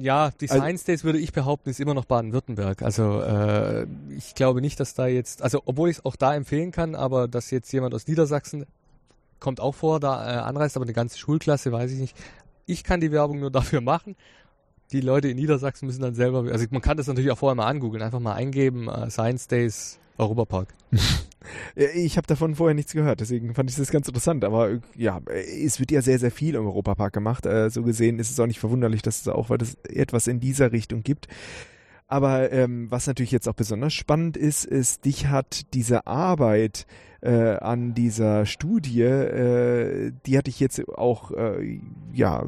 ja, 0.00 0.30
die 0.30 0.50
also 0.50 0.62
Science 0.62 0.84
Days 0.84 1.04
würde 1.04 1.18
ich 1.18 1.32
behaupten, 1.32 1.70
ist 1.70 1.80
immer 1.80 1.94
noch 1.94 2.04
Baden-Württemberg. 2.04 2.82
Also 2.82 3.20
äh, 3.22 3.86
ich 4.16 4.34
glaube 4.34 4.60
nicht, 4.60 4.78
dass 4.80 4.94
da 4.94 5.06
jetzt, 5.06 5.42
also 5.42 5.62
obwohl 5.64 5.88
ich 5.88 5.98
es 5.98 6.04
auch 6.04 6.16
da 6.16 6.34
empfehlen 6.34 6.72
kann, 6.72 6.94
aber 6.94 7.28
dass 7.28 7.50
jetzt 7.50 7.72
jemand 7.72 7.94
aus 7.94 8.06
Niedersachsen 8.06 8.66
kommt 9.40 9.60
auch 9.60 9.74
vor, 9.74 9.98
da 9.98 10.24
äh, 10.24 10.38
anreist, 10.38 10.76
aber 10.76 10.84
eine 10.84 10.92
ganze 10.92 11.18
Schulklasse, 11.18 11.72
weiß 11.72 11.90
ich 11.92 11.98
nicht. 11.98 12.16
Ich 12.66 12.84
kann 12.84 13.00
die 13.00 13.12
Werbung 13.12 13.40
nur 13.40 13.50
dafür 13.50 13.80
machen. 13.80 14.14
Die 14.92 15.00
Leute 15.00 15.28
in 15.28 15.36
Niedersachsen 15.36 15.86
müssen 15.86 16.02
dann 16.02 16.14
selber, 16.14 16.44
also 16.52 16.66
man 16.70 16.82
kann 16.82 16.98
das 16.98 17.06
natürlich 17.06 17.30
auch 17.30 17.38
vorher 17.38 17.54
mal 17.54 17.66
angoogeln, 17.66 18.02
einfach 18.02 18.20
mal 18.20 18.34
eingeben, 18.34 18.88
äh, 18.88 19.10
Science 19.10 19.48
Days 19.48 19.98
Europapark. 20.18 20.68
Ich 21.74 22.16
habe 22.16 22.26
davon 22.26 22.54
vorher 22.54 22.74
nichts 22.74 22.92
gehört, 22.92 23.20
deswegen 23.20 23.54
fand 23.54 23.70
ich 23.70 23.76
das 23.76 23.90
ganz 23.90 24.08
interessant. 24.08 24.44
Aber 24.44 24.78
ja, 24.96 25.20
es 25.26 25.80
wird 25.80 25.90
ja 25.90 26.02
sehr, 26.02 26.18
sehr 26.18 26.30
viel 26.30 26.54
im 26.54 26.66
Europapark 26.66 27.12
gemacht. 27.12 27.46
Äh, 27.46 27.70
so 27.70 27.82
gesehen 27.82 28.18
ist 28.18 28.30
es 28.30 28.40
auch 28.40 28.46
nicht 28.46 28.60
verwunderlich, 28.60 29.02
dass 29.02 29.20
es 29.20 29.28
auch 29.28 29.50
etwas 29.50 30.26
in 30.26 30.40
dieser 30.40 30.72
Richtung 30.72 31.02
gibt. 31.02 31.28
Aber 32.08 32.52
ähm, 32.52 32.90
was 32.90 33.06
natürlich 33.06 33.30
jetzt 33.30 33.48
auch 33.48 33.54
besonders 33.54 33.94
spannend 33.94 34.36
ist, 34.36 34.66
ist, 34.66 35.06
dich 35.06 35.28
hat 35.28 35.72
diese 35.72 36.06
Arbeit 36.06 36.86
äh, 37.22 37.56
an 37.56 37.94
dieser 37.94 38.44
Studie, 38.44 39.02
äh, 39.02 40.12
die 40.26 40.36
hatte 40.36 40.50
ich 40.50 40.60
jetzt 40.60 40.86
auch 40.88 41.30
äh, 41.30 41.80
ja 42.12 42.44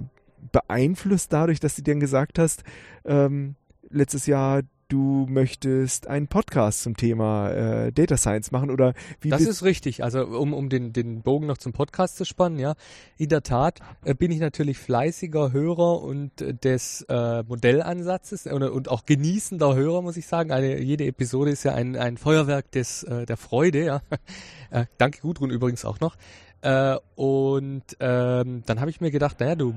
beeinflusst 0.53 1.33
dadurch, 1.33 1.61
dass 1.61 1.77
du 1.77 1.83
dir 1.83 1.95
gesagt 1.95 2.39
hast, 2.39 2.63
ähm, 3.07 3.55
letztes 3.89 4.27
Jahr, 4.27 4.63
du 4.89 5.27
möchtest 5.29 6.07
einen 6.07 6.29
Podcast 6.29 6.83
zum 6.83 6.97
Thema 6.97 7.51
äh, 7.51 7.93
Data 7.93 8.17
Science 8.17 8.51
machen 8.51 8.71
oder 8.71 8.95
wie 9.21 9.31
Das 9.31 9.43
ist 9.43 9.63
richtig. 9.63 10.05
Also 10.05 10.27
um, 10.27 10.53
um 10.53 10.69
den, 10.69 10.93
den 10.93 11.23
Bogen 11.23 11.47
noch 11.47 11.59
zum 11.59 11.73
Podcast 11.73 12.17
zu 12.17 12.25
spannen, 12.25 12.59
ja. 12.59 12.75
In 13.17 13.29
der 13.29 13.43
Tat 13.43 13.81
äh, 14.05 14.15
bin 14.15 14.31
ich 14.31 14.41
natürlich 14.41 14.79
fleißiger 14.79 15.53
Hörer 15.53 16.03
und 16.03 16.41
äh, 16.41 16.55
des 16.55 17.03
äh, 17.09 17.43
Modellansatzes 17.43 18.47
und, 18.47 18.63
und 18.63 18.89
auch 18.89 19.07
genießender 19.07 19.75
Hörer, 19.75 20.03
muss 20.03 20.17
ich 20.17 20.27
sagen. 20.27 20.53
Eine, 20.53 20.81
jede 20.81 21.07
Episode 21.07 21.51
ist 21.51 21.65
ja 21.65 21.75
ein, 21.75 21.97
ein 21.97 22.17
Feuerwerk 22.17 22.71
des, 22.73 23.03
äh, 23.05 23.27
der 23.27 23.37
Freude, 23.37 23.85
ja. 23.85 24.03
äh, 24.71 24.87
danke 24.99 25.21
Gudrun 25.21 25.51
übrigens 25.51 25.85
auch 25.85 26.01
noch. 26.01 26.17
Äh, 26.63 26.97
und 27.15 27.85
ähm, 28.01 28.63
dann 28.65 28.81
habe 28.81 28.91
ich 28.91 29.01
mir 29.01 29.11
gedacht, 29.11 29.41
naja, 29.41 29.55
du 29.55 29.75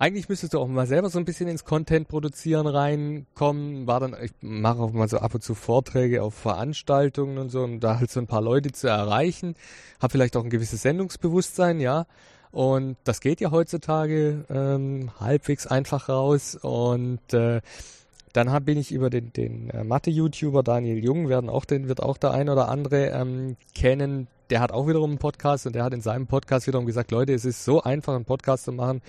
eigentlich 0.00 0.30
müsstest 0.30 0.54
du 0.54 0.58
auch 0.58 0.66
mal 0.66 0.86
selber 0.86 1.10
so 1.10 1.18
ein 1.18 1.26
bisschen 1.26 1.46
ins 1.46 1.66
Content 1.66 2.08
produzieren 2.08 2.66
reinkommen. 2.66 3.86
War 3.86 4.00
dann, 4.00 4.16
ich 4.22 4.32
mache 4.40 4.78
auch 4.78 4.92
mal 4.92 5.08
so 5.08 5.18
ab 5.18 5.34
und 5.34 5.42
zu 5.42 5.54
Vorträge 5.54 6.22
auf 6.22 6.32
Veranstaltungen 6.32 7.36
und 7.36 7.50
so, 7.50 7.62
um 7.62 7.80
da 7.80 8.00
halt 8.00 8.10
so 8.10 8.18
ein 8.18 8.26
paar 8.26 8.40
Leute 8.40 8.72
zu 8.72 8.88
erreichen. 8.88 9.56
Hab 10.00 10.10
vielleicht 10.10 10.38
auch 10.38 10.44
ein 10.44 10.48
gewisses 10.48 10.80
Sendungsbewusstsein, 10.80 11.80
ja. 11.80 12.06
Und 12.50 12.96
das 13.04 13.20
geht 13.20 13.42
ja 13.42 13.50
heutzutage 13.50 14.46
ähm, 14.48 15.10
halbwegs 15.20 15.66
einfach 15.66 16.08
raus. 16.08 16.54
Und 16.54 17.34
äh, 17.34 17.60
dann 18.32 18.50
hab, 18.50 18.64
bin 18.64 18.78
ich 18.78 18.92
über 18.92 19.10
den, 19.10 19.34
den 19.34 19.68
äh, 19.68 19.84
Mathe-YouTuber 19.84 20.62
Daniel 20.62 21.04
Jung, 21.04 21.28
werden 21.28 21.50
auch 21.50 21.66
den, 21.66 21.88
wird 21.88 22.02
auch 22.02 22.16
der 22.16 22.30
ein 22.30 22.48
oder 22.48 22.70
andere 22.70 23.08
ähm, 23.08 23.58
kennen. 23.74 24.28
Der 24.48 24.60
hat 24.60 24.72
auch 24.72 24.88
wiederum 24.88 25.10
einen 25.10 25.18
Podcast 25.18 25.66
und 25.66 25.74
der 25.74 25.84
hat 25.84 25.92
in 25.92 26.00
seinem 26.00 26.26
Podcast 26.26 26.66
wiederum 26.66 26.86
gesagt, 26.86 27.10
Leute, 27.10 27.34
es 27.34 27.44
ist 27.44 27.66
so 27.66 27.82
einfach, 27.82 28.14
einen 28.14 28.24
Podcast 28.24 28.64
zu 28.64 28.72
machen 28.72 29.02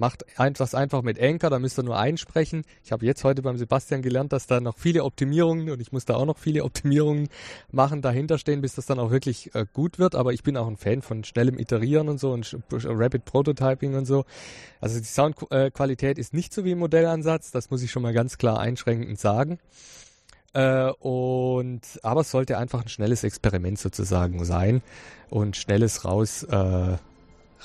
macht 0.00 0.24
das 0.36 0.74
einfach 0.74 1.02
mit 1.02 1.20
Anchor, 1.20 1.50
da 1.50 1.58
müsst 1.58 1.78
ihr 1.78 1.84
nur 1.84 1.98
einsprechen. 1.98 2.64
Ich 2.82 2.90
habe 2.90 3.06
jetzt 3.06 3.22
heute 3.22 3.42
beim 3.42 3.56
Sebastian 3.56 4.02
gelernt, 4.02 4.32
dass 4.32 4.46
da 4.46 4.60
noch 4.60 4.78
viele 4.78 5.04
Optimierungen 5.04 5.70
und 5.70 5.80
ich 5.80 5.92
muss 5.92 6.06
da 6.06 6.14
auch 6.16 6.24
noch 6.24 6.38
viele 6.38 6.64
Optimierungen 6.64 7.28
machen, 7.70 8.02
dahinter 8.02 8.38
stehen, 8.38 8.62
bis 8.62 8.74
das 8.74 8.86
dann 8.86 8.98
auch 8.98 9.10
wirklich 9.10 9.54
äh, 9.54 9.66
gut 9.72 9.98
wird. 9.98 10.14
Aber 10.14 10.32
ich 10.32 10.42
bin 10.42 10.56
auch 10.56 10.66
ein 10.66 10.76
Fan 10.76 11.02
von 11.02 11.22
schnellem 11.22 11.58
Iterieren 11.58 12.08
und 12.08 12.18
so 12.18 12.32
und 12.32 12.56
Rapid 12.72 13.24
Prototyping 13.24 13.94
und 13.94 14.06
so. 14.06 14.24
Also 14.80 14.98
die 14.98 15.04
Soundqualität 15.04 16.18
ist 16.18 16.34
nicht 16.34 16.52
so 16.52 16.64
wie 16.64 16.72
im 16.72 16.78
Modellansatz, 16.78 17.50
das 17.50 17.70
muss 17.70 17.82
ich 17.82 17.90
schon 17.90 18.02
mal 18.02 18.14
ganz 18.14 18.38
klar 18.38 18.58
einschränkend 18.58 19.20
sagen. 19.20 19.58
Äh, 20.52 20.90
und 20.98 21.82
aber 22.02 22.22
es 22.22 22.30
sollte 22.30 22.58
einfach 22.58 22.82
ein 22.82 22.88
schnelles 22.88 23.22
Experiment 23.22 23.78
sozusagen 23.78 24.44
sein 24.44 24.82
und 25.28 25.56
schnelles 25.56 26.04
raus 26.04 26.42
äh, 26.42 26.96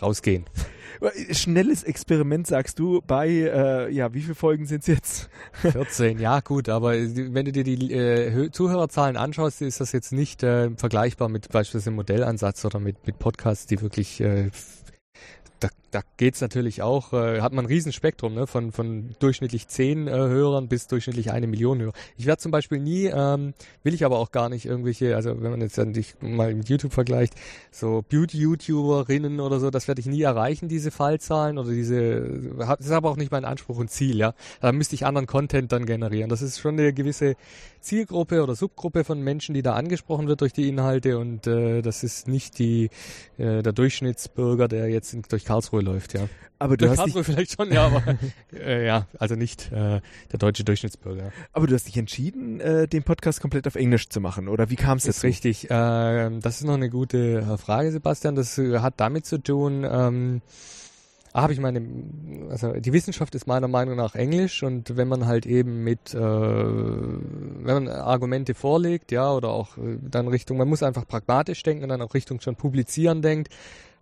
rausgehen. 0.02 0.46
Schnelles 1.32 1.84
Experiment, 1.84 2.48
sagst 2.48 2.80
du, 2.80 3.02
bei, 3.06 3.28
äh, 3.28 3.92
ja, 3.92 4.14
wie 4.14 4.22
viele 4.22 4.36
Folgen 4.36 4.66
sind 4.66 4.82
es 4.82 4.88
jetzt? 4.88 5.30
14, 5.62 6.20
ja 6.20 6.40
gut, 6.40 6.70
aber 6.70 6.94
wenn 6.94 7.46
du 7.46 7.52
dir 7.52 7.64
die 7.64 7.92
äh, 7.92 8.50
Zuhörerzahlen 8.52 9.18
anschaust, 9.18 9.62
ist 9.62 9.82
das 9.82 9.92
jetzt 9.92 10.14
nicht 10.14 10.44
äh, 10.44 10.70
vergleichbar 10.78 11.30
mit 11.30 11.50
beispielsweise 11.50 11.92
Modellansatz 11.92 12.64
oder 12.66 12.80
mit, 12.80 13.06
mit 13.06 13.20
Podcasts, 13.20 13.66
die 13.66 13.82
wirklich 13.82 14.22
äh, 14.22 14.52
da, 15.60 15.70
da 15.96 16.02
geht 16.18 16.36
es 16.36 16.42
natürlich 16.42 16.82
auch, 16.82 17.14
äh, 17.14 17.40
hat 17.40 17.54
man 17.54 17.64
ein 17.64 17.70
Riesenspektrum, 17.70 18.34
ne? 18.34 18.48
von, 18.48 18.74
von 18.74 19.16
durchschnittlich 19.20 19.70
zehn 19.70 20.10
äh, 20.10 20.12
Hörern 20.12 20.68
bis 20.68 20.88
durchschnittlich 20.88 21.32
eine 21.32 21.48
Million 21.48 21.82
Hörer. 21.82 21.94
Ich 22.18 22.26
werde 22.26 22.42
zum 22.42 22.52
Beispiel 22.52 22.80
nie, 22.80 23.06
ähm, 23.06 23.54
will 23.84 23.94
ich 23.94 24.04
aber 24.04 24.20
auch 24.20 24.32
gar 24.32 24.50
nicht 24.50 24.66
irgendwelche, 24.66 25.16
also 25.16 25.42
wenn 25.42 25.52
man 25.52 25.62
jetzt 25.62 25.78
dann 25.78 25.94
dich 25.94 26.16
mal 26.20 26.54
mit 26.54 26.68
YouTube 26.68 26.92
vergleicht, 26.92 27.34
so 27.72 28.04
Beauty-YouTuberinnen 28.10 29.40
oder 29.40 29.62
so, 29.62 29.70
das 29.70 29.88
werde 29.88 30.02
ich 30.02 30.06
nie 30.06 30.22
erreichen, 30.22 30.68
diese 30.68 30.92
Fallzahlen 30.92 31.58
oder 31.58 31.72
diese, 31.72 32.52
das 32.58 32.80
ist 32.82 32.92
aber 32.92 33.10
auch 33.10 33.18
nicht 33.18 33.32
mein 33.32 33.46
Anspruch 33.46 33.78
und 33.78 33.90
Ziel, 33.90 34.18
ja. 34.18 34.34
Da 34.60 34.74
müsste 34.74 34.96
ich 34.96 35.06
anderen 35.06 35.28
Content 35.28 35.72
dann 35.72 35.86
generieren. 35.86 36.30
Das 36.30 36.42
ist 36.42 36.60
schon 36.60 36.78
eine 36.78 36.92
gewisse 36.92 37.36
Zielgruppe 37.80 38.44
oder 38.44 38.56
Subgruppe 38.56 39.06
von 39.06 39.22
Menschen, 39.22 39.54
die 39.54 39.62
da 39.62 39.76
angesprochen 39.76 40.28
wird 40.28 40.42
durch 40.42 40.52
die 40.52 40.68
Inhalte 40.68 41.18
und 41.20 41.48
äh, 41.48 41.82
das 41.82 42.04
ist 42.04 42.28
nicht 42.28 42.60
die, 42.60 42.90
äh, 43.38 43.62
der 43.64 43.72
Durchschnittsbürger, 43.72 44.68
der 44.68 44.90
jetzt 44.90 45.14
in, 45.14 45.22
durch 45.30 45.46
Karlsruhe 45.46 45.85
läuft, 45.86 46.14
ja. 46.14 46.28
Aber 46.58 46.78
du 46.78 46.86
durch 46.86 46.92
hast 46.92 46.98
Karlsruhe 46.98 47.24
dich, 47.24 47.34
vielleicht 47.34 47.56
schon, 47.56 47.72
ja, 47.72 47.86
aber 47.86 48.04
äh, 48.54 48.86
ja, 48.86 49.08
also 49.20 49.36
nicht 49.36 49.72
äh, 49.72 50.02
der 50.32 50.40
deutsche 50.40 50.64
Durchschnittsbürger. 50.64 51.32
aber 51.52 51.68
du 51.68 51.74
hast 51.74 51.88
dich 51.88 51.98
entschieden, 51.98 52.60
äh, 52.60 52.88
den 52.88 53.04
Podcast 53.04 53.42
komplett 53.42 53.68
auf 53.68 53.76
Englisch 53.76 54.10
zu 54.10 54.22
machen, 54.22 54.48
oder 54.48 54.70
wie 54.70 54.76
kam 54.76 54.98
es 54.98 55.04
dazu? 55.04 55.28
richtig. 55.28 55.70
Äh, 55.70 55.70
das 56.40 56.58
ist 56.58 56.64
noch 56.64 56.76
eine 56.76 56.90
gute 56.90 57.40
äh, 57.40 57.58
Frage, 57.58 57.92
Sebastian. 57.92 58.36
Das 58.36 58.58
äh, 58.58 58.80
hat 58.80 58.96
damit 58.98 59.26
zu 59.26 59.38
tun, 59.38 59.86
ähm, 59.90 60.42
ah, 61.34 61.42
habe 61.42 61.54
ich 61.54 61.60
meine, 61.60 61.86
also 62.50 62.72
die 62.74 62.94
Wissenschaft 62.94 63.36
ist 63.36 63.48
meiner 63.48 63.68
Meinung 63.68 63.98
nach 63.98 64.16
Englisch 64.16 64.64
und 64.64 64.96
wenn 64.96 65.10
man 65.10 65.26
halt 65.26 65.46
eben 65.46 65.84
mit, 65.84 66.14
äh, 66.14 66.18
wenn 66.18 67.84
man 67.84 67.88
Argumente 67.90 68.54
vorlegt, 68.54 69.12
ja, 69.12 69.32
oder 69.32 69.50
auch 69.50 69.78
äh, 69.78 69.98
dann 70.02 70.30
Richtung, 70.30 70.58
man 70.58 70.70
muss 70.70 70.84
einfach 70.84 71.06
pragmatisch 71.06 71.62
denken 71.64 71.84
und 71.84 71.90
dann 71.90 72.02
auch 72.02 72.14
Richtung 72.14 72.40
schon 72.40 72.56
publizieren 72.56 73.22
denkt. 73.22 73.54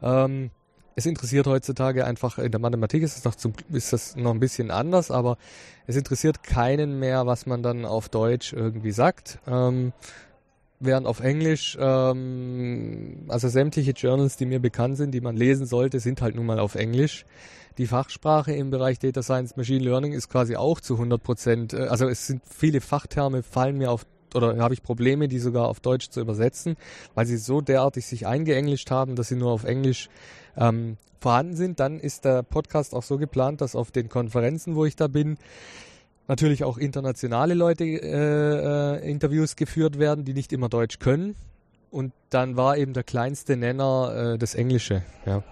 Ähm, 0.04 0.52
es 0.96 1.06
interessiert 1.06 1.48
heutzutage 1.48 2.06
einfach, 2.06 2.38
in 2.38 2.52
der 2.52 2.60
Mathematik 2.60 3.04
ist 3.04 3.18
das, 3.18 3.26
noch 3.26 3.36
zum, 3.36 3.54
ist 3.72 3.94
das 3.94 4.16
noch 4.16 4.32
ein 4.32 4.40
bisschen 4.40 4.72
anders, 4.72 5.12
aber 5.12 5.38
es 5.88 5.96
interessiert 5.96 6.44
keinen 6.44 7.00
mehr, 7.00 7.26
was 7.26 7.46
man 7.46 7.64
dann 7.64 7.86
auf 7.86 8.10
Deutsch 8.10 8.54
irgendwie 8.54 8.92
sagt. 8.92 9.40
Ähm, 9.48 9.94
während 10.80 11.08
auf 11.08 11.20
Englisch, 11.22 11.78
ähm, 11.80 13.26
also 13.30 13.48
sämtliche 13.48 13.92
Journals, 13.92 14.38
die 14.38 14.46
mir 14.46 14.60
bekannt 14.60 14.98
sind, 14.98 15.12
die 15.12 15.22
man 15.22 15.36
lesen 15.36 15.66
sollte, 15.66 16.00
sind 16.00 16.22
halt 16.22 16.36
nun 16.36 16.46
mal 16.46 16.60
auf 16.60 16.76
Englisch. 16.76 17.26
Die 17.78 17.88
Fachsprache 17.88 18.54
im 18.54 18.70
Bereich 18.70 19.00
Data 19.00 19.24
Science 19.24 19.56
Machine 19.56 19.84
Learning 19.84 20.14
ist 20.14 20.30
quasi 20.30 20.56
auch 20.56 20.80
zu 20.80 20.94
100 20.96 21.24
Prozent, 21.24 21.74
äh, 21.74 21.88
also 21.88 22.08
es 22.08 22.28
sind 22.28 22.42
viele 22.48 22.82
Fachterme, 22.82 23.44
fallen 23.44 23.78
mir 23.78 23.92
auf 23.92 24.06
oder 24.36 24.58
habe 24.58 24.74
ich 24.74 24.82
Probleme, 24.82 25.28
die 25.28 25.38
sogar 25.38 25.68
auf 25.68 25.80
Deutsch 25.80 26.10
zu 26.10 26.20
übersetzen, 26.20 26.76
weil 27.14 27.28
sie 27.28 27.38
so 27.38 27.62
derartig 27.62 28.08
sich 28.08 28.26
eingeenglischt 28.26 28.90
haben, 28.90 29.16
dass 29.16 29.28
sie 29.28 29.36
nur 29.36 29.52
auf 29.52 29.64
Englisch 29.64 30.10
ähm, 30.58 30.98
vorhanden 31.20 31.56
sind. 31.56 31.80
Dann 31.80 32.00
ist 32.00 32.26
der 32.26 32.44
Podcast 32.44 32.94
auch 32.94 33.04
so 33.04 33.18
geplant, 33.18 33.62
dass 33.62 33.76
auf 33.76 33.92
den 33.92 34.10
Konferenzen, 34.10 34.76
wo 34.76 34.86
ich 34.86 34.96
da 34.96 35.08
bin, 35.08 35.38
natürlich 36.28 36.64
auch 36.64 36.78
internationale 36.78 37.54
Leute 37.54 37.84
äh, 37.84 39.00
äh, 39.00 39.10
Interviews 39.10 39.56
geführt 39.56 40.00
werden, 40.00 40.26
die 40.26 40.34
nicht 40.34 40.54
immer 40.54 40.70
Deutsch 40.70 41.00
können. 41.00 41.36
Und 41.92 42.12
dann 42.30 42.58
war 42.58 42.78
eben 42.78 42.94
der 42.94 43.04
kleinste 43.04 43.56
Nenner 43.56 44.34
äh, 44.34 44.38
das 44.38 44.56
Englische. 44.56 45.04
Ja. 45.26 45.44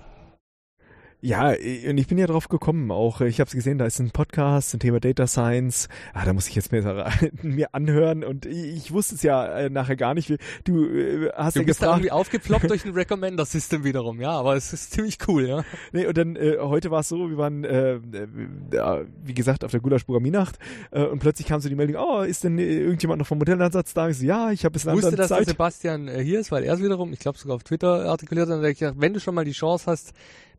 Ja, 1.23 1.49
und 1.49 1.97
ich 1.99 2.07
bin 2.07 2.17
ja 2.17 2.25
drauf 2.25 2.49
gekommen, 2.49 2.89
auch 2.89 3.21
ich 3.21 3.39
habe 3.39 3.47
es 3.47 3.53
gesehen, 3.53 3.77
da 3.77 3.85
ist 3.85 3.99
ein 3.99 4.09
Podcast 4.09 4.71
zum 4.71 4.79
Thema 4.79 4.99
Data 4.99 5.27
Science. 5.27 5.87
Ah, 6.15 6.25
da 6.25 6.33
muss 6.33 6.47
ich 6.47 6.55
jetzt 6.55 6.71
mir, 6.71 7.11
mir 7.43 7.75
anhören 7.75 8.23
und 8.23 8.47
ich, 8.47 8.91
wusste 8.91 9.13
es 9.13 9.21
ja 9.21 9.45
äh, 9.45 9.69
nachher 9.69 9.95
gar 9.95 10.15
nicht. 10.15 10.33
Du 10.63 10.85
äh, 10.85 11.29
hast 11.35 11.55
Du 11.55 11.59
ja 11.59 11.65
bist 11.65 11.79
da 11.79 11.85
gefragt, 11.85 11.99
irgendwie 11.99 12.11
aufgeploppt 12.11 12.69
durch 12.71 12.85
ein 12.85 12.93
Recommender-System 12.93 13.83
wiederum, 13.83 14.19
ja, 14.19 14.31
aber 14.31 14.55
es 14.55 14.73
ist 14.73 14.93
ziemlich 14.93 15.19
cool, 15.27 15.47
ja. 15.47 15.63
nee, 15.91 16.07
und 16.07 16.17
dann 16.17 16.35
äh, 16.35 16.57
heute 16.59 16.89
war 16.89 17.01
es 17.01 17.09
so, 17.09 17.29
wir 17.29 17.37
waren 17.37 17.65
äh, 17.65 17.93
äh, 17.93 19.05
wie 19.23 19.35
gesagt 19.35 19.63
auf 19.63 19.69
der 19.69 19.79
Gulasch 19.79 20.05
Programmiernacht 20.05 20.57
äh, 20.89 21.03
und 21.03 21.19
plötzlich 21.19 21.47
kam 21.47 21.61
so 21.61 21.69
die 21.69 21.75
Meldung, 21.75 22.01
oh, 22.01 22.21
ist 22.21 22.43
denn 22.43 22.57
äh, 22.57 22.63
irgendjemand 22.63 23.19
noch 23.19 23.27
vom 23.27 23.37
Modellansatz 23.37 23.93
da? 23.93 24.09
Ich 24.09 24.17
so, 24.17 24.25
ja, 24.25 24.51
ich 24.51 24.65
habe 24.65 24.73
bis 24.73 24.87
wusste, 24.87 25.15
dass 25.15 25.27
Zeit. 25.29 25.45
Sebastian 25.45 26.07
äh, 26.07 26.23
hier 26.23 26.39
ist, 26.39 26.51
weil 26.51 26.63
er 26.63 26.73
es 26.73 26.81
wiederum, 26.81 27.13
ich 27.13 27.19
glaube 27.19 27.37
sogar 27.37 27.57
auf 27.57 27.63
Twitter 27.63 28.09
artikuliert 28.09 28.49
hat, 28.49 28.55
und 28.55 28.63
da 28.63 28.69
ich 28.69 28.79
gedacht, 28.79 28.95
wenn 28.97 29.13
du 29.13 29.19
schon 29.19 29.35
mal 29.35 29.45
die 29.45 29.51
Chance 29.51 29.85
hast, 29.85 30.13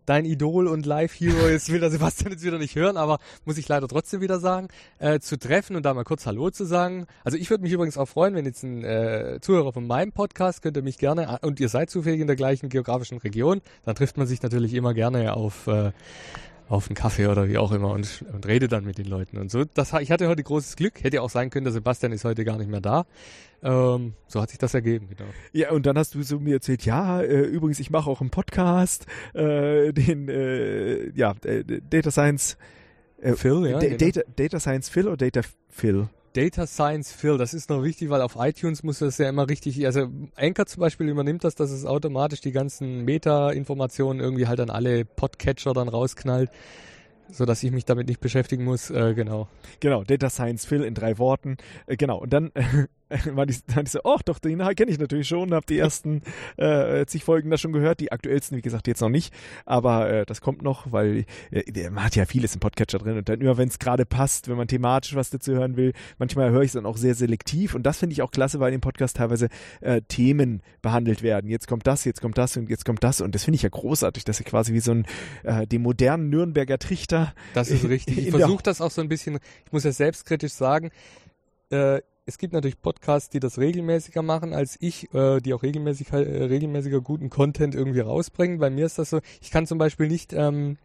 dein 0.06 0.24
Idol 0.24 0.68
und 0.68 0.86
Live-Hero, 0.86 1.48
jetzt 1.48 1.70
will 1.70 1.80
der 1.80 1.90
Sebastian 1.90 2.32
jetzt 2.32 2.44
wieder 2.44 2.58
nicht 2.58 2.74
hören, 2.76 2.96
aber 2.96 3.18
muss 3.44 3.58
ich 3.58 3.68
leider 3.68 3.88
trotzdem 3.88 4.20
wieder 4.20 4.38
sagen, 4.38 4.68
äh, 4.98 5.20
zu 5.20 5.38
treffen 5.38 5.76
und 5.76 5.84
da 5.84 5.94
mal 5.94 6.04
kurz 6.04 6.26
Hallo 6.26 6.50
zu 6.50 6.64
sagen. 6.64 7.06
Also 7.24 7.38
ich 7.38 7.50
würde 7.50 7.62
mich 7.62 7.72
übrigens 7.72 7.98
auch 7.98 8.06
freuen, 8.06 8.34
wenn 8.34 8.44
jetzt 8.44 8.62
ein 8.62 8.84
äh, 8.84 9.38
Zuhörer 9.40 9.72
von 9.72 9.86
meinem 9.86 10.12
Podcast, 10.12 10.62
könnt 10.62 10.76
ihr 10.76 10.82
mich 10.82 10.98
gerne, 10.98 11.38
und 11.42 11.60
ihr 11.60 11.68
seid 11.68 11.90
zufällig 11.90 12.20
in 12.20 12.26
der 12.26 12.36
gleichen 12.36 12.68
geografischen 12.68 13.18
Region, 13.18 13.60
dann 13.84 13.94
trifft 13.94 14.16
man 14.16 14.26
sich 14.26 14.42
natürlich 14.42 14.74
immer 14.74 14.94
gerne 14.94 15.34
auf 15.34 15.66
äh, 15.66 15.92
auf 16.68 16.88
einen 16.88 16.94
Kaffee 16.94 17.26
oder 17.26 17.48
wie 17.48 17.58
auch 17.58 17.72
immer 17.72 17.90
und, 17.90 18.24
und 18.32 18.46
rede 18.46 18.68
dann 18.68 18.84
mit 18.84 18.98
den 18.98 19.06
Leuten 19.06 19.36
und 19.38 19.50
so. 19.50 19.64
Das, 19.64 19.92
ich 20.00 20.10
hatte 20.10 20.28
heute 20.28 20.42
großes 20.42 20.76
Glück. 20.76 21.02
Hätte 21.04 21.16
ja 21.16 21.22
auch 21.22 21.30
sein 21.30 21.50
können, 21.50 21.64
der 21.64 21.72
Sebastian 21.72 22.12
ist 22.12 22.24
heute 22.24 22.44
gar 22.44 22.56
nicht 22.58 22.70
mehr 22.70 22.80
da. 22.80 23.04
Ähm, 23.62 24.14
so 24.26 24.40
hat 24.40 24.50
sich 24.50 24.58
das 24.58 24.74
ergeben, 24.74 25.08
genau. 25.08 25.28
Ja, 25.52 25.70
und 25.70 25.86
dann 25.86 25.96
hast 25.96 26.14
du 26.14 26.22
so 26.22 26.40
mir 26.40 26.54
erzählt, 26.54 26.84
ja, 26.84 27.20
äh, 27.20 27.42
übrigens, 27.42 27.78
ich 27.78 27.90
mache 27.90 28.10
auch 28.10 28.20
einen 28.20 28.30
Podcast, 28.30 29.06
äh, 29.34 29.92
den, 29.92 30.28
äh, 30.28 31.10
ja, 31.16 31.34
äh, 31.44 31.62
Data 31.88 32.10
Science, 32.10 32.56
äh, 33.20 33.34
Phil, 33.34 33.66
ja. 33.68 33.78
Da- 33.78 33.86
genau. 33.86 33.96
Data, 33.98 34.20
Data 34.34 34.58
Science 34.60 34.88
Phil 34.88 35.06
oder 35.06 35.16
Data 35.18 35.42
Phil? 35.68 36.08
Data 36.32 36.66
Science 36.66 37.12
Phil, 37.12 37.36
das 37.36 37.52
ist 37.52 37.68
noch 37.68 37.82
wichtig, 37.82 38.08
weil 38.08 38.22
auf 38.22 38.36
iTunes 38.38 38.82
muss 38.82 39.00
das 39.00 39.18
ja 39.18 39.28
immer 39.28 39.48
richtig, 39.48 39.84
also 39.84 40.08
Anchor 40.34 40.66
zum 40.66 40.80
Beispiel 40.80 41.08
übernimmt 41.08 41.44
das, 41.44 41.54
dass 41.54 41.70
es 41.70 41.84
automatisch 41.84 42.40
die 42.40 42.52
ganzen 42.52 43.04
Meta-Informationen 43.04 44.20
irgendwie 44.20 44.46
halt 44.46 44.60
an 44.60 44.70
alle 44.70 45.04
Podcatcher 45.04 45.74
dann 45.74 45.88
rausknallt, 45.88 46.50
so 47.30 47.44
dass 47.44 47.62
ich 47.62 47.70
mich 47.70 47.84
damit 47.84 48.08
nicht 48.08 48.20
beschäftigen 48.20 48.64
muss, 48.64 48.90
äh, 48.90 49.12
genau. 49.14 49.48
Genau, 49.80 50.04
Data 50.04 50.30
Science 50.30 50.64
Phil 50.64 50.82
in 50.82 50.94
drei 50.94 51.18
Worten. 51.18 51.58
Äh, 51.86 51.96
genau, 51.96 52.18
und 52.18 52.32
dann 52.32 52.50
war 53.34 53.48
ich, 53.48 53.64
dann 53.66 53.84
ich 53.84 53.92
so, 53.92 54.00
ach 54.04 54.22
doch, 54.22 54.38
den 54.38 54.58
kenne 54.58 54.90
ich 54.90 54.98
natürlich 54.98 55.28
schon, 55.28 55.52
habe 55.54 55.66
die 55.66 55.78
ersten 55.78 56.22
äh, 56.56 57.04
zig 57.06 57.24
Folgen 57.24 57.50
da 57.50 57.56
schon 57.56 57.72
gehört, 57.72 58.00
die 58.00 58.12
aktuellsten, 58.12 58.56
wie 58.56 58.62
gesagt, 58.62 58.86
jetzt 58.86 59.00
noch 59.00 59.08
nicht, 59.08 59.32
aber 59.66 60.10
äh, 60.10 60.26
das 60.26 60.40
kommt 60.40 60.62
noch, 60.62 60.92
weil 60.92 61.24
äh, 61.50 61.90
man 61.90 62.04
hat 62.04 62.16
ja 62.16 62.24
vieles 62.26 62.54
im 62.54 62.60
Podcatcher 62.60 62.98
drin 62.98 63.18
und 63.18 63.28
dann 63.28 63.40
immer, 63.40 63.56
wenn 63.56 63.68
es 63.68 63.78
gerade 63.78 64.06
passt, 64.06 64.48
wenn 64.48 64.56
man 64.56 64.68
thematisch 64.68 65.14
was 65.14 65.30
dazu 65.30 65.52
hören 65.52 65.76
will, 65.76 65.92
manchmal 66.18 66.50
höre 66.50 66.62
ich 66.62 66.68
es 66.68 66.72
dann 66.72 66.86
auch 66.86 66.96
sehr 66.96 67.14
selektiv 67.14 67.74
und 67.74 67.84
das 67.84 67.98
finde 67.98 68.14
ich 68.14 68.22
auch 68.22 68.30
klasse, 68.30 68.60
weil 68.60 68.72
im 68.72 68.80
Podcast 68.80 69.16
teilweise 69.16 69.48
äh, 69.80 70.00
Themen 70.02 70.62
behandelt 70.80 71.22
werden. 71.22 71.50
Jetzt 71.50 71.68
kommt 71.68 71.86
das, 71.86 72.04
jetzt 72.04 72.20
kommt 72.20 72.38
das 72.38 72.56
und 72.56 72.70
jetzt 72.70 72.84
kommt 72.84 73.04
das 73.04 73.20
und 73.20 73.34
das 73.34 73.44
finde 73.44 73.56
ich 73.56 73.62
ja 73.62 73.68
großartig, 73.68 74.24
dass 74.24 74.38
sie 74.38 74.44
quasi 74.44 74.72
wie 74.72 74.80
so 74.80 74.92
ein 74.92 75.06
äh, 75.42 75.66
dem 75.66 75.82
modernen 75.82 76.30
Nürnberger 76.30 76.78
Trichter 76.78 77.34
Das 77.54 77.70
ist 77.70 77.84
richtig. 77.88 78.18
Ich 78.18 78.30
versuche 78.30 78.62
das 78.62 78.80
auch 78.80 78.90
so 78.90 79.00
ein 79.00 79.08
bisschen, 79.08 79.38
ich 79.66 79.72
muss 79.72 79.84
ja 79.84 79.92
selbstkritisch 79.92 80.52
sagen, 80.52 80.90
äh, 81.70 82.00
es 82.24 82.38
gibt 82.38 82.52
natürlich 82.52 82.80
Podcasts, 82.80 83.30
die 83.30 83.40
das 83.40 83.58
regelmäßiger 83.58 84.22
machen 84.22 84.54
als 84.54 84.76
ich, 84.80 85.12
äh, 85.12 85.40
die 85.40 85.54
auch 85.54 85.62
regelmäßig, 85.62 86.12
äh, 86.12 86.16
regelmäßiger 86.16 87.00
guten 87.00 87.30
Content 87.30 87.74
irgendwie 87.74 88.00
rausbringen. 88.00 88.58
Bei 88.58 88.70
mir 88.70 88.86
ist 88.86 88.98
das 88.98 89.10
so, 89.10 89.20
ich 89.40 89.50
kann 89.50 89.66
zum 89.66 89.78
Beispiel 89.78 90.06
nicht 90.08 90.32
ähm, 90.32 90.78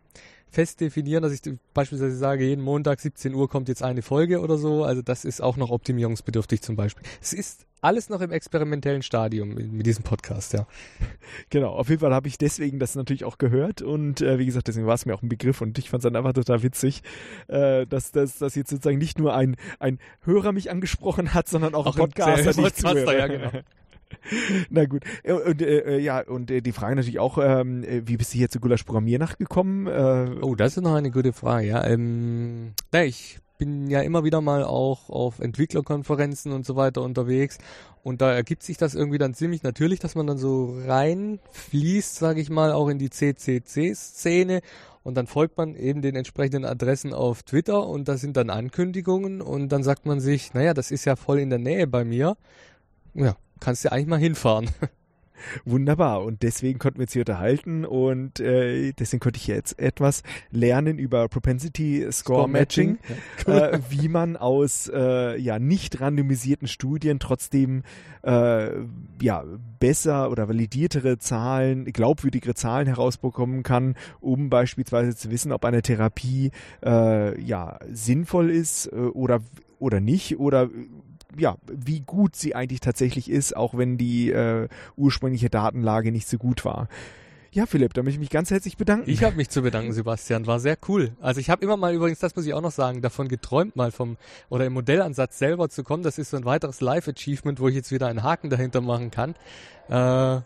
fest 0.49 0.81
definieren, 0.81 1.23
dass 1.23 1.33
ich 1.33 1.41
beispielsweise 1.73 2.15
sage, 2.15 2.45
jeden 2.45 2.63
Montag 2.63 2.99
17 2.99 3.33
Uhr 3.33 3.49
kommt 3.49 3.67
jetzt 3.67 3.83
eine 3.83 4.01
Folge 4.01 4.41
oder 4.41 4.57
so. 4.57 4.83
Also 4.83 5.01
das 5.01 5.25
ist 5.25 5.41
auch 5.41 5.57
noch 5.57 5.69
optimierungsbedürftig 5.69 6.61
zum 6.61 6.75
Beispiel. 6.75 7.03
Es 7.21 7.33
ist 7.33 7.65
alles 7.81 8.09
noch 8.09 8.21
im 8.21 8.31
experimentellen 8.31 9.03
Stadium 9.03 9.49
mit, 9.53 9.85
diesem 9.85 10.03
Podcast, 10.03 10.53
ja. 10.53 10.65
Genau, 11.49 11.73
auf 11.73 11.89
jeden 11.89 12.01
Fall 12.01 12.13
habe 12.13 12.27
ich 12.27 12.37
deswegen 12.37 12.79
das 12.79 12.95
natürlich 12.95 13.23
auch 13.23 13.37
gehört 13.37 13.81
und 13.81 14.21
äh, 14.21 14.39
wie 14.39 14.45
gesagt, 14.45 14.67
deswegen 14.67 14.87
war 14.87 14.95
es 14.95 15.05
mir 15.05 15.13
auch 15.13 15.21
ein 15.21 15.29
Begriff 15.29 15.61
und 15.61 15.77
ich 15.77 15.89
fand 15.89 16.01
es 16.01 16.03
dann 16.03 16.15
einfach 16.15 16.33
total 16.33 16.63
witzig, 16.63 17.03
äh, 17.47 17.85
dass, 17.85 18.11
dass, 18.11 18.39
dass 18.39 18.55
jetzt 18.55 18.71
sozusagen 18.71 18.97
nicht 18.97 19.19
nur 19.19 19.35
ein, 19.35 19.55
ein 19.79 19.99
Hörer 20.21 20.53
mich 20.53 20.71
angesprochen 20.71 21.33
hat, 21.33 21.47
sondern 21.47 21.75
auch, 21.75 21.85
Auch 21.85 21.95
ein 21.95 22.01
ein 22.01 22.09
Podcaster, 22.09 22.49
ich 22.49 22.57
Podcaster, 22.57 23.17
ja, 23.17 23.27
genau. 23.27 23.51
Na 24.69 24.85
gut, 24.85 25.03
Äh, 25.23 25.33
und 25.33 25.61
äh, 25.61 25.99
ja, 25.99 26.21
und 26.21 26.51
äh, 26.51 26.61
die 26.61 26.71
Frage 26.71 26.95
natürlich 26.95 27.19
auch, 27.19 27.37
ähm, 27.37 27.83
äh, 27.83 28.07
wie 28.07 28.17
bist 28.17 28.33
du 28.33 28.37
hier 28.37 28.49
zu 28.49 28.59
Gulasch 28.59 28.83
Programmiernacht 28.83 29.37
gekommen? 29.37 29.87
Äh, 29.87 30.35
Oh, 30.41 30.55
das 30.55 30.77
ist 30.77 30.83
noch 30.83 30.95
eine 30.95 31.11
gute 31.11 31.33
Frage, 31.33 31.67
ja. 31.67 31.85
Ähm, 31.85 32.73
ja, 32.93 33.03
ich 33.03 33.39
bin 33.57 33.89
ja 33.89 34.01
immer 34.01 34.23
wieder 34.23 34.39
mal 34.41 34.63
auch 34.63 35.09
auf 35.09 35.39
Entwicklerkonferenzen 35.39 36.51
und 36.51 36.65
so 36.65 36.75
weiter 36.75 37.01
unterwegs 37.01 37.57
und 38.03 38.21
da 38.21 38.31
ergibt 38.31 38.61
sich 38.63 38.77
das 38.77 38.93
irgendwie 38.93 39.17
dann 39.17 39.33
ziemlich 39.33 39.63
natürlich, 39.63 39.99
dass 39.99 40.13
man 40.15 40.27
dann 40.27 40.37
so 40.37 40.77
reinfließt, 40.85 42.15
sage 42.15 42.39
ich 42.39 42.49
mal, 42.51 42.71
auch 42.71 42.87
in 42.87 42.99
die 42.99 43.09
CCC-Szene 43.09 44.61
und 45.03 45.15
dann 45.15 45.25
folgt 45.25 45.57
man 45.57 45.75
eben 45.75 46.01
den 46.01 46.15
entsprechenden 46.15 46.65
Adressen 46.65 47.13
auf 47.13 47.41
Twitter 47.43 47.87
und 47.87 48.07
da 48.07 48.17
sind 48.17 48.37
dann 48.37 48.49
Ankündigungen 48.51 49.41
und 49.41 49.69
dann 49.69 49.81
sagt 49.83 50.05
man 50.05 50.19
sich, 50.19 50.53
naja, 50.53 50.73
das 50.73 50.91
ist 50.91 51.05
ja 51.05 51.15
voll 51.15 51.39
in 51.39 51.49
der 51.49 51.59
Nähe 51.59 51.87
bei 51.87 52.03
mir. 52.03 52.37
Ja, 53.15 53.35
kannst 53.59 53.85
du 53.85 53.91
eigentlich 53.91 54.07
mal 54.07 54.19
hinfahren. 54.19 54.69
Wunderbar. 55.65 56.23
Und 56.23 56.43
deswegen 56.43 56.79
konnten 56.79 56.99
wir 56.99 57.03
uns 57.03 57.13
hier 57.13 57.21
unterhalten 57.21 57.85
und 57.85 58.39
äh, 58.39 58.91
deswegen 58.93 59.19
konnte 59.19 59.37
ich 59.37 59.47
jetzt 59.47 59.79
etwas 59.79 60.23
lernen 60.51 60.97
über 60.97 61.27
Propensity 61.27 61.99
Score, 62.11 62.11
Score 62.11 62.47
Matching, 62.47 62.97
Matching. 63.01 63.17
Ja, 63.47 63.53
cool. 63.53 63.73
äh, 63.73 63.79
wie 63.89 64.07
man 64.07 64.37
aus 64.37 64.89
äh, 64.93 65.39
ja 65.39 65.59
nicht 65.59 66.01
randomisierten 66.01 66.67
Studien 66.67 67.19
trotzdem 67.19 67.83
äh, 68.23 68.71
ja 69.21 69.43
besser 69.79 70.31
oder 70.31 70.49
validiertere 70.49 71.17
Zahlen, 71.17 71.85
glaubwürdigere 71.85 72.55
Zahlen 72.55 72.87
herausbekommen 72.87 73.63
kann, 73.63 73.95
um 74.19 74.49
beispielsweise 74.49 75.15
zu 75.15 75.29
wissen, 75.31 75.51
ob 75.51 75.65
eine 75.65 75.81
Therapie 75.81 76.51
äh, 76.83 77.39
ja 77.41 77.79
sinnvoll 77.91 78.49
ist 78.49 78.87
äh, 78.87 78.95
oder 78.95 79.41
oder 79.79 79.99
nicht 79.99 80.39
oder 80.39 80.69
ja, 81.37 81.57
wie 81.67 82.01
gut 82.01 82.35
sie 82.35 82.55
eigentlich 82.55 82.79
tatsächlich 82.79 83.29
ist, 83.29 83.55
auch 83.55 83.77
wenn 83.77 83.97
die 83.97 84.31
äh, 84.31 84.67
ursprüngliche 84.95 85.49
Datenlage 85.49 86.11
nicht 86.11 86.27
so 86.27 86.37
gut 86.37 86.65
war. 86.65 86.87
Ja, 87.51 87.65
Philipp, 87.65 87.93
da 87.93 88.03
möchte 88.03 88.17
ich 88.17 88.19
mich 88.19 88.29
ganz 88.29 88.51
herzlich 88.51 88.77
bedanken. 88.77 89.09
Ich 89.09 89.23
habe 89.23 89.35
mich 89.35 89.49
zu 89.49 89.61
bedanken, 89.61 89.91
Sebastian. 89.91 90.45
War 90.45 90.59
sehr 90.59 90.77
cool. 90.87 91.13
Also 91.21 91.39
ich 91.39 91.49
habe 91.49 91.63
immer 91.63 91.77
mal 91.77 91.93
übrigens, 91.93 92.19
das 92.19 92.35
muss 92.35 92.45
ich 92.45 92.53
auch 92.53 92.61
noch 92.61 92.71
sagen, 92.71 93.01
davon 93.01 93.29
geträumt, 93.29 93.75
mal 93.75 93.91
vom 93.91 94.17
oder 94.49 94.65
im 94.65 94.73
Modellansatz 94.73 95.39
selber 95.39 95.69
zu 95.69 95.83
kommen. 95.83 96.03
Das 96.03 96.17
ist 96.17 96.31
so 96.31 96.37
ein 96.37 96.45
weiteres 96.45 96.81
Live-Achievement, 96.81 97.59
wo 97.59 97.67
ich 97.67 97.75
jetzt 97.75 97.91
wieder 97.91 98.07
einen 98.07 98.21
Haken 98.21 98.49
dahinter 98.49 98.81
machen 98.81 99.11
kann. 99.11 99.35
Äh, 99.89 100.41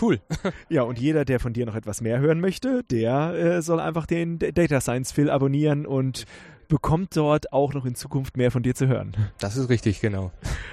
Cool. 0.00 0.20
ja, 0.68 0.82
und 0.82 0.98
jeder, 0.98 1.24
der 1.24 1.40
von 1.40 1.52
dir 1.52 1.66
noch 1.66 1.74
etwas 1.74 2.00
mehr 2.00 2.20
hören 2.20 2.40
möchte, 2.40 2.84
der 2.84 3.34
äh, 3.34 3.62
soll 3.62 3.80
einfach 3.80 4.06
den 4.06 4.38
Data 4.38 4.80
Science 4.80 5.12
Phil 5.12 5.28
abonnieren 5.28 5.86
und 5.86 6.24
bekommt 6.68 7.16
dort 7.16 7.52
auch 7.52 7.74
noch 7.74 7.84
in 7.84 7.94
Zukunft 7.94 8.36
mehr 8.36 8.50
von 8.50 8.62
dir 8.62 8.74
zu 8.74 8.86
hören. 8.86 9.16
Das 9.40 9.56
ist 9.56 9.68
richtig, 9.68 10.00
genau. 10.00 10.30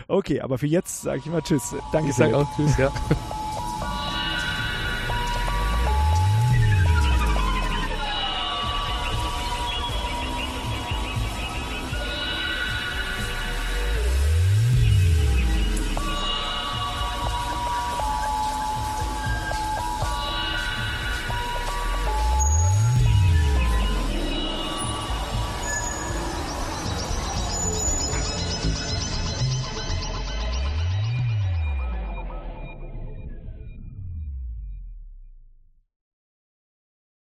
Okay, 0.08 0.42
aber 0.42 0.58
für 0.58 0.68
jetzt 0.68 1.02
sage 1.02 1.20
ich 1.20 1.26
mal 1.26 1.42
Tschüss. 1.42 1.76
Danke. 1.92 2.10
Ich 2.10 2.16
sage 2.16 2.38
auch 2.38 2.48
Tschüss, 2.56 2.78
ja. 2.78 2.92